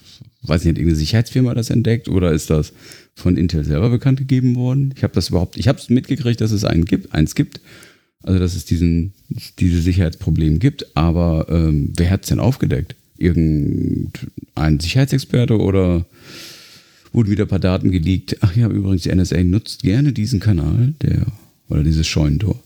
weiß 0.42 0.64
nicht, 0.64 0.78
irgendeine 0.78 0.96
Sicherheitsfirma 0.96 1.54
das 1.54 1.70
entdeckt 1.70 2.08
oder 2.08 2.32
ist 2.32 2.50
das 2.50 2.72
von 3.14 3.36
Intel 3.36 3.64
selber 3.64 3.90
bekannt 3.90 4.18
gegeben 4.18 4.56
worden? 4.56 4.92
Ich 4.96 5.02
habe 5.02 5.14
das 5.14 5.28
überhaupt, 5.28 5.56
ich 5.56 5.68
habe 5.68 5.78
es 5.78 5.88
mitgekriegt, 5.88 6.40
dass 6.40 6.50
es 6.50 6.64
einen 6.64 6.84
gibt, 6.84 7.14
eins 7.14 7.34
gibt. 7.34 7.60
Also 8.24 8.38
dass 8.38 8.54
es 8.54 8.64
diesen, 8.64 9.14
diese 9.58 9.80
Sicherheitsproblem 9.80 10.60
gibt, 10.60 10.96
aber 10.96 11.46
ähm, 11.48 11.92
wer 11.96 12.10
hat 12.10 12.22
es 12.22 12.28
denn 12.28 12.38
aufgedeckt? 12.38 12.94
Irgendein 13.18 14.78
Sicherheitsexperte 14.78 15.58
oder 15.58 16.06
wurden 17.12 17.30
wieder 17.30 17.44
ein 17.46 17.48
paar 17.48 17.58
Daten 17.58 17.90
geleakt? 17.90 18.36
Ach 18.40 18.54
ja, 18.54 18.68
übrigens, 18.68 19.02
die 19.02 19.14
NSA 19.14 19.42
nutzt 19.42 19.82
gerne 19.82 20.12
diesen 20.12 20.38
Kanal, 20.38 20.94
der 21.02 21.26
oder 21.68 21.82
dieses 21.82 22.06
Scheunentor. 22.06 22.62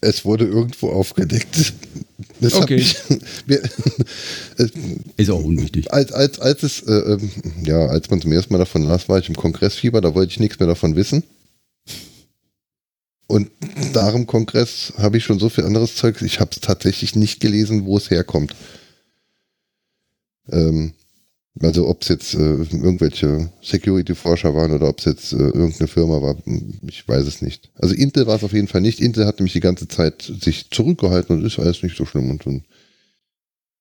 Es 0.00 0.24
wurde 0.24 0.44
irgendwo 0.46 0.90
aufgedeckt. 0.90 1.72
Das 2.40 2.52
Okay. 2.54 2.76
mich, 2.76 2.96
wir, 3.46 3.62
Ist 5.16 5.30
auch 5.30 5.42
unwichtig. 5.42 5.92
als, 5.92 6.12
als, 6.12 6.38
als 6.40 6.62
es, 6.62 6.82
äh, 6.82 6.92
ähm, 6.92 7.30
ja, 7.64 7.86
als 7.86 8.10
man 8.10 8.20
zum 8.20 8.32
ersten 8.32 8.52
Mal 8.52 8.58
davon 8.58 8.82
las, 8.84 9.08
war 9.08 9.18
ich 9.18 9.28
im 9.28 9.34
Kongressfieber, 9.36 10.00
da 10.00 10.14
wollte 10.14 10.32
ich 10.32 10.40
nichts 10.40 10.58
mehr 10.58 10.68
davon 10.68 10.94
wissen. 10.96 11.24
Und 13.26 13.50
nach 13.94 14.12
dem 14.12 14.26
Kongress 14.26 14.92
habe 14.98 15.16
ich 15.18 15.24
schon 15.24 15.38
so 15.38 15.48
viel 15.48 15.64
anderes 15.64 15.96
Zeug. 15.96 16.22
Ich 16.22 16.40
habe 16.40 16.50
es 16.52 16.60
tatsächlich 16.60 17.14
nicht 17.14 17.40
gelesen, 17.40 17.84
wo 17.86 17.96
es 17.96 18.10
herkommt. 18.10 18.54
Ähm, 20.50 20.94
also 21.62 21.88
ob 21.88 22.02
es 22.02 22.08
jetzt 22.08 22.34
äh, 22.34 22.38
irgendwelche 22.38 23.50
Security-Forscher 23.62 24.54
waren 24.54 24.72
oder 24.72 24.88
ob 24.88 24.98
es 25.00 25.06
jetzt 25.06 25.32
äh, 25.32 25.36
irgendeine 25.36 25.88
Firma 25.88 26.22
war, 26.22 26.36
ich 26.86 27.06
weiß 27.06 27.26
es 27.26 27.42
nicht. 27.42 27.70
Also 27.76 27.94
Intel 27.94 28.26
war 28.26 28.36
es 28.36 28.44
auf 28.44 28.52
jeden 28.52 28.68
Fall 28.68 28.80
nicht. 28.80 29.00
Intel 29.00 29.26
hat 29.26 29.38
nämlich 29.38 29.54
die 29.54 29.60
ganze 29.60 29.88
Zeit 29.88 30.22
sich 30.22 30.70
zurückgehalten 30.70 31.36
und 31.36 31.44
ist 31.44 31.58
alles 31.58 31.82
nicht 31.82 31.96
so 31.96 32.04
schlimm. 32.04 32.30
Und, 32.30 32.46
und 32.46 32.64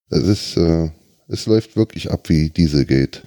es 0.09 0.23
ist, 0.23 0.57
äh, 0.57 0.89
es 1.27 1.45
läuft 1.45 1.75
wirklich 1.75 2.11
ab 2.11 2.29
wie 2.29 2.49
Dieselgate. 2.49 3.21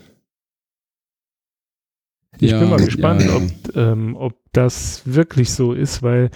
Ich 2.40 2.50
Ja, 2.50 2.60
bin 2.60 2.70
mal 2.70 2.82
gespannt, 2.84 3.22
ja. 3.22 3.36
ob, 3.36 3.76
ähm, 3.76 4.16
ob 4.16 4.34
das 4.52 5.02
wirklich 5.04 5.50
so 5.50 5.74
ist, 5.74 6.02
weil 6.02 6.30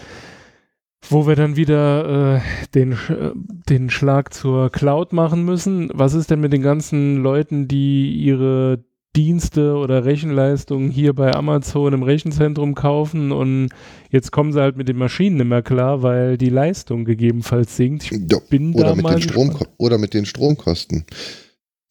wo 1.11 1.27
wir 1.27 1.37
dann 1.37 1.57
wieder 1.57 2.37
äh, 2.37 2.41
den, 2.75 2.93
äh, 2.93 3.33
den 3.69 3.91
Schlag 3.91 4.33
zur 4.33 4.71
Cloud 4.71 5.13
machen 5.13 5.45
müssen. 5.45 5.91
Was 5.93 6.15
ist 6.15 6.31
denn 6.31 6.41
mit 6.41 6.53
den 6.53 6.63
ganzen 6.63 7.17
Leuten, 7.17 7.69
die 7.69 8.13
ihre 8.13 8.85
Dienste 9.17 9.75
oder 9.75 10.05
Rechenleistungen 10.05 10.91
hier 10.91 11.13
bei 11.13 11.33
Amazon 11.33 11.93
im 11.93 12.03
Rechenzentrum 12.03 12.75
kaufen 12.75 13.31
und 13.31 13.69
jetzt 14.11 14.33
kommen 14.33 14.53
sie 14.53 14.61
halt 14.61 14.77
mit 14.77 14.89
den 14.89 14.97
Maschinen 14.97 15.37
nicht 15.37 15.47
mehr 15.47 15.63
klar, 15.63 16.03
weil 16.03 16.37
die 16.37 16.49
Leistung 16.49 17.05
gegebenenfalls 17.05 17.77
sinkt. 17.77 18.11
Ich 18.11 18.11
Ja, 18.11 18.39
bin 18.51 18.75
oder, 18.75 18.87
da 18.87 18.95
mit 18.97 19.05
mal 19.05 19.15
den 19.15 19.23
Strom, 19.23 19.57
oder 19.77 19.99
mit 19.99 20.15
den 20.15 20.27
Stromkosten. 20.27 21.05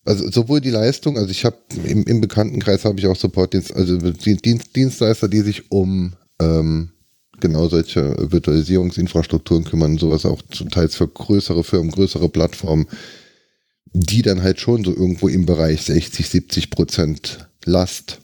Also 0.05 0.29
sowohl 0.29 0.59
die 0.59 0.69
Leistung, 0.69 1.17
also 1.17 1.31
ich 1.31 1.45
habe 1.45 1.55
im, 1.85 2.03
im 2.03 2.19
Bekanntenkreis 2.19 2.83
habe 2.83 2.99
ich 2.99 3.07
auch 3.07 3.15
Supportdienst, 3.15 3.73
also 3.73 3.97
die 3.97 4.35
Dienst, 4.35 4.75
Dienstleister, 4.75 5.29
die 5.29 5.39
sich 5.39 5.71
um 5.71 6.13
ähm, 6.41 6.91
genau 7.43 7.67
solche 7.67 8.15
Virtualisierungsinfrastrukturen 8.31 9.65
kümmern, 9.65 9.97
sowas 9.97 10.25
auch 10.25 10.41
zum 10.49 10.69
Teils 10.71 10.95
für 10.95 11.07
größere 11.07 11.63
Firmen, 11.63 11.91
größere 11.91 12.29
Plattformen, 12.29 12.87
die 13.93 14.21
dann 14.21 14.41
halt 14.41 14.59
schon 14.59 14.83
so 14.83 14.91
irgendwo 14.91 15.27
im 15.27 15.45
Bereich 15.45 15.83
60, 15.83 16.27
70 16.27 16.69
Prozent 16.71 17.47
Last 17.65 18.19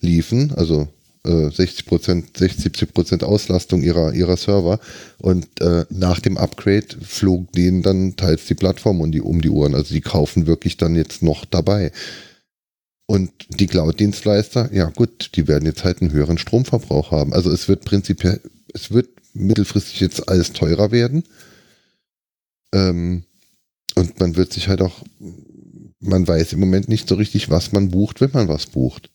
liefen, 0.00 0.52
also 0.54 0.88
äh, 1.24 1.50
60 1.50 1.84
Prozent, 1.84 2.38
60, 2.38 2.62
70 2.62 2.94
Prozent 2.94 3.24
Auslastung 3.24 3.82
ihrer, 3.82 4.14
ihrer 4.14 4.36
Server. 4.36 4.78
Und 5.18 5.46
äh, 5.60 5.84
nach 5.90 6.20
dem 6.20 6.38
Upgrade 6.38 6.86
flog 7.02 7.52
denen 7.52 7.82
dann 7.82 8.16
teils 8.16 8.46
die 8.46 8.54
Plattform 8.54 9.00
um 9.00 9.10
die, 9.10 9.20
um 9.20 9.42
die 9.42 9.50
Ohren. 9.50 9.74
Also 9.74 9.92
die 9.92 10.00
kaufen 10.00 10.46
wirklich 10.46 10.76
dann 10.76 10.94
jetzt 10.94 11.22
noch 11.22 11.44
dabei. 11.44 11.92
Und 13.10 13.32
die 13.48 13.66
Cloud-Dienstleister, 13.66 14.72
ja 14.72 14.84
gut, 14.84 15.32
die 15.34 15.48
werden 15.48 15.66
jetzt 15.66 15.82
halt 15.82 16.00
einen 16.00 16.12
höheren 16.12 16.38
Stromverbrauch 16.38 17.10
haben. 17.10 17.32
Also 17.32 17.50
es 17.50 17.66
wird 17.66 17.84
prinzipiell, 17.84 18.40
es 18.74 18.90
wird 18.90 19.08
mittelfristig 19.34 20.00
jetzt 20.00 20.28
alles 20.28 20.52
teurer 20.52 20.90
werden. 20.90 21.24
Ähm, 22.72 23.24
und 23.94 24.20
man 24.20 24.36
wird 24.36 24.52
sich 24.52 24.68
halt 24.68 24.80
auch, 24.80 25.02
man 26.00 26.26
weiß 26.26 26.52
im 26.52 26.60
Moment 26.60 26.88
nicht 26.88 27.08
so 27.08 27.14
richtig, 27.16 27.50
was 27.50 27.72
man 27.72 27.90
bucht, 27.90 28.20
wenn 28.20 28.30
man 28.32 28.48
was 28.48 28.66
bucht. 28.66 29.10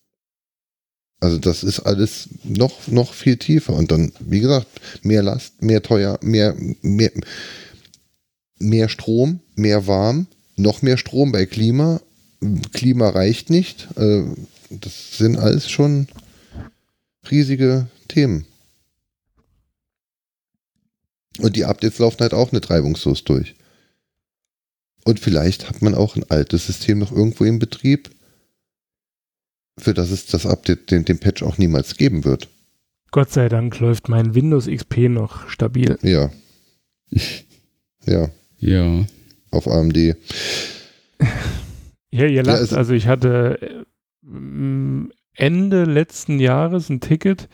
Also 1.22 1.38
das 1.40 1.64
ist 1.64 1.80
alles 1.80 2.30
noch, 2.44 2.88
noch 2.88 3.14
viel 3.14 3.38
tiefer. 3.38 3.74
Und 3.74 3.92
dann, 3.92 4.12
wie 4.20 4.42
gesagt, 4.42 4.68
mehr 5.04 5.24
Last, 5.24 5.62
mehr 5.62 5.82
teuer, 5.82 6.20
mehr, 6.22 6.56
mehr, 6.82 7.12
mehr 8.60 8.90
Strom, 8.90 9.40
mehr 9.56 9.88
warm, 9.88 10.28
noch 10.56 10.82
mehr 10.82 10.98
Strom 10.98 11.32
bei 11.32 11.46
Klima. 11.46 12.02
Klima 12.74 13.10
reicht 13.10 13.50
nicht. 13.50 13.88
Äh, 13.98 14.24
Das 14.70 15.18
sind 15.18 15.38
alles 15.38 15.70
schon 15.70 16.08
riesige 17.32 17.88
Themen. 18.08 18.46
Und 21.40 21.56
die 21.56 21.66
Updates 21.66 22.00
laufen 22.00 22.20
halt 22.22 22.34
auch 22.34 22.52
nicht 22.52 22.70
reibungslos 22.70 23.24
durch. 23.24 23.56
Und 25.04 25.20
vielleicht 25.20 25.70
hat 25.70 25.82
man 25.82 25.94
auch 25.96 26.16
ein 26.16 26.30
altes 26.30 26.66
System 26.68 27.00
noch 27.00 27.12
irgendwo 27.12 27.44
im 27.44 27.60
Betrieb, 27.60 28.10
für 29.78 29.94
das 29.94 30.10
es 30.12 30.26
das 30.28 30.46
Update, 30.46 30.90
den, 30.92 31.06
den 31.06 31.20
Patch 31.20 31.44
auch 31.44 31.58
niemals 31.58 31.96
geben 31.98 32.24
wird. 32.24 32.48
Gott 33.12 33.32
sei 33.32 33.50
Dank 33.50 33.80
läuft 33.80 34.10
mein 34.10 34.34
Windows 34.36 34.68
XP 34.68 35.10
noch 35.10 35.48
stabil. 35.50 35.98
Ja. 36.02 36.32
Ja, 38.06 38.30
Ja. 38.58 39.06
auf 39.52 39.68
AMD. 39.68 40.16
Ja, 42.12 42.26
ihr 42.26 42.44
lacht. 42.44 42.62
es- 42.62 42.74
also 42.74 42.94
ich 42.94 43.08
hatte 43.08 43.60
äh, 43.62 45.08
Ende 45.36 45.84
letzten 45.84 46.40
Jahres 46.40 46.90
ein 46.90 47.00
Ticket. 47.02 47.48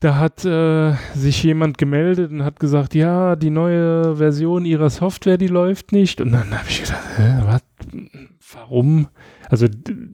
Da 0.00 0.16
hat 0.16 0.44
äh, 0.44 0.92
sich 1.14 1.42
jemand 1.42 1.78
gemeldet 1.78 2.30
und 2.30 2.44
hat 2.44 2.60
gesagt, 2.60 2.94
ja, 2.94 3.34
die 3.34 3.50
neue 3.50 4.16
Version 4.16 4.64
ihrer 4.64 4.90
Software, 4.90 5.38
die 5.38 5.46
läuft 5.46 5.92
nicht. 5.92 6.20
Und 6.20 6.32
dann 6.32 6.50
habe 6.50 6.68
ich 6.68 6.82
gedacht, 6.82 7.02
hä, 7.16 7.42
was? 7.44 7.62
Warum? 8.52 9.08
Also 9.48 9.66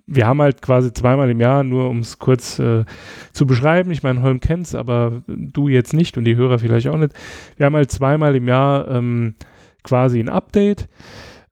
wir 0.06 0.26
haben 0.26 0.40
halt 0.40 0.62
quasi 0.62 0.92
zweimal 0.92 1.30
im 1.30 1.40
Jahr, 1.40 1.64
nur 1.64 1.88
um 1.90 1.98
es 1.98 2.18
kurz 2.18 2.58
äh, 2.58 2.84
zu 3.32 3.46
beschreiben. 3.46 3.90
Ich 3.90 4.02
meine, 4.02 4.22
Holm 4.22 4.40
kennt's, 4.40 4.74
aber 4.74 5.22
du 5.26 5.68
jetzt 5.68 5.92
nicht 5.92 6.16
und 6.16 6.24
die 6.24 6.36
Hörer 6.36 6.58
vielleicht 6.58 6.88
auch 6.88 6.96
nicht. 6.96 7.12
Wir 7.56 7.66
haben 7.66 7.76
halt 7.76 7.90
zweimal 7.90 8.34
im 8.36 8.48
Jahr 8.48 8.88
ähm, 8.88 9.34
quasi 9.82 10.18
ein 10.18 10.28
Update 10.28 10.88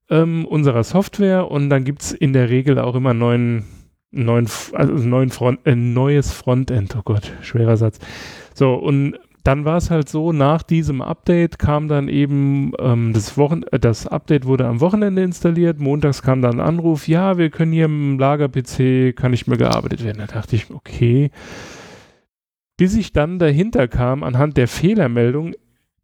ähm, 0.08 0.44
unserer 0.44 0.84
Software 0.84 1.50
und 1.50 1.70
dann 1.70 1.84
gibt 1.84 2.02
es 2.02 2.12
in 2.12 2.32
der 2.32 2.50
Regel 2.50 2.78
auch 2.78 2.94
immer 2.94 3.14
neuen, 3.14 3.64
neuen, 4.10 4.48
also 4.72 4.94
neuen 4.94 5.30
Front, 5.30 5.66
äh, 5.66 5.76
neues 5.76 6.32
Frontend. 6.32 6.96
Oh 6.96 7.02
Gott, 7.04 7.32
schwerer 7.42 7.76
Satz. 7.76 7.98
So, 8.54 8.74
und 8.74 9.18
dann 9.44 9.64
war 9.64 9.78
es 9.78 9.90
halt 9.90 10.08
so, 10.08 10.32
nach 10.32 10.62
diesem 10.62 11.00
Update 11.00 11.58
kam 11.58 11.88
dann 11.88 12.08
eben 12.08 12.72
ähm, 12.78 13.12
das 13.12 13.38
Wochen 13.38 13.62
äh, 13.70 13.78
das 13.78 14.06
Update 14.06 14.44
wurde 14.44 14.66
am 14.66 14.80
Wochenende 14.80 15.22
installiert, 15.22 15.78
montags 15.78 16.22
kam 16.22 16.42
dann 16.42 16.60
ein 16.60 16.66
Anruf, 16.66 17.08
ja, 17.08 17.38
wir 17.38 17.50
können 17.50 17.72
hier 17.72 17.86
im 17.86 18.18
Lager-PC, 18.18 19.16
kann 19.16 19.30
nicht 19.30 19.46
mehr 19.46 19.58
gearbeitet 19.58 20.04
werden. 20.04 20.18
Da 20.18 20.26
dachte 20.26 20.56
ich, 20.56 20.70
okay. 20.70 21.30
Bis 22.76 22.94
ich 22.96 23.12
dann 23.12 23.38
dahinter 23.38 23.88
kam, 23.88 24.22
anhand 24.22 24.56
der 24.56 24.68
Fehlermeldung, 24.68 25.54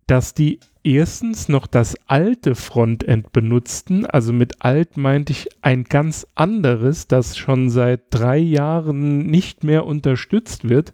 dass 0.06 0.34
die 0.34 0.60
erstens 0.86 1.48
noch 1.48 1.66
das 1.66 1.96
alte 2.06 2.54
Frontend 2.54 3.32
benutzten. 3.32 4.06
Also 4.06 4.32
mit 4.32 4.64
alt 4.64 4.96
meinte 4.96 5.32
ich 5.32 5.48
ein 5.60 5.84
ganz 5.84 6.26
anderes, 6.36 7.08
das 7.08 7.36
schon 7.36 7.70
seit 7.70 8.02
drei 8.10 8.38
Jahren 8.38 9.26
nicht 9.26 9.64
mehr 9.64 9.84
unterstützt 9.84 10.68
wird. 10.68 10.92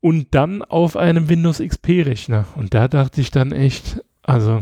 Und 0.00 0.28
dann 0.30 0.62
auf 0.62 0.96
einem 0.96 1.28
Windows 1.28 1.58
XP-Rechner. 1.58 2.46
Und 2.56 2.74
da 2.74 2.88
dachte 2.88 3.20
ich 3.20 3.30
dann 3.30 3.52
echt, 3.52 4.02
also 4.22 4.60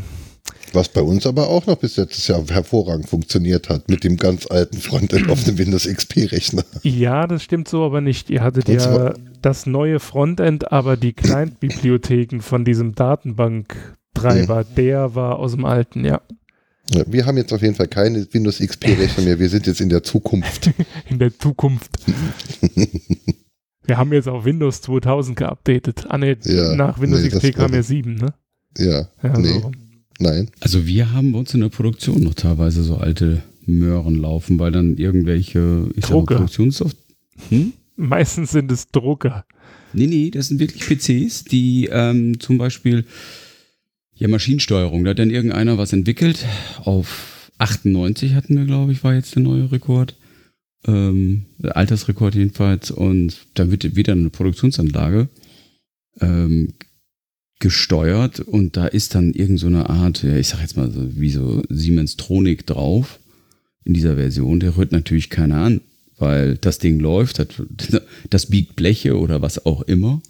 Was 0.72 0.88
bei 0.88 1.00
uns 1.02 1.26
aber 1.26 1.48
auch 1.48 1.66
noch 1.66 1.76
bis 1.76 1.96
letztes 1.96 2.28
Jahr 2.28 2.44
hervorragend 2.48 3.08
funktioniert 3.08 3.68
hat, 3.68 3.88
mit 3.88 4.04
dem 4.04 4.16
ganz 4.16 4.46
alten 4.46 4.78
Frontend 4.78 5.30
auf 5.30 5.44
dem 5.44 5.58
Windows 5.58 5.86
XP-Rechner. 5.86 6.64
ja, 6.82 7.26
das 7.26 7.42
stimmt 7.42 7.68
so, 7.68 7.84
aber 7.84 8.00
nicht. 8.00 8.28
Ihr 8.30 8.42
hattet 8.42 8.68
ja 8.68 9.14
das 9.42 9.66
neue 9.66 10.00
Frontend, 10.00 10.72
aber 10.72 10.96
die 10.96 11.14
Client-Bibliotheken 11.14 12.40
von 12.40 12.64
diesem 12.64 12.94
Datenbanktreiber, 14.14 14.64
mhm. 14.70 14.74
der 14.76 15.14
war 15.14 15.38
aus 15.38 15.52
dem 15.52 15.64
alten, 15.64 16.04
ja. 16.04 16.20
ja. 16.90 17.04
Wir 17.06 17.26
haben 17.26 17.36
jetzt 17.36 17.52
auf 17.52 17.62
jeden 17.62 17.74
Fall 17.74 17.88
keine 17.88 18.26
Windows 18.32 18.58
XP-Rechner 18.58 19.24
mehr. 19.24 19.38
Wir 19.38 19.48
sind 19.48 19.66
jetzt 19.66 19.80
in 19.80 19.88
der 19.88 20.02
Zukunft. 20.02 20.70
in 21.08 21.18
der 21.18 21.36
Zukunft. 21.36 21.90
Wir 23.84 23.98
haben 23.98 24.12
jetzt 24.12 24.28
auch 24.28 24.44
Windows 24.44 24.82
2000 24.82 25.36
geupdatet. 25.36 26.04
Ah, 26.08 26.16
nee, 26.16 26.36
ja, 26.44 26.76
nach 26.76 27.00
Windows 27.00 27.22
nee, 27.22 27.28
XP 27.28 27.56
kam 27.56 27.74
ja 27.74 27.82
7, 27.82 28.14
ne? 28.14 28.34
Ja, 28.78 29.08
ja 29.20 29.36
nee. 29.36 29.48
So. 29.48 29.72
Nein. 30.20 30.50
Also 30.60 30.86
wir 30.86 31.12
haben 31.12 31.32
bei 31.32 31.38
uns 31.38 31.54
in 31.54 31.60
der 31.60 31.70
Produktion 31.70 32.22
noch 32.22 32.34
teilweise 32.34 32.84
so 32.84 32.98
alte 32.98 33.42
Möhren 33.66 34.14
laufen, 34.14 34.60
weil 34.60 34.70
dann 34.70 34.96
irgendwelche 34.96 35.88
ich 35.96 36.04
Drucker. 36.04 36.36
Produktionssoft 36.36 36.96
hm? 37.48 37.72
Meistens 37.96 38.52
sind 38.52 38.70
es 38.70 38.88
Drucker. 38.88 39.44
Nee, 39.92 40.06
nee, 40.06 40.30
das 40.30 40.48
sind 40.48 40.60
wirklich 40.60 40.86
PCs, 40.86 41.44
die 41.44 41.88
ähm, 41.90 42.38
zum 42.38 42.58
Beispiel 42.58 43.04
ja 44.20 44.28
Maschinensteuerung, 44.28 45.02
da 45.02 45.10
hat 45.10 45.18
dann 45.18 45.30
irgendeiner 45.30 45.78
was 45.78 45.92
entwickelt. 45.92 46.44
Auf 46.84 47.50
98 47.58 48.34
hatten 48.34 48.56
wir, 48.56 48.66
glaube 48.66 48.92
ich, 48.92 49.02
war 49.02 49.14
jetzt 49.14 49.34
der 49.34 49.42
neue 49.42 49.72
Rekord. 49.72 50.14
Ähm, 50.86 51.46
Altersrekord 51.62 52.34
jedenfalls. 52.34 52.90
Und 52.90 53.38
da 53.54 53.70
wird 53.70 53.96
wieder 53.96 54.12
eine 54.12 54.30
Produktionsanlage 54.30 55.28
ähm, 56.20 56.74
gesteuert 57.58 58.40
und 58.40 58.76
da 58.76 58.86
ist 58.86 59.14
dann 59.14 59.32
irgend 59.32 59.60
so 59.60 59.66
Art, 59.90 60.22
ja, 60.22 60.36
ich 60.36 60.48
sag 60.48 60.60
jetzt 60.60 60.76
mal 60.76 60.90
so, 60.90 61.20
wie 61.20 61.30
so 61.30 61.62
Siemens 61.68 62.16
Tronik 62.16 62.66
drauf 62.66 63.18
in 63.84 63.94
dieser 63.94 64.16
Version. 64.16 64.60
Der 64.60 64.76
rührt 64.76 64.92
natürlich 64.92 65.28
keiner 65.28 65.62
an, 65.62 65.80
weil 66.18 66.56
das 66.56 66.78
Ding 66.78 67.00
läuft, 67.00 67.46
das 68.30 68.46
biegt 68.46 68.76
Bleche 68.76 69.18
oder 69.18 69.42
was 69.42 69.64
auch 69.64 69.82
immer 69.82 70.22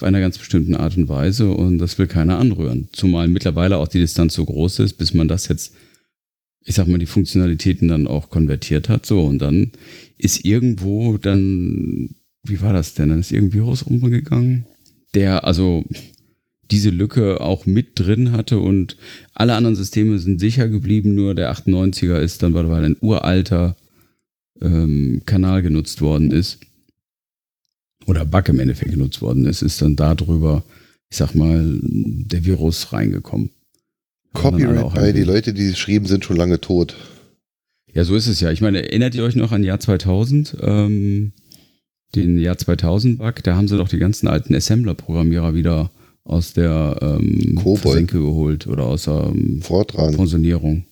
auf 0.00 0.04
einer 0.04 0.20
ganz 0.20 0.38
bestimmten 0.38 0.74
Art 0.74 0.96
und 0.96 1.10
Weise 1.10 1.50
und 1.50 1.76
das 1.76 1.98
will 1.98 2.06
keiner 2.06 2.38
anrühren. 2.38 2.88
Zumal 2.92 3.28
mittlerweile 3.28 3.76
auch 3.76 3.88
die 3.88 3.98
Distanz 3.98 4.32
so 4.32 4.46
groß 4.46 4.78
ist, 4.78 4.94
bis 4.94 5.12
man 5.12 5.28
das 5.28 5.48
jetzt, 5.48 5.74
ich 6.64 6.74
sag 6.74 6.88
mal, 6.88 6.96
die 6.96 7.04
Funktionalitäten 7.04 7.86
dann 7.86 8.06
auch 8.06 8.30
konvertiert 8.30 8.88
hat. 8.88 9.04
So, 9.04 9.20
und 9.20 9.40
dann 9.40 9.72
ist 10.16 10.42
irgendwo 10.46 11.18
dann, 11.18 12.14
wie 12.42 12.62
war 12.62 12.72
das 12.72 12.94
denn? 12.94 13.10
Dann 13.10 13.20
ist 13.20 13.30
irgendwie 13.30 13.58
Virus 13.58 13.82
umgegangen, 13.82 14.64
der, 15.14 15.44
also 15.44 15.84
diese 16.70 16.88
Lücke 16.88 17.42
auch 17.42 17.66
mit 17.66 17.98
drin 17.98 18.32
hatte 18.32 18.58
und 18.58 18.96
alle 19.34 19.54
anderen 19.54 19.76
Systeme 19.76 20.18
sind 20.18 20.40
sicher 20.40 20.66
geblieben, 20.68 21.14
nur 21.14 21.34
der 21.34 21.52
98er 21.52 22.20
ist 22.20 22.42
dann, 22.42 22.54
weil 22.54 22.84
ein 22.84 22.96
uralter 23.02 23.76
ähm, 24.62 25.20
Kanal 25.26 25.60
genutzt 25.60 26.00
worden 26.00 26.30
ist 26.30 26.58
oder 28.10 28.24
Bug 28.24 28.48
im 28.48 28.58
Endeffekt 28.58 28.90
genutzt 28.90 29.22
worden 29.22 29.46
ist, 29.46 29.62
ist 29.62 29.80
dann 29.80 29.94
darüber, 29.94 30.64
ich 31.08 31.16
sag 31.16 31.34
mal, 31.34 31.78
der 31.80 32.44
Virus 32.44 32.92
reingekommen. 32.92 33.50
Copyright 34.32 34.94
bei 34.94 35.12
die 35.12 35.22
Leute, 35.22 35.54
die 35.54 35.68
geschrieben 35.68 36.06
sind, 36.06 36.24
schon 36.24 36.36
lange 36.36 36.60
tot. 36.60 36.96
Ja, 37.92 38.04
so 38.04 38.14
ist 38.14 38.26
es 38.26 38.40
ja. 38.40 38.50
Ich 38.50 38.60
meine, 38.60 38.82
erinnert 38.82 39.14
ihr 39.14 39.24
euch 39.24 39.36
noch 39.36 39.52
an 39.52 39.64
Jahr 39.64 39.80
2000? 39.80 40.56
Ähm, 40.60 41.32
den 42.14 42.38
Jahr 42.38 42.58
2000 42.58 43.18
Bug, 43.18 43.42
da 43.44 43.56
haben 43.56 43.68
sie 43.68 43.76
doch 43.76 43.88
die 43.88 43.98
ganzen 43.98 44.26
alten 44.26 44.54
Assembler-Programmierer 44.54 45.54
wieder 45.54 45.90
aus 46.24 46.52
der 46.52 46.98
ähm, 47.00 47.58
Senke 47.84 48.18
geholt 48.18 48.66
oder 48.66 48.84
aus 48.84 49.04
der 49.04 49.32
ähm, 49.32 49.60
Pensionierung. 49.60 50.84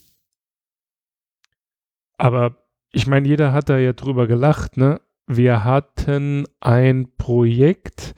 Aber 2.17 2.57
ich 2.93 3.07
meine, 3.07 3.29
jeder 3.29 3.53
hat 3.53 3.69
da 3.69 3.79
ja 3.79 3.93
drüber 3.93 4.27
gelacht, 4.27 4.77
ne? 4.77 5.01
Wir 5.29 5.63
hatten 5.63 6.47
ein 6.59 7.13
Projekt 7.19 8.15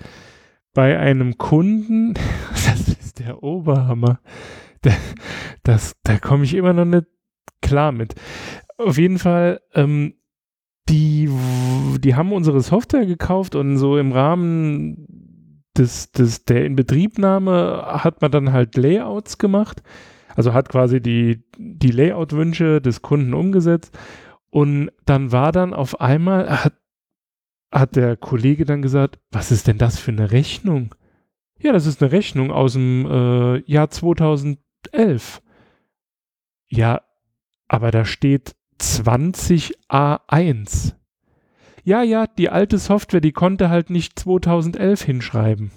bei 0.73 0.97
einem 0.97 1.39
Kunden, 1.39 2.15
das 2.53 2.89
ist 2.89 3.19
der 3.19 3.43
Oberhammer. 3.43 4.21
Das, 4.83 5.15
das 5.65 5.97
da 6.05 6.19
komme 6.19 6.45
ich 6.45 6.55
immer 6.55 6.73
noch 6.73 6.85
nicht 6.85 7.07
klar 7.61 7.91
mit. 7.91 8.15
Auf 8.79 8.97
jeden 8.97 9.19
Fall, 9.19 9.61
ähm, 9.75 10.15
die, 10.89 11.29
die 11.99 12.15
haben 12.15 12.33
unsere 12.33 12.61
Software 12.61 13.07
gekauft 13.07 13.57
und 13.57 13.77
so 13.77 13.99
im 13.99 14.13
Rahmen 14.13 15.61
des, 15.77 16.13
des, 16.13 16.45
der 16.45 16.65
Inbetriebnahme 16.65 17.85
hat 17.87 18.23
man 18.23 18.31
dann 18.31 18.53
halt 18.53 18.77
Layouts 18.77 19.39
gemacht. 19.39 19.83
Also 20.37 20.55
hat 20.55 20.69
quasi 20.69 21.01
die, 21.01 21.45
die 21.59 21.91
Layout-Wünsche 21.91 22.81
des 22.81 23.03
Kunden 23.03 23.35
umgesetzt. 23.35 23.99
Und 24.51 24.91
dann 25.05 25.33
war 25.33 25.51
dann 25.53 25.75
auf 25.75 26.01
einmal, 26.01 26.65
hat, 26.65 26.75
hat 27.71 27.97
der 27.97 28.17
Kollege 28.17 28.65
dann 28.65 28.83
gesagt, 28.83 29.19
was 29.31 29.51
ist 29.51 29.67
denn 29.67 29.79
das 29.79 29.99
für 29.99 30.11
eine 30.11 30.31
Rechnung? 30.31 30.95
Ja, 31.59 31.73
das 31.73 31.87
ist 31.87 32.03
eine 32.03 32.13
Rechnung 32.13 32.51
aus 32.51 32.75
dem 32.75 33.07
äh, 33.07 33.59
Jahr 33.71 33.91
2011. 33.91 35.43
Ja, 36.69 37.03
aber 37.69 37.91
da 37.91 38.05
steht 38.05 38.55
20a1 38.81 40.95
ja, 41.85 42.03
ja, 42.03 42.27
die 42.27 42.51
alte 42.51 42.79
Software, 42.79 43.21
die 43.21 43.33
konnte 43.33 43.71
halt 43.71 43.91
nicht 43.91 44.19
2011 44.19 45.03
hinschreiben. 45.03 45.71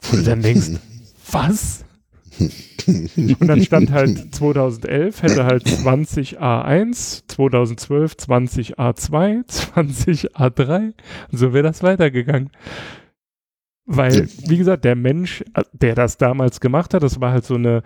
Wo 0.00 0.16
du 0.16 0.22
dann 0.22 0.42
denkst, 0.42 0.80
was? 1.30 1.84
Und 2.40 3.48
dann 3.48 3.62
stand 3.62 3.90
halt 3.90 4.34
2011 4.34 5.22
hätte 5.22 5.44
halt 5.44 5.66
20A1, 5.66 7.24
2012 7.28 8.14
20A2, 8.14 9.46
20A3 9.46 10.94
und 11.30 11.38
so 11.38 11.52
wäre 11.52 11.64
das 11.64 11.82
weitergegangen. 11.82 12.50
Weil, 13.90 14.28
wie 14.46 14.58
gesagt, 14.58 14.84
der 14.84 14.96
Mensch, 14.96 15.42
äh, 15.54 15.62
der 15.72 15.94
das 15.94 16.18
damals 16.18 16.60
gemacht 16.60 16.92
hat, 16.92 17.02
das 17.02 17.22
war 17.22 17.32
halt 17.32 17.46
so 17.46 17.54
eine 17.54 17.82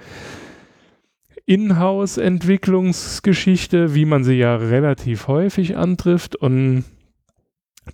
Inhouse-Entwicklungsgeschichte, 1.47 3.95
wie 3.95 4.05
man 4.05 4.25
sie 4.25 4.35
ja 4.35 4.57
relativ 4.57 5.29
häufig 5.29 5.77
antrifft. 5.77 6.35
Und 6.35 6.83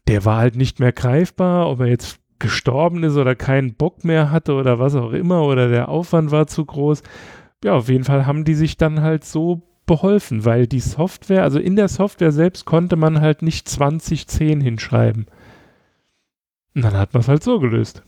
der 0.06 0.24
war 0.24 0.38
halt 0.38 0.56
nicht 0.56 0.80
mehr 0.80 0.92
greifbar, 0.92 1.68
ob 1.68 1.80
er 1.80 1.86
jetzt 1.86 2.17
gestorben 2.38 3.02
ist 3.02 3.16
oder 3.16 3.34
keinen 3.34 3.74
Bock 3.74 4.04
mehr 4.04 4.30
hatte 4.30 4.54
oder 4.54 4.78
was 4.78 4.94
auch 4.94 5.12
immer 5.12 5.42
oder 5.44 5.68
der 5.68 5.88
Aufwand 5.88 6.30
war 6.30 6.46
zu 6.46 6.64
groß. 6.64 7.02
Ja, 7.64 7.74
auf 7.74 7.88
jeden 7.88 8.04
Fall 8.04 8.26
haben 8.26 8.44
die 8.44 8.54
sich 8.54 8.76
dann 8.76 9.02
halt 9.02 9.24
so 9.24 9.62
beholfen, 9.86 10.44
weil 10.44 10.66
die 10.66 10.80
Software, 10.80 11.42
also 11.42 11.58
in 11.58 11.76
der 11.76 11.88
Software 11.88 12.32
selbst 12.32 12.64
konnte 12.64 12.96
man 12.96 13.20
halt 13.20 13.42
nicht 13.42 13.68
2010 13.68 14.60
hinschreiben. 14.60 15.26
Und 16.74 16.82
dann 16.82 16.94
hat 16.94 17.14
man 17.14 17.22
es 17.22 17.28
halt 17.28 17.42
so 17.42 17.58
gelöst. 17.58 18.02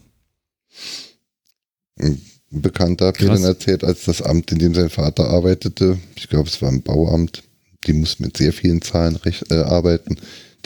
Ein 1.99 2.21
Bekannter 2.51 3.09
hat 3.09 3.21
mir 3.21 3.29
dann 3.29 3.45
erzählt, 3.45 3.83
als 3.83 4.05
das 4.05 4.23
Amt, 4.23 4.53
in 4.53 4.59
dem 4.59 4.75
sein 4.75 4.91
Vater 4.91 5.29
arbeitete, 5.29 5.99
ich 6.17 6.29
glaube, 6.29 6.49
es 6.49 6.61
war 6.63 6.69
ein 6.69 6.83
Bauamt, 6.83 7.43
die 7.87 7.93
mussten 7.95 8.25
mit 8.25 8.37
sehr 8.37 8.53
vielen 8.53 8.83
Zahlen 8.83 9.19
äh, 9.51 9.55
arbeiten 9.55 10.17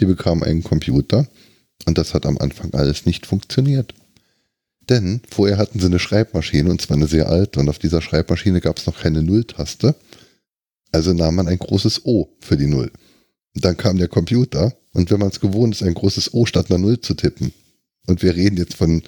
die 0.01 0.07
bekam 0.07 0.43
einen 0.43 0.63
Computer 0.63 1.27
und 1.87 1.99
das 1.99 2.15
hat 2.15 2.27
am 2.27 2.39
Anfang 2.39 2.73
alles 2.75 3.07
nicht 3.07 3.27
funktioniert. 3.27 3.95
Denn 4.89 5.21
vorher 5.31 5.59
hatten 5.59 5.81
sie 5.81 5.87
eine 5.87 5.99
Schreibmaschine 5.99 6.71
und 6.71 6.81
zwar 6.81 6.97
eine 6.97 7.07
sehr 7.07 7.29
alte 7.29 7.61
und 7.61 7.69
auf 7.69 7.79
dieser 7.79 8.03
Schreibmaschine 8.03 8.61
gab 8.61 8.79
es 8.79 8.87
noch 8.87 9.01
keine 9.01 9.23
Nulltaste. 9.23 9.95
Also 10.93 11.13
nahm 11.13 11.37
man 11.37 11.49
ein 11.49 11.59
großes 11.59 12.05
O 12.05 12.29
für 12.41 12.57
die 12.57 12.67
Null. 12.67 12.91
Dann 13.55 13.77
kam 13.77 13.99
der 13.99 14.09
Computer 14.09 14.75
und 14.93 15.11
wenn 15.11 15.21
man 15.21 15.31
es 15.31 15.41
gewohnt 15.41 15.75
ist, 15.75 15.83
ein 15.83 15.95
großes 15.95 16.35
O 16.35 16.47
statt 16.47 16.71
einer 16.71 16.79
Null 16.79 17.01
zu 17.01 17.15
tippen. 17.15 17.53
Und 18.07 18.23
wir 18.23 18.35
reden 18.35 18.59
jetzt 18.59 18.75
von 18.75 19.03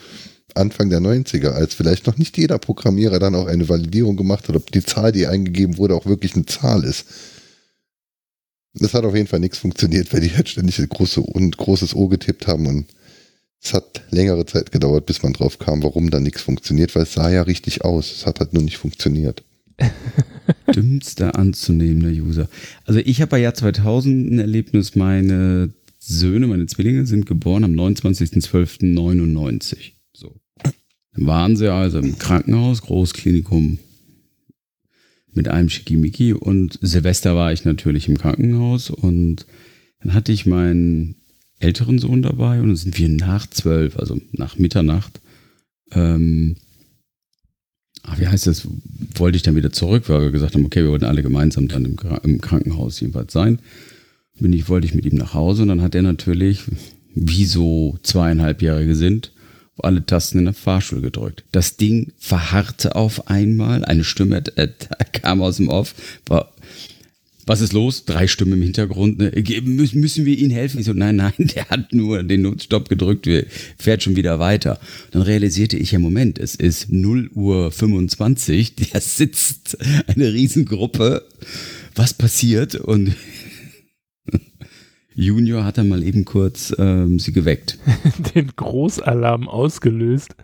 Anfang 0.54 0.88
der 0.88 1.00
90er, 1.00 1.50
als 1.50 1.74
vielleicht 1.74 2.06
noch 2.06 2.16
nicht 2.16 2.38
jeder 2.38 2.58
Programmierer 2.58 3.18
dann 3.18 3.34
auch 3.34 3.46
eine 3.46 3.68
Validierung 3.68 4.16
gemacht 4.16 4.48
hat, 4.48 4.56
ob 4.56 4.72
die 4.72 4.82
Zahl, 4.82 5.12
die 5.12 5.26
eingegeben 5.26 5.76
wurde, 5.76 5.94
auch 5.94 6.06
wirklich 6.06 6.34
eine 6.34 6.46
Zahl 6.46 6.84
ist. 6.84 7.06
Das 8.78 8.94
hat 8.94 9.04
auf 9.04 9.14
jeden 9.14 9.26
Fall 9.26 9.40
nichts 9.40 9.58
funktioniert, 9.58 10.12
weil 10.12 10.20
die 10.20 10.34
halt 10.34 10.48
ständig 10.48 10.78
ein 10.78 10.88
große, 10.88 11.20
und 11.20 11.56
großes 11.56 11.94
O 11.94 12.08
getippt 12.08 12.46
haben 12.46 12.66
und 12.66 12.86
es 13.62 13.72
hat 13.72 14.02
längere 14.10 14.44
Zeit 14.46 14.70
gedauert, 14.70 15.06
bis 15.06 15.22
man 15.22 15.32
drauf 15.32 15.58
kam, 15.58 15.82
warum 15.82 16.10
da 16.10 16.20
nichts 16.20 16.42
funktioniert, 16.42 16.94
weil 16.94 17.04
es 17.04 17.14
sah 17.14 17.30
ja 17.30 17.42
richtig 17.42 17.84
aus. 17.84 18.12
Es 18.12 18.26
hat 18.26 18.40
halt 18.40 18.52
nur 18.52 18.62
nicht 18.62 18.76
funktioniert. 18.76 19.42
Dümmster 20.74 21.36
anzunehmender 21.36 22.10
User. 22.10 22.48
Also 22.84 23.00
ich 23.00 23.20
habe 23.20 23.30
bei 23.30 23.40
Jahr 23.40 23.54
2000 23.54 24.32
ein 24.32 24.38
Erlebnis, 24.38 24.94
meine 24.94 25.70
Söhne, 25.98 26.46
meine 26.46 26.66
Zwillinge 26.66 27.06
sind 27.06 27.26
geboren 27.26 27.64
am 27.64 27.72
29.12.99. 27.72 29.94
So. 30.12 30.36
Dann 30.62 31.26
waren 31.26 31.56
sie 31.56 31.72
also 31.72 31.98
im 31.98 32.18
Krankenhaus, 32.18 32.82
Großklinikum 32.82 33.78
mit 35.36 35.48
einem 35.48 35.68
Schickimicki 35.68 36.32
und 36.32 36.78
Silvester 36.82 37.36
war 37.36 37.52
ich 37.52 37.64
natürlich 37.64 38.08
im 38.08 38.18
Krankenhaus 38.18 38.90
und 38.90 39.46
dann 40.00 40.14
hatte 40.14 40.32
ich 40.32 40.46
meinen 40.46 41.16
älteren 41.58 41.98
Sohn 41.98 42.22
dabei 42.22 42.60
und 42.60 42.68
dann 42.68 42.76
sind 42.76 42.98
wir 42.98 43.08
nach 43.08 43.46
zwölf, 43.46 43.98
also 43.98 44.20
nach 44.32 44.58
Mitternacht, 44.58 45.20
ähm, 45.92 46.56
ach, 48.02 48.18
wie 48.18 48.26
heißt 48.26 48.46
das, 48.46 48.66
wollte 49.14 49.36
ich 49.36 49.42
dann 49.42 49.56
wieder 49.56 49.72
zurück, 49.72 50.08
weil 50.08 50.22
wir 50.22 50.30
gesagt 50.30 50.54
haben, 50.54 50.64
okay, 50.64 50.82
wir 50.82 50.90
wollten 50.90 51.04
alle 51.04 51.22
gemeinsam 51.22 51.68
dann 51.68 51.84
im, 51.84 51.96
im 52.22 52.40
Krankenhaus 52.40 53.00
jedenfalls 53.00 53.32
sein. 53.32 53.60
Bin 54.38 54.52
ich, 54.52 54.68
wollte 54.68 54.86
ich 54.86 54.94
mit 54.94 55.06
ihm 55.06 55.16
nach 55.16 55.34
Hause 55.34 55.62
und 55.62 55.68
dann 55.68 55.82
hat 55.82 55.94
er 55.94 56.02
natürlich, 56.02 56.62
wie 57.14 57.46
so 57.46 57.98
zweieinhalbjährige 58.02 58.94
sind, 58.94 59.32
alle 59.78 60.04
Tasten 60.04 60.38
in 60.38 60.44
der 60.46 60.54
Fahrstuhl 60.54 61.00
gedrückt. 61.00 61.44
Das 61.52 61.76
Ding 61.76 62.12
verharrte 62.18 62.96
auf 62.96 63.28
einmal, 63.28 63.84
eine 63.84 64.04
Stimme 64.04 64.42
äh, 64.56 64.68
kam 65.12 65.42
aus 65.42 65.56
dem 65.56 65.68
Off, 65.68 65.94
war 66.26 66.52
was 67.46 67.60
ist 67.60 67.72
los? 67.72 68.04
Drei 68.04 68.26
Stimmen 68.26 68.54
im 68.54 68.62
Hintergrund. 68.62 69.18
Ne? 69.18 69.30
Müssen 69.62 70.26
wir 70.26 70.36
Ihnen 70.36 70.50
helfen? 70.50 70.80
Ich 70.80 70.86
so, 70.86 70.92
nein, 70.92 71.16
nein, 71.16 71.32
der 71.38 71.68
hat 71.68 71.92
nur 71.92 72.24
den 72.24 72.42
Notstopp 72.42 72.88
gedrückt, 72.88 73.28
fährt 73.78 74.02
schon 74.02 74.16
wieder 74.16 74.40
weiter. 74.40 74.80
Dann 75.12 75.22
realisierte 75.22 75.76
ich, 75.76 75.92
ja 75.92 76.00
Moment, 76.00 76.38
es 76.38 76.56
ist 76.56 76.90
0 76.90 77.30
Uhr 77.34 77.70
25, 77.70 78.74
der 78.92 79.00
sitzt 79.00 79.78
eine 80.08 80.32
Riesengruppe. 80.32 81.24
Was 81.94 82.12
passiert? 82.12 82.74
Und 82.74 83.14
Junior 85.16 85.64
hat 85.64 85.78
dann 85.78 85.88
mal 85.88 86.02
eben 86.02 86.26
kurz 86.26 86.74
ähm, 86.78 87.18
sie 87.18 87.32
geweckt. 87.32 87.78
Den 88.34 88.52
Großalarm 88.54 89.48
ausgelöst. 89.48 90.36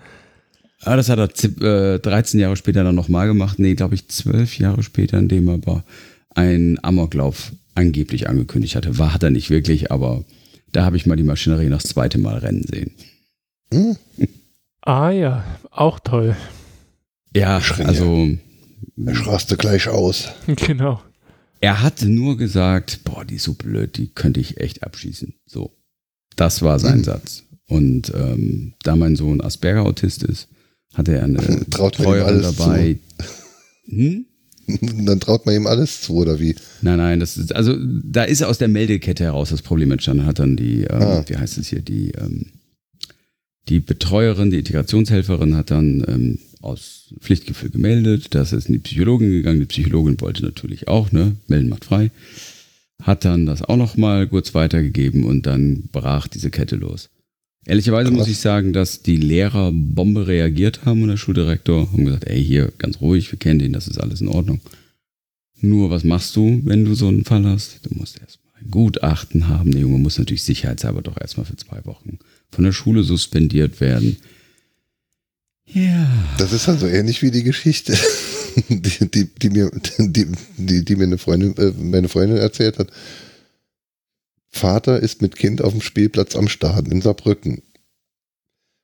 Ah, 0.80 0.96
das 0.96 1.08
hat 1.10 1.18
er 1.18 1.94
äh, 1.94 2.00
13 2.00 2.40
Jahre 2.40 2.56
später 2.56 2.82
dann 2.82 2.94
nochmal 2.94 3.28
gemacht. 3.28 3.58
Nee, 3.58 3.74
glaube 3.74 3.94
ich, 3.94 4.08
12 4.08 4.58
Jahre 4.58 4.82
später, 4.82 5.18
in 5.18 5.28
dem 5.28 5.48
aber 5.48 5.84
einen 6.34 6.82
Amoklauf 6.82 7.52
angeblich 7.74 8.28
angekündigt 8.28 8.74
hatte. 8.74 8.98
War 8.98 9.12
hat 9.14 9.22
er 9.22 9.30
nicht 9.30 9.50
wirklich, 9.50 9.92
aber 9.92 10.24
da 10.72 10.84
habe 10.84 10.96
ich 10.96 11.06
mal 11.06 11.16
die 11.16 11.22
Maschinerie 11.22 11.68
noch 11.68 11.82
das 11.82 11.90
zweite 11.90 12.18
Mal 12.18 12.38
rennen 12.38 12.64
sehen. 12.64 12.92
Hm? 13.72 13.96
Ah 14.84 15.10
ja, 15.10 15.44
auch 15.70 16.00
toll. 16.00 16.34
Ja, 17.36 17.60
Schreie. 17.60 17.86
also. 17.86 18.30
Ich 18.96 19.26
raste 19.28 19.56
gleich 19.56 19.86
aus. 19.86 20.32
Genau. 20.46 21.00
Er 21.62 21.80
hat 21.80 22.02
nur 22.02 22.36
gesagt, 22.36 23.05
boah, 23.05 23.24
die 23.24 23.36
ist 23.36 23.44
so 23.44 23.55
blöd, 23.55 23.97
die 23.97 24.09
könnte 24.09 24.40
ich 24.40 24.59
echt 24.59 24.82
abschießen. 24.82 25.34
So. 25.47 25.70
Das 26.34 26.60
war 26.60 26.80
sein 26.80 26.98
mhm. 26.98 27.05
Satz. 27.05 27.44
Und 27.68 28.12
ähm, 28.16 28.74
da 28.82 28.97
mein 28.97 29.14
Sohn 29.14 29.40
Asperger-Autist 29.40 30.24
ist, 30.24 30.48
hatte 30.93 31.14
er 31.14 31.22
eine 31.22 31.39
Traut 31.70 31.94
Treuerin 31.94 32.43
dabei. 32.43 32.98
Hm? 33.86 34.26
Dann 35.06 35.20
traut 35.20 35.47
man 35.47 35.55
ihm 35.55 35.68
alles 35.68 36.01
zu, 36.01 36.16
oder 36.16 36.40
wie? 36.40 36.56
Nein, 36.80 36.98
nein, 36.98 37.20
das 37.20 37.36
ist, 37.36 37.55
also 37.55 37.76
da 37.78 38.24
ist 38.24 38.43
aus 38.43 38.59
der 38.59 38.68
Meldekette 38.68 39.22
heraus 39.22 39.51
das 39.51 39.62
Problem 39.62 39.93
entstanden. 39.93 40.26
Hat 40.26 40.40
dann 40.40 40.56
die, 40.56 40.82
ähm, 40.82 41.02
ah. 41.02 41.24
wie 41.26 41.36
heißt 41.36 41.59
es 41.59 41.68
hier, 41.68 41.82
die, 41.82 42.10
ähm, 42.12 42.47
die 43.68 43.80
Betreuerin, 43.80 44.51
die 44.51 44.59
Integrationshelferin 44.59 45.56
hat 45.56 45.70
dann 45.70 46.05
ähm, 46.09 46.39
aus 46.60 47.14
Pflichtgefühl 47.20 47.70
gemeldet. 47.70 48.34
Das 48.34 48.52
ist 48.52 48.66
in 48.66 48.74
die 48.74 48.80
Psychologin 48.80 49.30
gegangen. 49.30 49.60
Die 49.60 49.66
Psychologin 49.66 50.20
wollte 50.20 50.43
natürlich 50.43 50.89
auch, 50.89 51.12
ne? 51.12 51.36
Melden 51.48 51.68
macht 51.68 51.84
frei. 51.84 52.10
Hat 53.02 53.24
dann 53.24 53.47
das 53.47 53.62
auch 53.62 53.76
nochmal 53.76 54.28
kurz 54.28 54.55
weitergegeben 54.55 55.24
und 55.24 55.47
dann 55.47 55.89
brach 55.93 56.28
diese 56.28 56.51
Kette 56.51 56.76
los. 56.76 57.10
Ehrlicherweise 57.64 58.10
Krass. 58.10 58.18
muss 58.18 58.28
ich 58.28 58.39
sagen, 58.39 58.72
dass 58.72 59.02
die 59.02 59.16
Lehrer 59.16 59.70
Bombe 59.72 60.26
reagiert 60.26 60.84
haben 60.84 61.02
und 61.02 61.09
der 61.09 61.16
Schuldirektor 61.16 61.93
haben 61.93 62.05
gesagt, 62.05 62.26
ey, 62.26 62.43
hier, 62.43 62.72
ganz 62.78 63.01
ruhig, 63.01 63.30
wir 63.30 63.39
kennen 63.39 63.60
den, 63.60 63.72
das 63.72 63.86
ist 63.86 63.98
alles 63.98 64.20
in 64.20 64.28
Ordnung. 64.28 64.60
Nur, 65.60 65.90
was 65.90 66.02
machst 66.02 66.34
du, 66.34 66.60
wenn 66.64 66.84
du 66.84 66.94
so 66.94 67.06
einen 67.06 67.24
Fall 67.24 67.44
hast? 67.44 67.78
Du 67.84 67.94
musst 67.94 68.20
erstmal 68.20 68.52
ein 68.60 68.70
Gutachten 68.70 69.47
haben. 69.47 69.70
Der 69.70 69.82
Junge 69.82 69.98
muss 69.98 70.18
natürlich 70.18 70.43
sicherheitshalber 70.43 71.02
doch 71.02 71.20
erstmal 71.20 71.47
für 71.47 71.56
zwei 71.56 71.84
Wochen 71.84 72.18
von 72.52 72.64
der 72.64 72.72
Schule 72.72 73.02
suspendiert 73.02 73.80
werden. 73.80 74.18
Ja. 75.66 76.06
Das 76.38 76.52
ist 76.52 76.68
dann 76.68 76.78
so 76.78 76.86
ähnlich 76.86 77.22
wie 77.22 77.30
die 77.30 77.42
Geschichte, 77.42 77.96
die, 78.68 79.10
die, 79.10 79.24
die 79.34 79.50
mir, 79.50 79.70
die, 79.98 80.26
die, 80.58 80.84
die, 80.84 80.96
mir 80.96 81.04
eine 81.04 81.18
Freundin, 81.18 81.56
äh, 81.56 81.72
meine 81.78 82.08
Freundin 82.08 82.36
erzählt 82.38 82.78
hat. 82.78 82.90
Vater 84.50 85.00
ist 85.00 85.22
mit 85.22 85.36
Kind 85.36 85.62
auf 85.62 85.72
dem 85.72 85.80
Spielplatz 85.80 86.36
am 86.36 86.48
Start 86.48 86.88
in 86.88 87.00
Saarbrücken. 87.00 87.62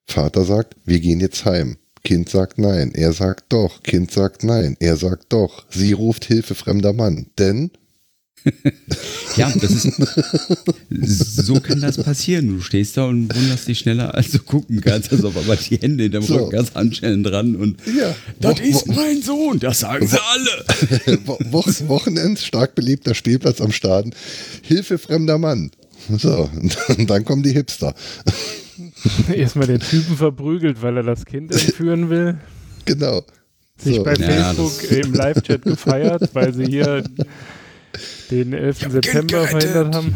Vater 0.07 0.45
sagt, 0.45 0.77
wir 0.86 1.01
gehen 1.01 1.20
jetzt 1.20 1.45
heim. 1.45 1.77
Kind 2.03 2.31
sagt 2.31 2.59
nein. 2.59 2.93
Er 2.95 3.12
sagt 3.12 3.53
doch. 3.53 3.82
Kind 3.82 4.11
sagt 4.11 4.43
nein. 4.45 4.77
Er 4.81 4.97
sagt 4.97 5.27
doch. 5.31 5.66
Sie 5.70 5.93
ruft 5.93 6.24
Hilfe 6.24 6.55
fremder 6.55 6.95
Mann. 6.95 7.27
Denn 7.39 7.70
ja, 9.36 9.52
das 9.60 9.70
ist, 9.70 11.36
so 11.47 11.60
kann 11.60 11.81
das 11.81 11.97
passieren. 12.02 12.48
Du 12.48 12.60
stehst 12.60 12.97
da 12.97 13.05
und 13.05 13.35
wunderst 13.35 13.69
dich 13.69 13.81
schneller, 13.81 14.15
als 14.15 14.31
du 14.31 14.39
gucken 14.39 14.81
kannst. 14.81 15.12
Also 15.12 15.28
aber 15.28 15.56
die 15.56 15.77
Hände 15.77 16.05
in 16.06 16.12
dem 16.12 16.23
so. 16.23 16.36
Rücken 16.36 16.51
ganz 16.51 16.74
anstellen 16.74 17.23
dran 17.23 17.56
und 17.56 17.81
ja, 17.86 18.15
das 18.40 18.60
ist 18.60 18.86
mein 18.89 19.23
Sohn, 19.23 19.59
das 19.59 19.81
sagen 19.81 20.06
sie 20.06 20.19
alle. 20.19 21.19
Wo 21.51 21.65
Wochenend, 21.89 22.39
stark 22.39 22.74
beliebter 22.74 23.15
Spielplatz 23.15 23.60
am 23.60 23.73
Staden. 23.73 24.15
Hilfe 24.62 24.98
fremder 24.98 25.39
Mann. 25.39 25.70
So, 26.16 26.48
und 26.97 27.10
dann 27.10 27.24
kommen 27.24 27.43
die 27.43 27.52
Hipster. 27.52 27.94
Erstmal 29.32 29.66
den 29.66 29.81
Typen 29.81 30.16
verprügelt, 30.16 30.81
weil 30.82 30.97
er 30.97 31.02
das 31.02 31.24
Kind 31.24 31.52
entführen 31.52 32.09
will. 32.10 32.39
Genau. 32.85 33.23
Sich 33.77 33.97
so. 33.97 34.02
bei 34.02 34.16
Facebook 34.16 34.90
ja, 34.90 34.98
im 34.98 35.15
Live-Chat 35.15 35.62
gefeiert, 35.62 36.31
weil 36.32 36.55
sie 36.55 36.65
hier 36.65 37.05
den 38.31 38.52
11. 38.52 38.93
September 38.93 39.47
verhindert 39.47 39.94
haben. 39.94 40.15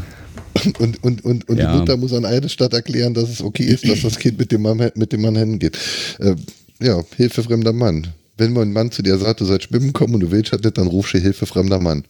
Und, 0.78 1.02
und, 1.02 1.24
und, 1.24 1.48
und 1.48 1.58
ja. 1.58 1.72
die 1.72 1.78
Mutter 1.78 1.96
muss 1.96 2.12
an 2.12 2.24
eine 2.24 2.48
Stadt 2.48 2.72
erklären, 2.72 3.14
dass 3.14 3.28
es 3.28 3.42
okay 3.42 3.64
ist, 3.64 3.88
dass 3.88 4.02
das 4.02 4.18
Kind 4.18 4.38
mit 4.38 4.52
dem 4.52 4.62
Mann, 4.62 4.90
mit 4.94 5.12
dem 5.12 5.22
Mann 5.22 5.36
hingeht. 5.36 5.78
Äh, 6.18 6.36
ja, 6.80 7.02
Hilfe 7.16 7.42
fremder 7.42 7.72
Mann. 7.72 8.08
Wenn 8.36 8.56
ein 8.56 8.72
Mann 8.72 8.90
zu 8.90 9.02
dir 9.02 9.18
sagt, 9.18 9.40
du 9.40 9.44
sollst 9.44 9.68
schwimmen 9.68 9.92
kommen 9.92 10.14
und 10.14 10.20
du 10.20 10.30
willst 10.30 10.52
halt 10.52 10.64
nicht, 10.64 10.78
dann 10.78 10.86
rufst 10.86 11.14
du 11.14 11.18
Hilfe 11.18 11.46
fremder 11.46 11.80
Mann. 11.80 12.04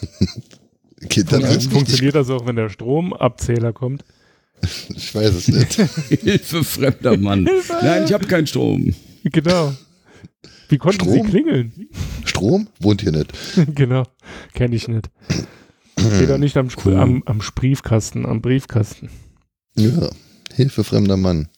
kind, 1.08 1.32
dann 1.32 1.42
Funktioniert, 1.42 1.72
funktioniert 1.72 2.14
das 2.14 2.30
auch, 2.30 2.46
wenn 2.46 2.56
der 2.56 2.68
Stromabzähler 2.68 3.72
kommt? 3.72 4.04
Ich 4.94 5.14
weiß 5.14 5.34
es 5.34 5.48
nicht. 5.48 5.74
Hilfe 6.22 6.64
fremder 6.64 7.16
Mann. 7.16 7.48
Nein, 7.82 8.04
ich 8.04 8.12
habe 8.12 8.26
keinen 8.26 8.46
Strom. 8.46 8.94
Genau. 9.24 9.74
Wie 10.68 10.78
konnten 10.78 11.00
Strom? 11.00 11.12
Sie 11.12 11.30
klingeln? 11.30 11.88
Strom? 12.24 12.68
Wohnt 12.80 13.02
hier 13.02 13.12
nicht. 13.12 13.32
genau, 13.74 14.04
kenne 14.54 14.74
ich 14.74 14.88
nicht. 14.88 15.10
Steht 15.98 16.30
auch 16.30 16.38
nicht 16.38 16.56
am, 16.56 16.68
cool. 16.84 16.96
am, 16.96 17.22
am 17.26 17.38
Briefkasten, 17.54 18.26
am 18.26 18.40
Briefkasten. 18.40 19.10
Ja, 19.76 20.10
Hilfe 20.54 20.84
fremder 20.84 21.16
Mann. 21.16 21.48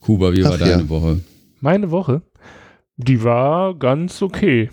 Kuba, 0.00 0.32
wie 0.32 0.44
Ach, 0.44 0.50
war 0.50 0.58
deine 0.58 0.82
ja. 0.82 0.88
Woche? 0.88 1.20
Meine 1.60 1.90
Woche? 1.90 2.22
Die 2.96 3.22
war 3.24 3.74
ganz 3.74 4.22
okay. 4.22 4.70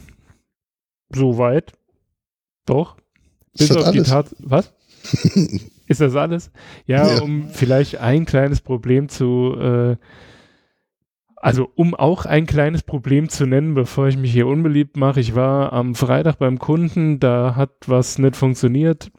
Soweit. 1.10 1.74
Doch. 2.66 2.98
Bis 3.58 3.72
auf 3.72 3.86
alles? 3.86 4.04
die 4.04 4.10
Tat. 4.10 4.36
Was? 4.40 4.74
Ist 5.88 6.02
das 6.02 6.16
alles? 6.16 6.52
Ja, 6.88 7.08
ja, 7.08 7.22
um 7.22 7.50
vielleicht 7.50 7.98
ein 7.98 8.26
kleines 8.26 8.62
Problem 8.62 9.10
zu 9.10 9.56
äh, 9.60 9.96
also 11.44 11.70
um 11.76 11.94
auch 11.94 12.26
ein 12.26 12.46
kleines 12.46 12.84
Problem 12.84 13.28
zu 13.28 13.46
nennen, 13.46 13.74
bevor 13.74 14.08
ich 14.08 14.16
mich 14.16 14.32
hier 14.32 14.48
unbeliebt 14.48 14.96
mache, 14.96 15.20
ich 15.20 15.36
war 15.36 15.74
am 15.74 15.94
Freitag 15.94 16.40
beim 16.40 16.58
Kunden, 16.58 17.20
da 17.20 17.58
hat 17.58 17.72
was 17.86 18.18
nicht 18.18 18.38
funktioniert 18.38 19.12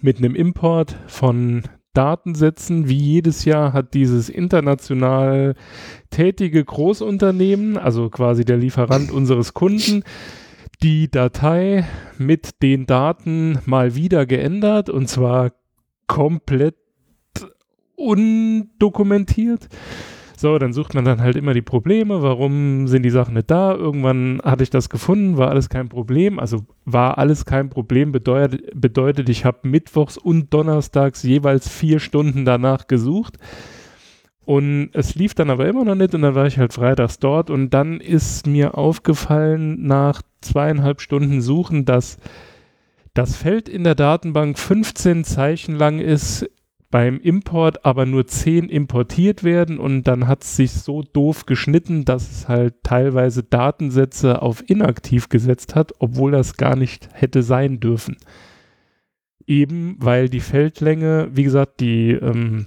mit 0.00 0.18
einem 0.18 0.36
Import 0.36 0.94
von 1.08 1.64
Datensätzen. 1.92 2.88
Wie 2.88 2.98
jedes 2.98 3.44
Jahr 3.44 3.72
hat 3.72 3.94
dieses 3.94 4.28
international 4.28 5.56
tätige 6.10 6.64
Großunternehmen, 6.64 7.76
also 7.76 8.10
quasi 8.10 8.44
der 8.44 8.58
Lieferant 8.58 9.10
unseres 9.10 9.54
Kunden, 9.54 10.04
die 10.84 11.10
Datei 11.10 11.84
mit 12.16 12.62
den 12.62 12.86
Daten 12.86 13.58
mal 13.66 13.96
wieder 13.96 14.24
geändert 14.24 14.88
und 14.88 15.08
zwar 15.08 15.50
komplett 16.06 16.76
undokumentiert. 17.96 19.68
So, 20.38 20.56
dann 20.56 20.72
sucht 20.72 20.94
man 20.94 21.04
dann 21.04 21.20
halt 21.20 21.34
immer 21.34 21.52
die 21.52 21.62
Probleme, 21.62 22.22
warum 22.22 22.86
sind 22.86 23.02
die 23.02 23.10
Sachen 23.10 23.34
nicht 23.34 23.50
da? 23.50 23.74
Irgendwann 23.74 24.40
hatte 24.44 24.62
ich 24.62 24.70
das 24.70 24.88
gefunden, 24.88 25.36
war 25.36 25.48
alles 25.48 25.68
kein 25.68 25.88
Problem. 25.88 26.38
Also 26.38 26.64
war 26.84 27.18
alles 27.18 27.44
kein 27.44 27.70
Problem, 27.70 28.12
bedeutet, 28.12 28.70
bedeutet 28.80 29.28
ich 29.30 29.44
habe 29.44 29.66
mittwochs 29.66 30.16
und 30.16 30.54
donnerstags 30.54 31.24
jeweils 31.24 31.68
vier 31.68 31.98
Stunden 31.98 32.44
danach 32.44 32.86
gesucht. 32.86 33.36
Und 34.44 34.90
es 34.92 35.16
lief 35.16 35.34
dann 35.34 35.50
aber 35.50 35.66
immer 35.66 35.84
noch 35.84 35.96
nicht 35.96 36.14
und 36.14 36.22
dann 36.22 36.36
war 36.36 36.46
ich 36.46 36.56
halt 36.56 36.72
freitags 36.72 37.18
dort 37.18 37.50
und 37.50 37.70
dann 37.70 37.98
ist 37.98 38.46
mir 38.46 38.78
aufgefallen 38.78 39.88
nach 39.88 40.22
zweieinhalb 40.40 41.00
Stunden 41.00 41.40
Suchen, 41.40 41.84
dass 41.84 42.16
das 43.12 43.34
Feld 43.34 43.68
in 43.68 43.82
der 43.82 43.96
Datenbank 43.96 44.56
15 44.56 45.24
Zeichen 45.24 45.74
lang 45.74 45.98
ist 45.98 46.48
beim 46.90 47.20
Import 47.20 47.84
aber 47.84 48.06
nur 48.06 48.26
10 48.26 48.68
importiert 48.68 49.44
werden 49.44 49.78
und 49.78 50.04
dann 50.04 50.26
hat 50.26 50.42
es 50.42 50.56
sich 50.56 50.72
so 50.72 51.02
doof 51.02 51.44
geschnitten, 51.44 52.04
dass 52.04 52.30
es 52.30 52.48
halt 52.48 52.82
teilweise 52.82 53.42
Datensätze 53.42 54.40
auf 54.40 54.68
inaktiv 54.68 55.28
gesetzt 55.28 55.74
hat, 55.74 55.92
obwohl 55.98 56.30
das 56.30 56.56
gar 56.56 56.76
nicht 56.76 57.08
hätte 57.12 57.42
sein 57.42 57.80
dürfen. 57.80 58.16
Eben 59.46 59.96
weil 59.98 60.28
die 60.28 60.40
Feldlänge, 60.40 61.28
wie 61.32 61.44
gesagt, 61.44 61.80
die, 61.80 62.12
ähm, 62.12 62.66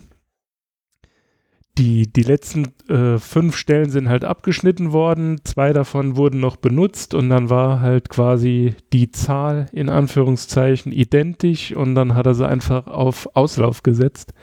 die, 1.82 2.14
die 2.14 2.22
letzten 2.22 2.68
äh, 2.90 3.18
fünf 3.18 3.58
Stellen 3.58 3.90
sind 3.90 4.08
halt 4.08 4.24
abgeschnitten 4.24 4.92
worden, 4.92 5.42
zwei 5.44 5.74
davon 5.74 6.16
wurden 6.16 6.40
noch 6.40 6.58
benutzt 6.58 7.16
und 7.16 7.30
dann 7.30 7.50
war 7.50 7.82
halt 7.82 8.08
quasi 8.08 8.76
die 8.94 9.10
Zahl 9.10 9.66
in 9.72 9.90
Anführungszeichen 9.90 10.92
identisch 10.92 11.76
und 11.76 11.96
dann 11.96 12.14
hat 12.14 12.28
er 12.28 12.36
sie 12.36 12.48
einfach 12.48 12.86
auf 12.86 13.36
Auslauf 13.36 13.82
gesetzt, 13.82 14.34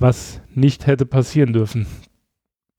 was 0.00 0.40
nicht 0.52 0.88
hätte 0.88 1.06
passieren 1.06 1.52
dürfen. 1.52 1.86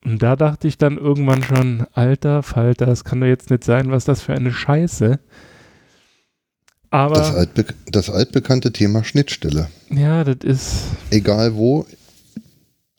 Und 0.03 0.21
da 0.21 0.35
dachte 0.35 0.67
ich 0.67 0.77
dann 0.77 0.97
irgendwann 0.97 1.41
schon, 1.41 1.85
alter 1.93 2.43
Falter, 2.43 2.85
das 2.85 3.05
kann 3.05 3.21
doch 3.21 3.27
jetzt 3.27 3.51
nicht 3.51 3.63
sein, 3.63 3.89
was 3.89 4.03
das 4.03 4.21
für 4.21 4.33
eine 4.33 4.51
Scheiße. 4.51 5.17
Aber. 6.89 7.15
Das, 7.15 7.35
altbe 7.35 7.65
das 7.89 8.09
altbekannte 8.09 8.73
Thema 8.73 9.05
Schnittstelle. 9.05 9.69
Ja, 9.89 10.25
das 10.25 10.43
ist. 10.43 10.73
Egal 11.09 11.55
wo, 11.55 11.85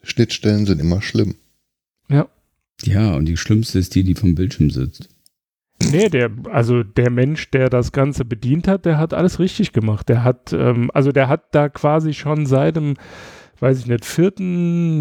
Schnittstellen 0.03 0.65
sind 0.65 0.81
immer 0.81 1.01
schlimm. 1.01 1.35
Ja. 2.09 2.27
Ja, 2.83 3.15
und 3.15 3.25
die 3.25 3.37
schlimmste 3.37 3.79
ist 3.79 3.95
die, 3.95 4.03
die 4.03 4.15
vom 4.15 4.35
Bildschirm 4.35 4.69
sitzt. 4.69 5.09
Nee, 5.91 6.09
der, 6.09 6.29
also 6.51 6.83
der 6.83 7.09
Mensch, 7.09 7.49
der 7.51 7.69
das 7.69 7.91
Ganze 7.91 8.25
bedient 8.25 8.67
hat, 8.67 8.85
der 8.85 8.97
hat 8.97 9.13
alles 9.13 9.39
richtig 9.39 9.73
gemacht. 9.73 10.07
Der 10.09 10.23
hat, 10.23 10.53
ähm, 10.53 10.91
also 10.93 11.11
der 11.11 11.27
hat 11.27 11.55
da 11.55 11.69
quasi 11.69 12.13
schon 12.13 12.45
seit 12.45 12.75
dem, 12.75 12.95
weiß 13.59 13.79
ich 13.79 13.87
nicht, 13.87 14.05
4. 14.05 14.33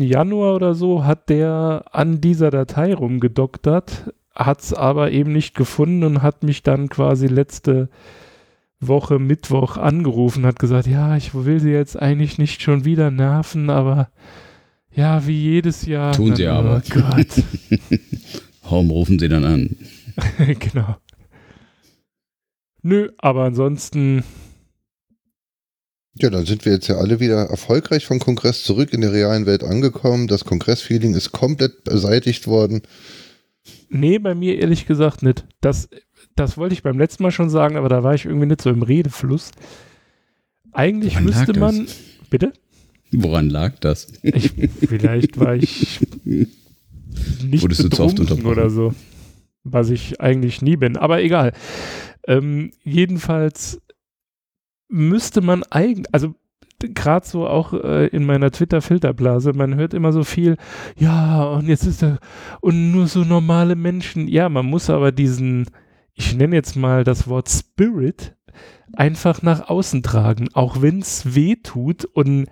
Januar 0.00 0.54
oder 0.54 0.74
so, 0.74 1.04
hat 1.04 1.28
der 1.28 1.84
an 1.92 2.20
dieser 2.20 2.50
Datei 2.50 2.94
rumgedoktert, 2.94 4.12
hat 4.34 4.60
es 4.60 4.72
aber 4.72 5.10
eben 5.10 5.32
nicht 5.32 5.54
gefunden 5.54 6.04
und 6.04 6.22
hat 6.22 6.42
mich 6.42 6.62
dann 6.62 6.88
quasi 6.88 7.26
letzte 7.26 7.88
Woche 8.80 9.18
Mittwoch 9.18 9.76
angerufen, 9.76 10.44
hat 10.44 10.58
gesagt, 10.58 10.86
ja, 10.86 11.16
ich 11.16 11.34
will 11.34 11.60
sie 11.60 11.70
jetzt 11.70 12.00
eigentlich 12.00 12.38
nicht 12.38 12.62
schon 12.62 12.84
wieder 12.84 13.10
nerven, 13.10 13.70
aber 13.70 14.08
ja, 14.94 15.26
wie 15.26 15.40
jedes 15.40 15.86
Jahr. 15.86 16.12
Tun 16.12 16.36
sie 16.36 16.44
dann, 16.44 16.66
aber. 16.66 16.82
Oh 16.84 16.94
Gott. 16.94 17.44
Warum 18.62 18.90
rufen 18.90 19.18
sie 19.18 19.28
dann 19.28 19.44
an? 19.44 19.76
genau. 20.58 20.96
Nö, 22.82 23.10
aber 23.18 23.44
ansonsten. 23.44 24.24
Ja, 26.14 26.28
dann 26.28 26.44
sind 26.44 26.64
wir 26.64 26.72
jetzt 26.72 26.88
ja 26.88 26.96
alle 26.96 27.20
wieder 27.20 27.46
erfolgreich 27.46 28.04
vom 28.04 28.18
Kongress 28.18 28.64
zurück 28.64 28.92
in 28.92 29.00
der 29.00 29.12
realen 29.12 29.46
Welt 29.46 29.64
angekommen. 29.64 30.28
Das 30.28 30.44
Kongressfeeling 30.44 31.14
ist 31.14 31.32
komplett 31.32 31.84
beseitigt 31.84 32.46
worden. 32.46 32.82
Nee, 33.88 34.18
bei 34.18 34.34
mir 34.34 34.58
ehrlich 34.58 34.86
gesagt 34.86 35.22
nicht. 35.22 35.46
Das, 35.60 35.88
das 36.36 36.58
wollte 36.58 36.74
ich 36.74 36.82
beim 36.82 36.98
letzten 36.98 37.22
Mal 37.22 37.30
schon 37.30 37.48
sagen, 37.48 37.76
aber 37.76 37.88
da 37.88 38.02
war 38.02 38.14
ich 38.14 38.26
irgendwie 38.26 38.46
nicht 38.46 38.60
so 38.60 38.68
im 38.68 38.82
Redefluss. 38.82 39.52
Eigentlich 40.72 41.14
Woran 41.14 41.24
müsste 41.24 41.58
man. 41.58 41.86
das? 41.86 41.96
Bitte? 42.28 42.52
Woran 43.12 43.50
lag 43.50 43.78
das? 43.78 44.08
Ich, 44.22 44.52
vielleicht 44.88 45.38
war 45.38 45.54
ich 45.54 46.00
nicht 47.42 47.62
Wurdest 47.62 47.82
betrunken 47.82 48.46
oder 48.46 48.70
so. 48.70 48.94
Was 49.64 49.90
ich 49.90 50.20
eigentlich 50.20 50.62
nie 50.62 50.76
bin. 50.76 50.96
Aber 50.96 51.22
egal. 51.22 51.52
Ähm, 52.26 52.72
jedenfalls 52.82 53.80
müsste 54.88 55.40
man 55.40 55.62
eigentlich, 55.64 56.06
also 56.12 56.34
gerade 56.78 57.26
so 57.26 57.46
auch 57.46 57.72
äh, 57.72 58.06
in 58.08 58.24
meiner 58.24 58.50
Twitter-Filterblase, 58.50 59.52
man 59.52 59.76
hört 59.76 59.94
immer 59.94 60.12
so 60.12 60.24
viel, 60.24 60.56
ja, 60.96 61.44
und 61.44 61.68
jetzt 61.68 61.86
ist 61.86 62.02
er, 62.02 62.18
und 62.60 62.92
nur 62.92 63.06
so 63.06 63.24
normale 63.24 63.76
Menschen. 63.76 64.28
Ja, 64.28 64.48
man 64.48 64.66
muss 64.66 64.90
aber 64.90 65.12
diesen, 65.12 65.66
ich 66.14 66.34
nenne 66.34 66.56
jetzt 66.56 66.76
mal 66.76 67.04
das 67.04 67.28
Wort 67.28 67.48
Spirit, 67.48 68.36
einfach 68.94 69.42
nach 69.42 69.68
außen 69.68 70.02
tragen, 70.02 70.48
auch 70.52 70.82
wenn 70.82 71.00
es 71.00 71.34
weh 71.34 71.56
tut 71.56 72.04
und 72.04 72.46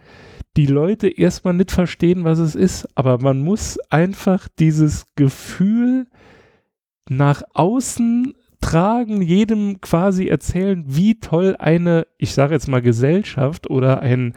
die 0.57 0.67
Leute 0.67 1.09
erstmal 1.09 1.55
nicht 1.55 1.71
verstehen, 1.71 2.25
was 2.25 2.39
es 2.39 2.55
ist, 2.55 2.89
aber 2.97 3.19
man 3.19 3.41
muss 3.41 3.79
einfach 3.89 4.49
dieses 4.59 5.07
Gefühl 5.15 6.07
nach 7.09 7.43
außen 7.55 8.35
tragen, 8.61 9.23
jedem 9.23 9.81
quasi 9.81 10.27
erzählen, 10.27 10.85
wie 10.87 11.19
toll 11.19 11.57
eine, 11.59 12.07
ich 12.19 12.35
sage 12.35 12.55
jetzt 12.55 12.69
mal 12.69 12.83
Gesellschaft 12.83 13.71
oder 13.71 14.01
ein, 14.01 14.35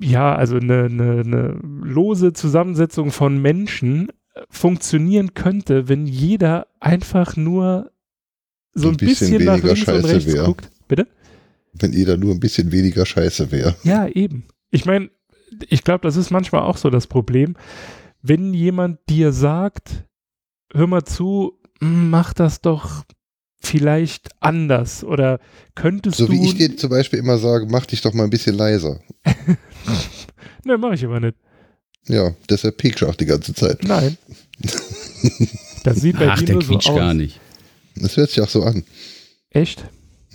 ja, 0.00 0.34
also 0.34 0.56
eine, 0.56 0.84
eine, 0.84 1.20
eine 1.20 1.58
lose 1.62 2.32
Zusammensetzung 2.32 3.12
von 3.12 3.40
Menschen 3.40 4.08
äh, 4.34 4.42
funktionieren 4.50 5.34
könnte, 5.34 5.88
wenn 5.88 6.06
jeder 6.06 6.66
einfach 6.80 7.36
nur 7.36 7.92
so 8.74 8.88
ein, 8.88 8.94
Ein 8.94 8.96
bisschen 8.96 9.38
bisschen, 9.38 9.44
nach 9.44 9.62
weniger 9.62 9.74
links 9.74 9.88
und 9.88 10.04
rechts 10.04 10.32
wär. 10.32 10.44
guckt. 10.44 10.70
Bitte? 10.88 11.06
Wenn 11.72 11.92
jeder 11.92 12.16
nur 12.16 12.32
ein 12.34 12.40
bisschen 12.40 12.70
weniger 12.72 13.06
scheiße 13.06 13.50
wäre. 13.50 13.74
Ja, 13.84 14.06
eben. 14.08 14.44
Ich 14.70 14.84
meine, 14.84 15.10
ich 15.68 15.84
glaube, 15.84 16.02
das 16.02 16.16
ist 16.16 16.30
manchmal 16.30 16.62
auch 16.62 16.76
so 16.76 16.90
das 16.90 17.06
Problem. 17.06 17.56
Wenn 18.22 18.54
jemand 18.54 18.98
dir 19.08 19.32
sagt, 19.32 20.04
hör 20.72 20.86
mal 20.86 21.04
zu, 21.04 21.58
mm, 21.80 22.10
mach 22.10 22.32
das 22.34 22.60
doch 22.60 23.04
vielleicht 23.58 24.30
anders 24.40 25.04
oder 25.04 25.38
könntest 25.74 26.18
So 26.18 26.26
du. 26.26 26.32
wie 26.32 26.44
ich 26.44 26.54
dir 26.56 26.76
zum 26.76 26.90
Beispiel 26.90 27.18
immer 27.20 27.38
sage, 27.38 27.66
mach 27.70 27.86
dich 27.86 28.00
doch 28.02 28.12
mal 28.12 28.24
ein 28.24 28.30
bisschen 28.30 28.56
leiser. 28.56 29.00
ne, 30.64 30.76
mach 30.78 30.92
ich 30.92 31.04
aber 31.04 31.20
nicht. 31.20 31.36
Ja, 32.08 32.34
deshalb 32.50 32.78
piekst 32.78 33.00
du 33.02 33.06
auch 33.06 33.14
die 33.14 33.26
ganze 33.26 33.54
Zeit. 33.54 33.82
Nein. 33.84 34.16
Das 35.84 36.00
sieht 36.00 36.16
bei 36.18 36.28
Ach, 36.30 36.38
dir 36.38 36.46
der 36.46 36.54
nur 36.56 36.62
so 36.64 36.76
aus. 36.76 36.84
gar 36.96 37.12
nicht. 37.14 37.40
Das 37.96 38.16
hört 38.16 38.30
sich 38.30 38.40
auch 38.40 38.48
so 38.48 38.62
an. 38.62 38.84
Echt? 39.50 39.84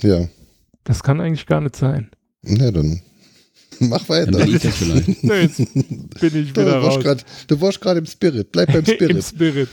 Ja. 0.02 0.28
Das 0.88 1.04
kann 1.04 1.20
eigentlich 1.20 1.46
gar 1.46 1.60
nicht 1.60 1.76
sein. 1.76 2.10
Na 2.44 2.72
dann. 2.72 3.02
Mach 3.80 4.06
Dann 4.06 4.34
weiter. 4.34 4.46
bin 4.46 4.56
ich 4.56 4.62
das 4.62 4.76
vielleicht. 4.78 5.24
Ne, 5.24 5.42
jetzt 5.42 5.58
bin 5.58 5.66
ich 6.22 6.54
Du 6.54 6.62
wieder 6.62 6.82
warst 6.82 6.98
raus. 6.98 7.04
grad- 7.04 7.26
du 7.48 7.62
warst 7.62 7.82
gerade 7.82 8.00
im 8.00 8.06
Spirit. 8.06 8.52
Bleib 8.54 8.68
beim 8.72 8.78
Im 8.86 8.94
Spirit. 8.96 9.24
Spirit. 9.24 9.70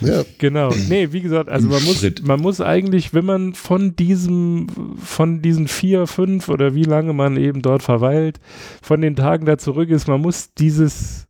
ja. 0.00 0.24
Genau. 0.38 0.72
Nee, 0.88 1.08
wie 1.12 1.20
gesagt, 1.20 1.48
also 1.50 1.66
Im 1.66 1.72
man 1.72 1.82
muss, 1.82 1.98
Schritt. 1.98 2.22
man 2.24 2.40
muss 2.40 2.60
eigentlich, 2.60 3.12
wenn 3.12 3.24
man 3.24 3.54
von 3.54 3.96
diesem, 3.96 4.68
von 5.02 5.42
diesen 5.42 5.66
vier, 5.66 6.06
fünf 6.06 6.48
oder 6.48 6.74
wie 6.76 6.84
lange 6.84 7.12
man 7.12 7.36
eben 7.36 7.60
dort 7.62 7.82
verweilt, 7.82 8.38
von 8.80 9.00
den 9.00 9.16
Tagen 9.16 9.44
da 9.44 9.58
zurück 9.58 9.90
ist, 9.90 10.06
man 10.06 10.20
muss 10.22 10.54
dieses 10.54 11.26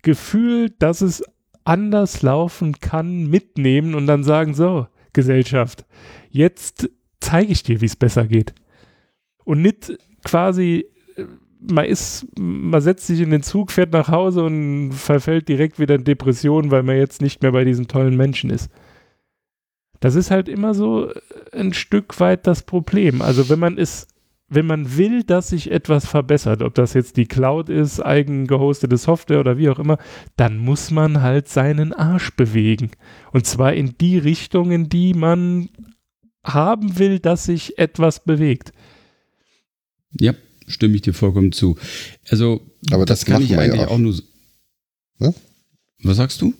Gefühl, 0.00 0.70
dass 0.78 1.00
es 1.02 1.22
anders 1.64 2.22
laufen 2.22 2.80
kann, 2.80 3.28
mitnehmen 3.28 3.94
und 3.94 4.06
dann 4.08 4.24
sagen, 4.24 4.54
so, 4.54 4.86
Gesellschaft, 5.12 5.84
jetzt 6.30 6.88
zeige 7.22 7.52
ich 7.52 7.62
dir, 7.62 7.80
wie 7.80 7.86
es 7.86 7.96
besser 7.96 8.26
geht. 8.26 8.54
Und 9.44 9.62
nicht 9.62 9.96
quasi, 10.24 10.86
äh, 11.16 11.24
man 11.60 11.84
ist, 11.84 12.26
man 12.38 12.80
setzt 12.80 13.06
sich 13.06 13.20
in 13.20 13.30
den 13.30 13.42
Zug, 13.42 13.70
fährt 13.70 13.92
nach 13.92 14.08
Hause 14.08 14.44
und 14.44 14.92
verfällt 14.92 15.48
direkt 15.48 15.78
wieder 15.78 15.94
in 15.94 16.04
Depressionen, 16.04 16.70
weil 16.70 16.82
man 16.82 16.96
jetzt 16.96 17.22
nicht 17.22 17.42
mehr 17.42 17.52
bei 17.52 17.64
diesem 17.64 17.88
tollen 17.88 18.16
Menschen 18.16 18.50
ist. 18.50 18.70
Das 20.00 20.16
ist 20.16 20.32
halt 20.32 20.48
immer 20.48 20.74
so 20.74 21.12
ein 21.52 21.72
Stück 21.72 22.18
weit 22.18 22.48
das 22.48 22.64
Problem. 22.64 23.22
Also 23.22 23.48
wenn 23.48 23.60
man 23.60 23.78
es, 23.78 24.08
wenn 24.48 24.66
man 24.66 24.96
will, 24.96 25.22
dass 25.22 25.50
sich 25.50 25.70
etwas 25.70 26.06
verbessert, 26.06 26.60
ob 26.62 26.74
das 26.74 26.94
jetzt 26.94 27.16
die 27.16 27.26
Cloud 27.26 27.68
ist, 27.68 28.00
eigen 28.00 28.48
gehostete 28.48 28.96
Software 28.96 29.38
oder 29.38 29.58
wie 29.58 29.70
auch 29.70 29.78
immer, 29.78 29.98
dann 30.36 30.58
muss 30.58 30.90
man 30.90 31.22
halt 31.22 31.48
seinen 31.48 31.92
Arsch 31.92 32.32
bewegen. 32.32 32.90
Und 33.30 33.46
zwar 33.46 33.74
in 33.74 33.94
die 34.00 34.18
Richtung, 34.18 34.72
in 34.72 34.88
die 34.88 35.14
man 35.14 35.68
haben 36.44 36.98
will, 36.98 37.18
dass 37.18 37.44
sich 37.44 37.78
etwas 37.78 38.24
bewegt. 38.24 38.72
Ja, 40.18 40.34
stimme 40.66 40.94
ich 40.96 41.02
dir 41.02 41.14
vollkommen 41.14 41.52
zu. 41.52 41.76
Also, 42.28 42.60
Aber 42.90 43.06
das, 43.06 43.20
das 43.20 43.26
kann 43.26 43.42
ich 43.42 43.50
wir 43.50 43.56
ja 43.56 43.62
eigentlich 43.62 43.80
auch. 43.82 43.92
auch 43.92 43.98
nur. 43.98 44.14
Ne? 45.18 45.34
Was 46.02 46.16
sagst 46.16 46.40
du? 46.42 46.52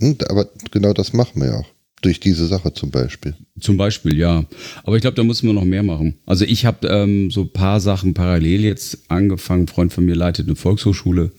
Hm, 0.00 0.18
Aber 0.28 0.48
genau 0.70 0.92
das 0.92 1.12
machen 1.12 1.40
wir 1.40 1.48
ja 1.48 1.56
auch. 1.58 1.66
Durch 2.02 2.20
diese 2.20 2.46
Sache 2.46 2.74
zum 2.74 2.90
Beispiel. 2.90 3.34
Zum 3.60 3.78
Beispiel, 3.78 4.18
ja. 4.18 4.44
Aber 4.82 4.96
ich 4.96 5.00
glaube, 5.00 5.14
da 5.16 5.24
müssen 5.24 5.46
wir 5.46 5.54
noch 5.54 5.64
mehr 5.64 5.82
machen. 5.82 6.18
Also 6.26 6.44
ich 6.44 6.66
habe 6.66 6.86
ähm, 6.88 7.30
so 7.30 7.42
ein 7.42 7.52
paar 7.52 7.80
Sachen 7.80 8.12
parallel 8.12 8.60
jetzt 8.60 9.10
angefangen. 9.10 9.62
Ein 9.62 9.68
Freund 9.68 9.92
von 9.92 10.04
mir 10.04 10.14
leitet 10.14 10.46
eine 10.46 10.54
Volkshochschule. 10.56 11.32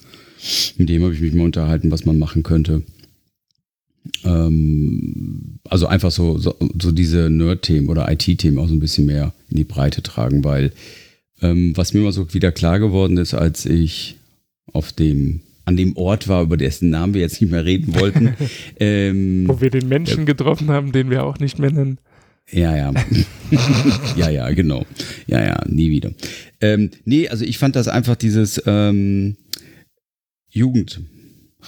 Mit 0.77 0.89
dem 0.89 1.03
habe 1.03 1.13
ich 1.13 1.21
mich 1.21 1.33
mal 1.33 1.43
unterhalten, 1.43 1.91
was 1.91 2.05
man 2.05 2.17
machen 2.17 2.41
könnte. 2.41 2.81
Ähm, 4.23 5.59
also 5.69 5.87
einfach 5.87 6.11
so, 6.11 6.37
so, 6.37 6.55
so 6.81 6.91
diese 6.91 7.29
Nerd-Themen 7.29 7.89
oder 7.89 8.11
IT-Themen 8.11 8.57
auch 8.57 8.67
so 8.67 8.73
ein 8.73 8.79
bisschen 8.79 9.05
mehr 9.05 9.33
in 9.49 9.57
die 9.57 9.63
Breite 9.63 10.03
tragen, 10.03 10.43
weil 10.43 10.71
ähm, 11.41 11.75
was 11.75 11.93
mir 11.93 12.01
mal 12.01 12.11
so 12.11 12.33
wieder 12.33 12.51
klar 12.51 12.79
geworden 12.79 13.17
ist, 13.17 13.33
als 13.33 13.65
ich 13.65 14.17
auf 14.73 14.93
dem 14.93 15.41
an 15.65 15.77
dem 15.77 15.97
Ort 15.97 16.27
war, 16.27 16.43
über 16.43 16.57
dessen 16.57 16.91
Namen 16.91 17.15
wir 17.15 17.21
jetzt 17.21 17.41
nicht 17.41 17.49
mehr 17.49 17.65
reden 17.65 17.95
wollten. 17.95 18.35
ähm, 18.79 19.45
Wo 19.47 19.59
wir 19.61 19.71
den 19.71 19.87
Menschen 19.87 20.27
getroffen 20.27 20.69
haben, 20.69 20.91
den 20.91 21.09
wir 21.09 21.23
auch 21.23 21.39
nicht 21.39 21.57
mehr 21.57 21.71
nennen. 21.71 21.97
ja, 22.51 22.77
ja. 22.77 22.93
ja, 24.15 24.29
ja, 24.29 24.51
genau. 24.51 24.85
Ja, 25.25 25.43
ja, 25.43 25.63
nie 25.67 25.89
wieder. 25.89 26.11
Ähm, 26.61 26.91
nee, 27.03 27.27
also 27.27 27.43
ich 27.43 27.57
fand 27.57 27.75
das 27.75 27.87
einfach 27.87 28.15
dieses 28.15 28.61
ähm, 28.67 29.37
Jugend 30.51 31.01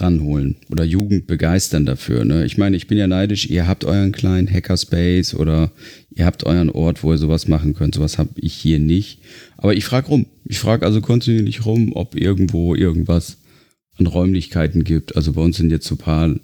ranholen 0.01 0.55
oder 0.69 0.83
Jugend 0.83 1.27
begeistern 1.27 1.85
dafür. 1.85 2.25
Ne? 2.25 2.45
Ich 2.45 2.57
meine, 2.57 2.77
ich 2.77 2.87
bin 2.87 2.97
ja 2.97 3.07
neidisch, 3.07 3.49
ihr 3.49 3.67
habt 3.67 3.85
euren 3.85 4.11
kleinen 4.11 4.51
Hackerspace 4.51 5.33
oder 5.33 5.71
ihr 6.09 6.25
habt 6.25 6.45
euren 6.45 6.69
Ort, 6.69 7.03
wo 7.03 7.11
ihr 7.11 7.17
sowas 7.17 7.47
machen 7.47 7.73
könnt. 7.73 7.95
Sowas 7.95 8.17
habe 8.17 8.29
ich 8.35 8.53
hier 8.53 8.79
nicht. 8.79 9.19
Aber 9.57 9.75
ich 9.75 9.85
frage 9.85 10.07
rum. 10.07 10.25
Ich 10.45 10.59
frage 10.59 10.85
also 10.85 11.01
kontinuierlich 11.01 11.65
rum, 11.65 11.93
ob 11.93 12.15
irgendwo 12.15 12.75
irgendwas 12.75 13.37
an 13.97 14.07
Räumlichkeiten 14.07 14.83
gibt. 14.83 15.15
Also 15.15 15.33
bei 15.33 15.41
uns 15.41 15.57
sind 15.57 15.71
jetzt 15.71 15.87
so 15.87 15.95
ein 15.95 15.99
paar, 15.99 16.35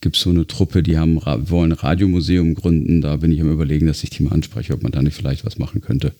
gibt 0.00 0.16
so 0.16 0.30
eine 0.30 0.46
Truppe, 0.46 0.82
die 0.82 0.98
haben, 0.98 1.20
wollen 1.48 1.72
ein 1.72 1.78
Radiomuseum 1.78 2.54
gründen. 2.54 3.00
Da 3.00 3.16
bin 3.16 3.32
ich 3.32 3.40
am 3.40 3.50
überlegen, 3.50 3.86
dass 3.86 4.02
ich 4.02 4.10
die 4.10 4.22
mal 4.22 4.32
anspreche, 4.32 4.72
ob 4.72 4.82
man 4.82 4.92
da 4.92 5.02
nicht 5.02 5.16
vielleicht 5.16 5.44
was 5.44 5.58
machen 5.58 5.80
könnte. 5.80 6.12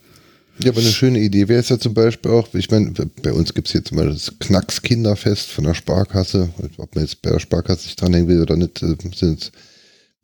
Ja, 0.62 0.70
aber 0.70 0.81
eine 0.81 0.90
schöne 0.90 1.18
Idee 1.18 1.48
wäre 1.48 1.60
es 1.60 1.68
ja 1.68 1.78
zum 1.78 1.94
Beispiel 1.94 2.31
auch, 2.31 2.48
ich 2.55 2.70
meine, 2.70 2.93
bei 3.22 3.32
uns 3.32 3.55
gibt 3.55 3.68
es 3.68 3.74
jetzt 3.74 3.93
mal 3.93 4.09
das 4.09 4.32
Knacks 4.39 4.82
Kinderfest 4.82 5.51
von 5.51 5.64
der 5.64 5.74
Sparkasse. 5.74 6.51
Ob 6.76 6.94
man 6.94 7.05
jetzt 7.05 7.22
bei 7.22 7.31
der 7.31 7.40
Sparkasse 7.40 7.82
sich 7.82 7.97
dranhängen 7.97 8.28
will 8.28 8.40
oder 8.40 8.56
nicht, 8.56 8.82
äh, 8.82 8.97
sind 9.14 9.52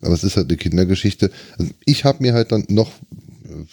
aber 0.00 0.14
es 0.14 0.24
ist 0.24 0.36
halt 0.36 0.48
eine 0.48 0.56
Kindergeschichte. 0.56 1.30
Also 1.58 1.72
ich 1.84 2.04
habe 2.04 2.22
mir 2.22 2.32
halt 2.32 2.52
dann 2.52 2.64
noch, 2.68 2.90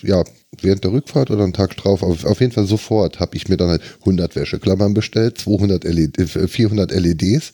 ja, 0.01 0.23
während 0.61 0.84
der 0.84 0.91
Rückfahrt 0.91 1.31
oder 1.31 1.43
einen 1.43 1.53
Tag 1.53 1.75
drauf, 1.77 2.03
auf, 2.03 2.25
auf 2.25 2.41
jeden 2.41 2.51
Fall 2.51 2.67
sofort, 2.67 3.19
habe 3.19 3.35
ich 3.38 3.47
mir 3.47 3.57
dann 3.57 3.69
halt 3.69 3.81
100 4.01 4.35
Wäscheklammern 4.35 4.93
bestellt, 4.93 5.38
200 5.38 5.84
LED, 5.84 6.29
400 6.49 6.91
LEDs, 6.91 7.53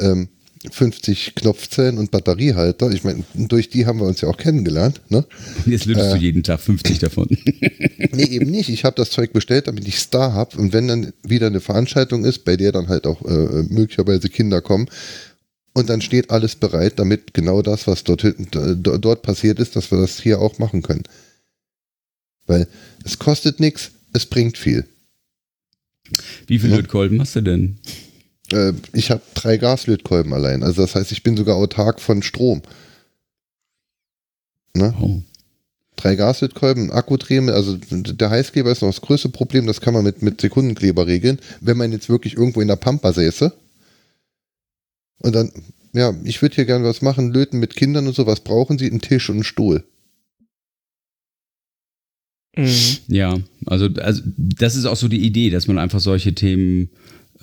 ähm, 0.00 0.28
50 0.70 1.34
Knopfzellen 1.34 1.98
und 1.98 2.10
Batteriehalter. 2.10 2.90
Ich 2.90 3.04
meine, 3.04 3.24
durch 3.34 3.70
die 3.70 3.86
haben 3.86 4.00
wir 4.00 4.06
uns 4.06 4.20
ja 4.20 4.28
auch 4.28 4.36
kennengelernt. 4.36 5.00
Ne? 5.08 5.24
Jetzt 5.66 5.84
lötest 5.84 6.14
äh, 6.14 6.14
du 6.14 6.16
jeden 6.16 6.42
Tag 6.42 6.60
50 6.60 6.98
davon. 6.98 7.28
nee, 8.12 8.24
eben 8.24 8.50
nicht. 8.50 8.68
Ich 8.68 8.84
habe 8.84 8.96
das 8.96 9.10
Zeug 9.10 9.32
bestellt, 9.32 9.68
damit 9.68 9.86
ich 9.86 9.98
Star 9.98 10.32
habe. 10.32 10.58
Und 10.58 10.72
wenn 10.72 10.88
dann 10.88 11.12
wieder 11.22 11.46
eine 11.46 11.60
Veranstaltung 11.60 12.24
ist, 12.24 12.44
bei 12.44 12.56
der 12.56 12.72
dann 12.72 12.88
halt 12.88 13.06
auch 13.06 13.24
äh, 13.24 13.62
möglicherweise 13.68 14.28
Kinder 14.28 14.60
kommen, 14.60 14.88
und 15.74 15.88
dann 15.88 16.00
steht 16.00 16.30
alles 16.30 16.56
bereit, 16.56 16.98
damit 16.98 17.34
genau 17.34 17.62
das, 17.62 17.86
was 17.86 18.02
dort, 18.02 18.26
dort 18.50 19.22
passiert 19.22 19.60
ist, 19.60 19.76
dass 19.76 19.92
wir 19.92 20.00
das 20.00 20.20
hier 20.20 20.40
auch 20.40 20.58
machen 20.58 20.82
können. 20.82 21.04
Weil 22.46 22.66
es 23.04 23.20
kostet 23.20 23.60
nichts, 23.60 23.92
es 24.12 24.26
bringt 24.26 24.58
viel. 24.58 24.88
Wie 26.48 26.58
viele 26.58 26.72
ja. 26.72 26.76
Lötkolben 26.78 27.20
hast 27.20 27.36
du 27.36 27.42
denn? 27.42 27.78
Äh, 28.52 28.72
ich 28.92 29.10
habe 29.10 29.22
drei 29.34 29.56
Gaslötkolben 29.56 30.32
allein. 30.32 30.62
Also 30.62 30.82
das 30.82 30.94
heißt, 30.94 31.12
ich 31.12 31.22
bin 31.22 31.36
sogar 31.36 31.56
autark 31.56 32.00
von 32.00 32.22
Strom. 32.22 32.62
Ne? 34.74 34.94
Oh. 35.00 35.22
Drei 35.96 36.14
Gaslötkolben, 36.14 36.92
Akkudrehme, 36.92 37.52
also 37.52 37.76
der 37.76 38.30
Heißkleber 38.30 38.70
ist 38.70 38.82
noch 38.82 38.88
das 38.88 39.00
größte 39.00 39.30
Problem, 39.30 39.66
das 39.66 39.80
kann 39.80 39.94
man 39.94 40.04
mit, 40.04 40.22
mit 40.22 40.40
Sekundenkleber 40.40 41.08
regeln. 41.08 41.40
Wenn 41.60 41.76
man 41.76 41.90
jetzt 41.90 42.08
wirklich 42.08 42.34
irgendwo 42.36 42.60
in 42.60 42.68
der 42.68 42.76
Pampa 42.76 43.12
säße, 43.12 43.52
und 45.20 45.34
dann, 45.34 45.50
ja, 45.92 46.14
ich 46.24 46.40
würde 46.42 46.54
hier 46.54 46.64
gerne 46.64 46.84
was 46.84 47.02
machen, 47.02 47.32
löten 47.32 47.58
mit 47.58 47.74
Kindern 47.74 48.06
und 48.06 48.14
so. 48.14 48.26
Was 48.26 48.40
brauchen 48.40 48.78
sie? 48.78 48.88
Einen 48.88 49.00
Tisch 49.00 49.28
und 49.28 49.36
einen 49.36 49.44
Stuhl. 49.44 49.84
Mhm. 52.56 52.98
Ja, 53.08 53.36
also, 53.66 53.88
also 54.00 54.22
das 54.36 54.76
ist 54.76 54.86
auch 54.86 54.96
so 54.96 55.08
die 55.08 55.24
Idee, 55.24 55.50
dass 55.50 55.66
man 55.66 55.78
einfach 55.78 56.00
solche 56.00 56.34
Themen, 56.34 56.90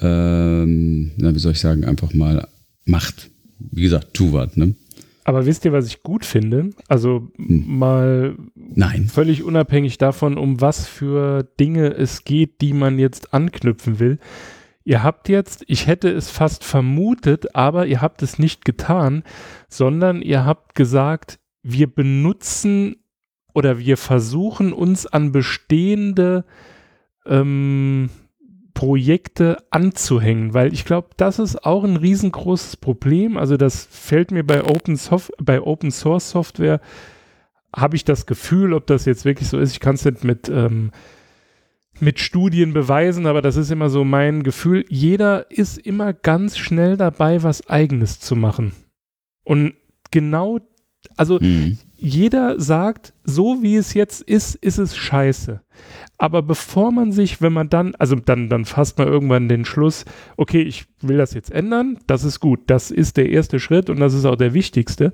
ähm, 0.02 1.12
na, 1.18 1.34
wie 1.34 1.40
soll 1.40 1.54
ich 1.54 1.60
sagen, 1.60 1.86
einfach 1.86 2.14
mal 2.14 2.48
macht. 2.86 3.30
Wie 3.60 3.82
gesagt, 3.82 4.14
tu 4.14 4.34
was, 4.34 4.56
ne? 4.58 4.76
Aber 5.24 5.48
wisst 5.48 5.66
ihr, 5.66 5.74
was 5.74 5.88
ich 5.88 6.04
gut 6.04 6.24
finde? 6.24 6.70
Also 6.88 7.32
hm. 7.36 7.66
mal 7.68 8.36
Nein. 8.56 9.08
völlig 9.08 9.44
unabhängig 9.44 9.98
davon, 9.98 10.38
um 10.38 10.62
was 10.62 10.88
für 10.88 11.44
Dinge 11.60 11.88
es 11.94 12.24
geht, 12.24 12.62
die 12.62 12.74
man 12.74 13.00
jetzt 13.00 13.34
anknüpfen 13.34 14.00
will. 14.00 14.20
Ihr 14.84 15.02
habt 15.02 15.28
jetzt, 15.30 15.64
ich 15.68 15.88
hätte 15.88 16.12
es 16.12 16.30
fast 16.30 16.64
vermutet, 16.64 17.56
aber 17.56 17.88
ihr 17.88 18.02
habt 18.02 18.22
es 18.22 18.38
nicht 18.38 18.66
getan, 18.66 19.24
sondern 19.68 20.22
ihr 20.22 20.46
habt 20.46 20.76
gesagt, 20.76 21.40
wir 21.64 21.88
benutzen 21.88 22.98
oder 23.56 23.80
wir 23.80 23.98
versuchen 23.98 24.74
uns 24.74 25.08
an 25.08 25.32
bestehende 25.32 26.46
ähm, 27.26 28.12
Projekte 28.76 29.58
anzuhängen, 29.72 30.54
weil 30.54 30.72
ich 30.74 30.86
glaube, 30.86 31.08
das 31.18 31.40
ist 31.40 31.66
auch 31.66 31.84
ein 31.84 31.96
riesengroßes 31.96 32.78
Problem. 32.78 33.38
Also 33.38 33.58
das 33.58 33.88
fällt 33.90 34.30
mir 34.30 34.44
bei 34.44 34.64
Open, 34.64 34.98
Sof 34.98 35.32
bei 35.42 35.62
Open 35.62 35.90
Source 35.90 36.30
Software, 36.30 36.82
habe 37.76 37.96
ich 37.96 38.04
das 38.04 38.28
Gefühl, 38.28 38.74
ob 38.74 38.86
das 38.86 39.06
jetzt 39.06 39.26
wirklich 39.26 39.50
so 39.50 39.58
ist, 39.58 39.72
ich 39.72 39.80
kann 39.80 39.96
es 39.96 40.06
nicht 40.06 40.24
mit 40.24 40.50
ähm, 40.50 40.92
mit 42.00 42.20
Studien 42.20 42.74
beweisen, 42.74 43.26
aber 43.26 43.42
das 43.42 43.56
ist 43.56 43.72
immer 43.72 43.90
so 43.90 44.04
mein 44.04 44.44
Gefühl. 44.44 44.86
Jeder 44.90 45.50
ist 45.50 45.78
immer 45.78 46.12
ganz 46.12 46.58
schnell 46.58 46.98
dabei, 46.98 47.42
was 47.42 47.70
Eigenes 47.70 48.20
zu 48.20 48.36
machen. 48.36 48.74
Und 49.46 49.76
genau, 50.12 50.60
also 51.16 51.40
mhm. 51.40 51.78
jeder 51.96 52.60
sagt, 52.60 53.14
so 53.24 53.62
wie 53.62 53.78
es 53.78 53.94
jetzt 53.94 54.22
ist, 54.22 54.56
ist 54.56 54.78
es 54.78 54.98
scheiße. 54.98 55.62
Aber 56.18 56.42
bevor 56.42 56.92
man 56.92 57.12
sich, 57.12 57.42
wenn 57.42 57.54
man 57.54 57.70
dann, 57.70 57.94
also 57.96 58.16
dann, 58.16 58.50
dann 58.50 58.66
fasst 58.66 58.98
man 58.98 59.08
irgendwann 59.08 59.50
den 59.50 59.66
Schluss, 59.66 60.06
okay, 60.38 60.62
ich 60.62 60.86
will 61.02 61.18
das 61.18 61.34
jetzt 61.34 61.52
ändern, 61.52 62.00
das 62.08 62.24
ist 62.24 62.40
gut, 62.40 62.62
das 62.68 62.92
ist 62.92 63.18
der 63.18 63.30
erste 63.30 63.60
Schritt 63.60 63.90
und 63.90 64.00
das 64.00 64.14
ist 64.14 64.26
auch 64.26 64.38
der 64.38 64.54
wichtigste. 64.54 65.12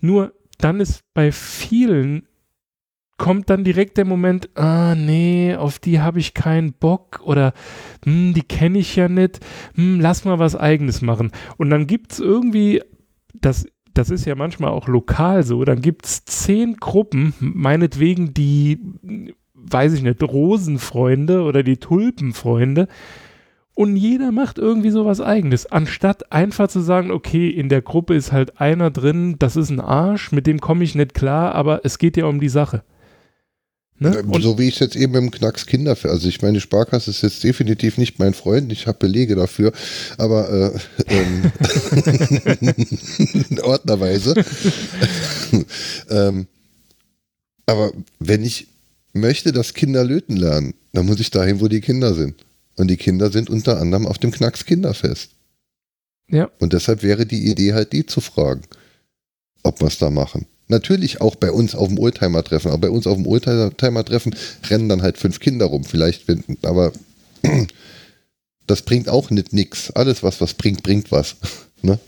Nur 0.00 0.32
dann 0.58 0.80
ist 0.80 1.02
bei 1.14 1.32
vielen 1.32 2.26
kommt 3.18 3.50
dann 3.50 3.62
direkt 3.62 3.98
der 3.98 4.04
Moment, 4.04 4.50
ah 4.56 4.96
nee, 4.96 5.54
auf 5.54 5.78
die 5.78 6.00
habe 6.00 6.18
ich 6.18 6.34
keinen 6.34 6.72
Bock 6.72 7.20
oder 7.22 7.52
hm, 8.04 8.34
die 8.34 8.42
kenne 8.42 8.78
ich 8.78 8.96
ja 8.96 9.08
nicht, 9.08 9.38
hm, 9.74 10.00
lass 10.00 10.24
mal 10.24 10.40
was 10.40 10.56
eigenes 10.56 11.02
machen. 11.02 11.30
Und 11.56 11.70
dann 11.70 11.86
gibt 11.86 12.12
es 12.12 12.18
irgendwie, 12.18 12.82
das, 13.32 13.66
das 13.94 14.10
ist 14.10 14.24
ja 14.24 14.34
manchmal 14.34 14.70
auch 14.70 14.88
lokal 14.88 15.44
so, 15.44 15.64
dann 15.64 15.82
gibt 15.82 16.06
es 16.06 16.24
zehn 16.24 16.74
Gruppen, 16.76 17.32
meinetwegen 17.38 18.34
die, 18.34 18.80
weiß 19.70 19.94
ich 19.94 20.02
nicht, 20.02 20.22
Rosenfreunde 20.22 21.42
oder 21.42 21.62
die 21.62 21.78
Tulpenfreunde, 21.78 22.88
und 23.74 23.96
jeder 23.96 24.32
macht 24.32 24.58
irgendwie 24.58 24.90
sowas 24.90 25.20
eigenes, 25.20 25.64
anstatt 25.66 26.30
einfach 26.30 26.68
zu 26.68 26.80
sagen, 26.80 27.10
okay, 27.10 27.48
in 27.48 27.70
der 27.70 27.80
Gruppe 27.80 28.14
ist 28.14 28.30
halt 28.30 28.60
einer 28.60 28.90
drin, 28.90 29.36
das 29.38 29.56
ist 29.56 29.70
ein 29.70 29.80
Arsch, 29.80 30.30
mit 30.30 30.46
dem 30.46 30.60
komme 30.60 30.84
ich 30.84 30.94
nicht 30.94 31.14
klar, 31.14 31.54
aber 31.54 31.80
es 31.84 31.98
geht 31.98 32.18
ja 32.18 32.26
um 32.26 32.38
die 32.38 32.50
Sache. 32.50 32.82
Ne? 33.98 34.22
So 34.40 34.58
wie 34.58 34.68
ich 34.68 34.74
es 34.74 34.80
jetzt 34.80 34.96
eben 34.96 35.14
im 35.14 35.30
Knacks 35.30 35.64
Kinder, 35.64 35.96
also 36.02 36.28
ich 36.28 36.42
meine, 36.42 36.60
Sparkasse 36.60 37.10
ist 37.10 37.22
jetzt 37.22 37.44
definitiv 37.44 37.98
nicht 37.98 38.18
mein 38.18 38.34
Freund, 38.34 38.70
ich 38.72 38.86
habe 38.86 38.98
Belege 38.98 39.36
dafür, 39.36 39.72
aber 40.18 40.50
äh, 40.50 40.72
ähm, 41.06 41.52
ordnerweise. 43.62 44.34
ähm, 46.10 46.46
aber 47.64 47.92
wenn 48.18 48.42
ich 48.42 48.66
möchte, 49.12 49.52
dass 49.52 49.74
Kinder 49.74 50.04
löten 50.04 50.36
lernen, 50.36 50.74
dann 50.92 51.06
muss 51.06 51.20
ich 51.20 51.30
dahin, 51.30 51.60
wo 51.60 51.68
die 51.68 51.80
Kinder 51.80 52.14
sind. 52.14 52.44
Und 52.76 52.88
die 52.88 52.96
Kinder 52.96 53.30
sind 53.30 53.50
unter 53.50 53.78
anderem 53.80 54.06
auf 54.06 54.18
dem 54.18 54.30
Knacks 54.30 54.64
Kinderfest. 54.64 55.30
Ja. 56.28 56.50
Und 56.58 56.72
deshalb 56.72 57.02
wäre 57.02 57.26
die 57.26 57.50
Idee 57.50 57.74
halt, 57.74 57.92
die 57.92 58.06
zu 58.06 58.20
fragen, 58.20 58.62
ob 59.62 59.80
wir 59.80 59.88
es 59.88 59.98
da 59.98 60.10
machen. 60.10 60.46
Natürlich 60.68 61.20
auch 61.20 61.34
bei 61.34 61.52
uns 61.52 61.74
auf 61.74 61.88
dem 61.88 61.98
Oldtimer-Treffen. 61.98 62.70
Aber 62.70 62.78
bei 62.78 62.90
uns 62.90 63.06
auf 63.06 63.16
dem 63.16 63.26
Oldtimer-Treffen 63.26 64.34
rennen 64.70 64.88
dann 64.88 65.02
halt 65.02 65.18
fünf 65.18 65.38
Kinder 65.40 65.66
rum. 65.66 65.84
Vielleicht, 65.84 66.28
wenn, 66.28 66.42
aber 66.62 66.92
das 68.66 68.82
bringt 68.82 69.10
auch 69.10 69.30
nicht 69.30 69.52
nix. 69.52 69.90
Alles, 69.90 70.22
was 70.22 70.40
was 70.40 70.54
bringt, 70.54 70.82
bringt 70.82 71.12
was. 71.12 71.36
ne? 71.82 71.98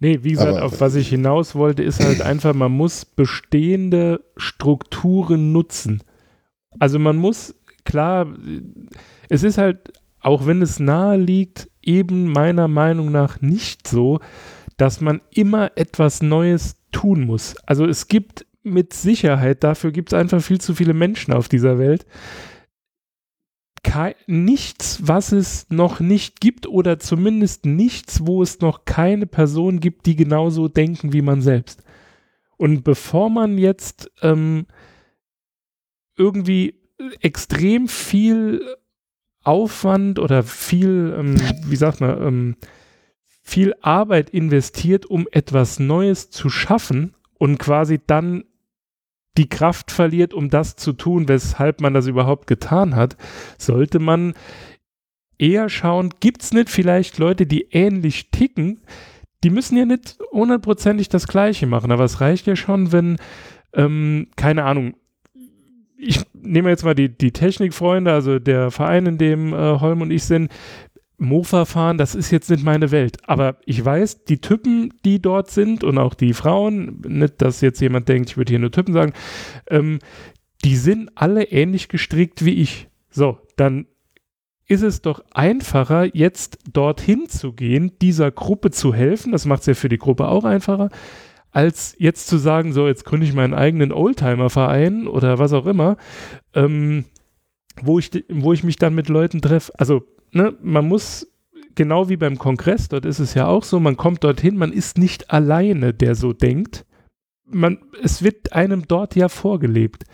Nee, 0.00 0.20
wie 0.22 0.32
gesagt, 0.32 0.56
aber, 0.56 0.64
auf 0.64 0.80
was 0.80 0.94
ich 0.94 1.08
hinaus 1.08 1.54
wollte, 1.54 1.82
ist 1.82 2.04
halt 2.04 2.22
einfach, 2.22 2.54
man 2.54 2.72
muss 2.72 3.04
bestehende 3.04 4.24
Strukturen 4.36 5.52
nutzen. 5.52 6.02
Also 6.78 6.98
man 6.98 7.16
muss, 7.16 7.54
klar, 7.84 8.26
es 9.28 9.42
ist 9.42 9.58
halt, 9.58 9.92
auch 10.20 10.46
wenn 10.46 10.62
es 10.62 10.78
nahe 10.78 11.16
liegt, 11.16 11.68
eben 11.82 12.30
meiner 12.30 12.68
Meinung 12.68 13.10
nach 13.10 13.40
nicht 13.40 13.88
so, 13.88 14.20
dass 14.76 15.00
man 15.00 15.20
immer 15.30 15.72
etwas 15.76 16.22
Neues 16.22 16.76
tun 16.92 17.26
muss. 17.26 17.56
Also 17.66 17.84
es 17.86 18.08
gibt 18.08 18.46
mit 18.62 18.92
Sicherheit, 18.92 19.64
dafür 19.64 19.90
gibt 19.90 20.12
es 20.12 20.18
einfach 20.18 20.40
viel 20.40 20.60
zu 20.60 20.74
viele 20.74 20.94
Menschen 20.94 21.32
auf 21.32 21.48
dieser 21.48 21.78
Welt. 21.78 22.06
Nichts, 24.26 25.00
was 25.06 25.32
es 25.32 25.66
noch 25.70 26.00
nicht 26.00 26.40
gibt 26.40 26.66
oder 26.66 26.98
zumindest 26.98 27.66
nichts, 27.66 28.26
wo 28.26 28.42
es 28.42 28.60
noch 28.60 28.84
keine 28.84 29.26
Person 29.26 29.80
gibt, 29.80 30.06
die 30.06 30.16
genauso 30.16 30.68
denken 30.68 31.12
wie 31.12 31.22
man 31.22 31.40
selbst. 31.40 31.82
Und 32.56 32.84
bevor 32.84 33.30
man 33.30 33.56
jetzt 33.56 34.10
ähm, 34.22 34.66
irgendwie 36.16 36.74
extrem 37.20 37.88
viel 37.88 38.76
Aufwand 39.44 40.18
oder 40.18 40.42
viel, 40.42 41.14
ähm, 41.16 41.36
wie 41.64 41.76
sagt 41.76 42.00
man, 42.00 42.22
ähm, 42.22 42.56
viel 43.42 43.74
Arbeit 43.80 44.30
investiert, 44.30 45.06
um 45.06 45.26
etwas 45.32 45.78
Neues 45.78 46.30
zu 46.30 46.50
schaffen 46.50 47.14
und 47.38 47.58
quasi 47.58 47.98
dann 48.04 48.44
die 49.36 49.48
Kraft 49.48 49.90
verliert, 49.90 50.34
um 50.34 50.50
das 50.50 50.76
zu 50.76 50.92
tun, 50.92 51.28
weshalb 51.28 51.80
man 51.80 51.94
das 51.94 52.06
überhaupt 52.06 52.46
getan 52.46 52.96
hat, 52.96 53.16
sollte 53.56 53.98
man 53.98 54.34
eher 55.38 55.68
schauen, 55.68 56.10
gibt 56.20 56.42
es 56.42 56.52
nicht 56.52 56.68
vielleicht 56.68 57.18
Leute, 57.18 57.46
die 57.46 57.68
ähnlich 57.70 58.30
ticken, 58.30 58.80
die 59.44 59.50
müssen 59.50 59.76
ja 59.76 59.84
nicht 59.84 60.18
hundertprozentig 60.32 61.08
das 61.08 61.28
Gleiche 61.28 61.66
machen, 61.66 61.92
aber 61.92 62.04
es 62.04 62.20
reicht 62.20 62.46
ja 62.46 62.56
schon, 62.56 62.90
wenn, 62.90 63.18
ähm, 63.72 64.28
keine 64.36 64.64
Ahnung, 64.64 64.94
ich 65.96 66.20
nehme 66.32 66.70
jetzt 66.70 66.84
mal 66.84 66.94
die, 66.94 67.08
die 67.08 67.32
Technikfreunde, 67.32 68.12
also 68.12 68.38
der 68.38 68.70
Verein, 68.70 69.06
in 69.06 69.18
dem 69.18 69.52
äh, 69.52 69.80
Holm 69.80 70.00
und 70.00 70.12
ich 70.12 70.24
sind, 70.24 70.50
Mofa 71.18 71.64
fahren, 71.64 71.98
das 71.98 72.14
ist 72.14 72.30
jetzt 72.30 72.48
nicht 72.48 72.64
meine 72.64 72.90
Welt. 72.92 73.18
Aber 73.28 73.56
ich 73.66 73.84
weiß, 73.84 74.24
die 74.24 74.40
Typen, 74.40 74.94
die 75.04 75.20
dort 75.20 75.50
sind 75.50 75.82
und 75.82 75.98
auch 75.98 76.14
die 76.14 76.32
Frauen, 76.32 77.00
nicht, 77.06 77.42
dass 77.42 77.60
jetzt 77.60 77.80
jemand 77.80 78.08
denkt, 78.08 78.30
ich 78.30 78.36
würde 78.36 78.50
hier 78.50 78.60
nur 78.60 78.70
Typen 78.70 78.94
sagen, 78.94 79.12
ähm, 79.68 79.98
die 80.64 80.76
sind 80.76 81.10
alle 81.16 81.44
ähnlich 81.44 81.88
gestrickt 81.88 82.44
wie 82.44 82.54
ich. 82.54 82.88
So, 83.10 83.38
dann 83.56 83.86
ist 84.68 84.82
es 84.82 85.02
doch 85.02 85.24
einfacher, 85.32 86.14
jetzt 86.14 86.58
dorthin 86.72 87.28
zu 87.28 87.52
gehen, 87.52 87.92
dieser 88.00 88.30
Gruppe 88.30 88.70
zu 88.70 88.94
helfen. 88.94 89.32
Das 89.32 89.46
macht 89.46 89.60
es 89.60 89.66
ja 89.66 89.74
für 89.74 89.88
die 89.88 89.98
Gruppe 89.98 90.28
auch 90.28 90.44
einfacher, 90.44 90.90
als 91.50 91.96
jetzt 91.98 92.28
zu 92.28 92.36
sagen, 92.36 92.72
so, 92.72 92.86
jetzt 92.86 93.04
gründe 93.04 93.26
ich 93.26 93.32
meinen 93.32 93.54
eigenen 93.54 93.92
Oldtimer-Verein 93.92 95.08
oder 95.08 95.38
was 95.38 95.52
auch 95.52 95.66
immer, 95.66 95.96
ähm, 96.54 97.06
wo, 97.82 97.98
ich, 97.98 98.10
wo 98.28 98.52
ich 98.52 98.62
mich 98.62 98.76
dann 98.76 98.94
mit 98.94 99.08
Leuten 99.08 99.40
treffe. 99.40 99.72
Also, 99.78 100.04
ne, 100.32 100.56
man 100.62 100.86
muss, 100.86 101.30
genau 101.74 102.08
wie 102.08 102.16
beim 102.16 102.38
Kongress, 102.38 102.88
dort 102.88 103.04
ist 103.04 103.18
es 103.18 103.34
ja 103.34 103.46
auch 103.46 103.64
so, 103.64 103.80
man 103.80 103.96
kommt 103.96 104.24
dorthin, 104.24 104.56
man 104.56 104.72
ist 104.72 104.98
nicht 104.98 105.30
alleine, 105.30 105.94
der 105.94 106.14
so 106.14 106.32
denkt. 106.32 106.84
Man, 107.44 107.78
es 108.02 108.22
wird 108.22 108.52
einem 108.52 108.86
dort 108.86 109.16
ja 109.16 109.28
vorgelebt. 109.28 110.04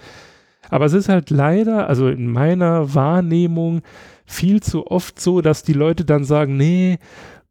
Aber 0.70 0.86
es 0.86 0.93
ist 0.93 1.09
halt 1.09 1.31
leider, 1.31 1.89
also 1.89 2.09
in 2.09 2.31
meiner 2.31 2.95
Wahrnehmung, 2.95 3.82
viel 4.24 4.62
zu 4.62 4.86
oft 4.86 5.20
so, 5.20 5.41
dass 5.41 5.62
die 5.62 5.73
Leute 5.73 6.05
dann 6.05 6.24
sagen, 6.24 6.57
nee, 6.57 6.99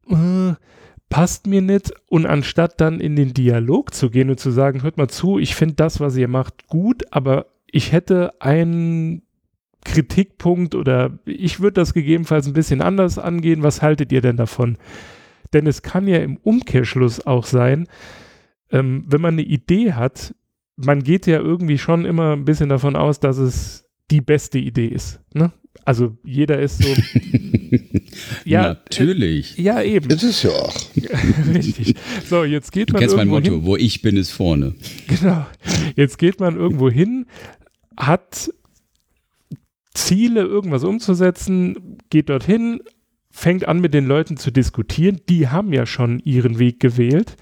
äh, 0.09 0.53
passt 1.09 1.47
mir 1.47 1.61
nicht. 1.61 1.93
Und 2.09 2.25
anstatt 2.25 2.81
dann 2.81 2.99
in 2.99 3.15
den 3.15 3.33
Dialog 3.33 3.93
zu 3.93 4.09
gehen 4.09 4.29
und 4.29 4.39
zu 4.39 4.51
sagen, 4.51 4.83
hört 4.83 4.97
mal 4.97 5.09
zu, 5.09 5.37
ich 5.37 5.55
finde 5.55 5.75
das, 5.75 5.99
was 5.99 6.15
ihr 6.15 6.27
macht, 6.27 6.67
gut, 6.67 7.03
aber 7.11 7.47
ich 7.67 7.91
hätte 7.91 8.33
einen 8.39 9.22
Kritikpunkt 9.85 10.75
oder 10.75 11.19
ich 11.25 11.59
würde 11.59 11.73
das 11.73 11.93
gegebenenfalls 11.93 12.47
ein 12.47 12.53
bisschen 12.53 12.81
anders 12.81 13.17
angehen. 13.17 13.63
Was 13.63 13.81
haltet 13.81 14.11
ihr 14.11 14.21
denn 14.21 14.37
davon? 14.37 14.77
Denn 15.53 15.67
es 15.67 15.81
kann 15.81 16.07
ja 16.07 16.17
im 16.17 16.37
Umkehrschluss 16.37 17.25
auch 17.25 17.45
sein, 17.45 17.87
ähm, 18.71 19.03
wenn 19.07 19.21
man 19.21 19.35
eine 19.35 19.43
Idee 19.43 19.93
hat, 19.93 20.33
man 20.75 21.03
geht 21.03 21.27
ja 21.27 21.39
irgendwie 21.39 21.77
schon 21.77 22.05
immer 22.05 22.33
ein 22.33 22.45
bisschen 22.45 22.69
davon 22.69 22.95
aus, 22.95 23.19
dass 23.19 23.37
es 23.37 23.85
die 24.09 24.21
beste 24.21 24.57
Idee 24.57 24.87
ist. 24.87 25.19
Ne? 25.33 25.51
Also 25.85 26.17
jeder 26.23 26.59
ist 26.59 26.81
so. 26.81 26.89
ja, 28.45 28.61
Natürlich. 28.69 29.59
Äh, 29.59 29.63
ja, 29.63 29.81
eben. 29.81 30.07
Das 30.07 30.23
ist 30.23 30.43
ja 30.43 30.51
auch. 30.51 30.75
Richtig. 31.53 31.95
So, 32.25 32.43
jetzt 32.43 32.71
geht 32.71 32.89
du 32.89 32.93
man. 32.93 33.01
kennst 33.01 33.15
mein 33.15 33.27
Motto, 33.27 33.51
hin. 33.51 33.65
wo 33.65 33.75
ich 33.75 34.01
bin, 34.01 34.17
ist 34.17 34.31
vorne. 34.31 34.75
Genau. 35.07 35.45
Jetzt 35.95 36.17
geht 36.17 36.39
man 36.39 36.55
irgendwo 36.55 36.89
hin, 36.89 37.25
hat 37.97 38.51
Ziele, 39.93 40.41
irgendwas 40.41 40.83
umzusetzen, 40.83 41.97
geht 42.09 42.29
dorthin, 42.29 42.81
fängt 43.29 43.67
an 43.67 43.79
mit 43.79 43.93
den 43.93 44.05
Leuten 44.05 44.37
zu 44.37 44.51
diskutieren. 44.51 45.21
Die 45.29 45.47
haben 45.49 45.73
ja 45.73 45.85
schon 45.85 46.19
ihren 46.19 46.59
Weg 46.59 46.79
gewählt. 46.79 47.35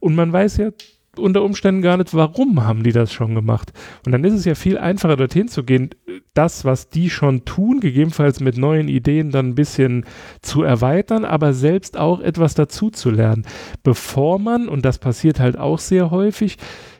Und 0.00 0.14
man 0.14 0.32
weiß 0.32 0.56
ja 0.58 0.70
unter 1.18 1.42
Umständen 1.42 1.82
gar 1.82 1.96
nicht, 1.96 2.14
warum 2.14 2.64
haben 2.64 2.82
die 2.82 2.92
das 2.92 3.12
schon 3.12 3.34
gemacht. 3.34 3.72
Und 4.06 4.12
dann 4.12 4.24
ist 4.24 4.32
es 4.32 4.44
ja 4.44 4.54
viel 4.54 4.78
einfacher, 4.78 5.16
dorthin 5.16 5.48
zu 5.48 5.62
gehen, 5.62 5.90
das, 6.32 6.64
was 6.64 6.88
die 6.88 7.10
schon 7.10 7.44
tun, 7.44 7.80
gegebenenfalls 7.80 8.40
mit 8.40 8.56
neuen 8.56 8.88
Ideen 8.88 9.30
dann 9.30 9.50
ein 9.50 9.54
bisschen 9.54 10.06
zu 10.40 10.62
erweitern, 10.62 11.24
aber 11.24 11.52
selbst 11.52 11.98
auch 11.98 12.20
etwas 12.20 12.54
dazu 12.54 12.90
zu 12.90 13.10
lernen, 13.10 13.44
bevor 13.82 14.38
man, 14.38 14.68
und 14.68 14.84
das 14.84 14.98
passiert 14.98 15.38
halt 15.38 15.58
auch 15.58 15.78
sehr 15.78 16.10
häufig, 16.10 16.56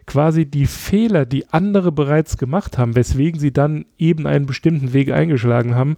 quasi 0.06 0.46
die 0.46 0.66
Fehler, 0.66 1.26
die 1.26 1.48
andere 1.50 1.92
bereits 1.92 2.36
gemacht 2.36 2.78
haben, 2.78 2.94
weswegen 2.94 3.40
sie 3.40 3.52
dann 3.52 3.86
eben 3.98 4.26
einen 4.26 4.46
bestimmten 4.46 4.92
Weg 4.92 5.10
eingeschlagen 5.10 5.74
haben, 5.74 5.96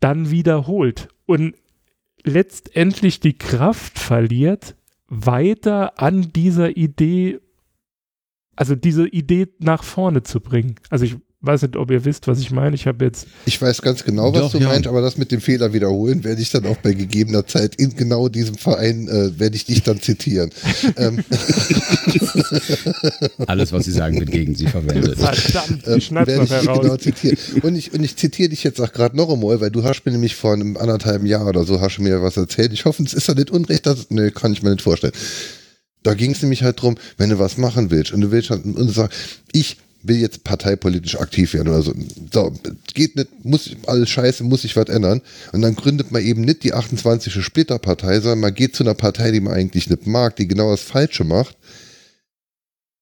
dann 0.00 0.30
wiederholt 0.30 1.08
und 1.26 1.54
letztendlich 2.24 3.20
die 3.20 3.36
Kraft 3.36 3.98
verliert, 3.98 4.76
weiter 5.08 6.00
an 6.00 6.32
dieser 6.32 6.76
Idee, 6.76 7.40
also 8.56 8.74
diese 8.74 9.08
Idee 9.08 9.48
nach 9.58 9.82
vorne 9.82 10.22
zu 10.22 10.40
bringen. 10.40 10.76
Also 10.88 11.04
ich 11.04 11.16
weiß 11.42 11.62
nicht, 11.62 11.76
ob 11.76 11.90
ihr 11.90 12.04
wisst, 12.04 12.28
was 12.28 12.38
ich 12.40 12.50
meine. 12.50 12.74
Ich 12.74 12.86
habe 12.86 13.04
jetzt. 13.04 13.26
Ich 13.46 13.60
weiß 13.60 13.80
ganz 13.82 14.04
genau, 14.04 14.32
was 14.32 14.40
Doch, 14.40 14.52
du 14.52 14.58
ja. 14.58 14.68
meinst, 14.68 14.86
aber 14.86 15.00
das 15.00 15.16
mit 15.16 15.32
dem 15.32 15.40
Fehler 15.40 15.72
wiederholen 15.72 16.22
werde 16.22 16.42
ich 16.42 16.50
dann 16.50 16.66
auch 16.66 16.76
bei 16.76 16.92
gegebener 16.92 17.46
Zeit 17.46 17.76
in 17.76 17.96
genau 17.96 18.28
diesem 18.28 18.56
Verein 18.56 19.08
äh, 19.08 19.38
werde 19.38 19.56
ich 19.56 19.64
dich 19.64 19.82
dann 19.82 20.00
zitieren. 20.00 20.50
Ähm. 20.96 21.22
Alles, 23.46 23.72
was 23.72 23.84
Sie 23.84 23.92
sagen, 23.92 24.18
wird 24.18 24.30
gegen 24.30 24.54
Sie 24.54 24.66
verwendet. 24.66 25.18
Verdammt, 25.18 25.86
ähm, 25.86 25.98
ich 25.98 26.10
werde 26.10 26.42
ich 26.42 26.50
heraus. 26.50 26.80
genau 26.80 26.96
zitieren. 26.96 27.36
Und 27.62 27.76
ich, 27.76 27.92
und 27.92 28.02
ich 28.02 28.16
zitiere 28.16 28.48
dich 28.48 28.64
jetzt 28.64 28.80
auch 28.80 28.92
gerade 28.92 29.16
noch 29.16 29.30
einmal, 29.30 29.60
weil 29.60 29.70
du 29.70 29.84
hast 29.84 30.04
mir 30.04 30.12
nämlich 30.12 30.34
vor 30.34 30.54
einem 30.54 30.76
anderthalben 30.76 31.26
Jahr 31.26 31.46
oder 31.46 31.64
so 31.64 31.80
hast 31.80 31.98
du 31.98 32.02
mir 32.02 32.22
was 32.22 32.36
erzählt. 32.36 32.72
Ich 32.72 32.86
hoffe, 32.86 33.02
es 33.04 33.14
ist 33.14 33.28
ja 33.28 33.34
nicht 33.34 33.50
unrecht, 33.50 33.86
das, 33.86 34.10
ne, 34.10 34.30
kann 34.30 34.52
ich 34.52 34.62
mir 34.62 34.70
nicht 34.70 34.82
vorstellen. 34.82 35.12
Da 36.02 36.14
ging 36.14 36.32
es 36.32 36.42
nämlich 36.42 36.62
halt 36.62 36.80
drum, 36.80 36.96
wenn 37.18 37.30
du 37.30 37.38
was 37.38 37.56
machen 37.56 37.90
willst 37.90 38.12
und 38.12 38.20
du 38.20 38.30
willst 38.30 38.50
halt, 38.50 38.64
und 38.64 38.76
du 38.76 38.88
sagst, 38.88 39.18
ich 39.52 39.76
will 40.02 40.16
jetzt 40.16 40.44
parteipolitisch 40.44 41.18
aktiv 41.18 41.52
werden 41.54 41.68
oder 41.68 41.82
so. 41.82 41.94
so. 42.32 42.52
Geht 42.94 43.16
nicht, 43.16 43.44
muss 43.44 43.70
alles 43.86 44.08
scheiße, 44.10 44.44
muss 44.44 44.62
sich 44.62 44.76
was 44.76 44.88
ändern. 44.88 45.20
Und 45.52 45.62
dann 45.62 45.76
gründet 45.76 46.10
man 46.10 46.22
eben 46.22 46.42
nicht 46.42 46.64
die 46.64 46.72
28. 46.72 47.44
Splitterpartei, 47.44 48.20
sondern 48.20 48.40
man 48.40 48.54
geht 48.54 48.74
zu 48.74 48.84
einer 48.84 48.94
Partei, 48.94 49.30
die 49.30 49.40
man 49.40 49.54
eigentlich 49.54 49.90
nicht 49.90 50.06
mag, 50.06 50.36
die 50.36 50.48
genau 50.48 50.70
das 50.70 50.80
Falsche 50.80 51.24
macht 51.24 51.56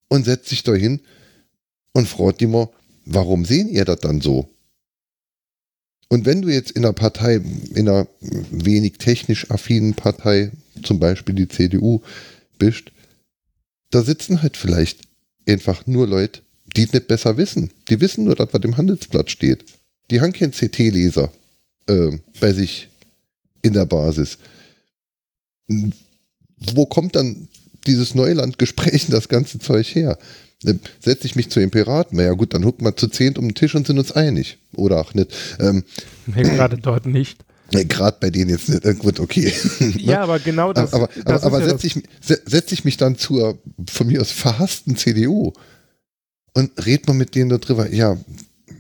und 0.09 0.25
setzt 0.25 0.49
sich 0.49 0.63
da 0.63 0.75
hin 0.75 1.01
und 1.93 2.09
freut 2.09 2.41
die 2.41 2.47
mal, 2.47 2.69
warum 3.05 3.45
sehen 3.45 3.69
ihr 3.69 3.85
das 3.85 4.01
dann 4.01 4.21
so? 4.21 4.49
Und 6.09 6.25
wenn 6.25 6.43
du 6.43 6.49
jetzt 6.49 6.71
in 6.71 6.85
einer 6.85 6.95
Partei, 6.95 7.35
in 7.75 7.89
einer 7.89 8.09
wenig 8.51 8.95
technisch 8.95 9.51
affinen 9.51 9.95
Partei, 9.95 10.53
zum 10.83 10.99
Beispiel 10.99 11.35
die 11.35 11.49
CDU, 11.49 12.01
bist, 12.59 12.93
da 13.91 14.03
sitzen 14.03 14.43
halt 14.43 14.57
vielleicht 14.57 15.01
einfach 15.47 15.87
nur 15.87 16.07
Leute, 16.07 16.41
die 16.79 16.85
es 16.85 16.93
nicht 16.93 17.09
besser 17.09 17.37
wissen. 17.37 17.71
Die 17.89 18.01
wissen 18.01 18.25
nur, 18.25 18.37
dass 18.37 18.49
was 18.53 18.63
im 18.63 18.77
Handelsblatt 18.77 19.31
steht. 19.31 19.65
Die 20.13 20.21
haben 20.21 20.33
keinen 20.33 20.53
CT-Leser 20.53 21.33
äh, 21.89 22.19
bei 22.41 22.53
sich 22.53 22.89
in 23.63 23.73
der 23.73 23.85
Basis. 23.85 24.39
Wo 26.57 26.87
kommt 26.87 27.17
dann 27.17 27.49
dieses 27.87 28.15
Neulandgespräch 28.15 29.09
das 29.11 29.29
ganze 29.29 29.59
Zeug 29.59 29.93
her? 29.93 30.19
Äh, 30.65 30.75
setze 31.01 31.27
ich 31.27 31.35
mich 31.35 31.51
zu 31.51 31.59
den 31.59 31.73
Piraten? 31.73 32.17
Na 32.17 32.23
ja 32.23 32.33
gut, 32.33 32.55
dann 32.55 32.65
hucken 32.65 32.85
wir 32.85 32.97
zu 32.97 33.09
zehnt 33.09 33.39
um 33.39 33.49
den 33.49 33.57
Tisch 33.57 33.75
und 33.75 33.87
sind 33.87 33.99
uns 33.99 34.13
einig. 34.13 34.59
Oder 34.75 35.01
auch 35.01 35.15
nicht. 35.15 35.33
Ähm, 35.59 35.83
nee, 36.27 36.43
gerade 36.43 36.79
dort 36.79 37.07
nicht. 37.07 37.45
Gerade 37.71 38.19
bei 38.21 38.31
denen 38.31 38.51
jetzt 38.51 38.69
nicht. 38.69 38.85
Äh, 38.85 38.95
gut, 38.95 39.19
okay. 39.19 39.53
ja, 39.97 40.23
aber 40.23 40.39
genau 40.39 40.73
das. 40.73 40.95
Aber, 40.95 41.09
aber, 41.25 41.35
aber, 41.35 41.45
aber 41.45 41.61
ja 41.61 41.71
setze 41.71 41.89
ich, 41.89 42.03
setz 42.21 42.71
ich 42.71 42.85
mich 42.85 42.97
dann 42.97 43.19
zur 43.19 43.59
von 43.91 44.07
mir 44.07 44.21
aus 44.21 44.31
verhassten 44.31 44.97
CDU 44.97 45.53
und 46.59 46.87
red 46.87 47.07
mal 47.07 47.15
mit 47.15 47.35
denen 47.35 47.51
darüber. 47.51 47.91
Ja, 47.93 48.17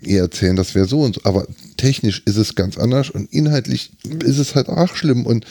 ihr 0.03 0.21
erzählen, 0.21 0.57
das 0.57 0.75
wäre 0.75 0.87
so 0.87 1.03
und 1.03 1.15
so, 1.15 1.21
aber 1.25 1.47
technisch 1.77 2.23
ist 2.27 2.37
es 2.37 2.55
ganz 2.55 2.77
anders 2.77 3.11
und 3.11 3.33
inhaltlich 3.33 3.93
ist 4.25 4.39
es 4.39 4.55
halt 4.55 4.69
auch 4.69 4.95
schlimm 4.95 5.27
und 5.27 5.47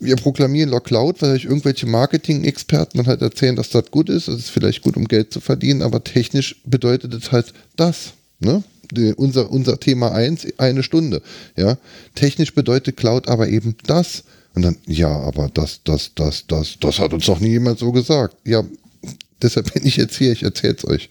wir 0.00 0.16
proklamieren 0.16 0.70
Lock 0.70 0.84
Cloud, 0.84 1.20
weil 1.22 1.32
euch 1.32 1.44
irgendwelche 1.44 1.86
Marketing-Experten 1.86 2.98
dann 2.98 3.06
halt 3.06 3.20
erzählen, 3.20 3.56
dass 3.56 3.70
das 3.70 3.90
gut 3.90 4.08
ist, 4.08 4.28
es 4.28 4.40
ist 4.40 4.50
vielleicht 4.50 4.82
gut, 4.82 4.96
um 4.96 5.08
Geld 5.08 5.32
zu 5.32 5.40
verdienen, 5.40 5.82
aber 5.82 6.04
technisch 6.04 6.60
bedeutet 6.64 7.14
es 7.14 7.32
halt 7.32 7.52
das, 7.76 8.12
ne? 8.38 8.62
Unser, 9.16 9.50
unser 9.50 9.78
Thema 9.78 10.12
1, 10.12 10.58
eine 10.58 10.82
Stunde, 10.82 11.20
ja. 11.56 11.76
Technisch 12.14 12.54
bedeutet 12.54 12.96
Cloud 12.96 13.28
aber 13.28 13.48
eben 13.48 13.76
das. 13.86 14.24
Und 14.54 14.62
dann, 14.62 14.76
ja, 14.86 15.10
aber 15.10 15.50
das, 15.52 15.80
das, 15.84 16.12
das, 16.14 16.46
das, 16.46 16.78
das 16.80 16.98
hat 16.98 17.12
uns 17.12 17.26
doch 17.26 17.38
nie 17.38 17.50
jemand 17.50 17.78
so 17.78 17.92
gesagt. 17.92 18.36
Ja, 18.44 18.64
deshalb 19.42 19.74
bin 19.74 19.86
ich 19.86 19.96
jetzt 19.96 20.16
hier, 20.16 20.32
ich 20.32 20.42
erzähl's 20.42 20.86
euch. 20.86 21.10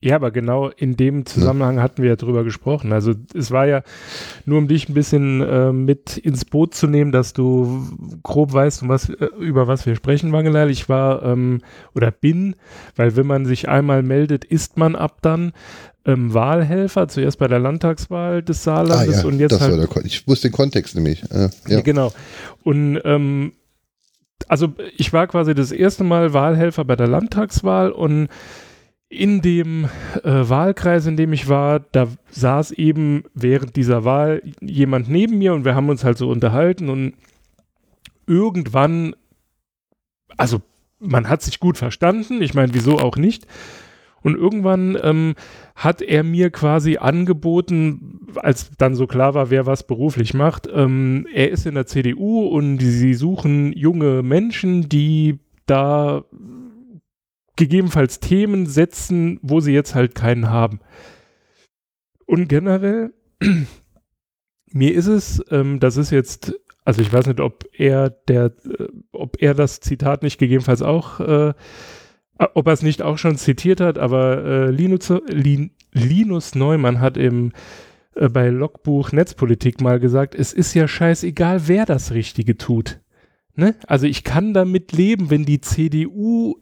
Ja, 0.00 0.14
aber 0.14 0.30
genau 0.30 0.68
in 0.68 0.96
dem 0.96 1.26
Zusammenhang 1.26 1.76
ja. 1.76 1.82
hatten 1.82 2.02
wir 2.02 2.10
ja 2.10 2.16
drüber 2.16 2.44
gesprochen. 2.44 2.92
Also 2.92 3.14
es 3.34 3.50
war 3.50 3.66
ja 3.66 3.82
nur, 4.44 4.58
um 4.58 4.68
dich 4.68 4.88
ein 4.88 4.94
bisschen 4.94 5.40
äh, 5.40 5.72
mit 5.72 6.16
ins 6.16 6.44
Boot 6.44 6.74
zu 6.74 6.86
nehmen, 6.86 7.10
dass 7.10 7.32
du 7.32 7.84
grob 8.22 8.52
weißt, 8.52 8.82
um 8.82 8.88
was, 8.88 9.08
äh, 9.08 9.26
über 9.40 9.66
was 9.66 9.86
wir 9.86 9.96
sprechen, 9.96 10.30
Wangelal. 10.30 10.70
Ich 10.70 10.88
war 10.88 11.24
ähm, 11.24 11.62
oder 11.96 12.12
bin, 12.12 12.54
weil 12.94 13.16
wenn 13.16 13.26
man 13.26 13.44
sich 13.44 13.68
einmal 13.68 14.04
meldet, 14.04 14.44
ist 14.44 14.76
man 14.76 14.94
ab 14.94 15.18
dann 15.20 15.52
ähm, 16.04 16.32
Wahlhelfer, 16.32 17.08
zuerst 17.08 17.40
bei 17.40 17.48
der 17.48 17.58
Landtagswahl 17.58 18.40
des 18.42 18.62
Saarlandes 18.62 19.18
ah, 19.18 19.20
ja, 19.22 19.26
und 19.26 19.40
jetzt 19.40 19.52
das 19.52 19.62
halt, 19.62 19.78
war 19.78 19.86
der, 19.86 20.04
ich 20.04 20.28
wusste 20.28 20.48
den 20.48 20.54
Kontext 20.54 20.94
nämlich. 20.94 21.24
Äh, 21.32 21.50
ja. 21.66 21.80
Genau. 21.80 22.12
Und 22.62 23.00
ähm, 23.04 23.52
also 24.46 24.72
ich 24.96 25.12
war 25.12 25.26
quasi 25.26 25.56
das 25.56 25.72
erste 25.72 26.04
Mal 26.04 26.32
Wahlhelfer 26.32 26.84
bei 26.84 26.94
der 26.94 27.08
Landtagswahl 27.08 27.90
und 27.90 28.28
in 29.08 29.40
dem 29.40 29.88
äh, 30.22 30.48
Wahlkreis, 30.48 31.06
in 31.06 31.16
dem 31.16 31.32
ich 31.32 31.48
war, 31.48 31.80
da 31.80 32.08
saß 32.30 32.72
eben 32.72 33.24
während 33.34 33.76
dieser 33.76 34.04
Wahl 34.04 34.42
jemand 34.60 35.08
neben 35.08 35.38
mir 35.38 35.54
und 35.54 35.64
wir 35.64 35.74
haben 35.74 35.88
uns 35.88 36.04
halt 36.04 36.18
so 36.18 36.28
unterhalten 36.28 36.90
und 36.90 37.14
irgendwann, 38.26 39.14
also 40.36 40.60
man 40.98 41.28
hat 41.28 41.42
sich 41.42 41.58
gut 41.58 41.78
verstanden, 41.78 42.42
ich 42.42 42.54
meine, 42.54 42.74
wieso 42.74 42.98
auch 42.98 43.16
nicht. 43.16 43.46
Und 44.20 44.36
irgendwann 44.36 44.98
ähm, 45.00 45.34
hat 45.76 46.02
er 46.02 46.24
mir 46.24 46.50
quasi 46.50 46.96
angeboten, 46.96 48.26
als 48.34 48.72
dann 48.76 48.96
so 48.96 49.06
klar 49.06 49.34
war, 49.34 49.48
wer 49.50 49.64
was 49.64 49.86
beruflich 49.86 50.34
macht, 50.34 50.68
ähm, 50.70 51.26
er 51.32 51.50
ist 51.50 51.66
in 51.66 51.76
der 51.76 51.86
CDU 51.86 52.46
und 52.46 52.78
sie 52.78 53.14
suchen 53.14 53.72
junge 53.72 54.24
Menschen, 54.24 54.88
die 54.88 55.38
da 55.66 56.24
gegebenenfalls 57.58 58.20
Themen 58.20 58.64
setzen, 58.66 59.38
wo 59.42 59.60
sie 59.60 59.72
jetzt 59.72 59.94
halt 59.94 60.14
keinen 60.14 60.48
haben. 60.48 60.80
Und 62.24 62.48
generell, 62.48 63.12
mir 64.72 64.94
ist 64.94 65.06
es, 65.06 65.44
ähm, 65.50 65.80
das 65.80 65.98
ist 65.98 66.10
jetzt, 66.10 66.54
also 66.84 67.02
ich 67.02 67.12
weiß 67.12 67.26
nicht, 67.26 67.40
ob 67.40 67.64
er 67.72 68.10
der, 68.10 68.52
äh, 68.64 68.88
ob 69.12 69.42
er 69.42 69.52
das 69.54 69.80
Zitat 69.80 70.22
nicht 70.22 70.38
gegebenenfalls 70.38 70.82
auch 70.82 71.20
äh, 71.20 71.52
ob 72.38 72.66
er 72.66 72.72
es 72.72 72.82
nicht 72.82 73.02
auch 73.02 73.18
schon 73.18 73.36
zitiert 73.36 73.80
hat, 73.80 73.98
aber 73.98 74.44
äh, 74.44 74.70
Linus, 74.70 75.12
Lin, 75.26 75.72
Linus 75.92 76.54
Neumann 76.54 77.00
hat 77.00 77.16
im 77.16 77.52
äh, 78.14 78.28
bei 78.28 78.48
Logbuch 78.48 79.12
Netzpolitik 79.12 79.80
mal 79.80 79.98
gesagt, 79.98 80.34
es 80.34 80.52
ist 80.52 80.74
ja 80.74 80.86
scheißegal, 80.86 81.66
wer 81.66 81.86
das 81.86 82.12
Richtige 82.12 82.56
tut. 82.56 83.00
Ne? 83.54 83.74
Also 83.86 84.06
ich 84.06 84.22
kann 84.22 84.54
damit 84.54 84.92
leben, 84.92 85.30
wenn 85.30 85.44
die 85.44 85.60
CDU 85.60 86.56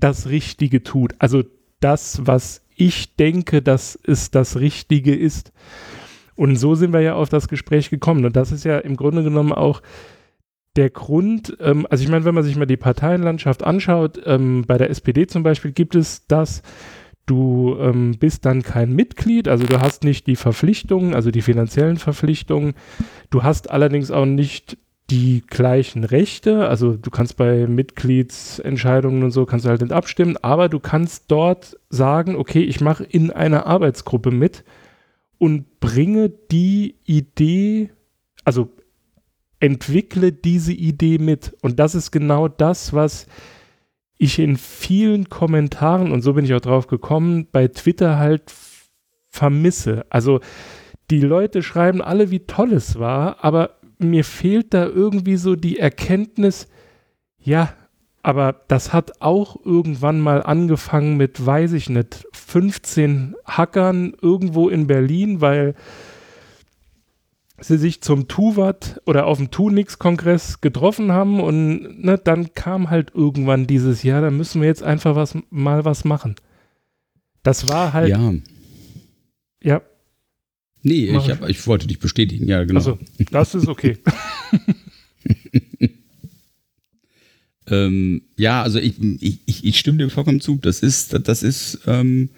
das 0.00 0.28
Richtige 0.28 0.82
tut. 0.82 1.14
Also 1.18 1.44
das, 1.80 2.26
was 2.26 2.62
ich 2.76 3.16
denke, 3.16 3.62
dass 3.62 3.98
es 4.02 4.30
das 4.30 4.58
Richtige 4.58 5.14
ist. 5.14 5.52
Und 6.34 6.56
so 6.56 6.74
sind 6.74 6.92
wir 6.92 7.00
ja 7.00 7.14
auf 7.14 7.28
das 7.28 7.48
Gespräch 7.48 7.90
gekommen. 7.90 8.24
Und 8.24 8.36
das 8.36 8.52
ist 8.52 8.64
ja 8.64 8.78
im 8.78 8.96
Grunde 8.96 9.22
genommen 9.22 9.52
auch 9.52 9.82
der 10.76 10.90
Grund, 10.90 11.56
ähm, 11.60 11.86
also 11.90 12.04
ich 12.04 12.10
meine, 12.10 12.24
wenn 12.24 12.34
man 12.34 12.44
sich 12.44 12.56
mal 12.56 12.66
die 12.66 12.76
Parteienlandschaft 12.76 13.64
anschaut, 13.64 14.20
ähm, 14.24 14.64
bei 14.66 14.78
der 14.78 14.90
SPD 14.90 15.26
zum 15.26 15.42
Beispiel 15.42 15.72
gibt 15.72 15.94
es 15.94 16.26
das, 16.26 16.62
du 17.26 17.76
ähm, 17.78 18.16
bist 18.18 18.44
dann 18.44 18.62
kein 18.62 18.92
Mitglied, 18.92 19.48
also 19.48 19.66
du 19.66 19.80
hast 19.80 20.04
nicht 20.04 20.26
die 20.26 20.36
Verpflichtungen, 20.36 21.14
also 21.14 21.30
die 21.30 21.42
finanziellen 21.42 21.96
Verpflichtungen, 21.96 22.74
du 23.30 23.42
hast 23.42 23.70
allerdings 23.70 24.10
auch 24.10 24.26
nicht 24.26 24.78
die 25.10 25.42
gleichen 25.46 26.04
Rechte, 26.04 26.68
also 26.68 26.96
du 26.96 27.10
kannst 27.10 27.36
bei 27.36 27.66
Mitgliedsentscheidungen 27.66 29.24
und 29.24 29.32
so 29.32 29.44
kannst 29.44 29.66
du 29.66 29.70
halt 29.70 29.80
nicht 29.80 29.92
abstimmen, 29.92 30.36
aber 30.40 30.68
du 30.68 30.78
kannst 30.78 31.24
dort 31.28 31.76
sagen, 31.88 32.36
okay, 32.36 32.62
ich 32.62 32.80
mache 32.80 33.04
in 33.04 33.30
einer 33.32 33.66
Arbeitsgruppe 33.66 34.30
mit 34.30 34.64
und 35.38 35.80
bringe 35.80 36.28
die 36.28 36.94
Idee, 37.04 37.90
also 38.44 38.70
entwickle 39.58 40.32
diese 40.32 40.72
Idee 40.72 41.18
mit. 41.18 41.56
Und 41.60 41.78
das 41.78 41.94
ist 41.94 42.12
genau 42.12 42.48
das, 42.48 42.92
was 42.92 43.26
ich 44.16 44.38
in 44.38 44.56
vielen 44.56 45.28
Kommentaren, 45.28 46.12
und 46.12 46.22
so 46.22 46.34
bin 46.34 46.44
ich 46.44 46.54
auch 46.54 46.60
drauf 46.60 46.86
gekommen, 46.86 47.48
bei 47.50 47.68
Twitter 47.68 48.18
halt 48.18 48.52
vermisse. 49.28 50.06
Also 50.10 50.40
die 51.10 51.20
Leute 51.20 51.62
schreiben 51.62 52.00
alle, 52.00 52.30
wie 52.30 52.40
toll 52.40 52.72
es 52.72 52.98
war, 52.98 53.42
aber 53.44 53.79
mir 54.00 54.24
fehlt 54.24 54.74
da 54.74 54.86
irgendwie 54.86 55.36
so 55.36 55.56
die 55.56 55.78
Erkenntnis, 55.78 56.68
ja, 57.38 57.72
aber 58.22 58.62
das 58.68 58.92
hat 58.92 59.22
auch 59.22 59.56
irgendwann 59.64 60.20
mal 60.20 60.42
angefangen 60.42 61.16
mit, 61.16 61.44
weiß 61.44 61.72
ich 61.72 61.88
nicht, 61.88 62.26
15 62.32 63.34
Hackern 63.46 64.14
irgendwo 64.20 64.68
in 64.68 64.86
Berlin, 64.86 65.40
weil 65.40 65.74
sie 67.60 67.78
sich 67.78 68.02
zum 68.02 68.28
Tuvat 68.28 69.00
oder 69.06 69.26
auf 69.26 69.38
dem 69.38 69.50
Tunix-Kongress 69.50 70.60
getroffen 70.60 71.12
haben 71.12 71.40
und 71.40 72.04
ne, 72.04 72.18
dann 72.18 72.54
kam 72.54 72.90
halt 72.90 73.12
irgendwann 73.14 73.66
dieses 73.66 74.02
Jahr, 74.02 74.22
da 74.22 74.30
müssen 74.30 74.60
wir 74.60 74.68
jetzt 74.68 74.82
einfach 74.82 75.14
was, 75.14 75.36
mal 75.50 75.84
was 75.84 76.04
machen. 76.04 76.36
Das 77.42 77.68
war 77.68 77.92
halt. 77.92 78.08
Ja. 78.08 78.32
Ja. 79.62 79.82
Nee, 80.82 81.16
ich, 81.16 81.30
hab, 81.30 81.48
ich 81.48 81.66
wollte 81.66 81.86
dich 81.86 81.98
bestätigen, 81.98 82.48
ja, 82.48 82.64
genau. 82.64 82.78
Also, 82.78 82.98
das 83.30 83.54
ist 83.54 83.68
okay. 83.68 83.98
ähm, 87.66 88.22
ja, 88.36 88.62
also 88.62 88.78
ich, 88.78 88.94
ich, 89.20 89.64
ich, 89.64 89.78
stimme 89.78 89.98
dir 89.98 90.08
vollkommen 90.08 90.40
zu. 90.40 90.56
Das 90.56 90.80
ist, 90.80 91.18
das 91.28 91.42
ist, 91.42 91.80
ähm, 91.86 92.30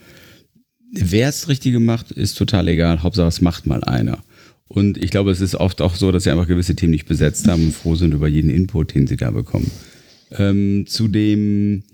wer 0.93 1.29
es 1.29 1.49
Richtige 1.49 1.79
macht, 1.79 2.11
ist 2.11 2.37
total 2.37 2.67
egal. 2.69 3.03
Hauptsache, 3.03 3.29
es 3.29 3.41
macht 3.41 3.67
mal 3.67 3.85
einer. 3.85 4.19
Und 4.67 4.97
ich 4.97 5.11
glaube, 5.11 5.31
es 5.31 5.41
ist 5.41 5.55
oft 5.55 5.83
auch 5.83 5.95
so, 5.95 6.11
dass 6.13 6.25
sie 6.25 6.31
einfach 6.31 6.49
gewisse 6.49 6.75
Themen 6.75 6.93
nicht 6.93 7.07
besetzt 7.07 7.47
haben 7.47 7.67
und 7.67 7.75
froh 7.75 7.95
sind 7.95 8.15
über 8.15 8.27
jeden 8.27 8.51
Input, 8.51 8.95
den 8.95 9.07
sie 9.07 9.17
da 9.17 9.31
bekommen. 9.31 9.71
Ähm, 10.31 10.87
zudem, 10.89 11.85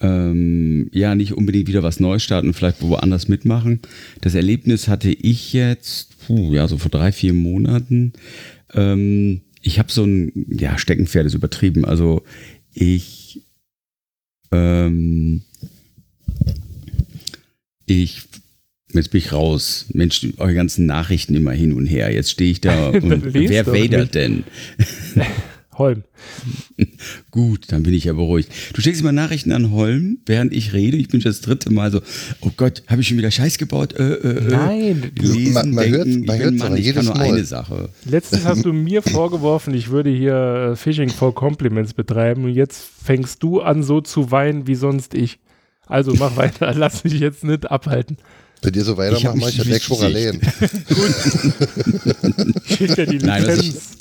ähm, 0.00 0.88
ja, 0.92 1.14
nicht 1.14 1.32
unbedingt 1.32 1.68
wieder 1.68 1.82
was 1.82 2.00
Neues 2.00 2.22
starten, 2.22 2.54
vielleicht 2.54 2.82
woanders 2.82 3.28
mitmachen. 3.28 3.80
Das 4.20 4.34
Erlebnis 4.34 4.88
hatte 4.88 5.10
ich 5.10 5.52
jetzt, 5.52 6.18
puh, 6.26 6.54
ja, 6.54 6.68
so 6.68 6.78
vor 6.78 6.90
drei, 6.90 7.12
vier 7.12 7.34
Monaten. 7.34 8.12
Ähm, 8.74 9.42
ich 9.62 9.78
habe 9.78 9.90
so 9.90 10.04
ein, 10.04 10.46
ja, 10.48 10.78
Steckenpferd 10.78 11.26
ist 11.26 11.34
übertrieben. 11.34 11.84
Also 11.84 12.22
ich, 12.72 13.42
ähm, 14.52 15.42
ich 17.86 18.22
Jetzt 18.94 19.10
bin 19.10 19.18
ich 19.18 19.32
raus. 19.32 19.86
Mensch, 19.92 20.26
eure 20.38 20.54
ganzen 20.54 20.86
Nachrichten 20.86 21.34
immer 21.34 21.52
hin 21.52 21.74
und 21.74 21.86
her. 21.86 22.12
Jetzt 22.12 22.30
stehe 22.30 22.50
ich 22.50 22.60
da 22.60 22.88
und 22.88 23.34
wer 23.34 23.66
Vader 23.66 24.06
denn? 24.06 24.44
Holm. 25.78 26.04
Gut, 27.30 27.72
dann 27.72 27.82
bin 27.82 27.94
ich 27.94 28.04
ja 28.04 28.12
beruhigt. 28.12 28.50
Du 28.74 28.80
schickst 28.80 29.00
immer 29.00 29.12
Nachrichten 29.12 29.52
an 29.52 29.70
Holm, 29.70 30.18
während 30.26 30.52
ich 30.52 30.72
rede. 30.72 30.96
Ich 30.96 31.08
bin 31.08 31.20
schon 31.20 31.30
das 31.30 31.40
dritte 31.40 31.72
Mal 31.72 31.90
so, 31.90 32.00
oh 32.40 32.50
Gott, 32.56 32.82
habe 32.86 33.00
ich 33.00 33.08
schon 33.08 33.18
wieder 33.18 33.30
Scheiß 33.30 33.58
gebaut? 33.58 33.94
Äh, 33.94 34.14
äh, 34.14 34.38
äh. 34.38 34.50
Nein. 34.50 35.12
Lesen, 35.16 35.52
man, 35.54 35.70
man 35.70 35.84
denken, 35.84 35.96
hört, 35.96 36.26
man 36.26 36.38
hört 36.38 36.54
Mann, 36.54 36.76
ich 36.76 36.94
kann 36.94 37.04
nur 37.04 37.16
Mal. 37.16 37.28
eine 37.28 37.44
Sache. 37.44 37.90
Letztens 38.04 38.44
hast 38.44 38.64
du 38.64 38.72
mir 38.72 39.02
vorgeworfen, 39.02 39.74
ich 39.74 39.90
würde 39.90 40.10
hier 40.10 40.74
Fishing 40.76 41.10
for 41.10 41.34
Compliments 41.34 41.94
betreiben 41.94 42.44
und 42.44 42.54
jetzt 42.54 42.82
fängst 43.02 43.42
du 43.42 43.60
an 43.60 43.82
so 43.82 44.00
zu 44.00 44.30
weinen 44.30 44.66
wie 44.66 44.74
sonst 44.74 45.14
ich. 45.14 45.38
Also 45.86 46.12
mach 46.14 46.36
weiter, 46.36 46.74
lass 46.76 47.04
mich 47.04 47.18
jetzt 47.18 47.44
nicht 47.44 47.70
abhalten. 47.70 48.18
Wenn 48.62 48.74
ihr 48.74 48.84
so 48.84 48.96
weitermacht, 48.96 49.36
mache 49.36 49.50
ich 49.50 49.56
ja 49.58 49.64
Deck 49.64 49.82
Schwuralen. 49.82 50.40
Gut. 50.40 51.14
Schickt 52.64 52.98
ja 52.98 53.06
die 53.06 53.18
Lizenz. 53.18 53.98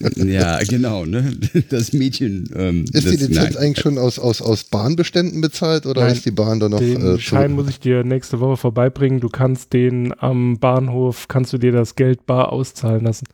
Nein, 0.00 0.28
ja, 0.30 0.58
genau. 0.64 1.04
Ne? 1.04 1.32
Das 1.68 1.92
Mädchen. 1.92 2.48
Ähm, 2.54 2.84
ist 2.92 2.94
das, 2.94 3.02
die 3.04 3.10
Lizenz 3.10 3.34
nein. 3.36 3.56
eigentlich 3.56 3.82
schon 3.82 3.98
aus, 3.98 4.18
aus, 4.18 4.40
aus 4.40 4.64
Bahnbeständen 4.64 5.40
bezahlt 5.40 5.86
oder 5.86 6.02
nein, 6.02 6.14
ist 6.14 6.24
die 6.24 6.30
Bahn 6.30 6.60
da 6.60 6.68
noch? 6.68 6.78
Den 6.78 7.16
äh, 7.16 7.18
Schein 7.18 7.52
muss 7.52 7.68
ich 7.68 7.80
dir 7.80 8.04
nächste 8.04 8.40
Woche 8.40 8.56
vorbeibringen. 8.56 9.20
Du 9.20 9.28
kannst 9.28 9.72
den 9.72 10.14
am 10.18 10.58
Bahnhof, 10.58 11.28
kannst 11.28 11.52
du 11.52 11.58
dir 11.58 11.72
das 11.72 11.94
Geld 11.94 12.26
bar 12.26 12.52
auszahlen 12.52 13.04
lassen. 13.04 13.26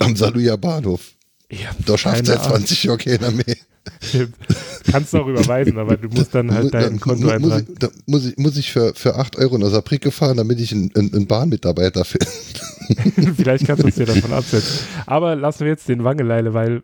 Am 0.00 0.16
Saluja 0.16 0.56
Bahnhof. 0.56 1.17
Ja, 1.50 1.70
da 1.86 1.96
schafft 1.96 2.26
seit 2.26 2.44
20 2.44 2.84
Jahre 2.84 2.98
keiner 2.98 3.30
mehr. 3.30 3.56
Kannst 4.90 5.14
du 5.14 5.18
auch 5.18 5.26
überweisen, 5.26 5.78
aber 5.78 5.96
du 5.96 6.08
musst 6.08 6.34
dann 6.34 6.52
halt 6.52 6.74
dein 6.74 7.00
Konto 7.00 7.28
eintragen. 7.28 7.48
Muss 7.48 7.60
ich, 7.60 7.78
da 7.78 7.88
muss 8.06 8.26
ich, 8.26 8.36
muss 8.36 8.56
ich 8.58 8.72
für, 8.72 8.94
für 8.94 9.16
8 9.16 9.36
Euro 9.36 9.56
nach 9.56 9.70
Saarbrücke 9.70 10.10
fahren, 10.10 10.36
damit 10.36 10.60
ich 10.60 10.72
einen, 10.72 10.90
einen 10.94 11.26
Bahnmitarbeiter 11.26 12.04
finde. 12.04 12.26
Vielleicht 13.36 13.66
kannst 13.66 13.82
du 13.82 13.88
es 13.88 13.96
dir 13.96 14.06
davon 14.06 14.32
absetzen. 14.32 14.86
Aber 15.06 15.36
lassen 15.36 15.60
wir 15.60 15.68
jetzt 15.68 15.88
den 15.88 16.04
Wangeleile, 16.04 16.54
weil 16.54 16.82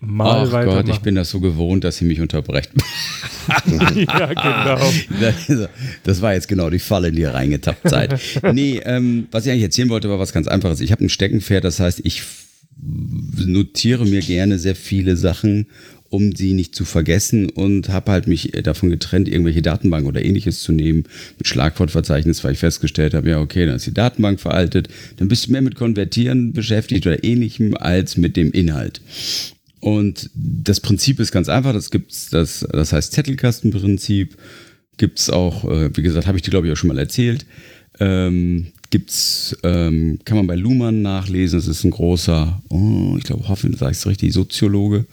mal 0.00 0.48
Ach 0.48 0.64
Gott, 0.64 0.88
ich 0.88 1.00
bin 1.00 1.14
das 1.14 1.30
so 1.30 1.40
gewohnt, 1.40 1.84
dass 1.84 1.96
sie 1.98 2.04
mich 2.04 2.20
unterbrechen. 2.20 2.76
ja, 3.94 4.26
genau. 4.26 4.90
Das 6.04 6.22
war 6.22 6.34
jetzt 6.34 6.48
genau 6.48 6.70
die 6.70 6.78
Falle, 6.78 7.08
in 7.08 7.16
die 7.16 7.22
ihr 7.22 7.34
reingetappt 7.34 7.88
seid. 7.88 8.20
Nee, 8.52 8.80
ähm, 8.84 9.28
was 9.30 9.46
ich 9.46 9.52
eigentlich 9.52 9.64
erzählen 9.64 9.90
wollte, 9.90 10.08
war 10.08 10.18
was 10.18 10.32
ganz 10.32 10.48
Einfaches. 10.48 10.80
Ich 10.80 10.92
habe 10.92 11.04
ein 11.04 11.08
Steckenpferd, 11.08 11.64
das 11.64 11.78
heißt, 11.78 12.00
ich 12.04 12.22
notiere 12.82 14.04
mir 14.06 14.20
gerne 14.20 14.58
sehr 14.58 14.74
viele 14.74 15.16
Sachen 15.16 15.66
um 16.12 16.36
sie 16.36 16.52
nicht 16.52 16.74
zu 16.74 16.84
vergessen 16.84 17.48
und 17.48 17.88
habe 17.88 18.12
halt 18.12 18.26
mich 18.26 18.52
davon 18.64 18.90
getrennt, 18.90 19.28
irgendwelche 19.28 19.62
Datenbanken 19.62 20.08
oder 20.08 20.22
ähnliches 20.22 20.62
zu 20.62 20.72
nehmen 20.72 21.04
mit 21.38 21.48
Schlagwortverzeichnis, 21.48 22.44
weil 22.44 22.52
ich 22.52 22.58
festgestellt 22.58 23.14
habe, 23.14 23.30
ja, 23.30 23.40
okay, 23.40 23.64
dann 23.64 23.76
ist 23.76 23.86
die 23.86 23.94
Datenbank 23.94 24.38
veraltet, 24.38 24.88
dann 25.16 25.28
bist 25.28 25.46
du 25.46 25.52
mehr 25.52 25.62
mit 25.62 25.74
Konvertieren 25.74 26.52
beschäftigt 26.52 27.06
oder 27.06 27.24
ähnlichem 27.24 27.74
als 27.74 28.18
mit 28.18 28.36
dem 28.36 28.52
Inhalt. 28.52 29.00
Und 29.80 30.28
das 30.34 30.80
Prinzip 30.80 31.18
ist 31.18 31.32
ganz 31.32 31.48
einfach, 31.48 31.72
das 31.72 31.90
gibt's, 31.90 32.28
das, 32.28 32.66
das 32.70 32.92
heißt 32.92 33.12
Zettelkastenprinzip, 33.14 34.36
gibt's 34.98 35.30
auch, 35.30 35.64
äh, 35.64 35.96
wie 35.96 36.02
gesagt, 36.02 36.26
habe 36.26 36.36
ich 36.36 36.42
dir 36.42 36.50
glaube 36.50 36.66
ich 36.66 36.74
auch 36.74 36.76
schon 36.76 36.88
mal 36.88 36.98
erzählt, 36.98 37.46
ähm, 38.00 38.66
gibt's, 38.92 39.56
ähm, 39.64 40.18
kann 40.24 40.36
man 40.36 40.46
bei 40.46 40.54
Luhmann 40.54 41.00
nachlesen, 41.02 41.58
es 41.58 41.66
ist 41.66 41.82
ein 41.82 41.90
großer, 41.90 42.62
oh, 42.68 43.16
ich 43.16 43.24
glaube, 43.24 43.48
hoffe, 43.48 43.74
sage 43.74 43.92
ich 43.92 43.98
es 43.98 44.06
richtig, 44.06 44.34
Soziologe, 44.34 45.06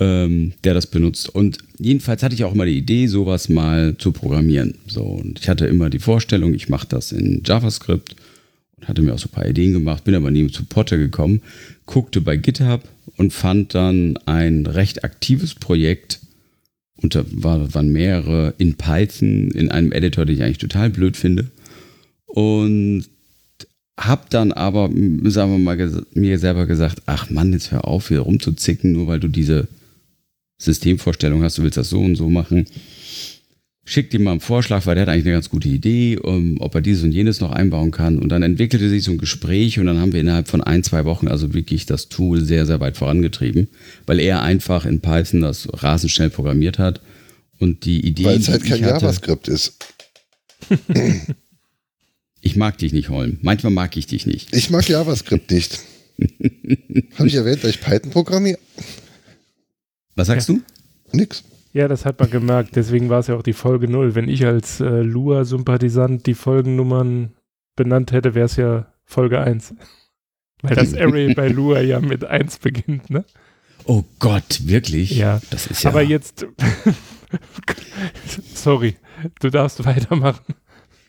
ähm, 0.00 0.52
der 0.64 0.74
das 0.74 0.88
benutzt. 0.88 1.28
Und 1.28 1.58
jedenfalls 1.78 2.24
hatte 2.24 2.34
ich 2.34 2.44
auch 2.44 2.52
immer 2.52 2.66
die 2.66 2.76
Idee, 2.76 3.06
sowas 3.06 3.48
mal 3.48 3.96
zu 3.96 4.10
programmieren. 4.10 4.74
So, 4.88 5.02
und 5.02 5.38
ich 5.38 5.48
hatte 5.48 5.66
immer 5.66 5.88
die 5.88 6.00
Vorstellung, 6.00 6.52
ich 6.52 6.68
mache 6.68 6.88
das 6.88 7.12
in 7.12 7.42
JavaScript 7.44 8.16
und 8.76 8.88
hatte 8.88 9.02
mir 9.02 9.14
auch 9.14 9.20
so 9.20 9.28
ein 9.28 9.36
paar 9.36 9.46
Ideen 9.48 9.72
gemacht, 9.72 10.02
bin 10.02 10.16
aber 10.16 10.32
nie 10.32 10.50
zu 10.50 10.64
Potter 10.64 10.98
gekommen, 10.98 11.42
guckte 11.86 12.20
bei 12.20 12.36
GitHub 12.36 12.82
und 13.16 13.32
fand 13.32 13.74
dann 13.74 14.18
ein 14.26 14.66
recht 14.66 15.04
aktives 15.04 15.54
Projekt 15.54 16.20
Und 17.00 17.14
da 17.14 17.24
war, 17.30 17.72
waren 17.72 17.92
mehrere 17.92 18.54
in 18.58 18.74
Python, 18.74 19.50
in 19.52 19.70
einem 19.70 19.92
Editor, 19.92 20.26
den 20.26 20.34
ich 20.34 20.42
eigentlich 20.42 20.58
total 20.58 20.90
blöd 20.90 21.16
finde. 21.16 21.50
Und 22.26 23.06
hab 23.98 24.28
dann 24.30 24.52
aber, 24.52 24.90
sagen 25.24 25.52
wir 25.52 25.58
mal, 25.58 26.04
mir 26.12 26.38
selber 26.38 26.66
gesagt, 26.66 27.02
ach 27.06 27.30
Mann, 27.30 27.52
jetzt 27.52 27.72
hör 27.72 27.86
auf, 27.86 28.08
hier 28.08 28.20
rumzuzicken, 28.20 28.92
nur 28.92 29.06
weil 29.06 29.20
du 29.20 29.28
diese 29.28 29.68
Systemvorstellung 30.58 31.42
hast, 31.42 31.58
du 31.58 31.62
willst 31.62 31.78
das 31.78 31.90
so 31.90 32.00
und 32.00 32.16
so 32.16 32.28
machen. 32.28 32.66
Schick 33.88 34.10
dir 34.10 34.18
mal 34.18 34.32
einen 34.32 34.40
Vorschlag, 34.40 34.84
weil 34.84 34.96
der 34.96 35.02
hat 35.02 35.08
eigentlich 35.08 35.26
eine 35.26 35.34
ganz 35.34 35.48
gute 35.48 35.68
Idee, 35.68 36.18
um, 36.18 36.60
ob 36.60 36.74
er 36.74 36.80
dieses 36.80 37.04
und 37.04 37.12
jenes 37.12 37.40
noch 37.40 37.52
einbauen 37.52 37.92
kann. 37.92 38.18
Und 38.18 38.30
dann 38.30 38.42
entwickelte 38.42 38.88
sich 38.88 39.04
so 39.04 39.12
ein 39.12 39.18
Gespräch 39.18 39.78
und 39.78 39.86
dann 39.86 39.98
haben 39.98 40.12
wir 40.12 40.20
innerhalb 40.20 40.48
von 40.48 40.60
ein, 40.60 40.82
zwei 40.82 41.04
Wochen 41.04 41.28
also 41.28 41.54
wirklich 41.54 41.86
das 41.86 42.08
Tool 42.08 42.44
sehr, 42.44 42.66
sehr 42.66 42.80
weit 42.80 42.96
vorangetrieben, 42.96 43.68
weil 44.04 44.18
er 44.18 44.42
einfach 44.42 44.86
in 44.86 45.00
Python 45.00 45.40
das 45.40 45.68
rasend 45.72 46.10
schnell 46.10 46.30
programmiert 46.30 46.80
hat 46.80 47.00
und 47.60 47.84
die 47.84 48.04
Idee. 48.04 48.24
Weil 48.24 48.38
es 48.38 48.48
halt 48.48 48.64
kein 48.64 48.80
JavaScript 48.80 49.46
ist. 49.48 49.78
Ich 52.46 52.54
mag 52.54 52.78
dich 52.78 52.92
nicht, 52.92 53.08
Holm. 53.08 53.40
Manchmal 53.42 53.72
mag 53.72 53.96
ich 53.96 54.06
dich 54.06 54.24
nicht. 54.24 54.54
Ich 54.54 54.70
mag 54.70 54.88
JavaScript 54.88 55.50
nicht. 55.50 55.80
Habe 57.18 57.26
ich 57.26 57.34
erwähnt, 57.34 57.64
dass 57.64 57.70
ich 57.70 57.80
Python 57.80 58.12
programmiere? 58.12 58.60
Was 60.14 60.28
sagst 60.28 60.48
ja. 60.48 60.54
du? 60.54 60.60
Nix. 61.10 61.42
Ja, 61.72 61.88
das 61.88 62.04
hat 62.04 62.20
man 62.20 62.30
gemerkt. 62.30 62.76
Deswegen 62.76 63.10
war 63.10 63.18
es 63.18 63.26
ja 63.26 63.34
auch 63.34 63.42
die 63.42 63.52
Folge 63.52 63.88
0. 63.88 64.14
Wenn 64.14 64.28
ich 64.28 64.46
als 64.46 64.78
äh, 64.78 65.02
Lua-Sympathisant 65.02 66.24
die 66.28 66.34
Folgennummern 66.34 67.32
benannt 67.74 68.12
hätte, 68.12 68.36
wäre 68.36 68.46
es 68.46 68.54
ja 68.54 68.94
Folge 69.04 69.40
1. 69.40 69.74
Weil 70.62 70.76
das 70.76 70.94
Array 70.94 71.34
bei 71.34 71.48
Lua 71.48 71.80
ja 71.80 71.98
mit 71.98 72.24
1 72.24 72.60
beginnt, 72.60 73.10
ne? 73.10 73.24
Oh 73.86 74.04
Gott, 74.20 74.60
wirklich? 74.66 75.10
Ja. 75.10 75.42
Das 75.50 75.66
ist 75.66 75.82
ja. 75.82 75.90
Aber 75.90 76.02
jetzt. 76.02 76.46
Sorry, 78.54 78.94
du 79.40 79.50
darfst 79.50 79.84
weitermachen. 79.84 80.54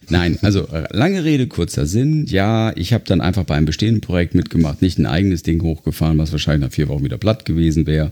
Nein, 0.10 0.38
also 0.42 0.68
äh, 0.68 0.88
lange 0.96 1.24
Rede, 1.24 1.48
kurzer 1.48 1.86
Sinn. 1.86 2.26
Ja, 2.28 2.76
ich 2.76 2.94
habe 2.94 3.04
dann 3.06 3.22
einfach 3.22 3.44
bei 3.44 3.56
einem 3.56 3.66
bestehenden 3.66 4.02
Projekt 4.02 4.36
mitgemacht, 4.36 4.82
nicht 4.82 4.98
ein 4.98 5.06
eigenes 5.06 5.44
Ding 5.44 5.62
hochgefahren, 5.62 6.18
was 6.18 6.32
wahrscheinlich 6.32 6.68
nach 6.68 6.74
vier 6.74 6.88
Wochen 6.88 7.04
wieder 7.04 7.18
platt 7.18 7.46
gewesen 7.46 7.86
wäre. 7.88 8.12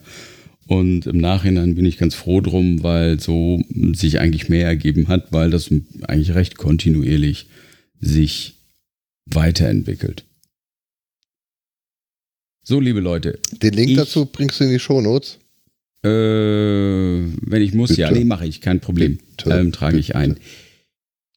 Und 0.68 1.06
im 1.06 1.20
Nachhinein 1.20 1.76
bin 1.76 1.86
ich 1.86 1.98
ganz 1.98 2.16
froh 2.16 2.42
drum, 2.42 2.84
weil 2.84 3.20
so 3.20 3.62
sich 3.94 4.20
eigentlich 4.20 4.50
mehr 4.50 4.66
ergeben 4.68 5.08
hat, 5.08 5.32
weil 5.32 5.52
das 5.52 5.70
eigentlich 6.08 6.34
recht 6.34 6.58
kontinuierlich 6.58 7.48
sich 8.02 8.56
weiterentwickelt. 9.26 10.24
So, 12.64 12.80
liebe 12.80 13.00
Leute. 13.00 13.40
Den 13.62 13.74
Link 13.74 13.92
ich, 13.92 13.96
dazu 13.96 14.26
bringst 14.26 14.60
du 14.60 14.64
in 14.64 14.72
die 14.72 14.80
Shownotes? 14.80 15.38
Äh, 16.04 16.10
wenn 16.10 17.62
ich 17.62 17.74
muss, 17.74 17.90
Bitte. 17.90 18.02
ja. 18.02 18.12
Nee, 18.12 18.26
mache 18.26 18.48
ich, 18.48 18.60
kein 18.60 18.80
Problem. 18.80 19.20
Ähm, 19.46 19.72
trage 19.72 19.98
ich 19.98 20.16
ein. 20.16 20.38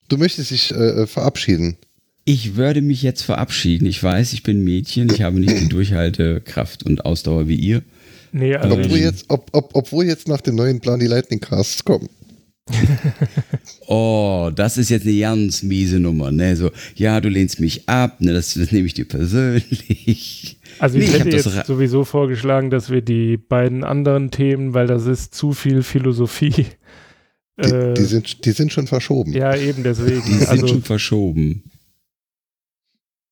Du 0.09 0.17
möchtest 0.17 0.51
dich 0.51 0.71
äh, 0.73 1.07
verabschieden. 1.07 1.77
Ich 2.25 2.57
würde 2.57 2.83
mich 2.83 3.03
jetzt 3.03 3.23
verabschieden. 3.23 3.87
Ich 3.87 4.03
weiß, 4.03 4.33
ich 4.33 4.43
bin 4.43 4.65
Mädchen, 4.65 5.11
ich 5.11 5.23
habe 5.23 5.41
nicht 5.41 5.61
die 5.61 5.69
Durchhaltekraft 5.69 6.83
und 6.85 7.05
Ausdauer 7.05 7.49
wie 7.49 7.57
ihr. 7.57 7.83
Nee, 8.33 8.55
also 8.55 8.77
obwohl, 8.77 8.99
jetzt, 8.99 9.27
ob, 9.29 9.49
ob, 9.53 9.71
obwohl 9.75 10.05
jetzt 10.05 10.29
nach 10.29 10.41
dem 10.41 10.57
neuen 10.57 10.81
Plan 10.81 11.01
die 11.01 11.07
Lightning 11.07 11.41
Casts 11.41 11.85
kommen. 11.85 12.09
oh, 13.87 14.51
das 14.55 14.77
ist 14.77 14.91
jetzt 14.91 15.07
eine 15.07 15.19
ganz 15.19 15.63
miese 15.63 15.99
Nummer, 15.99 16.31
ne? 16.31 16.55
So, 16.57 16.71
ja, 16.97 17.21
du 17.21 17.31
lehnst 17.31 17.61
mich 17.61 17.89
ab, 17.89 18.21
ne? 18.21 18.35
Das, 18.35 18.55
das 18.55 18.73
nehme 18.73 18.87
ich 18.87 18.95
dir 18.95 19.07
persönlich. 19.07 20.59
Also 20.79 20.99
ich 20.99 21.07
nee, 21.11 21.19
hätte 21.19 21.29
ich 21.31 21.45
jetzt 21.45 21.67
sowieso 21.67 22.05
vorgeschlagen, 22.05 22.71
dass 22.71 22.91
wir 22.91 23.01
die 23.01 23.37
beiden 23.37 23.85
anderen 23.85 24.31
Themen, 24.31 24.75
weil 24.75 24.87
das 24.87 25.07
ist 25.07 25.35
zu 25.35 25.53
viel 25.53 25.83
Philosophie. 25.83 26.67
Die, 27.63 27.71
äh, 27.71 27.95
die 27.95 28.05
sind, 28.05 28.45
die 28.45 28.53
sind 28.53 28.73
schon 28.73 28.87
verschoben. 28.87 29.33
Ja, 29.33 29.57
eben 29.57 29.83
deswegen. 29.83 30.23
Die 30.25 30.35
sind 30.35 30.49
also, 30.49 30.69
schon 30.69 30.83
verschoben. 30.83 31.65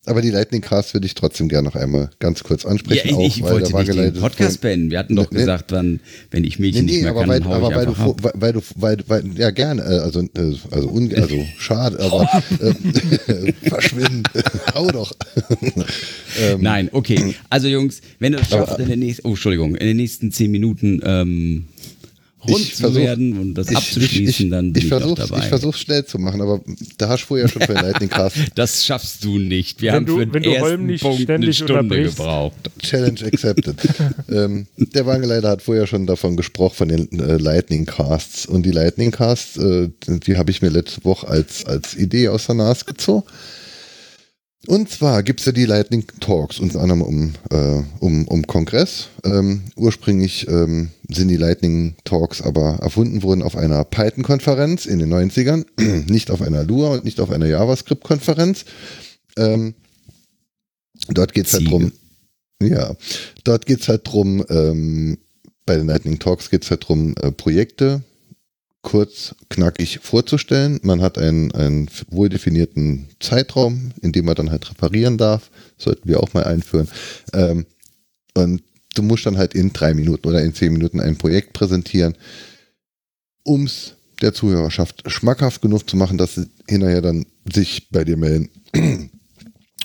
Aber 0.08 0.22
die 0.22 0.30
Lightning 0.30 0.60
Cast 0.60 0.94
würde 0.94 1.04
ich 1.04 1.14
trotzdem 1.14 1.48
gerne 1.48 1.66
noch 1.66 1.74
einmal 1.74 2.10
ganz 2.20 2.44
kurz 2.44 2.64
ansprechen. 2.64 3.08
Ja, 3.08 3.26
ich, 3.26 3.38
ich 3.38 3.42
wollte 3.42 3.76
nicht 3.76 3.92
den 3.92 4.14
Podcast 4.14 4.60
beenden. 4.60 4.92
Wir 4.92 5.00
hatten 5.00 5.16
doch 5.16 5.32
nee, 5.32 5.40
gesagt, 5.40 5.72
wann, 5.72 5.98
wenn 6.30 6.44
ich 6.44 6.60
Mädchen 6.60 6.84
nee, 6.84 6.92
nee, 6.92 6.96
nicht 6.98 7.04
mehr 7.04 7.14
kann, 7.14 7.28
weil, 7.28 7.42
aber 7.42 7.74
weil 7.74 7.86
du, 7.86 7.98
weil, 7.98 8.32
weil, 8.34 8.52
du, 8.52 8.60
weil, 8.76 8.98
weil, 9.08 9.24
ja 9.36 9.50
gerne, 9.50 9.82
äh, 9.82 9.98
also, 9.98 10.20
äh, 10.20 10.54
also, 10.70 10.88
un, 10.88 11.12
also 11.12 11.44
schade, 11.58 11.98
aber 11.98 12.22
äh, 12.60 13.52
verschwinden, 13.68 14.22
hau 14.74 14.86
doch. 14.92 15.12
ähm, 16.40 16.60
Nein, 16.60 16.88
okay. 16.92 17.34
Also 17.50 17.66
Jungs, 17.66 18.00
wenn 18.20 18.32
du 18.32 18.38
es 18.38 18.48
schaffst 18.48 18.78
in 18.78 18.88
den 18.88 19.00
nächsten, 19.00 19.26
oh 19.26 19.30
Entschuldigung, 19.30 19.74
in 19.74 19.88
den 19.88 19.96
nächsten 19.96 20.30
zehn 20.30 20.52
Minuten 20.52 21.00
ähm, 21.04 21.64
rund 22.44 22.60
ich 22.60 22.74
zu 22.74 22.82
versuch, 22.82 23.00
werden 23.00 23.38
und 23.38 23.54
das 23.54 23.70
ich, 23.70 23.76
abzuschließen, 23.76 24.46
ich, 24.46 24.50
dann 24.50 24.72
bin 24.72 24.82
ich, 24.82 24.92
ich 24.92 25.14
dabei. 25.14 25.38
Ich 25.38 25.44
versuche 25.46 25.78
schnell 25.78 26.04
zu 26.04 26.18
machen, 26.18 26.40
aber 26.40 26.60
da 26.98 27.08
hast 27.08 27.22
du 27.22 27.26
vorher 27.26 27.48
schon 27.48 27.62
für 27.62 27.72
Lightning 27.72 28.08
Cast. 28.08 28.36
das 28.54 28.84
schaffst 28.84 29.24
du 29.24 29.38
nicht. 29.38 29.80
Wir 29.80 29.92
wenn 29.92 29.96
haben 29.96 30.06
du, 30.06 30.18
für 30.18 30.26
den 30.26 30.34
wenn 30.34 30.44
ersten 30.44 30.88
du 30.88 30.98
Punkt 30.98 31.30
eine 31.30 31.52
Stunde 31.52 32.02
gebraucht. 32.02 32.70
Challenge 32.80 33.24
accepted. 33.24 33.76
ähm, 34.30 34.66
der 34.76 35.06
Wangeleiter 35.06 35.48
hat 35.48 35.62
vorher 35.62 35.86
schon 35.86 36.06
davon 36.06 36.36
gesprochen, 36.36 36.74
von 36.76 36.88
den 36.88 37.20
äh, 37.20 37.36
Lightning 37.36 37.86
Casts. 37.86 38.46
Und 38.46 38.64
die 38.64 38.72
Lightning 38.72 39.10
Casts, 39.10 39.56
äh, 39.56 39.88
die 40.06 40.36
habe 40.36 40.50
ich 40.50 40.62
mir 40.62 40.68
letzte 40.68 41.04
Woche 41.04 41.28
als, 41.28 41.64
als 41.64 41.94
Idee 41.94 42.28
aus 42.28 42.46
der 42.46 42.56
Nase 42.56 42.84
gezogen. 42.84 43.26
Und 44.66 44.90
zwar 44.90 45.22
gibt 45.22 45.40
es 45.40 45.46
ja 45.46 45.52
die 45.52 45.64
Lightning 45.64 46.04
Talks, 46.20 46.58
unter 46.58 46.80
anderem 46.80 47.02
um, 47.02 47.32
äh, 47.50 47.82
um, 48.00 48.26
um 48.26 48.46
Kongress. 48.46 49.08
Ähm, 49.24 49.62
ursprünglich 49.76 50.48
ähm, 50.48 50.90
sind 51.08 51.28
die 51.28 51.36
Lightning 51.36 51.94
Talks 52.04 52.42
aber 52.42 52.78
erfunden 52.80 53.22
worden 53.22 53.42
auf 53.42 53.56
einer 53.56 53.84
Python-Konferenz 53.84 54.86
in 54.86 54.98
den 54.98 55.12
90ern, 55.12 55.66
nicht 56.10 56.30
auf 56.30 56.42
einer 56.42 56.64
Lua 56.64 56.94
und 56.94 57.04
nicht 57.04 57.20
auf 57.20 57.30
einer 57.30 57.46
JavaScript-Konferenz. 57.46 58.64
Ähm, 59.36 59.74
dort 61.10 61.32
geht 61.32 61.46
es 61.46 61.52
halt 61.52 61.70
drum, 61.70 61.92
ja, 62.60 62.96
dort 63.44 63.66
geht 63.66 63.82
es 63.82 63.88
halt 63.88 64.02
drum, 64.04 64.44
ähm, 64.48 65.18
bei 65.64 65.76
den 65.76 65.86
Lightning 65.86 66.18
Talks 66.18 66.50
geht 66.50 66.64
es 66.64 66.70
halt 66.70 66.88
drum, 66.88 67.14
äh, 67.20 67.30
Projekte 67.30 68.02
kurz, 68.86 69.34
knackig 69.50 69.98
vorzustellen. 70.00 70.78
Man 70.84 71.02
hat 71.02 71.18
einen, 71.18 71.52
einen 71.52 71.90
wohl 72.08 72.28
definierten 72.28 73.08
Zeitraum, 73.18 73.90
in 74.00 74.12
dem 74.12 74.26
man 74.26 74.36
dann 74.36 74.52
halt 74.52 74.70
reparieren 74.70 75.18
darf. 75.18 75.50
Sollten 75.76 76.08
wir 76.08 76.22
auch 76.22 76.32
mal 76.34 76.44
einführen. 76.44 76.88
Ähm, 77.32 77.66
und 78.34 78.62
du 78.94 79.02
musst 79.02 79.26
dann 79.26 79.38
halt 79.38 79.54
in 79.54 79.72
drei 79.72 79.92
Minuten 79.92 80.28
oder 80.28 80.40
in 80.40 80.54
zehn 80.54 80.72
Minuten 80.72 81.00
ein 81.00 81.18
Projekt 81.18 81.52
präsentieren, 81.52 82.14
um 83.42 83.64
es 83.64 83.94
der 84.22 84.32
Zuhörerschaft 84.32 85.02
schmackhaft 85.10 85.62
genug 85.62 85.90
zu 85.90 85.96
machen, 85.96 86.16
dass 86.16 86.36
sie 86.36 86.46
hinterher 86.68 87.02
dann 87.02 87.26
sich 87.52 87.90
bei 87.90 88.04
dir 88.04 88.16
melden 88.16 88.50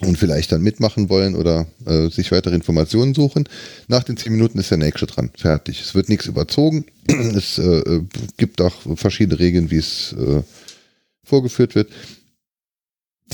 und 0.06 0.18
vielleicht 0.18 0.52
dann 0.52 0.62
mitmachen 0.62 1.10
wollen 1.10 1.36
oder 1.36 1.68
äh, 1.86 2.10
sich 2.10 2.32
weitere 2.32 2.56
Informationen 2.56 3.14
suchen. 3.14 3.48
Nach 3.88 4.04
den 4.04 4.18
zehn 4.18 4.32
Minuten 4.32 4.60
ist 4.60 4.72
der 4.72 4.78
nächste 4.78 5.06
dran. 5.06 5.32
Fertig. 5.36 5.82
Es 5.82 5.96
wird 5.96 6.10
nichts 6.10 6.26
überzogen. 6.26 6.86
es 7.08 7.58
äh, 7.58 8.02
gibt 8.38 8.62
auch 8.62 8.76
verschiedene 8.96 9.40
Regeln, 9.40 9.72
wie 9.72 9.78
es 9.78 10.14
äh, 10.14 10.42
vorgeführt 11.24 11.76
wird. 11.76 11.92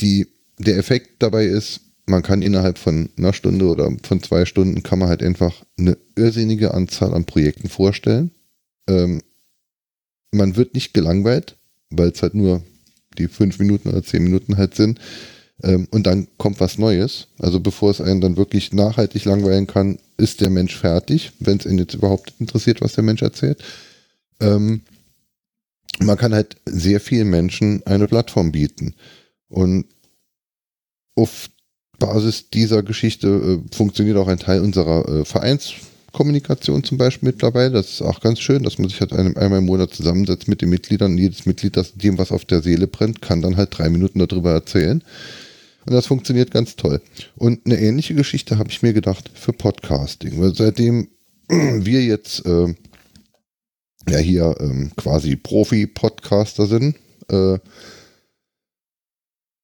Die, 0.00 0.28
der 0.58 0.76
Effekt 0.76 1.22
dabei 1.22 1.46
ist, 1.46 1.80
man 2.06 2.22
kann 2.22 2.42
innerhalb 2.42 2.78
von 2.78 3.10
einer 3.16 3.32
Stunde 3.32 3.66
oder 3.66 3.90
von 4.02 4.22
zwei 4.22 4.44
Stunden 4.44 4.82
kann 4.82 4.98
man 4.98 5.08
halt 5.08 5.22
einfach 5.22 5.64
eine 5.78 5.96
irrsinnige 6.16 6.74
Anzahl 6.74 7.12
an 7.14 7.24
Projekten 7.24 7.68
vorstellen. 7.68 8.30
Ähm, 8.88 9.20
man 10.30 10.56
wird 10.56 10.74
nicht 10.74 10.94
gelangweilt, 10.94 11.56
weil 11.90 12.08
es 12.08 12.22
halt 12.22 12.34
nur 12.34 12.62
die 13.18 13.28
fünf 13.28 13.58
Minuten 13.58 13.88
oder 13.88 14.02
zehn 14.02 14.22
Minuten 14.22 14.56
halt 14.56 14.74
sind. 14.74 15.00
Ähm, 15.62 15.88
und 15.90 16.06
dann 16.06 16.28
kommt 16.36 16.60
was 16.60 16.78
Neues. 16.78 17.28
Also 17.38 17.60
bevor 17.60 17.90
es 17.90 18.00
einen 18.00 18.20
dann 18.20 18.36
wirklich 18.36 18.72
nachhaltig 18.72 19.24
langweilen 19.24 19.66
kann, 19.66 19.98
ist 20.16 20.40
der 20.40 20.50
Mensch 20.50 20.76
fertig, 20.76 21.32
wenn 21.40 21.58
es 21.58 21.66
ihn 21.66 21.78
jetzt 21.78 21.94
überhaupt 21.94 22.32
interessiert, 22.38 22.80
was 22.80 22.92
der 22.92 23.04
Mensch 23.04 23.22
erzählt. 23.22 23.62
Ähm, 24.40 24.82
man 26.00 26.16
kann 26.16 26.34
halt 26.34 26.56
sehr 26.64 27.00
vielen 27.00 27.28
Menschen 27.28 27.82
eine 27.86 28.06
Plattform 28.06 28.52
bieten. 28.52 28.94
Und 29.48 29.86
auf 31.16 31.50
Basis 31.98 32.50
dieser 32.50 32.82
Geschichte 32.82 33.28
äh, 33.28 33.74
funktioniert 33.74 34.16
auch 34.16 34.28
ein 34.28 34.38
Teil 34.38 34.60
unserer 34.60 35.08
äh, 35.08 35.24
Vereinskommunikation 35.24 36.84
zum 36.84 36.98
Beispiel 36.98 37.30
mittlerweile. 37.30 37.72
Das 37.72 37.90
ist 37.94 38.02
auch 38.02 38.20
ganz 38.20 38.38
schön, 38.38 38.62
dass 38.62 38.78
man 38.78 38.88
sich 38.88 39.00
halt 39.00 39.12
einem, 39.12 39.36
einmal 39.36 39.58
im 39.58 39.66
Monat 39.66 39.92
zusammensetzt 39.92 40.46
mit 40.46 40.62
den 40.62 40.68
Mitgliedern 40.68 41.18
jedes 41.18 41.46
Mitglied, 41.46 41.76
das 41.76 41.94
dem 41.94 42.18
was 42.18 42.30
auf 42.30 42.44
der 42.44 42.62
Seele 42.62 42.86
brennt, 42.86 43.20
kann 43.20 43.42
dann 43.42 43.56
halt 43.56 43.76
drei 43.76 43.88
Minuten 43.88 44.20
darüber 44.20 44.52
erzählen. 44.52 45.02
Und 45.88 45.94
das 45.94 46.06
funktioniert 46.06 46.50
ganz 46.50 46.76
toll. 46.76 47.00
Und 47.34 47.64
eine 47.64 47.80
ähnliche 47.80 48.14
Geschichte 48.14 48.58
habe 48.58 48.68
ich 48.68 48.82
mir 48.82 48.92
gedacht 48.92 49.30
für 49.32 49.54
Podcasting. 49.54 50.38
Weil 50.38 50.54
seitdem 50.54 51.08
wir 51.48 52.04
jetzt 52.04 52.44
äh, 52.44 52.74
ja 54.06 54.18
hier 54.18 54.54
ähm, 54.60 54.92
quasi 54.96 55.36
Profi-Podcaster 55.36 56.66
sind, 56.66 56.94
äh, 57.28 57.58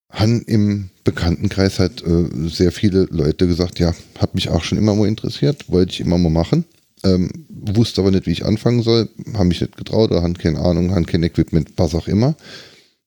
haben 0.09 0.41
im 0.47 0.89
Bekanntenkreis 1.05 1.79
halt 1.79 2.03
äh, 2.07 2.49
sehr 2.49 2.73
viele 2.73 3.03
Leute 3.11 3.47
gesagt, 3.47 3.79
ja, 3.79 3.95
hat 4.19 4.35
mich 4.35 4.49
auch 4.49 4.65
schon 4.65 4.79
immer 4.79 4.95
mal 4.95 5.09
interessiert, 5.09 5.69
wollte 5.69 5.93
ich 5.93 6.01
immer 6.01 6.17
mal 6.17 6.31
machen. 6.31 6.65
ähm, 7.03 7.31
wusste 7.51 8.01
aber 8.01 8.13
nicht, 8.13 8.27
wie 8.27 8.33
ich 8.33 8.47
anfangen 8.47 8.83
soll, 8.83 9.11
habe 9.35 9.45
mich 9.45 9.61
nicht 9.61 9.77
getraut 9.77 10.11
oder 10.11 10.23
haben 10.23 10.39
keine 10.39 10.61
Ahnung, 10.61 10.95
haben 10.95 11.05
kein 11.05 11.23
Equipment, 11.23 11.73
was 11.77 11.95
auch 11.95 12.09
immer. 12.09 12.35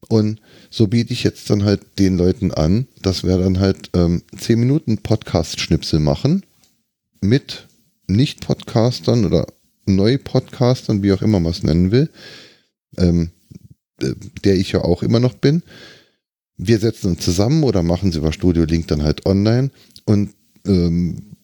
Und 0.08 0.40
so 0.70 0.88
biete 0.88 1.14
ich 1.14 1.24
jetzt 1.24 1.50
dann 1.50 1.64
halt 1.64 1.82
den 2.00 2.18
Leuten 2.18 2.52
an, 2.52 2.88
dass 3.02 3.24
wir 3.24 3.38
dann 3.38 3.60
halt 3.60 3.90
ähm, 3.94 4.24
10 4.38 4.60
Minuten 4.60 4.98
Podcast-Schnipsel 5.00 6.00
machen 6.00 6.46
mit 7.22 7.68
Nicht-Podcastern 8.08 9.26
oder 9.26 9.48
Neu-Podcastern, 9.86 11.04
wie 11.04 11.14
auch 11.14 11.22
immer 11.22 11.40
man 11.40 11.52
es 11.52 11.64
nennen 11.64 11.92
will, 11.92 12.10
ähm, 12.98 13.32
äh, 14.02 14.14
der 14.44 14.56
ich 14.56 14.72
ja 14.72 14.82
auch 14.82 15.04
immer 15.04 15.20
noch 15.20 15.36
bin. 15.36 15.64
Wir 16.58 16.80
setzen 16.80 17.12
uns 17.12 17.24
zusammen 17.24 17.64
oder 17.64 17.84
machen 17.84 18.12
sie 18.12 18.18
über 18.18 18.34
Studio 18.34 18.64
Link 18.66 18.88
dann 18.88 19.04
halt 19.04 19.26
online 19.26 19.70
und 20.06 20.34
ähm, 20.66 21.36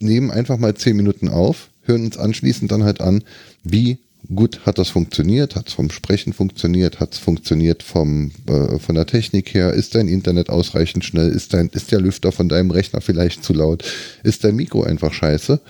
nehmen 0.00 0.30
einfach 0.30 0.58
mal 0.58 0.74
10 0.74 0.96
Minuten 0.96 1.28
auf, 1.28 1.70
hören 1.82 2.04
uns 2.04 2.18
anschließend 2.18 2.70
dann 2.70 2.84
halt 2.84 3.00
an, 3.00 3.24
wie 3.62 3.98
gut 4.32 4.60
hat 4.64 4.78
das 4.78 4.88
funktioniert, 4.88 5.56
hat 5.56 5.68
es 5.68 5.74
vom 5.74 5.90
Sprechen 5.90 6.32
funktioniert, 6.32 7.00
hat 7.00 7.14
es 7.14 7.18
funktioniert 7.18 7.82
vom, 7.82 8.30
äh, 8.46 8.78
von 8.78 8.94
der 8.94 9.06
Technik 9.06 9.52
her, 9.54 9.72
ist 9.72 9.94
dein 9.94 10.08
Internet 10.08 10.50
ausreichend 10.50 11.04
schnell, 11.04 11.28
ist, 11.28 11.52
dein, 11.52 11.68
ist 11.68 11.92
der 11.92 12.00
Lüfter 12.00 12.32
von 12.32 12.48
deinem 12.48 12.70
Rechner 12.70 13.00
vielleicht 13.00 13.44
zu 13.44 13.52
laut, 13.52 13.84
ist 14.22 14.44
dein 14.44 14.56
Mikro 14.56 14.82
einfach 14.82 15.12
scheiße. 15.12 15.60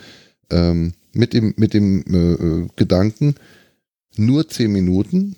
Ähm, 0.50 0.92
mit 1.12 1.32
dem, 1.32 1.54
mit 1.56 1.74
dem 1.74 2.04
äh, 2.08 2.32
äh 2.32 2.68
Gedanken, 2.76 3.36
nur 4.16 4.48
10 4.48 4.70
Minuten, 4.70 5.36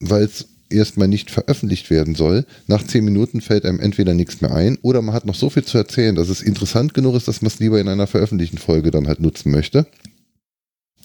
weil 0.00 0.24
es 0.24 0.48
erstmal 0.70 1.08
nicht 1.08 1.30
veröffentlicht 1.30 1.90
werden 1.90 2.14
soll. 2.14 2.44
Nach 2.66 2.84
10 2.84 3.04
Minuten 3.04 3.40
fällt 3.40 3.64
einem 3.64 3.80
entweder 3.80 4.14
nichts 4.14 4.40
mehr 4.40 4.52
ein 4.52 4.78
oder 4.82 5.02
man 5.02 5.14
hat 5.14 5.24
noch 5.24 5.34
so 5.34 5.50
viel 5.50 5.64
zu 5.64 5.78
erzählen, 5.78 6.14
dass 6.14 6.28
es 6.28 6.42
interessant 6.42 6.94
genug 6.94 7.14
ist, 7.16 7.28
dass 7.28 7.42
man 7.42 7.48
es 7.48 7.60
lieber 7.60 7.80
in 7.80 7.88
einer 7.88 8.06
veröffentlichten 8.06 8.58
Folge 8.58 8.90
dann 8.90 9.06
halt 9.06 9.20
nutzen 9.20 9.50
möchte. 9.50 9.86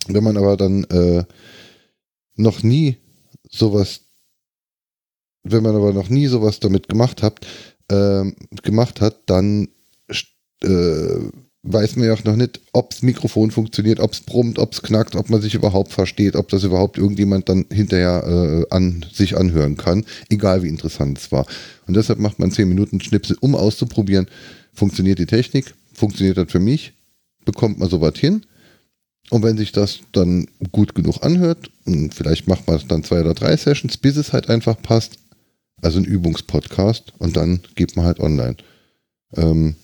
Wenn 0.10 0.24
man 0.24 0.38
aber 0.38 0.58
dann 0.58 0.84
äh, 0.86 1.24
noch 2.36 2.64
nie 2.64 2.98
sowas, 3.50 4.02
wenn 5.44 5.64
man 5.64 5.76
aber 5.76 5.94
noch 5.94 6.10
nie 6.10 6.28
sowas 6.28 6.60
damit 6.60 6.90
gemacht 6.90 7.22
hat, 7.22 7.46
äh, 7.90 8.24
gemacht 8.64 9.02
hat, 9.02 9.22
dann 9.28 9.70
äh, 10.64 11.30
weiß 11.62 11.96
man 11.96 12.08
ja 12.08 12.14
auch 12.14 12.24
noch 12.24 12.36
nicht, 12.36 12.60
ob 12.74 12.90
das 12.90 13.04
Mikrofon 13.04 13.52
funktioniert, 13.52 14.00
ob 14.00 14.14
es 14.14 14.22
brummt, 14.22 14.58
ob 14.58 14.74
es 14.74 14.82
knackt, 14.82 15.16
ob 15.16 15.30
man 15.30 15.42
sich 15.42 15.54
überhaupt 15.54 15.92
versteht, 15.92 16.36
ob 16.36 16.48
das 16.50 16.64
überhaupt 16.64 16.98
irgendjemand 16.98 17.48
dann 17.48 17.66
hinterher 17.72 18.24
äh, 18.26 18.74
an 18.74 19.06
sich 19.14 19.38
anhören 19.38 19.78
kann, 19.78 20.06
egal 20.30 20.64
wie 20.64 20.70
interessant 20.70 21.20
es 21.20 21.32
war. 21.32 21.46
Und 21.86 21.96
deshalb 21.96 22.18
macht 22.18 22.40
man 22.40 22.52
10 22.52 22.68
Minuten 22.68 23.00
Schnipsel, 23.00 23.38
um 23.42 23.56
auszuprobieren, 23.56 24.28
funktioniert 24.74 25.20
die 25.20 25.28
Technik, 25.28 25.76
funktioniert 25.94 26.38
das 26.38 26.52
für 26.52 26.60
mich, 26.60 26.94
bekommt 27.46 27.78
man 27.78 27.90
sowas 27.90 28.18
hin 28.18 28.46
und 29.30 29.44
wenn 29.44 29.58
sich 29.58 29.72
das 29.72 30.00
dann 30.12 30.48
gut 30.72 30.96
genug 30.96 31.24
anhört, 31.24 31.70
und 31.86 32.14
vielleicht 32.14 32.48
macht 32.48 32.68
man 32.68 32.78
es 32.78 32.88
dann 32.88 33.04
zwei 33.04 33.22
oder 33.22 33.34
drei 33.34 33.56
Sessions, 33.56 33.98
bis 33.98 34.18
es 34.18 34.34
halt 34.34 34.50
einfach 34.50 34.82
passt, 34.82 35.20
also 35.82 36.00
ein 36.00 36.06
Übungspodcast, 36.06 37.14
und 37.20 37.38
dann 37.38 37.62
geht 37.76 37.96
man 37.96 38.06
halt 38.06 38.20
online. 38.20 38.58
Ähm, 39.36 39.76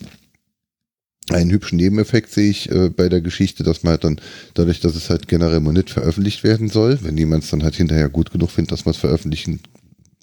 einen 1.29 1.49
hübschen 1.49 1.77
Nebeneffekt 1.77 2.31
sehe 2.31 2.49
ich 2.49 2.71
äh, 2.71 2.89
bei 2.89 3.09
der 3.09 3.21
Geschichte, 3.21 3.63
dass 3.63 3.83
man 3.83 3.91
halt 3.91 4.03
dann, 4.03 4.21
dadurch, 4.53 4.79
dass 4.79 4.95
es 4.95 5.09
halt 5.09 5.27
generell 5.27 5.59
mal 5.59 5.73
nicht 5.73 5.89
veröffentlicht 5.89 6.43
werden 6.43 6.69
soll, 6.69 6.99
wenn 7.01 7.17
jemand 7.17 7.43
es 7.43 7.49
dann 7.49 7.63
halt 7.63 7.75
hinterher 7.75 8.09
gut 8.09 8.31
genug 8.31 8.51
findet, 8.51 8.71
dass 8.71 8.85
man 8.85 8.91
es 8.91 8.99
veröffentlichen 8.99 9.59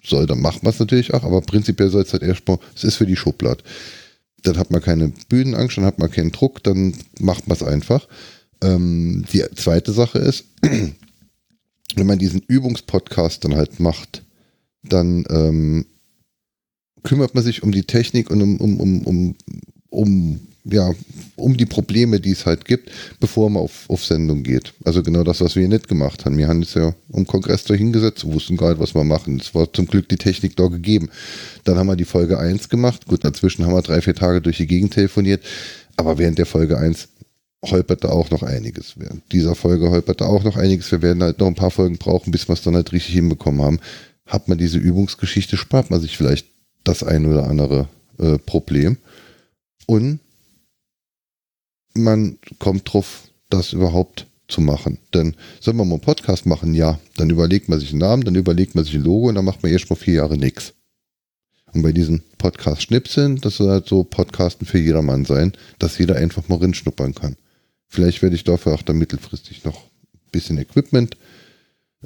soll, 0.04 0.26
dann 0.26 0.40
macht 0.40 0.62
man 0.62 0.72
es 0.72 0.78
natürlich 0.78 1.12
auch, 1.14 1.24
aber 1.24 1.40
prinzipiell 1.40 1.90
soll 1.90 2.02
es 2.02 2.12
halt 2.12 2.22
erstmal, 2.22 2.58
es 2.74 2.84
ist 2.84 2.96
für 2.96 3.06
die 3.06 3.16
Schublade. 3.16 3.62
Dann 4.44 4.58
hat 4.58 4.70
man 4.70 4.82
keine 4.82 5.12
Bühnenangst, 5.28 5.76
dann 5.76 5.84
hat 5.84 5.98
man 5.98 6.10
keinen 6.10 6.32
Druck, 6.32 6.62
dann 6.62 6.94
macht 7.20 7.46
man 7.46 7.56
es 7.56 7.62
einfach. 7.62 8.06
Ähm, 8.62 9.24
die 9.32 9.44
zweite 9.56 9.92
Sache 9.92 10.18
ist, 10.18 10.44
wenn 10.62 12.06
man 12.06 12.18
diesen 12.18 12.42
Übungspodcast 12.46 13.44
dann 13.44 13.56
halt 13.56 13.80
macht, 13.80 14.22
dann 14.82 15.24
ähm, 15.30 15.86
kümmert 17.02 17.34
man 17.34 17.44
sich 17.44 17.62
um 17.62 17.72
die 17.72 17.84
Technik 17.84 18.30
und 18.30 18.42
um, 18.42 18.56
um, 18.58 18.80
um, 18.80 19.02
um, 19.02 19.36
um, 19.90 20.40
ja, 20.64 20.92
um 21.34 21.56
die 21.56 21.66
Probleme, 21.66 22.20
die 22.20 22.30
es 22.30 22.46
halt 22.46 22.64
gibt, 22.64 22.90
bevor 23.18 23.50
man 23.50 23.62
auf, 23.62 23.84
auf 23.88 24.04
Sendung 24.04 24.44
geht. 24.44 24.72
Also 24.84 25.02
genau 25.02 25.24
das, 25.24 25.40
was 25.40 25.56
wir 25.56 25.66
nicht 25.66 25.88
gemacht 25.88 26.24
haben. 26.24 26.38
Wir 26.38 26.48
haben 26.48 26.60
uns 26.60 26.74
ja 26.74 26.94
um 27.10 27.26
Kongress 27.26 27.64
da 27.64 27.74
hingesetzt, 27.74 28.24
wussten 28.24 28.56
gar 28.56 28.70
nicht, 28.70 28.80
was 28.80 28.94
wir 28.94 29.04
machen. 29.04 29.40
Es 29.40 29.54
war 29.54 29.72
zum 29.72 29.86
Glück 29.86 30.08
die 30.08 30.16
Technik 30.16 30.56
da 30.56 30.68
gegeben. 30.68 31.10
Dann 31.64 31.78
haben 31.78 31.88
wir 31.88 31.96
die 31.96 32.04
Folge 32.04 32.38
1 32.38 32.68
gemacht. 32.68 33.06
Gut, 33.06 33.24
dazwischen 33.24 33.64
haben 33.64 33.74
wir 33.74 33.82
drei, 33.82 34.00
vier 34.00 34.14
Tage 34.14 34.40
durch 34.40 34.58
die 34.58 34.68
Gegend 34.68 34.94
telefoniert. 34.94 35.42
Aber 35.96 36.18
während 36.18 36.38
der 36.38 36.46
Folge 36.46 36.78
1 36.78 37.08
holperte 37.64 38.10
auch 38.10 38.30
noch 38.30 38.42
einiges. 38.42 38.94
Während 38.96 39.30
dieser 39.32 39.54
Folge 39.54 39.90
holperte 39.90 40.26
auch 40.26 40.42
noch 40.44 40.56
einiges. 40.56 40.90
Wir 40.90 41.02
werden 41.02 41.22
halt 41.22 41.38
noch 41.38 41.46
ein 41.46 41.54
paar 41.54 41.70
Folgen 41.70 41.98
brauchen, 41.98 42.30
bis 42.30 42.48
wir 42.48 42.54
es 42.54 42.62
dann 42.62 42.74
halt 42.74 42.92
richtig 42.92 43.14
hinbekommen 43.14 43.62
haben. 43.62 43.80
Hat 44.26 44.48
man 44.48 44.58
diese 44.58 44.78
Übungsgeschichte, 44.78 45.56
spart 45.56 45.90
man 45.90 46.00
sich 46.00 46.16
vielleicht 46.16 46.46
das 46.84 47.02
ein 47.02 47.26
oder 47.26 47.48
andere 47.48 47.88
äh, 48.18 48.38
Problem. 48.38 48.96
Und 49.86 50.20
man 51.94 52.38
kommt 52.58 52.92
drauf, 52.92 53.28
das 53.50 53.72
überhaupt 53.72 54.26
zu 54.48 54.60
machen. 54.60 54.98
Denn 55.14 55.36
sollen 55.60 55.76
wir 55.76 55.84
mal 55.84 55.94
einen 55.94 56.00
Podcast 56.00 56.46
machen? 56.46 56.74
Ja. 56.74 56.98
Dann 57.16 57.30
überlegt 57.30 57.68
man 57.68 57.80
sich 57.80 57.90
einen 57.90 58.00
Namen, 58.00 58.24
dann 58.24 58.34
überlegt 58.34 58.74
man 58.74 58.84
sich 58.84 58.94
ein 58.94 59.04
Logo 59.04 59.28
und 59.28 59.34
dann 59.34 59.44
macht 59.44 59.62
man 59.62 59.72
erst 59.72 59.88
mal 59.90 59.96
vier 59.96 60.14
Jahre 60.14 60.36
nichts. 60.36 60.74
Und 61.72 61.82
bei 61.82 61.92
diesen 61.92 62.22
Podcast-Schnipseln, 62.38 63.40
das 63.40 63.56
soll 63.56 63.70
halt 63.70 63.88
so 63.88 64.04
Podcasten 64.04 64.66
für 64.66 64.78
jedermann 64.78 65.24
sein, 65.24 65.52
dass 65.78 65.98
jeder 65.98 66.16
einfach 66.16 66.48
mal 66.48 66.58
rinschnuppern 66.58 67.14
kann. 67.14 67.36
Vielleicht 67.92 68.22
werde 68.22 68.34
ich 68.34 68.44
dafür 68.44 68.72
auch 68.72 68.80
dann 68.80 68.96
mittelfristig 68.96 69.64
noch 69.64 69.84
ein 69.84 70.30
bisschen 70.30 70.56
Equipment 70.56 71.18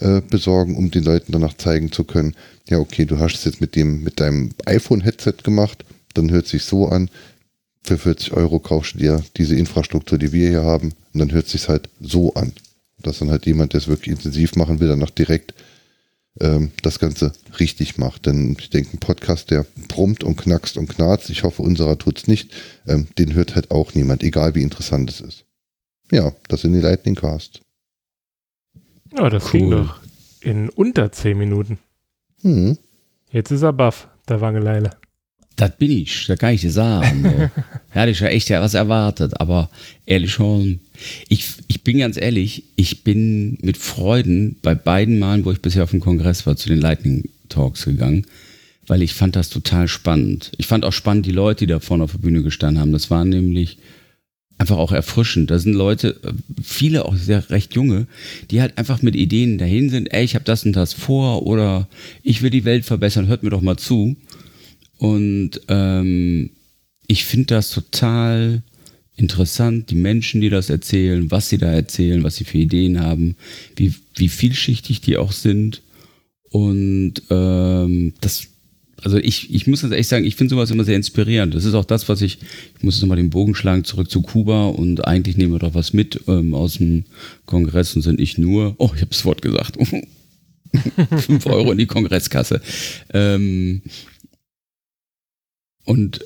äh, 0.00 0.20
besorgen, 0.20 0.76
um 0.76 0.90
den 0.90 1.04
Leuten 1.04 1.30
danach 1.30 1.56
zeigen 1.56 1.92
zu 1.92 2.02
können, 2.02 2.34
ja, 2.68 2.80
okay, 2.80 3.04
du 3.04 3.20
hast 3.20 3.36
es 3.36 3.44
jetzt 3.44 3.60
mit 3.60 3.76
dem, 3.76 4.02
mit 4.02 4.18
deinem 4.18 4.50
iPhone-Headset 4.64 5.44
gemacht, 5.44 5.84
dann 6.14 6.32
hört 6.32 6.48
sich 6.48 6.64
so 6.64 6.88
an. 6.88 7.08
Für 7.84 7.98
40 7.98 8.32
Euro 8.32 8.58
kaufst 8.58 8.94
du 8.94 8.98
dir 8.98 9.22
diese 9.36 9.54
Infrastruktur, 9.54 10.18
die 10.18 10.32
wir 10.32 10.48
hier 10.48 10.64
haben, 10.64 10.92
und 11.12 11.20
dann 11.20 11.30
hört 11.30 11.46
sich 11.46 11.68
halt 11.68 11.88
so 12.00 12.34
an. 12.34 12.52
Dass 13.00 13.20
dann 13.20 13.30
halt 13.30 13.46
jemand, 13.46 13.72
der 13.72 13.78
es 13.78 13.86
wirklich 13.86 14.16
intensiv 14.16 14.56
machen 14.56 14.80
will, 14.80 14.88
dann 14.88 14.98
noch 14.98 15.10
direkt 15.10 15.54
ähm, 16.40 16.72
das 16.82 16.98
Ganze 16.98 17.30
richtig 17.60 17.96
macht. 17.96 18.26
Denn 18.26 18.56
ich 18.58 18.70
denke, 18.70 18.96
ein 18.96 18.98
Podcast, 18.98 19.52
der 19.52 19.64
brummt 19.86 20.24
und 20.24 20.36
knackst 20.36 20.78
und 20.78 20.88
knarzt, 20.88 21.30
ich 21.30 21.44
hoffe, 21.44 21.62
unserer 21.62 21.96
tut 21.96 22.18
es 22.18 22.26
nicht, 22.26 22.50
ähm, 22.88 23.06
den 23.18 23.34
hört 23.34 23.54
halt 23.54 23.70
auch 23.70 23.94
niemand, 23.94 24.24
egal 24.24 24.56
wie 24.56 24.62
interessant 24.62 25.08
es 25.10 25.20
ist. 25.20 25.45
Ja, 26.10 26.32
das 26.48 26.62
sind 26.62 26.72
die 26.72 26.80
Lightning 26.80 27.14
Casts. 27.14 27.60
Ja, 29.16 29.28
das 29.30 29.52
cool. 29.52 29.60
ging 29.60 29.70
doch 29.70 30.00
in 30.40 30.68
unter 30.68 31.10
10 31.10 31.36
Minuten. 31.36 31.78
Mhm. 32.42 32.78
Jetzt 33.30 33.50
ist 33.50 33.62
er 33.62 33.72
baff, 33.72 34.08
der 34.28 34.40
Wangeleile. 34.40 34.90
Das 35.56 35.74
bin 35.78 35.90
ich, 35.90 36.26
da 36.26 36.36
kann 36.36 36.52
ich 36.52 36.60
dir 36.60 36.70
sagen. 36.70 37.50
Hätte 37.88 38.10
ich 38.10 38.20
ja 38.20 38.28
echt 38.28 38.50
ja 38.50 38.60
was 38.60 38.74
erwartet, 38.74 39.40
aber 39.40 39.70
ehrlich 40.04 40.32
schon. 40.32 40.80
Ich, 41.28 41.48
ich 41.66 41.82
bin 41.82 41.98
ganz 41.98 42.18
ehrlich, 42.18 42.64
ich 42.76 43.04
bin 43.04 43.58
mit 43.62 43.78
Freuden 43.78 44.56
bei 44.60 44.74
beiden 44.74 45.18
Malen, 45.18 45.46
wo 45.46 45.52
ich 45.52 45.62
bisher 45.62 45.82
auf 45.82 45.90
dem 45.90 46.00
Kongress 46.00 46.46
war, 46.46 46.56
zu 46.56 46.68
den 46.68 46.80
Lightning 46.80 47.30
Talks 47.48 47.86
gegangen, 47.86 48.26
weil 48.86 49.02
ich 49.02 49.14
fand 49.14 49.34
das 49.34 49.48
total 49.48 49.88
spannend. 49.88 50.52
Ich 50.58 50.66
fand 50.66 50.84
auch 50.84 50.92
spannend 50.92 51.24
die 51.24 51.32
Leute, 51.32 51.66
die 51.66 51.72
da 51.72 51.80
vorne 51.80 52.04
auf 52.04 52.12
der 52.12 52.18
Bühne 52.18 52.42
gestanden 52.42 52.80
haben. 52.80 52.92
Das 52.92 53.10
waren 53.10 53.30
nämlich 53.30 53.78
einfach 54.58 54.78
auch 54.78 54.92
erfrischend. 54.92 55.50
Da 55.50 55.58
sind 55.58 55.74
Leute, 55.74 56.18
viele 56.62 57.04
auch 57.04 57.16
sehr 57.16 57.50
recht 57.50 57.74
junge, 57.74 58.06
die 58.50 58.60
halt 58.60 58.78
einfach 58.78 59.02
mit 59.02 59.14
Ideen 59.14 59.58
dahin 59.58 59.90
sind, 59.90 60.12
ey, 60.12 60.24
ich 60.24 60.34
habe 60.34 60.44
das 60.44 60.64
und 60.64 60.74
das 60.74 60.92
vor 60.92 61.46
oder 61.46 61.88
ich 62.22 62.42
will 62.42 62.50
die 62.50 62.64
Welt 62.64 62.84
verbessern, 62.84 63.26
hört 63.26 63.42
mir 63.42 63.50
doch 63.50 63.60
mal 63.60 63.76
zu. 63.76 64.16
Und 64.98 65.60
ähm, 65.68 66.50
ich 67.06 67.24
finde 67.24 67.46
das 67.46 67.70
total 67.70 68.62
interessant, 69.16 69.90
die 69.90 69.96
Menschen, 69.96 70.40
die 70.40 70.50
das 70.50 70.70
erzählen, 70.70 71.30
was 71.30 71.48
sie 71.48 71.58
da 71.58 71.70
erzählen, 71.70 72.22
was 72.22 72.36
sie 72.36 72.44
für 72.44 72.58
Ideen 72.58 73.00
haben, 73.00 73.36
wie, 73.74 73.94
wie 74.16 74.28
vielschichtig 74.28 75.00
die 75.00 75.16
auch 75.16 75.32
sind. 75.32 75.82
Und 76.50 77.14
ähm, 77.30 78.14
das 78.20 78.48
also 79.06 79.18
ich, 79.18 79.54
ich 79.54 79.68
muss 79.68 79.82
jetzt 79.82 79.92
echt 79.92 80.08
sagen, 80.08 80.24
ich 80.24 80.34
finde 80.34 80.56
sowas 80.56 80.72
immer 80.72 80.82
sehr 80.82 80.96
inspirierend. 80.96 81.54
Das 81.54 81.64
ist 81.64 81.74
auch 81.74 81.84
das, 81.84 82.08
was 82.08 82.22
ich, 82.22 82.38
ich 82.76 82.82
muss 82.82 82.96
jetzt 82.96 83.02
nochmal 83.02 83.18
den 83.18 83.30
Bogen 83.30 83.54
schlagen, 83.54 83.84
zurück 83.84 84.10
zu 84.10 84.20
Kuba 84.20 84.66
und 84.66 85.06
eigentlich 85.06 85.36
nehmen 85.36 85.52
wir 85.52 85.60
doch 85.60 85.74
was 85.74 85.92
mit 85.92 86.22
ähm, 86.26 86.54
aus 86.54 86.78
dem 86.78 87.04
Kongress 87.44 87.94
und 87.94 88.02
sind 88.02 88.18
nicht 88.18 88.36
nur, 88.36 88.74
oh, 88.78 88.90
ich 88.96 89.02
habe 89.02 89.12
das 89.12 89.24
Wort 89.24 89.42
gesagt, 89.42 89.78
fünf 91.18 91.46
Euro 91.46 91.70
in 91.70 91.78
die 91.78 91.86
Kongresskasse. 91.86 92.60
Ähm, 93.14 93.82
und 95.84 96.24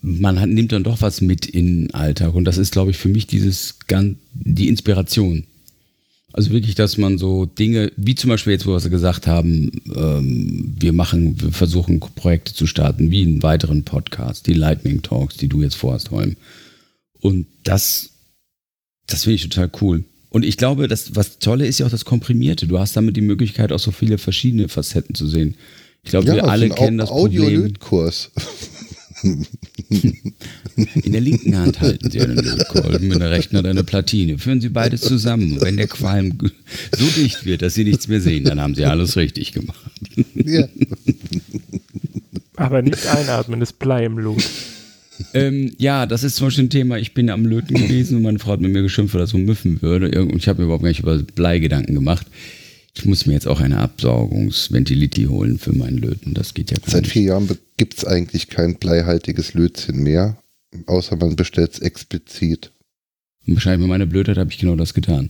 man 0.00 0.40
hat, 0.40 0.48
nimmt 0.48 0.72
dann 0.72 0.84
doch 0.84 1.02
was 1.02 1.20
mit 1.20 1.44
in 1.44 1.82
den 1.82 1.94
Alltag 1.94 2.32
und 2.32 2.46
das 2.46 2.56
ist, 2.56 2.72
glaube 2.72 2.92
ich, 2.92 2.96
für 2.96 3.10
mich 3.10 3.26
dieses, 3.26 3.78
die 4.32 4.68
Inspiration. 4.68 5.44
Also 6.38 6.52
wirklich, 6.52 6.76
dass 6.76 6.98
man 6.98 7.18
so 7.18 7.46
Dinge, 7.46 7.90
wie 7.96 8.14
zum 8.14 8.30
Beispiel 8.30 8.52
jetzt, 8.52 8.64
wo 8.64 8.70
wir 8.70 8.90
gesagt 8.90 9.26
haben, 9.26 9.72
ähm, 9.92 10.72
wir 10.78 10.92
machen, 10.92 11.34
wir 11.42 11.50
versuchen 11.50 11.98
Projekte 11.98 12.54
zu 12.54 12.68
starten, 12.68 13.10
wie 13.10 13.22
einen 13.22 13.42
weiteren 13.42 13.82
Podcast, 13.82 14.46
die 14.46 14.52
Lightning 14.52 15.02
Talks, 15.02 15.36
die 15.36 15.48
du 15.48 15.62
jetzt 15.62 15.74
vorhast, 15.74 16.12
Holm. 16.12 16.36
Und 17.18 17.46
das 17.64 18.10
Das 19.08 19.24
finde 19.24 19.34
ich 19.34 19.48
total 19.48 19.68
cool. 19.80 20.04
Und 20.30 20.44
ich 20.44 20.56
glaube, 20.56 20.86
das, 20.86 21.16
was 21.16 21.40
Tolle 21.40 21.66
ist 21.66 21.80
ja 21.80 21.86
auch 21.86 21.90
das 21.90 22.04
Komprimierte. 22.04 22.68
Du 22.68 22.78
hast 22.78 22.96
damit 22.96 23.16
die 23.16 23.20
Möglichkeit, 23.20 23.72
auch 23.72 23.80
so 23.80 23.90
viele 23.90 24.16
verschiedene 24.16 24.68
Facetten 24.68 25.16
zu 25.16 25.26
sehen. 25.26 25.56
Ich 26.04 26.10
glaube, 26.10 26.28
Ja, 26.28 26.34
wir 26.36 26.48
alle 26.48 26.68
kennen 26.68 26.98
das 26.98 27.08
Problem. 27.08 27.42
Audio-Lötkurs. 27.42 28.30
In 31.02 31.12
der 31.12 31.20
linken 31.20 31.56
Hand 31.56 31.80
halten 31.80 32.10
Sie 32.10 32.20
einen 32.20 32.36
Lötkolben, 32.36 33.10
in 33.10 33.18
der 33.18 33.30
rechten 33.30 33.56
Hand 33.56 33.66
eine 33.66 33.84
Platine. 33.84 34.38
Führen 34.38 34.60
Sie 34.60 34.68
beides 34.68 35.00
zusammen. 35.00 35.60
Wenn 35.60 35.76
der 35.76 35.88
Qualm 35.88 36.38
so 36.96 37.04
dicht 37.16 37.44
wird, 37.44 37.62
dass 37.62 37.74
Sie 37.74 37.84
nichts 37.84 38.08
mehr 38.08 38.20
sehen, 38.20 38.44
dann 38.44 38.60
haben 38.60 38.74
Sie 38.74 38.84
alles 38.84 39.16
richtig 39.16 39.52
gemacht. 39.52 39.90
ja. 40.34 40.68
Aber 42.56 42.82
nicht 42.82 43.06
einatmen, 43.06 43.60
das 43.60 43.72
Blei 43.72 44.04
im 44.04 44.18
Lot. 44.18 44.42
Ähm, 45.34 45.72
ja, 45.78 46.06
das 46.06 46.22
ist 46.22 46.36
zum 46.36 46.46
Beispiel 46.46 46.64
ein 46.64 46.70
Thema. 46.70 46.98
Ich 46.98 47.14
bin 47.14 47.30
am 47.30 47.44
Löten 47.44 47.74
gewesen 47.74 48.16
und 48.16 48.22
meine 48.22 48.38
Frau 48.38 48.52
hat 48.52 48.60
mit 48.60 48.72
mir 48.72 48.82
geschimpft, 48.82 49.14
weil 49.14 49.20
das 49.20 49.30
so 49.30 49.38
müffen 49.38 49.82
würde. 49.82 50.22
Und 50.22 50.36
ich 50.36 50.48
habe 50.48 50.60
mir 50.60 50.66
überhaupt 50.66 50.82
gar 50.82 50.90
nicht 50.90 51.00
über 51.00 51.18
Bleigedanken 51.18 51.94
gemacht. 51.94 52.26
Ich 52.98 53.04
muss 53.04 53.26
mir 53.26 53.34
jetzt 53.34 53.46
auch 53.46 53.60
eine 53.60 53.78
Absaugungsventility 53.78 55.26
holen 55.26 55.58
für 55.58 55.72
meinen 55.72 55.98
Löten. 55.98 56.34
Das 56.34 56.52
geht 56.52 56.72
ja 56.72 56.78
gar 56.78 56.90
Seit 56.90 57.02
nicht. 57.02 57.12
vier 57.12 57.22
Jahren 57.22 57.48
gibt 57.76 57.96
es 57.96 58.04
eigentlich 58.04 58.48
kein 58.48 58.74
bleihaltiges 58.74 59.54
Lötzinn 59.54 60.02
mehr, 60.02 60.36
außer 60.86 61.14
man 61.16 61.36
bestellt 61.36 61.74
es 61.74 61.78
explizit. 61.78 62.72
Wahrscheinlich 63.46 63.80
mit 63.80 63.88
meiner 63.88 64.04
Blödheit 64.06 64.36
habe 64.36 64.50
ich 64.50 64.58
genau 64.58 64.74
das 64.74 64.92
getan. 64.94 65.28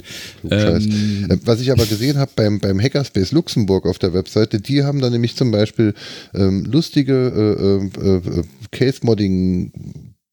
Ähm, 0.51 1.27
Äh, 1.29 1.37
Was 1.45 1.61
ich 1.61 1.71
aber 1.71 1.85
gesehen 1.85 2.17
habe 2.17 2.31
beim, 2.35 2.59
beim 2.59 2.81
Hackerspace 2.81 3.33
Luxemburg 3.33 3.85
auf 3.87 3.99
der 3.99 4.15
Webseite, 4.15 4.61
die 4.61 4.83
haben 4.83 5.01
da 5.01 5.11
nämlich 5.11 5.37
zum 5.37 5.51
Beispiel 5.51 5.95
ähm, 6.35 6.65
lustige 6.65 7.13
äh, 7.95 8.01
äh, 8.01 8.41
äh, 8.41 8.43
Case-Modding 8.73 9.73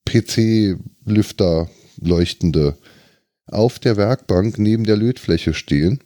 PC-Lüfter 0.08 1.68
leuchtende 2.00 2.76
auf 3.46 3.78
der 3.78 3.96
Werkbank 3.96 4.58
neben 4.58 4.84
der 4.84 4.96
Lötfläche 4.96 5.54
stehen, 5.54 6.00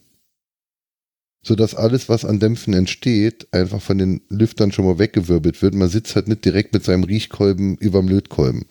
sodass 1.42 1.74
alles, 1.74 2.08
was 2.08 2.24
an 2.24 2.40
Dämpfen 2.40 2.74
entsteht, 2.74 3.46
einfach 3.52 3.80
von 3.80 3.98
den 3.98 4.20
Lüftern 4.28 4.72
schon 4.72 4.84
mal 4.84 4.98
weggewirbelt 4.98 5.62
wird. 5.62 5.74
Man 5.74 5.88
sitzt 5.88 6.14
halt 6.16 6.28
nicht 6.28 6.44
direkt 6.44 6.74
mit 6.74 6.84
seinem 6.84 7.04
Riechkolben 7.04 7.76
überm 7.78 8.08
Lötkolben. 8.08 8.64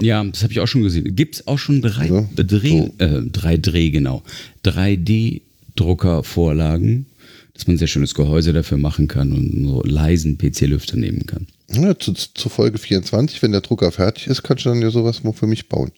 Ja, 0.00 0.22
das 0.22 0.42
habe 0.42 0.52
ich 0.52 0.60
auch 0.60 0.66
schon 0.68 0.82
gesehen. 0.82 1.16
Gibt 1.16 1.36
es 1.36 1.46
auch 1.46 1.58
schon 1.58 1.80
drei, 1.80 2.08
Ja, 2.08 2.28
Dreh, 2.36 2.68
so. 2.68 2.94
äh, 2.98 3.22
drei 3.32 3.56
Dreh, 3.56 3.88
genau. 3.90 4.22
3D-Druckervorlagen, 4.64 7.06
dass 7.54 7.66
man 7.66 7.76
ein 7.76 7.78
sehr 7.78 7.86
schönes 7.88 8.14
Gehäuse 8.14 8.52
dafür 8.52 8.78
machen 8.78 9.08
kann 9.08 9.32
und 9.32 9.64
so 9.66 9.82
leisen 9.82 10.38
PC-Lüfter 10.38 10.96
nehmen 10.96 11.26
kann. 11.26 11.46
Ja, 11.70 11.98
zu, 11.98 12.12
zu 12.12 12.48
Folge 12.48 12.78
24, 12.78 13.42
wenn 13.42 13.52
der 13.52 13.60
Drucker 13.60 13.92
fertig 13.92 14.26
ist, 14.26 14.42
kannst 14.42 14.64
du 14.64 14.70
dann 14.70 14.82
ja 14.82 14.90
sowas 14.90 15.22
mal 15.24 15.32
für 15.32 15.46
mich 15.46 15.68
bauen. 15.68 15.90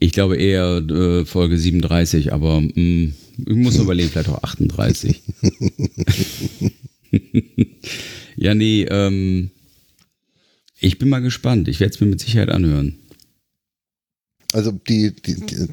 Ich 0.00 0.12
glaube 0.12 0.36
eher 0.36 0.78
äh, 0.88 1.24
Folge 1.24 1.58
37, 1.58 2.32
aber 2.32 2.60
mh, 2.60 3.12
ich 3.38 3.56
muss 3.56 3.76
überlegen, 3.76 4.10
vielleicht 4.10 4.28
auch 4.28 4.42
38. 4.42 5.22
ja, 8.36 8.54
nee, 8.54 8.82
ähm, 8.84 9.50
ich 10.78 10.98
bin 10.98 11.08
mal 11.08 11.20
gespannt. 11.20 11.68
Ich 11.68 11.80
werde 11.80 11.94
es 11.94 12.00
mir 12.00 12.06
mit 12.06 12.20
Sicherheit 12.20 12.50
anhören. 12.50 12.98
Also 14.52 14.70
die, 14.72 15.14
die, 15.14 15.34
die 15.34 15.68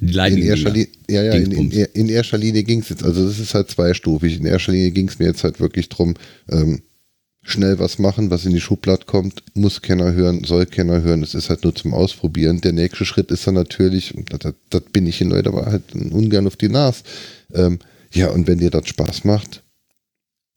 in 0.00 0.38
erster 0.42 0.70
Linie, 0.70 0.88
ja, 1.08 1.22
ja, 1.22 1.32
in, 1.32 1.52
in, 1.52 1.70
in 1.70 2.08
erster 2.08 2.38
Linie 2.38 2.64
ging 2.64 2.80
es 2.80 2.88
jetzt, 2.88 3.02
also 3.02 3.26
das 3.26 3.38
ist 3.38 3.54
halt 3.54 3.70
zweistufig. 3.70 4.38
In 4.38 4.46
erster 4.46 4.72
Linie 4.72 4.90
ging 4.92 5.08
es 5.08 5.18
mir 5.18 5.26
jetzt 5.26 5.44
halt 5.44 5.60
wirklich 5.60 5.88
drum, 5.88 6.14
ähm, 6.50 6.82
schnell 7.42 7.78
was 7.78 7.98
machen, 7.98 8.30
was 8.30 8.44
in 8.44 8.52
die 8.52 8.60
Schublade 8.60 9.06
kommt, 9.06 9.42
muss 9.54 9.82
keiner 9.82 10.12
hören, 10.12 10.44
soll 10.44 10.66
keiner 10.66 11.02
hören. 11.02 11.22
Es 11.22 11.34
ist 11.34 11.48
halt 11.48 11.64
nur 11.64 11.74
zum 11.74 11.94
Ausprobieren. 11.94 12.60
Der 12.60 12.72
nächste 12.72 13.04
Schritt 13.04 13.30
ist 13.30 13.46
dann 13.46 13.54
natürlich, 13.54 14.14
das, 14.68 14.82
bin 14.92 15.06
ich 15.06 15.20
in 15.20 15.30
Leute 15.30 15.48
aber 15.48 15.66
halt 15.66 15.94
ungern 15.94 16.46
auf 16.46 16.56
die 16.56 16.68
Nase. 16.68 17.02
Ähm, 17.52 17.78
ja, 18.12 18.28
und 18.30 18.46
wenn 18.46 18.58
dir 18.58 18.70
das 18.70 18.88
Spaß 18.88 19.24
macht, 19.24 19.62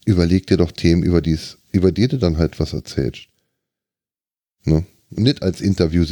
überleg 0.06 0.48
dir 0.48 0.58
doch 0.58 0.72
Themen, 0.72 1.04
über, 1.04 1.22
die's, 1.22 1.58
über 1.72 1.92
die 1.92 2.08
du 2.08 2.18
dann 2.18 2.38
halt 2.38 2.60
was 2.60 2.74
erzählst. 2.74 3.28
Ne? 4.66 4.84
Nicht 5.10 5.44
als 5.44 5.62
Interview, 5.62 6.06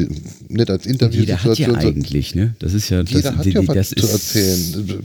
nicht 0.48 0.69
als 0.69 0.85
Und 0.85 1.14
jeder 1.14 1.43
hat 1.43 1.57
ja 1.57 1.73
eigentlich, 1.73 2.35
ne? 2.35 2.56
Das 2.60 2.73
ist 2.73 2.89
ja, 2.89 3.02
das, 3.02 3.11
jeder 3.11 3.35
hat 3.35 3.45
die, 3.45 3.52
ja 3.52 3.61
die, 3.61 3.68
was 3.68 3.76
das 3.76 3.89
zu 3.89 3.95
ist, 3.95 4.11
erzählen. 4.11 5.03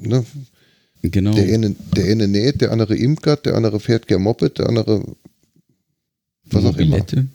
Ne? 0.00 0.24
Genau. 1.02 1.32
Der, 1.32 1.54
eine, 1.54 1.76
der 1.96 2.10
eine 2.10 2.28
näht, 2.28 2.60
der 2.60 2.72
andere 2.72 2.96
imkert, 2.96 3.46
der 3.46 3.54
andere 3.54 3.78
fährt 3.80 4.08
gern 4.08 4.22
Moped, 4.22 4.58
der 4.58 4.68
andere 4.68 5.04
was 6.50 6.64
auch 6.64 6.76
immer. 6.76 6.98
Mobilette. 6.98 7.26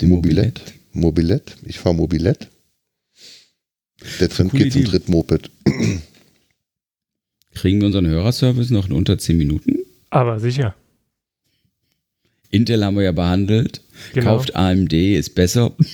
Die 0.00 0.06
Mobilett. 0.06 0.60
Mobilette. 0.60 0.76
Mobilett. 0.92 1.56
Ich 1.66 1.78
fahre 1.78 1.94
Mobilett. 1.94 2.48
Der 4.20 4.28
Trend 4.28 4.52
geht 4.52 4.72
zum 4.72 4.82
Idee. 4.82 4.90
Drittmoped. 4.90 5.50
Kriegen 7.54 7.80
wir 7.80 7.86
unseren 7.86 8.06
Hörerservice 8.06 8.70
noch 8.70 8.86
in 8.86 8.92
unter 8.92 9.18
10 9.18 9.36
Minuten? 9.36 9.78
Aber 10.10 10.38
sicher. 10.40 10.74
Intel 12.50 12.84
haben 12.84 12.96
wir 12.96 13.04
ja 13.04 13.12
behandelt. 13.12 13.80
Genau. 14.12 14.36
Kauft 14.36 14.54
AMD, 14.54 14.92
ist 14.92 15.34
besser. 15.34 15.74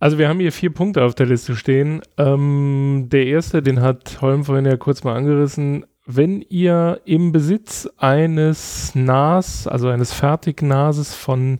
Also 0.00 0.16
wir 0.16 0.30
haben 0.30 0.40
hier 0.40 0.50
vier 0.50 0.72
Punkte 0.72 1.04
auf 1.04 1.14
der 1.14 1.26
Liste 1.26 1.54
stehen. 1.54 2.00
Ähm, 2.16 3.08
der 3.12 3.26
erste, 3.26 3.62
den 3.62 3.82
hat 3.82 4.22
Holm 4.22 4.44
vorhin 4.44 4.64
ja 4.64 4.78
kurz 4.78 5.04
mal 5.04 5.14
angerissen. 5.14 5.84
Wenn 6.06 6.40
ihr 6.40 7.02
im 7.04 7.32
Besitz 7.32 7.86
eines 7.98 8.94
NAS, 8.94 9.66
also 9.66 9.88
eines 9.88 10.14
Fertignases 10.14 11.14
von 11.14 11.58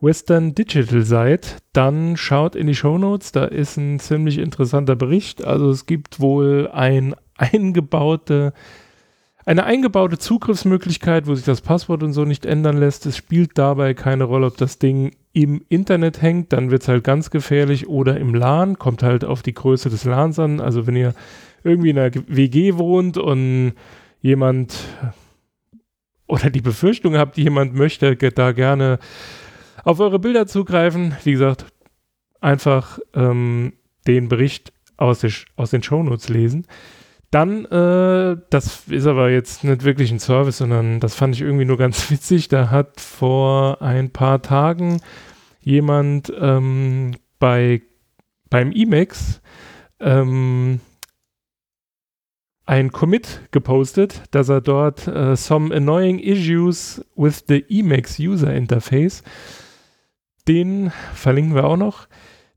Western 0.00 0.54
Digital 0.54 1.02
seid, 1.02 1.56
dann 1.72 2.16
schaut 2.16 2.54
in 2.54 2.68
die 2.68 2.76
Shownotes, 2.76 3.32
da 3.32 3.44
ist 3.44 3.76
ein 3.76 3.98
ziemlich 3.98 4.38
interessanter 4.38 4.94
Bericht. 4.94 5.44
Also 5.44 5.68
es 5.70 5.86
gibt 5.86 6.20
wohl 6.20 6.70
ein 6.72 7.16
eingebaute, 7.36 8.52
eine 9.46 9.64
eingebaute 9.64 10.18
Zugriffsmöglichkeit, 10.18 11.26
wo 11.26 11.34
sich 11.34 11.44
das 11.44 11.60
Passwort 11.60 12.02
und 12.02 12.12
so 12.12 12.24
nicht 12.24 12.46
ändern 12.46 12.78
lässt. 12.78 13.04
Es 13.06 13.16
spielt 13.16 13.58
dabei 13.58 13.94
keine 13.94 14.24
Rolle, 14.24 14.46
ob 14.46 14.56
das 14.56 14.78
Ding 14.78 15.12
im 15.34 15.62
Internet 15.68 16.22
hängt, 16.22 16.52
dann 16.52 16.70
wird 16.70 16.82
es 16.82 16.88
halt 16.88 17.04
ganz 17.04 17.30
gefährlich 17.30 17.88
oder 17.88 18.18
im 18.18 18.34
LAN, 18.34 18.78
kommt 18.78 19.02
halt 19.02 19.24
auf 19.24 19.42
die 19.42 19.52
Größe 19.52 19.90
des 19.90 20.04
LANs 20.04 20.38
an. 20.38 20.60
Also 20.60 20.86
wenn 20.86 20.96
ihr 20.96 21.12
irgendwie 21.64 21.90
in 21.90 21.98
einer 21.98 22.12
WG 22.28 22.76
wohnt 22.76 23.18
und 23.18 23.74
jemand 24.20 24.78
oder 26.26 26.50
die 26.50 26.60
Befürchtung 26.60 27.16
habt, 27.16 27.36
jemand 27.36 27.74
möchte 27.74 28.16
da 28.16 28.52
gerne 28.52 28.98
auf 29.82 30.00
eure 30.00 30.20
Bilder 30.20 30.46
zugreifen, 30.46 31.14
wie 31.24 31.32
gesagt, 31.32 31.66
einfach 32.40 32.98
ähm, 33.12 33.72
den 34.06 34.28
Bericht 34.28 34.72
aus, 34.96 35.20
der, 35.20 35.32
aus 35.56 35.70
den 35.70 35.82
Shownotes 35.82 36.28
lesen. 36.28 36.66
Dann, 37.34 37.64
äh, 37.64 38.36
das 38.50 38.84
ist 38.86 39.08
aber 39.08 39.28
jetzt 39.28 39.64
nicht 39.64 39.82
wirklich 39.82 40.12
ein 40.12 40.20
Service, 40.20 40.58
sondern 40.58 41.00
das 41.00 41.16
fand 41.16 41.34
ich 41.34 41.40
irgendwie 41.40 41.64
nur 41.64 41.76
ganz 41.76 42.08
witzig. 42.12 42.46
Da 42.46 42.70
hat 42.70 43.00
vor 43.00 43.82
ein 43.82 44.10
paar 44.10 44.40
Tagen 44.40 45.00
jemand 45.60 46.32
ähm, 46.38 47.16
bei, 47.40 47.82
beim 48.50 48.70
Emacs 48.70 49.40
ähm, 49.98 50.78
ein 52.66 52.92
Commit 52.92 53.40
gepostet, 53.50 54.22
dass 54.30 54.48
er 54.48 54.60
dort 54.60 55.08
äh, 55.08 55.34
some 55.34 55.74
annoying 55.74 56.20
issues 56.20 57.04
with 57.16 57.46
the 57.48 57.64
Emacs 57.68 58.20
User 58.20 58.54
Interface, 58.54 59.24
den 60.46 60.92
verlinken 61.14 61.56
wir 61.56 61.64
auch 61.64 61.76
noch. 61.76 62.06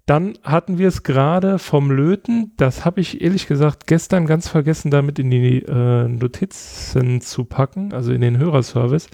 Dann 0.07 0.37
hatten 0.41 0.77
wir 0.77 0.87
es 0.87 1.03
gerade 1.03 1.59
vom 1.59 1.91
Löten. 1.91 2.53
Das 2.55 2.85
habe 2.85 3.01
ich 3.01 3.21
ehrlich 3.21 3.45
gesagt 3.45 3.87
gestern 3.87 4.25
ganz 4.25 4.47
vergessen, 4.47 4.89
damit 4.89 5.19
in 5.19 5.29
die 5.29 5.57
äh, 5.63 6.07
Notizen 6.07 7.19
zu 7.19 7.43
packen, 7.43 7.93
also 7.93 8.13
in 8.13 8.21
den 8.21 8.37
Hörerservice. 8.37 9.09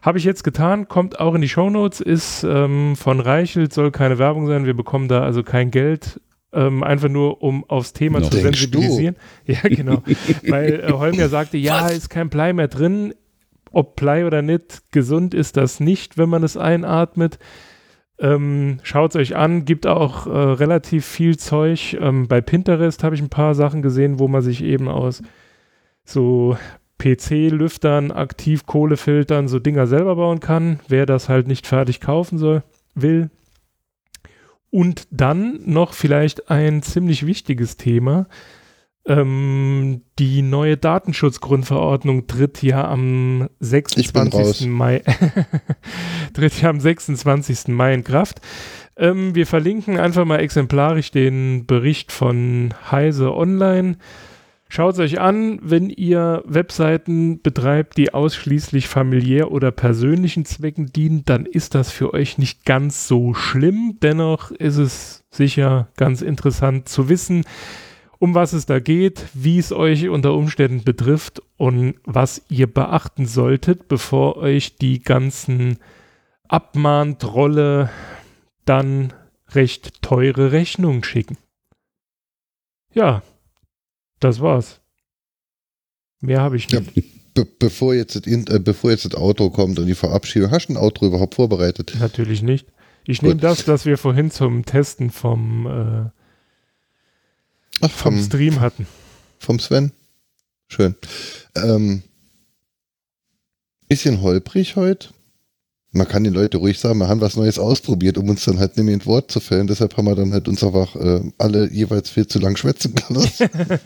Habe 0.00 0.18
ich 0.18 0.24
jetzt 0.24 0.44
getan, 0.44 0.86
kommt 0.86 1.18
auch 1.18 1.34
in 1.34 1.40
die 1.40 1.48
Shownotes, 1.48 2.00
ist 2.00 2.44
ähm, 2.44 2.94
von 2.94 3.18
Reichelt, 3.18 3.72
soll 3.72 3.90
keine 3.90 4.18
Werbung 4.18 4.46
sein. 4.46 4.64
Wir 4.64 4.74
bekommen 4.74 5.08
da 5.08 5.24
also 5.24 5.42
kein 5.42 5.72
Geld, 5.72 6.20
ähm, 6.52 6.84
einfach 6.84 7.08
nur 7.08 7.42
um 7.42 7.64
aufs 7.68 7.92
Thema 7.92 8.20
Noch. 8.20 8.30
zu 8.30 8.38
sensibilisieren. 8.38 9.16
Ja, 9.44 9.58
genau. 9.62 10.04
Weil 10.46 10.84
äh, 10.86 10.92
Holm 10.92 11.14
ja 11.14 11.28
sagte, 11.28 11.56
ja, 11.56 11.88
ist 11.88 12.10
kein 12.10 12.28
Blei 12.28 12.52
mehr 12.52 12.68
drin. 12.68 13.12
Ob 13.72 13.96
Blei 13.96 14.24
oder 14.24 14.42
nicht, 14.42 14.92
gesund 14.92 15.34
ist 15.34 15.56
das 15.56 15.80
nicht, 15.80 16.16
wenn 16.16 16.28
man 16.28 16.44
es 16.44 16.56
einatmet. 16.56 17.40
Ähm, 18.20 18.80
Schaut 18.82 19.14
es 19.14 19.16
euch 19.16 19.36
an, 19.36 19.64
gibt 19.64 19.86
auch 19.86 20.26
äh, 20.26 20.30
relativ 20.30 21.06
viel 21.06 21.36
Zeug. 21.38 21.96
Ähm, 22.00 22.26
bei 22.26 22.40
Pinterest 22.40 23.04
habe 23.04 23.14
ich 23.14 23.22
ein 23.22 23.28
paar 23.28 23.54
Sachen 23.54 23.82
gesehen, 23.82 24.18
wo 24.18 24.28
man 24.28 24.42
sich 24.42 24.62
eben 24.62 24.88
aus 24.88 25.22
so 26.04 26.56
PC-Lüftern, 26.98 28.10
Aktivkohlefiltern, 28.10 29.46
so 29.46 29.58
Dinger 29.58 29.86
selber 29.86 30.16
bauen 30.16 30.40
kann. 30.40 30.80
Wer 30.88 31.06
das 31.06 31.28
halt 31.28 31.46
nicht 31.46 31.66
fertig 31.66 32.00
kaufen 32.00 32.38
soll, 32.38 32.62
will. 32.94 33.30
Und 34.70 35.06
dann 35.10 35.60
noch 35.64 35.94
vielleicht 35.94 36.50
ein 36.50 36.82
ziemlich 36.82 37.24
wichtiges 37.24 37.76
Thema. 37.76 38.26
Ähm, 39.08 40.02
die 40.18 40.42
neue 40.42 40.76
Datenschutzgrundverordnung 40.76 42.26
tritt 42.26 42.62
ja 42.62 42.86
am 42.86 43.48
Ich 43.58 44.12
bin 44.12 44.28
raus. 44.28 44.58
26. 44.58 44.66
Mai 44.68 45.02
tritt 46.34 46.60
ja 46.60 46.68
am 46.68 46.78
26. 46.78 47.68
Mai 47.68 47.94
in 47.94 48.04
Kraft. 48.04 48.42
Ähm, 48.98 49.34
wir 49.34 49.46
verlinken 49.46 49.98
einfach 49.98 50.26
mal 50.26 50.40
exemplarisch 50.40 51.10
den 51.10 51.64
Bericht 51.66 52.12
von 52.12 52.74
Heise 52.90 53.34
Online. 53.34 53.96
Schaut 54.68 54.94
es 54.94 55.00
euch 55.00 55.20
an, 55.20 55.58
wenn 55.62 55.88
ihr 55.88 56.42
Webseiten 56.44 57.40
betreibt, 57.40 57.96
die 57.96 58.12
ausschließlich 58.12 58.88
familiär 58.88 59.50
oder 59.50 59.70
persönlichen 59.70 60.44
Zwecken 60.44 60.92
dienen, 60.92 61.24
dann 61.24 61.46
ist 61.46 61.74
das 61.74 61.90
für 61.90 62.12
euch 62.12 62.36
nicht 62.36 62.66
ganz 62.66 63.08
so 63.08 63.32
schlimm. 63.32 63.96
Dennoch 64.02 64.50
ist 64.50 64.76
es 64.76 65.24
sicher 65.30 65.88
ganz 65.96 66.20
interessant 66.20 66.90
zu 66.90 67.08
wissen, 67.08 67.44
um 68.18 68.34
was 68.34 68.52
es 68.52 68.66
da 68.66 68.80
geht, 68.80 69.26
wie 69.32 69.58
es 69.58 69.72
euch 69.72 70.08
unter 70.08 70.34
Umständen 70.34 70.84
betrifft 70.84 71.40
und 71.56 71.94
was 72.04 72.42
ihr 72.48 72.66
beachten 72.66 73.26
solltet, 73.26 73.88
bevor 73.88 74.36
euch 74.36 74.76
die 74.76 75.00
ganzen 75.00 75.78
Abmahntrolle 76.48 77.90
dann 78.64 79.12
recht 79.50 80.02
teure 80.02 80.52
Rechnungen 80.52 81.04
schicken. 81.04 81.36
Ja, 82.92 83.22
das 84.20 84.40
war's. 84.40 84.80
Mehr 86.20 86.40
habe 86.40 86.56
ich 86.56 86.68
nicht. 86.68 86.96
Ja, 86.96 87.02
be 87.34 87.46
bevor, 87.58 87.94
jetzt 87.94 88.16
das, 88.16 88.26
äh, 88.26 88.58
bevor 88.58 88.90
jetzt 88.90 89.04
das 89.04 89.14
Auto 89.14 89.50
kommt 89.50 89.78
und 89.78 89.86
die 89.86 89.94
Verabschiedung, 89.94 90.50
hast 90.50 90.66
du 90.66 90.72
ein 90.72 90.76
Outro 90.76 91.06
überhaupt 91.06 91.36
vorbereitet? 91.36 91.96
Natürlich 92.00 92.42
nicht. 92.42 92.66
Ich 93.06 93.22
nehme 93.22 93.36
das, 93.36 93.64
das 93.64 93.86
wir 93.86 93.96
vorhin 93.96 94.30
zum 94.30 94.64
Testen 94.64 95.10
vom, 95.10 95.66
äh, 95.66 96.17
Ach, 97.80 97.90
vom, 97.90 98.14
vom, 98.16 98.24
Stream 98.24 98.60
hatten. 98.60 98.86
vom 99.38 99.58
Sven? 99.58 99.92
Schön. 100.68 100.94
Ähm, 101.56 102.02
bisschen 103.88 104.20
holprig 104.20 104.76
heute. 104.76 105.08
Man 105.92 106.06
kann 106.06 106.22
den 106.22 106.34
Leuten 106.34 106.58
ruhig 106.58 106.78
sagen, 106.78 106.98
wir 106.98 107.08
haben 107.08 107.22
was 107.22 107.36
Neues 107.36 107.58
ausprobiert, 107.58 108.18
um 108.18 108.28
uns 108.28 108.44
dann 108.44 108.58
halt 108.58 108.76
nicht 108.76 108.84
mehr 108.84 108.92
ins 108.92 109.06
Wort 109.06 109.30
zu 109.32 109.40
fällen. 109.40 109.66
Deshalb 109.66 109.96
haben 109.96 110.04
wir 110.04 110.14
dann 110.14 110.34
halt 110.34 110.46
uns 110.46 110.62
einfach 110.62 110.94
äh, 110.96 111.22
alle 111.38 111.72
jeweils 111.72 112.10
viel 112.10 112.26
zu 112.26 112.38
lang 112.38 112.56
schwätzen 112.56 112.94
gelassen. 112.94 113.48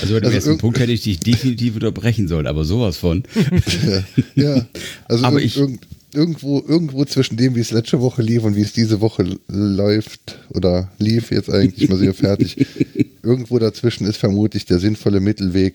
Also 0.00 0.14
bei 0.14 0.20
dem 0.20 0.24
Also 0.24 0.30
ersten 0.30 0.58
Punkt 0.58 0.78
hätte 0.78 0.92
ich 0.92 1.02
dich 1.02 1.20
definitiv 1.20 1.74
unterbrechen 1.74 2.28
sollen, 2.28 2.46
aber 2.46 2.64
sowas 2.64 2.96
von. 2.96 3.24
ja, 4.34 4.56
ja, 4.56 4.66
also 5.04 5.24
Aber 5.24 5.40
ich- 5.40 5.56
irgend, 5.58 5.86
irgendwo, 6.12 6.62
irgendwo 6.66 7.04
zwischen 7.04 7.36
dem, 7.36 7.54
wie 7.54 7.60
es 7.60 7.70
letzte 7.70 8.00
Woche 8.00 8.22
lief 8.22 8.44
und 8.44 8.56
wie 8.56 8.62
es 8.62 8.72
diese 8.72 9.00
Woche 9.00 9.38
läuft 9.48 10.40
oder 10.50 10.90
lief 10.98 11.30
jetzt 11.30 11.50
eigentlich 11.50 11.88
mal 11.88 11.98
sehr 11.98 12.14
fertig, 12.14 12.66
irgendwo 13.22 13.58
dazwischen 13.58 14.06
ist 14.06 14.16
vermutlich 14.16 14.64
der 14.64 14.78
sinnvolle 14.78 15.20
Mittelweg. 15.20 15.74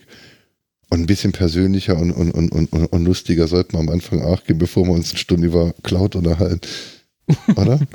Und 0.90 1.00
ein 1.00 1.06
bisschen 1.06 1.32
persönlicher 1.32 1.96
und, 1.96 2.10
und, 2.10 2.30
und, 2.32 2.50
und, 2.50 2.70
und 2.70 3.04
lustiger 3.06 3.48
sollten 3.48 3.72
wir 3.72 3.80
am 3.80 3.88
Anfang 3.88 4.20
auch 4.20 4.44
gehen, 4.44 4.58
bevor 4.58 4.84
wir 4.84 4.92
uns 4.92 5.08
eine 5.08 5.18
Stunde 5.18 5.46
über 5.46 5.74
Cloud 5.82 6.16
unterhalten. 6.16 6.60
Oder? 7.56 7.80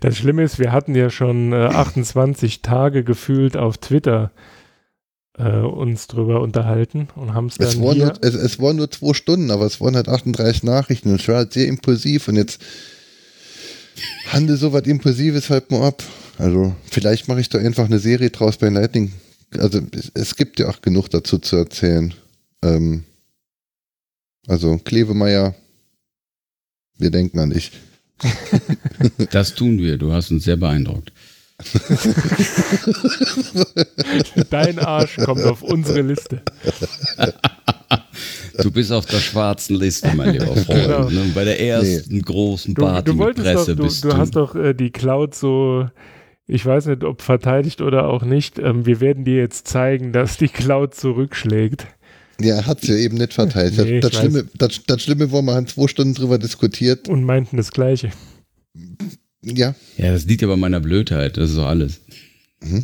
Das 0.00 0.16
Schlimme 0.16 0.42
ist, 0.42 0.58
wir 0.58 0.72
hatten 0.72 0.96
ja 0.96 1.08
schon 1.08 1.52
äh, 1.52 1.66
28 1.66 2.62
Tage 2.62 3.04
gefühlt 3.04 3.56
auf 3.56 3.78
Twitter 3.78 4.32
äh, 5.38 5.58
uns 5.58 6.06
drüber 6.06 6.40
unterhalten 6.40 7.08
und 7.14 7.34
haben 7.34 7.46
es 7.46 7.56
dann 7.56 7.82
waren, 7.82 7.98
nur, 7.98 8.14
es, 8.22 8.34
es 8.34 8.58
waren 8.58 8.76
nur 8.76 8.90
zwei 8.90 9.14
Stunden, 9.14 9.50
aber 9.50 9.66
es 9.66 9.80
waren 9.80 9.96
halt 9.96 10.08
38 10.08 10.62
Nachrichten 10.62 11.10
und 11.10 11.20
es 11.20 11.28
war 11.28 11.36
halt 11.36 11.52
sehr 11.52 11.68
impulsiv 11.68 12.28
und 12.28 12.36
jetzt 12.36 12.60
handel 14.28 14.56
so 14.56 14.72
was 14.72 14.82
Impulsives 14.82 15.50
halt 15.50 15.70
mal 15.70 15.86
ab. 15.86 16.02
Also 16.38 16.74
vielleicht 16.90 17.28
mache 17.28 17.40
ich 17.40 17.48
da 17.48 17.58
einfach 17.58 17.86
eine 17.86 17.98
Serie 17.98 18.30
draus 18.30 18.56
bei 18.56 18.68
Lightning. 18.68 19.12
Also 19.58 19.80
es, 19.92 20.10
es 20.14 20.36
gibt 20.36 20.58
ja 20.58 20.68
auch 20.68 20.82
genug 20.82 21.08
dazu 21.08 21.38
zu 21.38 21.56
erzählen. 21.56 22.14
Ähm, 22.62 23.04
also 24.46 24.78
Klevemeier, 24.78 25.54
wir 26.98 27.10
denken 27.10 27.38
an 27.38 27.50
dich. 27.50 27.72
Das 29.30 29.54
tun 29.54 29.78
wir. 29.78 29.98
Du 29.98 30.12
hast 30.12 30.30
uns 30.30 30.44
sehr 30.44 30.56
beeindruckt. 30.56 31.12
Dein 34.50 34.78
Arsch 34.78 35.16
kommt 35.16 35.42
auf 35.44 35.62
unsere 35.62 36.02
Liste. 36.02 36.42
Du 38.58 38.70
bist 38.70 38.92
auf 38.92 39.06
der 39.06 39.18
schwarzen 39.18 39.76
Liste, 39.76 40.12
mein 40.14 40.34
lieber 40.34 40.54
Freund. 40.56 40.84
Genau. 40.84 41.08
Ne? 41.08 41.30
Bei 41.34 41.44
der 41.44 41.58
ersten 41.60 42.20
großen 42.22 42.74
Du, 42.74 42.82
Party 42.82 43.10
du 43.10 43.16
mit 43.16 43.24
wolltest 43.26 43.46
Presse 43.46 43.76
doch, 43.76 43.84
bist 43.84 44.04
du, 44.04 44.08
du 44.08 44.16
hast 44.16 44.36
doch 44.36 44.54
äh, 44.54 44.74
die 44.74 44.90
Cloud 44.90 45.34
so, 45.34 45.88
ich 46.46 46.64
weiß 46.64 46.86
nicht, 46.86 47.04
ob 47.04 47.22
verteidigt 47.22 47.80
oder 47.80 48.08
auch 48.08 48.22
nicht. 48.22 48.58
Ähm, 48.58 48.86
wir 48.86 49.00
werden 49.00 49.24
dir 49.24 49.36
jetzt 49.36 49.66
zeigen, 49.68 50.12
dass 50.12 50.36
die 50.36 50.48
Cloud 50.48 50.94
zurückschlägt. 50.94 51.86
Ja, 52.40 52.66
hat 52.66 52.82
sie 52.82 52.92
ja 52.92 52.98
eben 52.98 53.16
nicht 53.16 53.32
verteilt. 53.32 53.78
Nee, 53.78 54.00
das, 54.00 54.10
das, 54.10 54.20
Schlimme, 54.20 54.44
das, 54.54 54.80
das 54.86 55.02
Schlimme 55.02 55.32
war, 55.32 55.42
wir 55.42 55.54
haben 55.54 55.66
zwei 55.66 55.86
Stunden 55.88 56.14
drüber 56.14 56.38
diskutiert. 56.38 57.08
Und 57.08 57.24
meinten 57.24 57.56
das 57.56 57.72
Gleiche. 57.72 58.10
Ja, 59.54 59.74
Ja, 59.96 60.12
das 60.12 60.24
liegt 60.26 60.42
ja 60.42 60.48
bei 60.48 60.56
meiner 60.56 60.80
Blödheit. 60.80 61.36
Das 61.36 61.50
ist 61.50 61.56
doch 61.56 61.66
alles. 61.66 62.00
nee, 62.60 62.82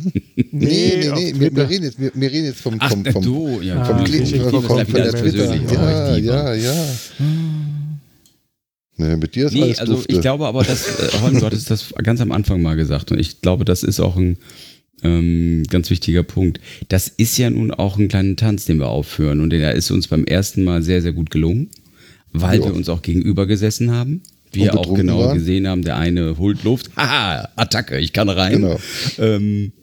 nee, 0.51 1.09
auf 1.09 1.19
nee, 1.19 1.33
wir, 1.37 1.55
wir, 1.55 1.69
reden 1.69 1.83
jetzt, 1.83 1.99
wir, 1.99 2.11
wir 2.13 2.31
reden 2.31 2.45
jetzt 2.45 2.61
vom, 2.61 2.79
vom, 2.79 3.03
vom, 3.05 3.23
du. 3.23 3.59
Ja, 3.61 3.81
Ah, 3.81 3.85
vom 3.85 3.97
vom 3.97 4.05
Kleben, 4.05 4.25
vom, 4.27 4.39
guck 4.51 4.63
vom, 4.65 4.77
von 4.79 4.87
wieder 4.87 5.11
der 5.11 5.21
Twitter. 5.21 5.37
persönlich. 5.47 5.71
Oh, 5.71 6.15
Ja, 6.15 6.17
ja, 6.17 6.53
ja. 6.53 6.85
Nee, 8.95 9.15
mit 9.17 9.35
dir 9.35 9.47
ist 9.47 9.53
Nee, 9.53 9.63
alles 9.63 9.79
also 9.79 9.93
dufte. 9.95 10.13
ich 10.13 10.21
glaube 10.21 10.45
aber, 10.45 10.63
dass, 10.63 10.87
äh, 10.99 11.19
Holm, 11.21 11.39
du 11.39 11.45
hattest 11.45 11.69
das 11.71 11.93
ganz 12.03 12.21
am 12.21 12.31
Anfang 12.31 12.61
mal 12.61 12.75
gesagt 12.75 13.11
und 13.11 13.19
ich 13.19 13.41
glaube, 13.41 13.65
das 13.65 13.81
ist 13.83 13.99
auch 13.99 14.15
ein 14.15 14.37
ähm, 15.01 15.63
ganz 15.69 15.89
wichtiger 15.89 16.23
Punkt. 16.23 16.59
Das 16.89 17.07
ist 17.07 17.37
ja 17.37 17.49
nun 17.49 17.71
auch 17.71 17.97
ein 17.97 18.07
kleiner 18.07 18.35
Tanz, 18.35 18.65
den 18.65 18.77
wir 18.77 18.87
aufführen 18.89 19.41
und 19.41 19.49
der 19.49 19.73
ist 19.73 19.89
uns 19.91 20.07
beim 20.07 20.23
ersten 20.25 20.63
Mal 20.63 20.83
sehr, 20.83 21.01
sehr 21.01 21.11
gut 21.13 21.31
gelungen, 21.31 21.69
weil 22.31 22.59
Ja. 22.59 22.65
wir 22.67 22.73
uns 22.73 22.87
auch 22.87 23.01
gegenüber 23.01 23.47
gesessen 23.47 23.91
haben. 23.91 24.21
Wir 24.53 24.77
auch 24.77 24.93
genau 24.93 25.19
waren. 25.19 25.37
gesehen 25.37 25.67
haben, 25.67 25.83
der 25.83 25.97
eine 25.97 26.37
holt 26.37 26.63
Luft, 26.63 26.91
haha, 26.95 27.49
Attacke, 27.55 27.99
ich 27.99 28.13
kann 28.13 28.29
rein. 28.29 28.61
Genau. 28.61 28.79
Ähm, 29.17 29.73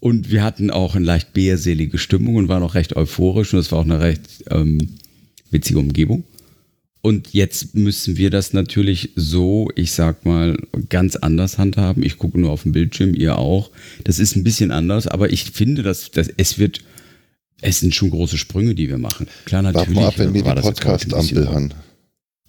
und 0.00 0.30
wir 0.30 0.44
hatten 0.44 0.70
auch 0.70 0.94
eine 0.94 1.04
leicht 1.04 1.32
bärselige 1.32 1.98
Stimmung 1.98 2.36
und 2.36 2.48
waren 2.48 2.62
auch 2.62 2.74
recht 2.74 2.94
euphorisch 2.96 3.52
und 3.52 3.60
es 3.60 3.72
war 3.72 3.80
auch 3.80 3.84
eine 3.84 4.00
recht 4.00 4.44
ähm, 4.50 4.98
witzige 5.50 5.78
Umgebung. 5.80 6.24
Und 7.00 7.32
jetzt 7.32 7.74
müssen 7.74 8.16
wir 8.16 8.30
das 8.30 8.52
natürlich 8.52 9.10
so, 9.14 9.70
ich 9.76 9.92
sag 9.92 10.24
mal, 10.24 10.56
ganz 10.88 11.16
anders 11.16 11.56
handhaben. 11.56 12.02
Ich 12.02 12.18
gucke 12.18 12.40
nur 12.40 12.50
auf 12.50 12.64
den 12.64 12.72
Bildschirm, 12.72 13.14
ihr 13.14 13.38
auch. 13.38 13.70
Das 14.04 14.18
ist 14.18 14.36
ein 14.36 14.44
bisschen 14.44 14.72
anders, 14.72 15.06
aber 15.06 15.32
ich 15.32 15.44
finde, 15.44 15.82
dass, 15.82 16.10
dass 16.10 16.28
es 16.36 16.58
wird, 16.58 16.80
es 17.60 17.80
sind 17.80 17.94
schon 17.94 18.10
große 18.10 18.36
Sprünge, 18.36 18.74
die 18.74 18.88
wir 18.88 18.98
machen. 18.98 19.28
Klar, 19.44 19.64
Warte 19.64 19.78
natürlich. 19.78 19.98
mal 19.98 20.08
ab, 20.08 20.18
wenn 20.18 20.34
wir 20.34 20.42
die 20.42 20.60
Podcast-Ampel 20.60 21.48
haben. 21.48 21.70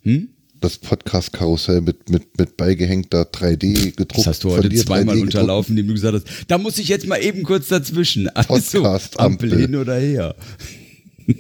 Hm? 0.03 0.29
Das 0.61 0.77
Podcast-Karussell 0.77 1.81
mit, 1.81 2.09
mit, 2.09 2.37
mit 2.37 2.57
beigehängter 2.57 3.23
3D 3.23 3.91
gedruckt. 3.91 4.17
Das 4.17 4.27
hast 4.27 4.43
du 4.43 4.51
heute 4.51 4.69
zweimal 4.73 5.15
3D 5.15 5.21
unterlaufen, 5.21 5.77
indem 5.77 5.87
du 5.87 5.93
gesagt 5.93 6.15
hast, 6.15 6.27
da 6.47 6.57
muss 6.57 6.77
ich 6.77 6.89
jetzt 6.89 7.07
mal 7.07 7.17
eben 7.17 7.43
kurz 7.43 7.67
dazwischen. 7.69 8.27
Also. 8.29 8.83
Ampel 9.17 9.55
hin 9.57 9.75
oder 9.75 9.95
her. 9.97 10.35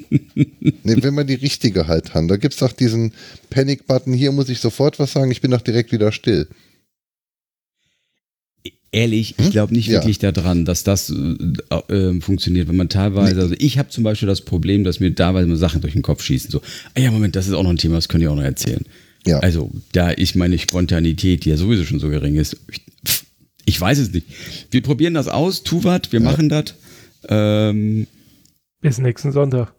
Nee, 0.05 0.95
wenn 1.01 1.15
wir 1.15 1.23
die 1.23 1.33
richtige 1.33 1.87
halt 1.87 2.13
haben. 2.13 2.27
Da 2.27 2.37
gibt 2.37 2.53
es 2.53 2.61
auch 2.63 2.71
diesen 2.71 3.11
Panic-Button. 3.49 4.13
Hier 4.13 4.31
muss 4.31 4.47
ich 4.49 4.59
sofort 4.59 4.99
was 4.99 5.13
sagen. 5.13 5.31
Ich 5.31 5.41
bin 5.41 5.51
doch 5.51 5.61
direkt 5.61 5.91
wieder 5.91 6.11
still. 6.11 6.47
Ehrlich, 8.91 9.35
ich 9.37 9.45
Hm? 9.45 9.51
glaube 9.51 9.73
nicht 9.73 9.87
Ja. 9.87 9.99
wirklich 9.99 10.17
daran, 10.17 10.65
dass 10.65 10.83
das 10.83 11.11
äh, 11.11 11.93
äh, 11.93 12.21
funktioniert, 12.21 12.67
wenn 12.67 12.75
man 12.75 12.89
teilweise, 12.89 13.39
also 13.39 13.53
ich 13.59 13.77
habe 13.77 13.89
zum 13.89 14.03
Beispiel 14.03 14.27
das 14.27 14.41
Problem, 14.41 14.83
dass 14.83 14.99
mir 14.99 15.13
teilweise 15.13 15.47
mal 15.47 15.57
Sachen 15.57 15.81
durch 15.81 15.93
den 15.93 16.01
Kopf 16.01 16.23
schießen. 16.23 16.49
So, 16.49 16.61
ah 16.95 16.99
ja, 16.99 17.11
Moment, 17.11 17.35
das 17.35 17.47
ist 17.47 17.53
auch 17.53 17.61
noch 17.63 17.69
ein 17.69 17.77
Thema, 17.77 17.95
das 17.95 18.09
könnt 18.09 18.23
ihr 18.23 18.31
auch 18.31 18.35
noch 18.35 18.41
erzählen. 18.43 18.83
Ja. 19.25 19.39
Also, 19.39 19.69
da 19.91 20.11
ich 20.11 20.35
meine 20.35 20.57
Spontanität, 20.57 21.45
die 21.45 21.49
ja 21.49 21.57
sowieso 21.57 21.83
schon 21.85 21.99
so 21.99 22.09
gering 22.09 22.35
ist, 22.35 22.57
ich, 22.71 22.85
ich 23.65 23.79
weiß 23.79 23.97
es 23.99 24.11
nicht. 24.11 24.27
Wir 24.71 24.81
probieren 24.81 25.13
das 25.13 25.27
aus, 25.27 25.63
tu 25.63 25.83
was, 25.83 26.01
wir 26.11 26.19
machen 26.19 26.49
das. 26.49 26.73
Ähm, 27.27 28.07
Bis 28.81 28.97
nächsten 28.97 29.31
Sonntag. 29.31 29.73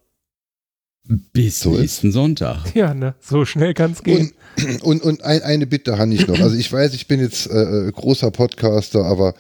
bis 1.32 1.60
So 1.60 1.74
ist. 1.74 1.80
nächsten 1.80 2.12
Sonntag. 2.12 2.74
Ja, 2.74 2.94
ne? 2.94 3.14
So 3.20 3.44
schnell 3.44 3.74
kann 3.74 3.92
es 3.92 4.02
gehen. 4.02 4.32
Und, 4.58 4.82
und, 4.82 5.02
und 5.02 5.24
ein, 5.24 5.42
eine 5.42 5.66
Bitte 5.66 5.98
habe 5.98 6.12
ich 6.14 6.26
noch. 6.26 6.38
Also 6.38 6.56
ich 6.56 6.70
weiß, 6.70 6.94
ich 6.94 7.08
bin 7.08 7.20
jetzt 7.20 7.50
äh, 7.50 7.88
äh, 7.88 7.92
großer 7.92 8.30
Podcaster, 8.30 9.04
aber 9.04 9.34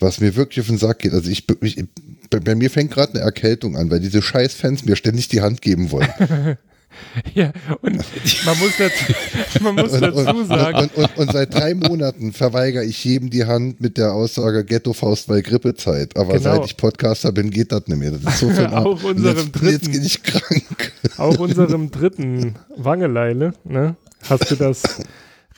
was 0.00 0.20
mir 0.20 0.34
wirklich 0.34 0.60
auf 0.60 0.66
den 0.66 0.78
Sack 0.78 1.00
geht, 1.00 1.12
also 1.12 1.30
ich, 1.30 1.44
ich 1.60 1.84
bei, 2.30 2.40
bei 2.40 2.54
mir 2.54 2.70
fängt 2.70 2.90
gerade 2.90 3.12
eine 3.14 3.22
Erkältung 3.22 3.76
an, 3.76 3.90
weil 3.90 4.00
diese 4.00 4.22
scheiß 4.22 4.54
Fans 4.54 4.84
mir 4.84 4.96
ständig 4.96 5.28
die 5.28 5.42
Hand 5.42 5.62
geben 5.62 5.90
wollen. 5.90 6.08
Ja, 7.34 7.52
und 7.82 7.96
man 8.44 8.58
muss 8.58 8.72
dazu, 8.78 9.04
man 9.62 9.74
muss 9.74 9.92
Und, 9.92 10.00
dazu 10.02 10.44
sagen, 10.44 10.78
und, 10.78 10.94
und, 10.96 11.16
und 11.18 11.32
seit 11.32 11.54
drei 11.54 11.74
Monaten 11.74 12.32
verweigere 12.32 12.84
ich 12.84 13.02
jedem 13.04 13.30
die 13.30 13.44
Hand 13.44 13.80
mit 13.80 13.96
der 13.98 14.12
Aussage 14.12 14.64
Ghetto-Faust 14.64 15.26
bei 15.28 15.40
Grippezeit. 15.40 16.16
Aber 16.16 16.32
Genau. 16.38 16.42
seit 16.56 16.64
ich 16.66 16.76
Podcaster 16.76 17.32
bin, 17.32 17.50
geht 17.50 17.72
das 17.72 17.86
nicht 17.86 17.98
mehr. 17.98 18.12
Das 18.12 18.34
ist 18.34 18.40
so 18.40 18.50
viel 18.50 18.66
Auch 18.72 19.02
unserem 19.02 19.36
jetzt, 19.38 19.52
dritten. 19.52 19.68
jetzt 19.70 19.92
bin 19.92 20.02
ich 20.04 20.22
krank. 20.22 20.92
auch 21.18 21.38
unserem 21.38 21.90
dritten 21.90 22.56
Wangeleile, 22.76 23.54
ne, 23.64 23.96
hast 24.28 24.50
du 24.50 24.56
das 24.56 24.82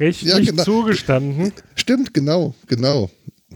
rechtlich 0.00 0.32
Ja, 0.32 0.38
genau. 0.40 0.62
zugestanden. 0.64 1.52
Stimmt, 1.76 2.14
genau, 2.14 2.54
genau. 2.66 3.10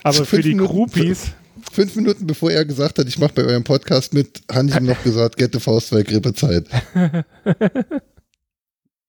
Aber 0.05 0.25
für 0.25 0.41
die 0.41 0.55
Groupies, 0.57 1.29
Fünf 1.73 1.97
Minuten 1.97 2.27
bevor 2.27 2.51
er 2.51 2.65
gesagt 2.65 2.99
hat, 2.99 3.07
ich 3.09 3.19
mache 3.19 3.33
bei 3.35 3.43
eurem 3.45 3.65
Podcast 3.65 4.15
mit, 4.15 4.43
habe 4.51 4.69
ich 4.69 4.77
ihm 4.77 4.87
noch 4.87 5.03
gesagt, 5.03 5.37
Ghetto-Faust 5.37 5.91
bei 5.91 6.03
Grippezeit. 6.03 6.67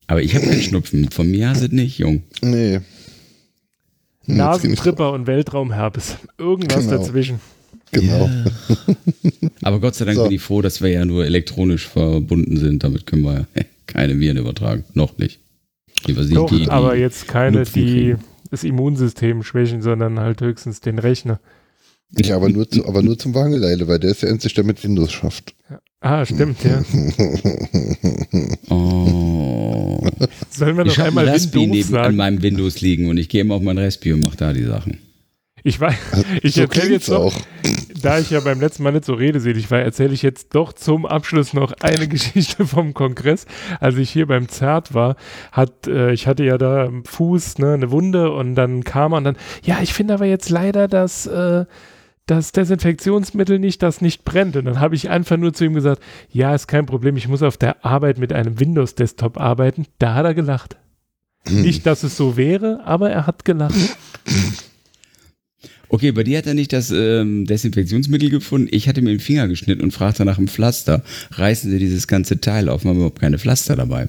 Aber 0.08 0.22
ich 0.22 0.36
habe 0.36 0.46
keinen 0.46 0.62
Schnupfen. 0.62 1.12
Von 1.12 1.30
mir 1.30 1.54
du 1.54 1.66
es 1.66 1.72
nicht, 1.72 1.98
Jung. 2.00 2.24
Nee. 2.42 2.80
Nasentripper 4.26 5.12
und 5.12 5.28
Weltraumherpes. 5.28 6.18
Irgendwas 6.38 6.86
Genau. 6.88 6.98
dazwischen. 6.98 7.40
Genau. 7.92 8.30
Aber 9.64 9.80
Gott 9.80 9.96
sei 9.96 10.06
Dank 10.06 10.18
So. 10.18 10.24
bin 10.24 10.34
ich 10.34 10.42
froh, 10.42 10.62
dass 10.62 10.82
wir 10.82 10.90
ja 10.90 11.06
nur 11.06 11.26
elektronisch 11.26 11.88
verbunden 11.88 12.58
sind. 12.58 12.84
Damit 12.84 13.08
können 13.08 13.24
wir 13.24 13.48
keine 13.88 14.20
Viren 14.20 14.38
übertragen. 14.38 14.84
Noch 14.94 15.18
nicht 15.18 15.40
Doch, 16.08 16.50
die, 16.50 16.64
die 16.66 16.70
aber 16.70 16.96
jetzt 16.96 17.28
keine, 17.28 17.60
Nupfen 17.60 17.74
die 17.86 17.92
kriegen. 17.92 18.20
das 18.52 18.64
Immunsystem 18.64 19.42
schwächen, 19.44 19.82
sondern 19.82 20.20
halt 20.20 20.42
höchstens 20.42 20.82
den 20.82 21.00
Rechner. 21.00 21.40
Ja, 22.18 22.36
aber 22.36 22.50
nur, 22.50 22.70
zu, 22.70 22.88
aber 22.88 23.02
nur 23.04 23.18
zum 23.18 23.36
Wangeleile, 23.36 23.88
weil 23.88 24.00
der 24.00 24.12
ist 24.12 24.24
ja 24.24 24.30
endlich 24.30 24.54
der 24.54 24.64
mit 24.64 24.84
Windows 24.84 25.12
schafft. 25.12 25.56
Ah, 26.02 26.26
stimmt, 26.26 26.64
ja. 26.64 26.82
Oh. 28.70 30.00
Sollen 30.50 30.78
wir 30.78 30.86
Ich 30.86 30.98
noch 30.98 31.06
habe 31.06 31.08
ein 31.10 31.18
einmal 31.20 31.30
Raspi 31.30 31.60
Windows 31.60 31.76
neben 31.76 31.96
an 31.98 32.04
sagen? 32.04 32.16
meinem 32.16 32.42
Windows 32.42 32.82
liegen 32.82 33.10
und 33.10 33.18
ich 33.18 33.30
gehe 33.30 33.42
immer 33.42 33.56
auf 33.56 33.62
mein 33.62 33.78
Raspi 33.78 34.14
und 34.14 34.22
mache 34.24 34.38
da 34.38 34.54
die 34.54 34.64
Sachen. 34.64 35.00
Ich 35.62 35.80
weiß, 35.80 35.94
ich 36.42 36.56
so 36.56 36.62
erzähle 36.62 36.92
jetzt 36.92 37.10
noch, 37.10 37.20
auch. 37.20 37.34
da 38.02 38.18
ich 38.18 38.30
ja 38.30 38.40
beim 38.40 38.62
letzten 38.62 38.84
Mal 38.84 38.94
nicht 38.94 39.04
so 39.04 39.14
redeselig 39.14 39.70
war, 39.70 39.80
erzähle 39.80 40.14
ich 40.14 40.22
jetzt 40.22 40.56
doch 40.56 40.72
zum 40.72 41.06
Abschluss 41.06 41.54
noch 41.54 41.74
eine 41.82 42.08
Geschichte 42.10 42.66
vom 42.66 42.94
Kongress. 42.94 43.46
Als 43.82 43.98
ich 43.98 44.10
hier 44.10 44.26
beim 44.28 44.48
ZERT 44.48 44.94
war, 44.94 45.18
hat, 45.52 45.86
äh, 45.86 46.14
ich 46.14 46.28
hatte 46.28 46.46
ja 46.46 46.58
da 46.58 46.86
am 46.86 47.04
Fuß 47.04 47.58
ne, 47.58 47.74
eine 47.74 47.92
Wunde 47.92 48.32
und 48.32 48.56
dann 48.56 48.86
kam 48.86 49.12
er 49.14 49.18
und 49.18 49.24
dann, 49.26 49.38
ja, 49.64 49.80
ich 49.82 49.94
finde 49.94 50.14
aber 50.14 50.26
jetzt 50.26 50.50
leider, 50.50 50.88
dass 50.88 51.28
äh, 51.28 51.66
das 52.30 52.52
Desinfektionsmittel 52.52 53.60
nicht, 53.60 53.82
das 53.82 54.02
nicht 54.02 54.24
brennt. 54.24 54.56
Und 54.56 54.66
dann 54.66 54.80
habe 54.80 54.96
ich 54.96 55.10
einfach 55.10 55.38
nur 55.38 55.54
zu 55.54 55.66
ihm 55.66 55.74
gesagt, 55.74 56.02
ja, 56.32 56.54
ist 56.54 56.68
kein 56.68 56.86
Problem, 56.86 57.18
ich 57.18 57.28
muss 57.28 57.42
auf 57.42 57.58
der 57.58 57.84
Arbeit 57.84 58.20
mit 58.20 58.34
einem 58.34 58.60
Windows-Desktop 58.60 59.40
arbeiten. 59.40 59.86
Da 59.98 60.14
hat 60.14 60.26
er 60.26 60.34
gelacht. 60.34 60.78
Hm. 61.48 61.62
Nicht, 61.62 61.86
dass 61.86 62.04
es 62.04 62.16
so 62.16 62.38
wäre, 62.38 62.82
aber 62.86 63.10
er 63.10 63.26
hat 63.26 63.46
gelacht. 63.46 63.76
Okay, 65.92 66.12
bei 66.12 66.24
dir 66.24 66.38
hat 66.38 66.46
er 66.46 66.54
nicht 66.54 66.72
das 66.72 66.92
ähm, 66.92 67.46
Desinfektionsmittel 67.46 68.30
gefunden. 68.30 68.68
Ich 68.70 68.88
hatte 68.88 69.02
mir 69.02 69.10
den 69.10 69.20
Finger 69.20 69.48
geschnitten 69.48 69.82
und 69.82 69.92
fragte 69.92 70.24
nach 70.24 70.38
einem 70.38 70.48
Pflaster. 70.48 71.04
Reißen 71.32 71.72
Sie 71.72 71.80
dieses 71.80 72.08
ganze 72.08 72.40
Teil 72.40 72.70
auf, 72.70 72.84
wir 72.84 72.90
haben 72.90 72.98
überhaupt 72.98 73.20
keine 73.20 73.40
Pflaster 73.40 73.76
dabei. 73.76 74.04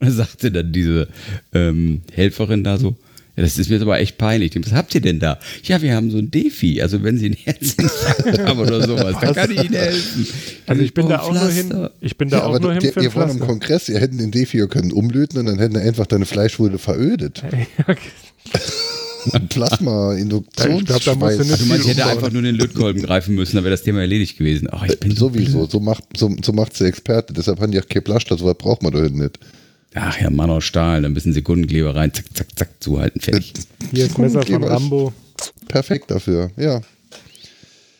Und 0.00 0.08
dann 0.08 0.12
sagte 0.12 0.50
dann 0.50 0.72
diese 0.72 1.06
ähm, 1.54 2.02
Helferin 2.12 2.64
da 2.64 2.76
so, 2.76 2.96
ja, 3.36 3.42
das 3.42 3.58
ist 3.58 3.68
mir 3.68 3.76
jetzt 3.76 3.82
aber 3.82 3.98
echt 3.98 4.18
peinlich. 4.18 4.52
Was 4.62 4.72
habt 4.72 4.94
ihr 4.94 5.00
denn 5.00 5.18
da? 5.18 5.38
Ja, 5.64 5.80
wir 5.80 5.94
haben 5.94 6.10
so 6.10 6.18
ein 6.18 6.30
Defi. 6.30 6.82
Also 6.82 7.02
wenn 7.02 7.16
Sie 7.18 7.26
ein 7.30 7.32
Herzinfarkt 7.32 8.38
haben 8.40 8.58
oder 8.60 8.86
sowas, 8.86 9.16
dann 9.20 9.34
kann 9.34 9.50
ich 9.50 9.64
Ihnen 9.64 9.74
helfen. 9.74 10.26
Also 10.66 10.82
ich 10.82 10.92
bin 10.92 11.06
Oh, 11.06 11.08
da 11.08 11.20
auch 11.20 11.32
nur 11.32 11.48
hin, 11.48 11.68
Pflaster. 11.68 11.90
ich 12.00 12.16
bin 12.18 12.28
da 12.28 12.38
Ja, 12.38 12.42
auch 12.44 12.48
aber 12.50 12.60
nur 12.60 12.72
hin 12.72 12.80
der, 12.82 12.92
für 12.92 13.00
ein 13.00 13.04
ihr 13.04 13.14
waren 13.14 13.22
am 13.30 13.36
Pflaster. 13.38 13.46
Kongress, 13.46 13.88
ihr 13.88 14.00
hätten 14.00 14.18
den 14.18 14.30
Defi 14.32 14.66
können 14.68 14.92
umlöten 14.92 15.38
und 15.38 15.46
dann 15.46 15.58
hätten 15.58 15.76
einfach 15.76 16.06
deine 16.06 16.26
Fleischwunde 16.26 16.78
verödet. 16.78 17.42
Plasma, 19.50 20.16
Ich 20.16 20.28
glaub, 20.28 20.44
da 20.56 20.68
musst 21.14 21.38
du 21.38 21.42
nicht- 21.42 21.52
Also 21.52 21.66
man 21.66 21.80
viel 21.80 21.90
hätte 21.90 22.06
einfach 22.06 22.32
nur 22.32 22.42
den 22.42 22.56
Lötkolben 22.56 23.02
greifen 23.02 23.34
müssen, 23.36 23.54
dann 23.54 23.64
wäre 23.64 23.72
das 23.72 23.82
Thema 23.84 24.00
erledigt 24.00 24.36
gewesen. 24.36 24.68
Ach, 24.70 24.82
ich 24.84 24.98
bin 24.98 25.12
so 25.12 25.28
Sowieso, 25.28 25.66
so 25.66 25.78
macht, 25.80 26.02
so, 26.16 26.34
so 26.44 26.52
macht's 26.52 26.78
der 26.78 26.88
Experte. 26.88 27.32
Deshalb 27.32 27.60
haben 27.60 27.70
die 27.70 27.80
auch 27.80 27.86
kein 27.88 28.02
Plaster, 28.02 28.36
so 28.36 28.46
was 28.46 28.58
braucht 28.58 28.82
man 28.82 28.92
doch 28.92 29.08
nicht. 29.08 29.38
Ach 29.94 30.18
ja, 30.20 30.30
Mann 30.30 30.50
aus 30.50 30.64
Stahl, 30.64 31.02
dann 31.02 31.12
ein 31.12 31.14
bisschen 31.14 31.32
Sekundenkleber 31.34 31.94
rein, 31.94 32.12
zack, 32.14 32.24
zack, 32.34 32.46
zack, 32.58 32.68
zuhalten, 32.80 33.20
fertig. 33.20 33.52
Hier 33.92 34.06
ist 34.06 34.18
Messer 34.18 34.42
von 34.42 34.64
Rambo. 34.64 35.12
Perfekt 35.68 36.10
dafür, 36.10 36.50
ja. 36.56 36.80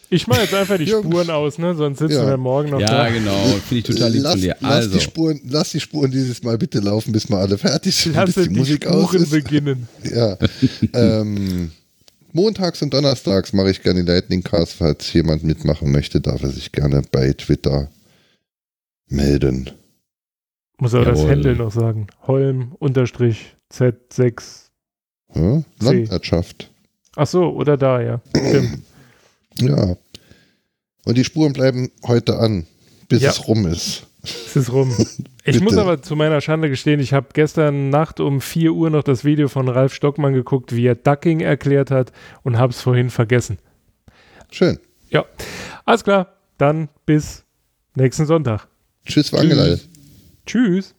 Ich 0.09 0.27
mache 0.27 0.43
jetzt 0.43 0.52
einfach 0.55 0.77
die. 0.78 0.86
Spuren 0.89 1.31
aus, 1.31 1.56
ne? 1.59 1.74
Sonst 1.74 1.98
sitzen 1.98 2.14
Ja. 2.16 2.27
wir 2.27 2.36
morgen 2.36 2.70
noch 2.70 2.81
Ja, 2.81 3.05
da. 3.05 3.09
genau, 3.10 3.44
finde 3.66 3.77
ich 3.78 3.85
total 3.85 4.10
lieb 4.12 4.23
lass, 4.23 4.32
von 4.32 4.40
dir. 4.43 4.56
lass, 4.60 4.70
Also, 4.73 4.90
die 4.98 5.01
Spuren, 5.01 5.40
lass 5.48 5.70
die 5.70 5.81
Spuren 5.81 6.10
dieses 6.10 6.43
Mal 6.43 6.59
bitte 6.59 6.81
laufen, 6.81 7.12
bis 7.12 7.28
wir 7.31 7.39
alle 7.39 7.56
fertig 7.59 7.94
sind, 7.94 8.14
Lasse 8.14 8.27
bis 8.35 8.43
die 8.44 8.48
die 8.52 8.59
Musik 8.59 8.86
aus 8.86 9.05
Spuren 9.09 9.23
ist. 9.23 9.31
beginnen. 9.31 9.89
Ja. 10.14 10.36
ähm, 10.93 11.73
montags 12.32 12.82
und 12.82 12.93
donnerstags 12.93 13.52
mache 13.55 13.70
ich 13.70 13.82
gerne 13.82 14.05
die 14.05 14.10
Lightning 14.10 14.43
Cast. 14.43 14.74
Falls 14.74 15.10
jemand 15.14 15.44
mitmachen 15.44 15.90
möchte, 15.90 16.20
darf 16.20 16.43
er 16.43 16.51
sich 16.51 16.73
gerne 16.73 17.02
bei 17.10 17.32
Twitter 17.32 17.89
melden. 19.09 19.70
Muss 20.78 20.94
aber 20.94 21.05
das. 21.07 21.24
Händel 21.24 21.57
noch 21.57 21.73
sagen. 21.73 22.07
Holm 22.27 22.73
unterstrich 22.78 23.57
Z6. 23.73 24.69
Ja? 25.35 25.61
C. 25.61 25.65
Landwirtschaft. 25.81 26.70
Ach 27.16 27.27
so, 27.27 27.51
oder 27.51 27.77
da, 27.77 28.01
ja. 28.01 28.20
Stimmt. 28.36 28.82
Ja. 29.59 29.97
Und 31.05 31.19
die 31.19 31.24
Spuren 31.24 31.53
bleiben 31.53 31.90
heute 32.07 32.39
an, 32.39 32.66
bis 33.09 33.20
Ja. 33.20 33.28
es 33.31 33.47
rum 33.47 33.66
ist. 33.66 34.07
Es 34.23 34.57
ist 34.57 34.73
rum. 34.73 34.97
Ich 35.44 35.61
muss 35.61 35.77
aber 35.77 36.01
zu 36.01 36.15
meiner 36.16 36.40
Schande 36.40 36.70
gestehen, 36.70 37.01
ich 37.01 37.12
habe 37.12 37.27
gestern 37.35 37.90
Nacht 37.90 38.20
um 38.20 38.40
4 38.40 38.73
Uhr 38.73 38.89
noch 38.90 39.03
das 39.03 39.24
Video 39.24 39.49
von 39.49 39.69
Ralf 39.69 39.93
Stockmann 39.93 40.32
geguckt, 40.35 40.74
wie 40.74 40.86
er 40.86 40.94
Ducking 40.94 41.40
erklärt 41.40 41.90
hat 41.90 42.12
und 42.44 42.57
habe 42.59 42.73
es 42.73 42.81
vorhin 42.81 43.11
vergessen. 43.11 43.59
Schön. 44.53 44.78
Ja, 45.11 45.24
alles 45.85 46.05
klar. 46.05 46.32
Dann 46.59 46.89
bis 47.07 47.43
nächsten 47.97 48.24
Sonntag. 48.24 48.69
Tschüss, 49.05 49.32
Wangelei. 49.32 49.78
Tschüss. 50.47 50.94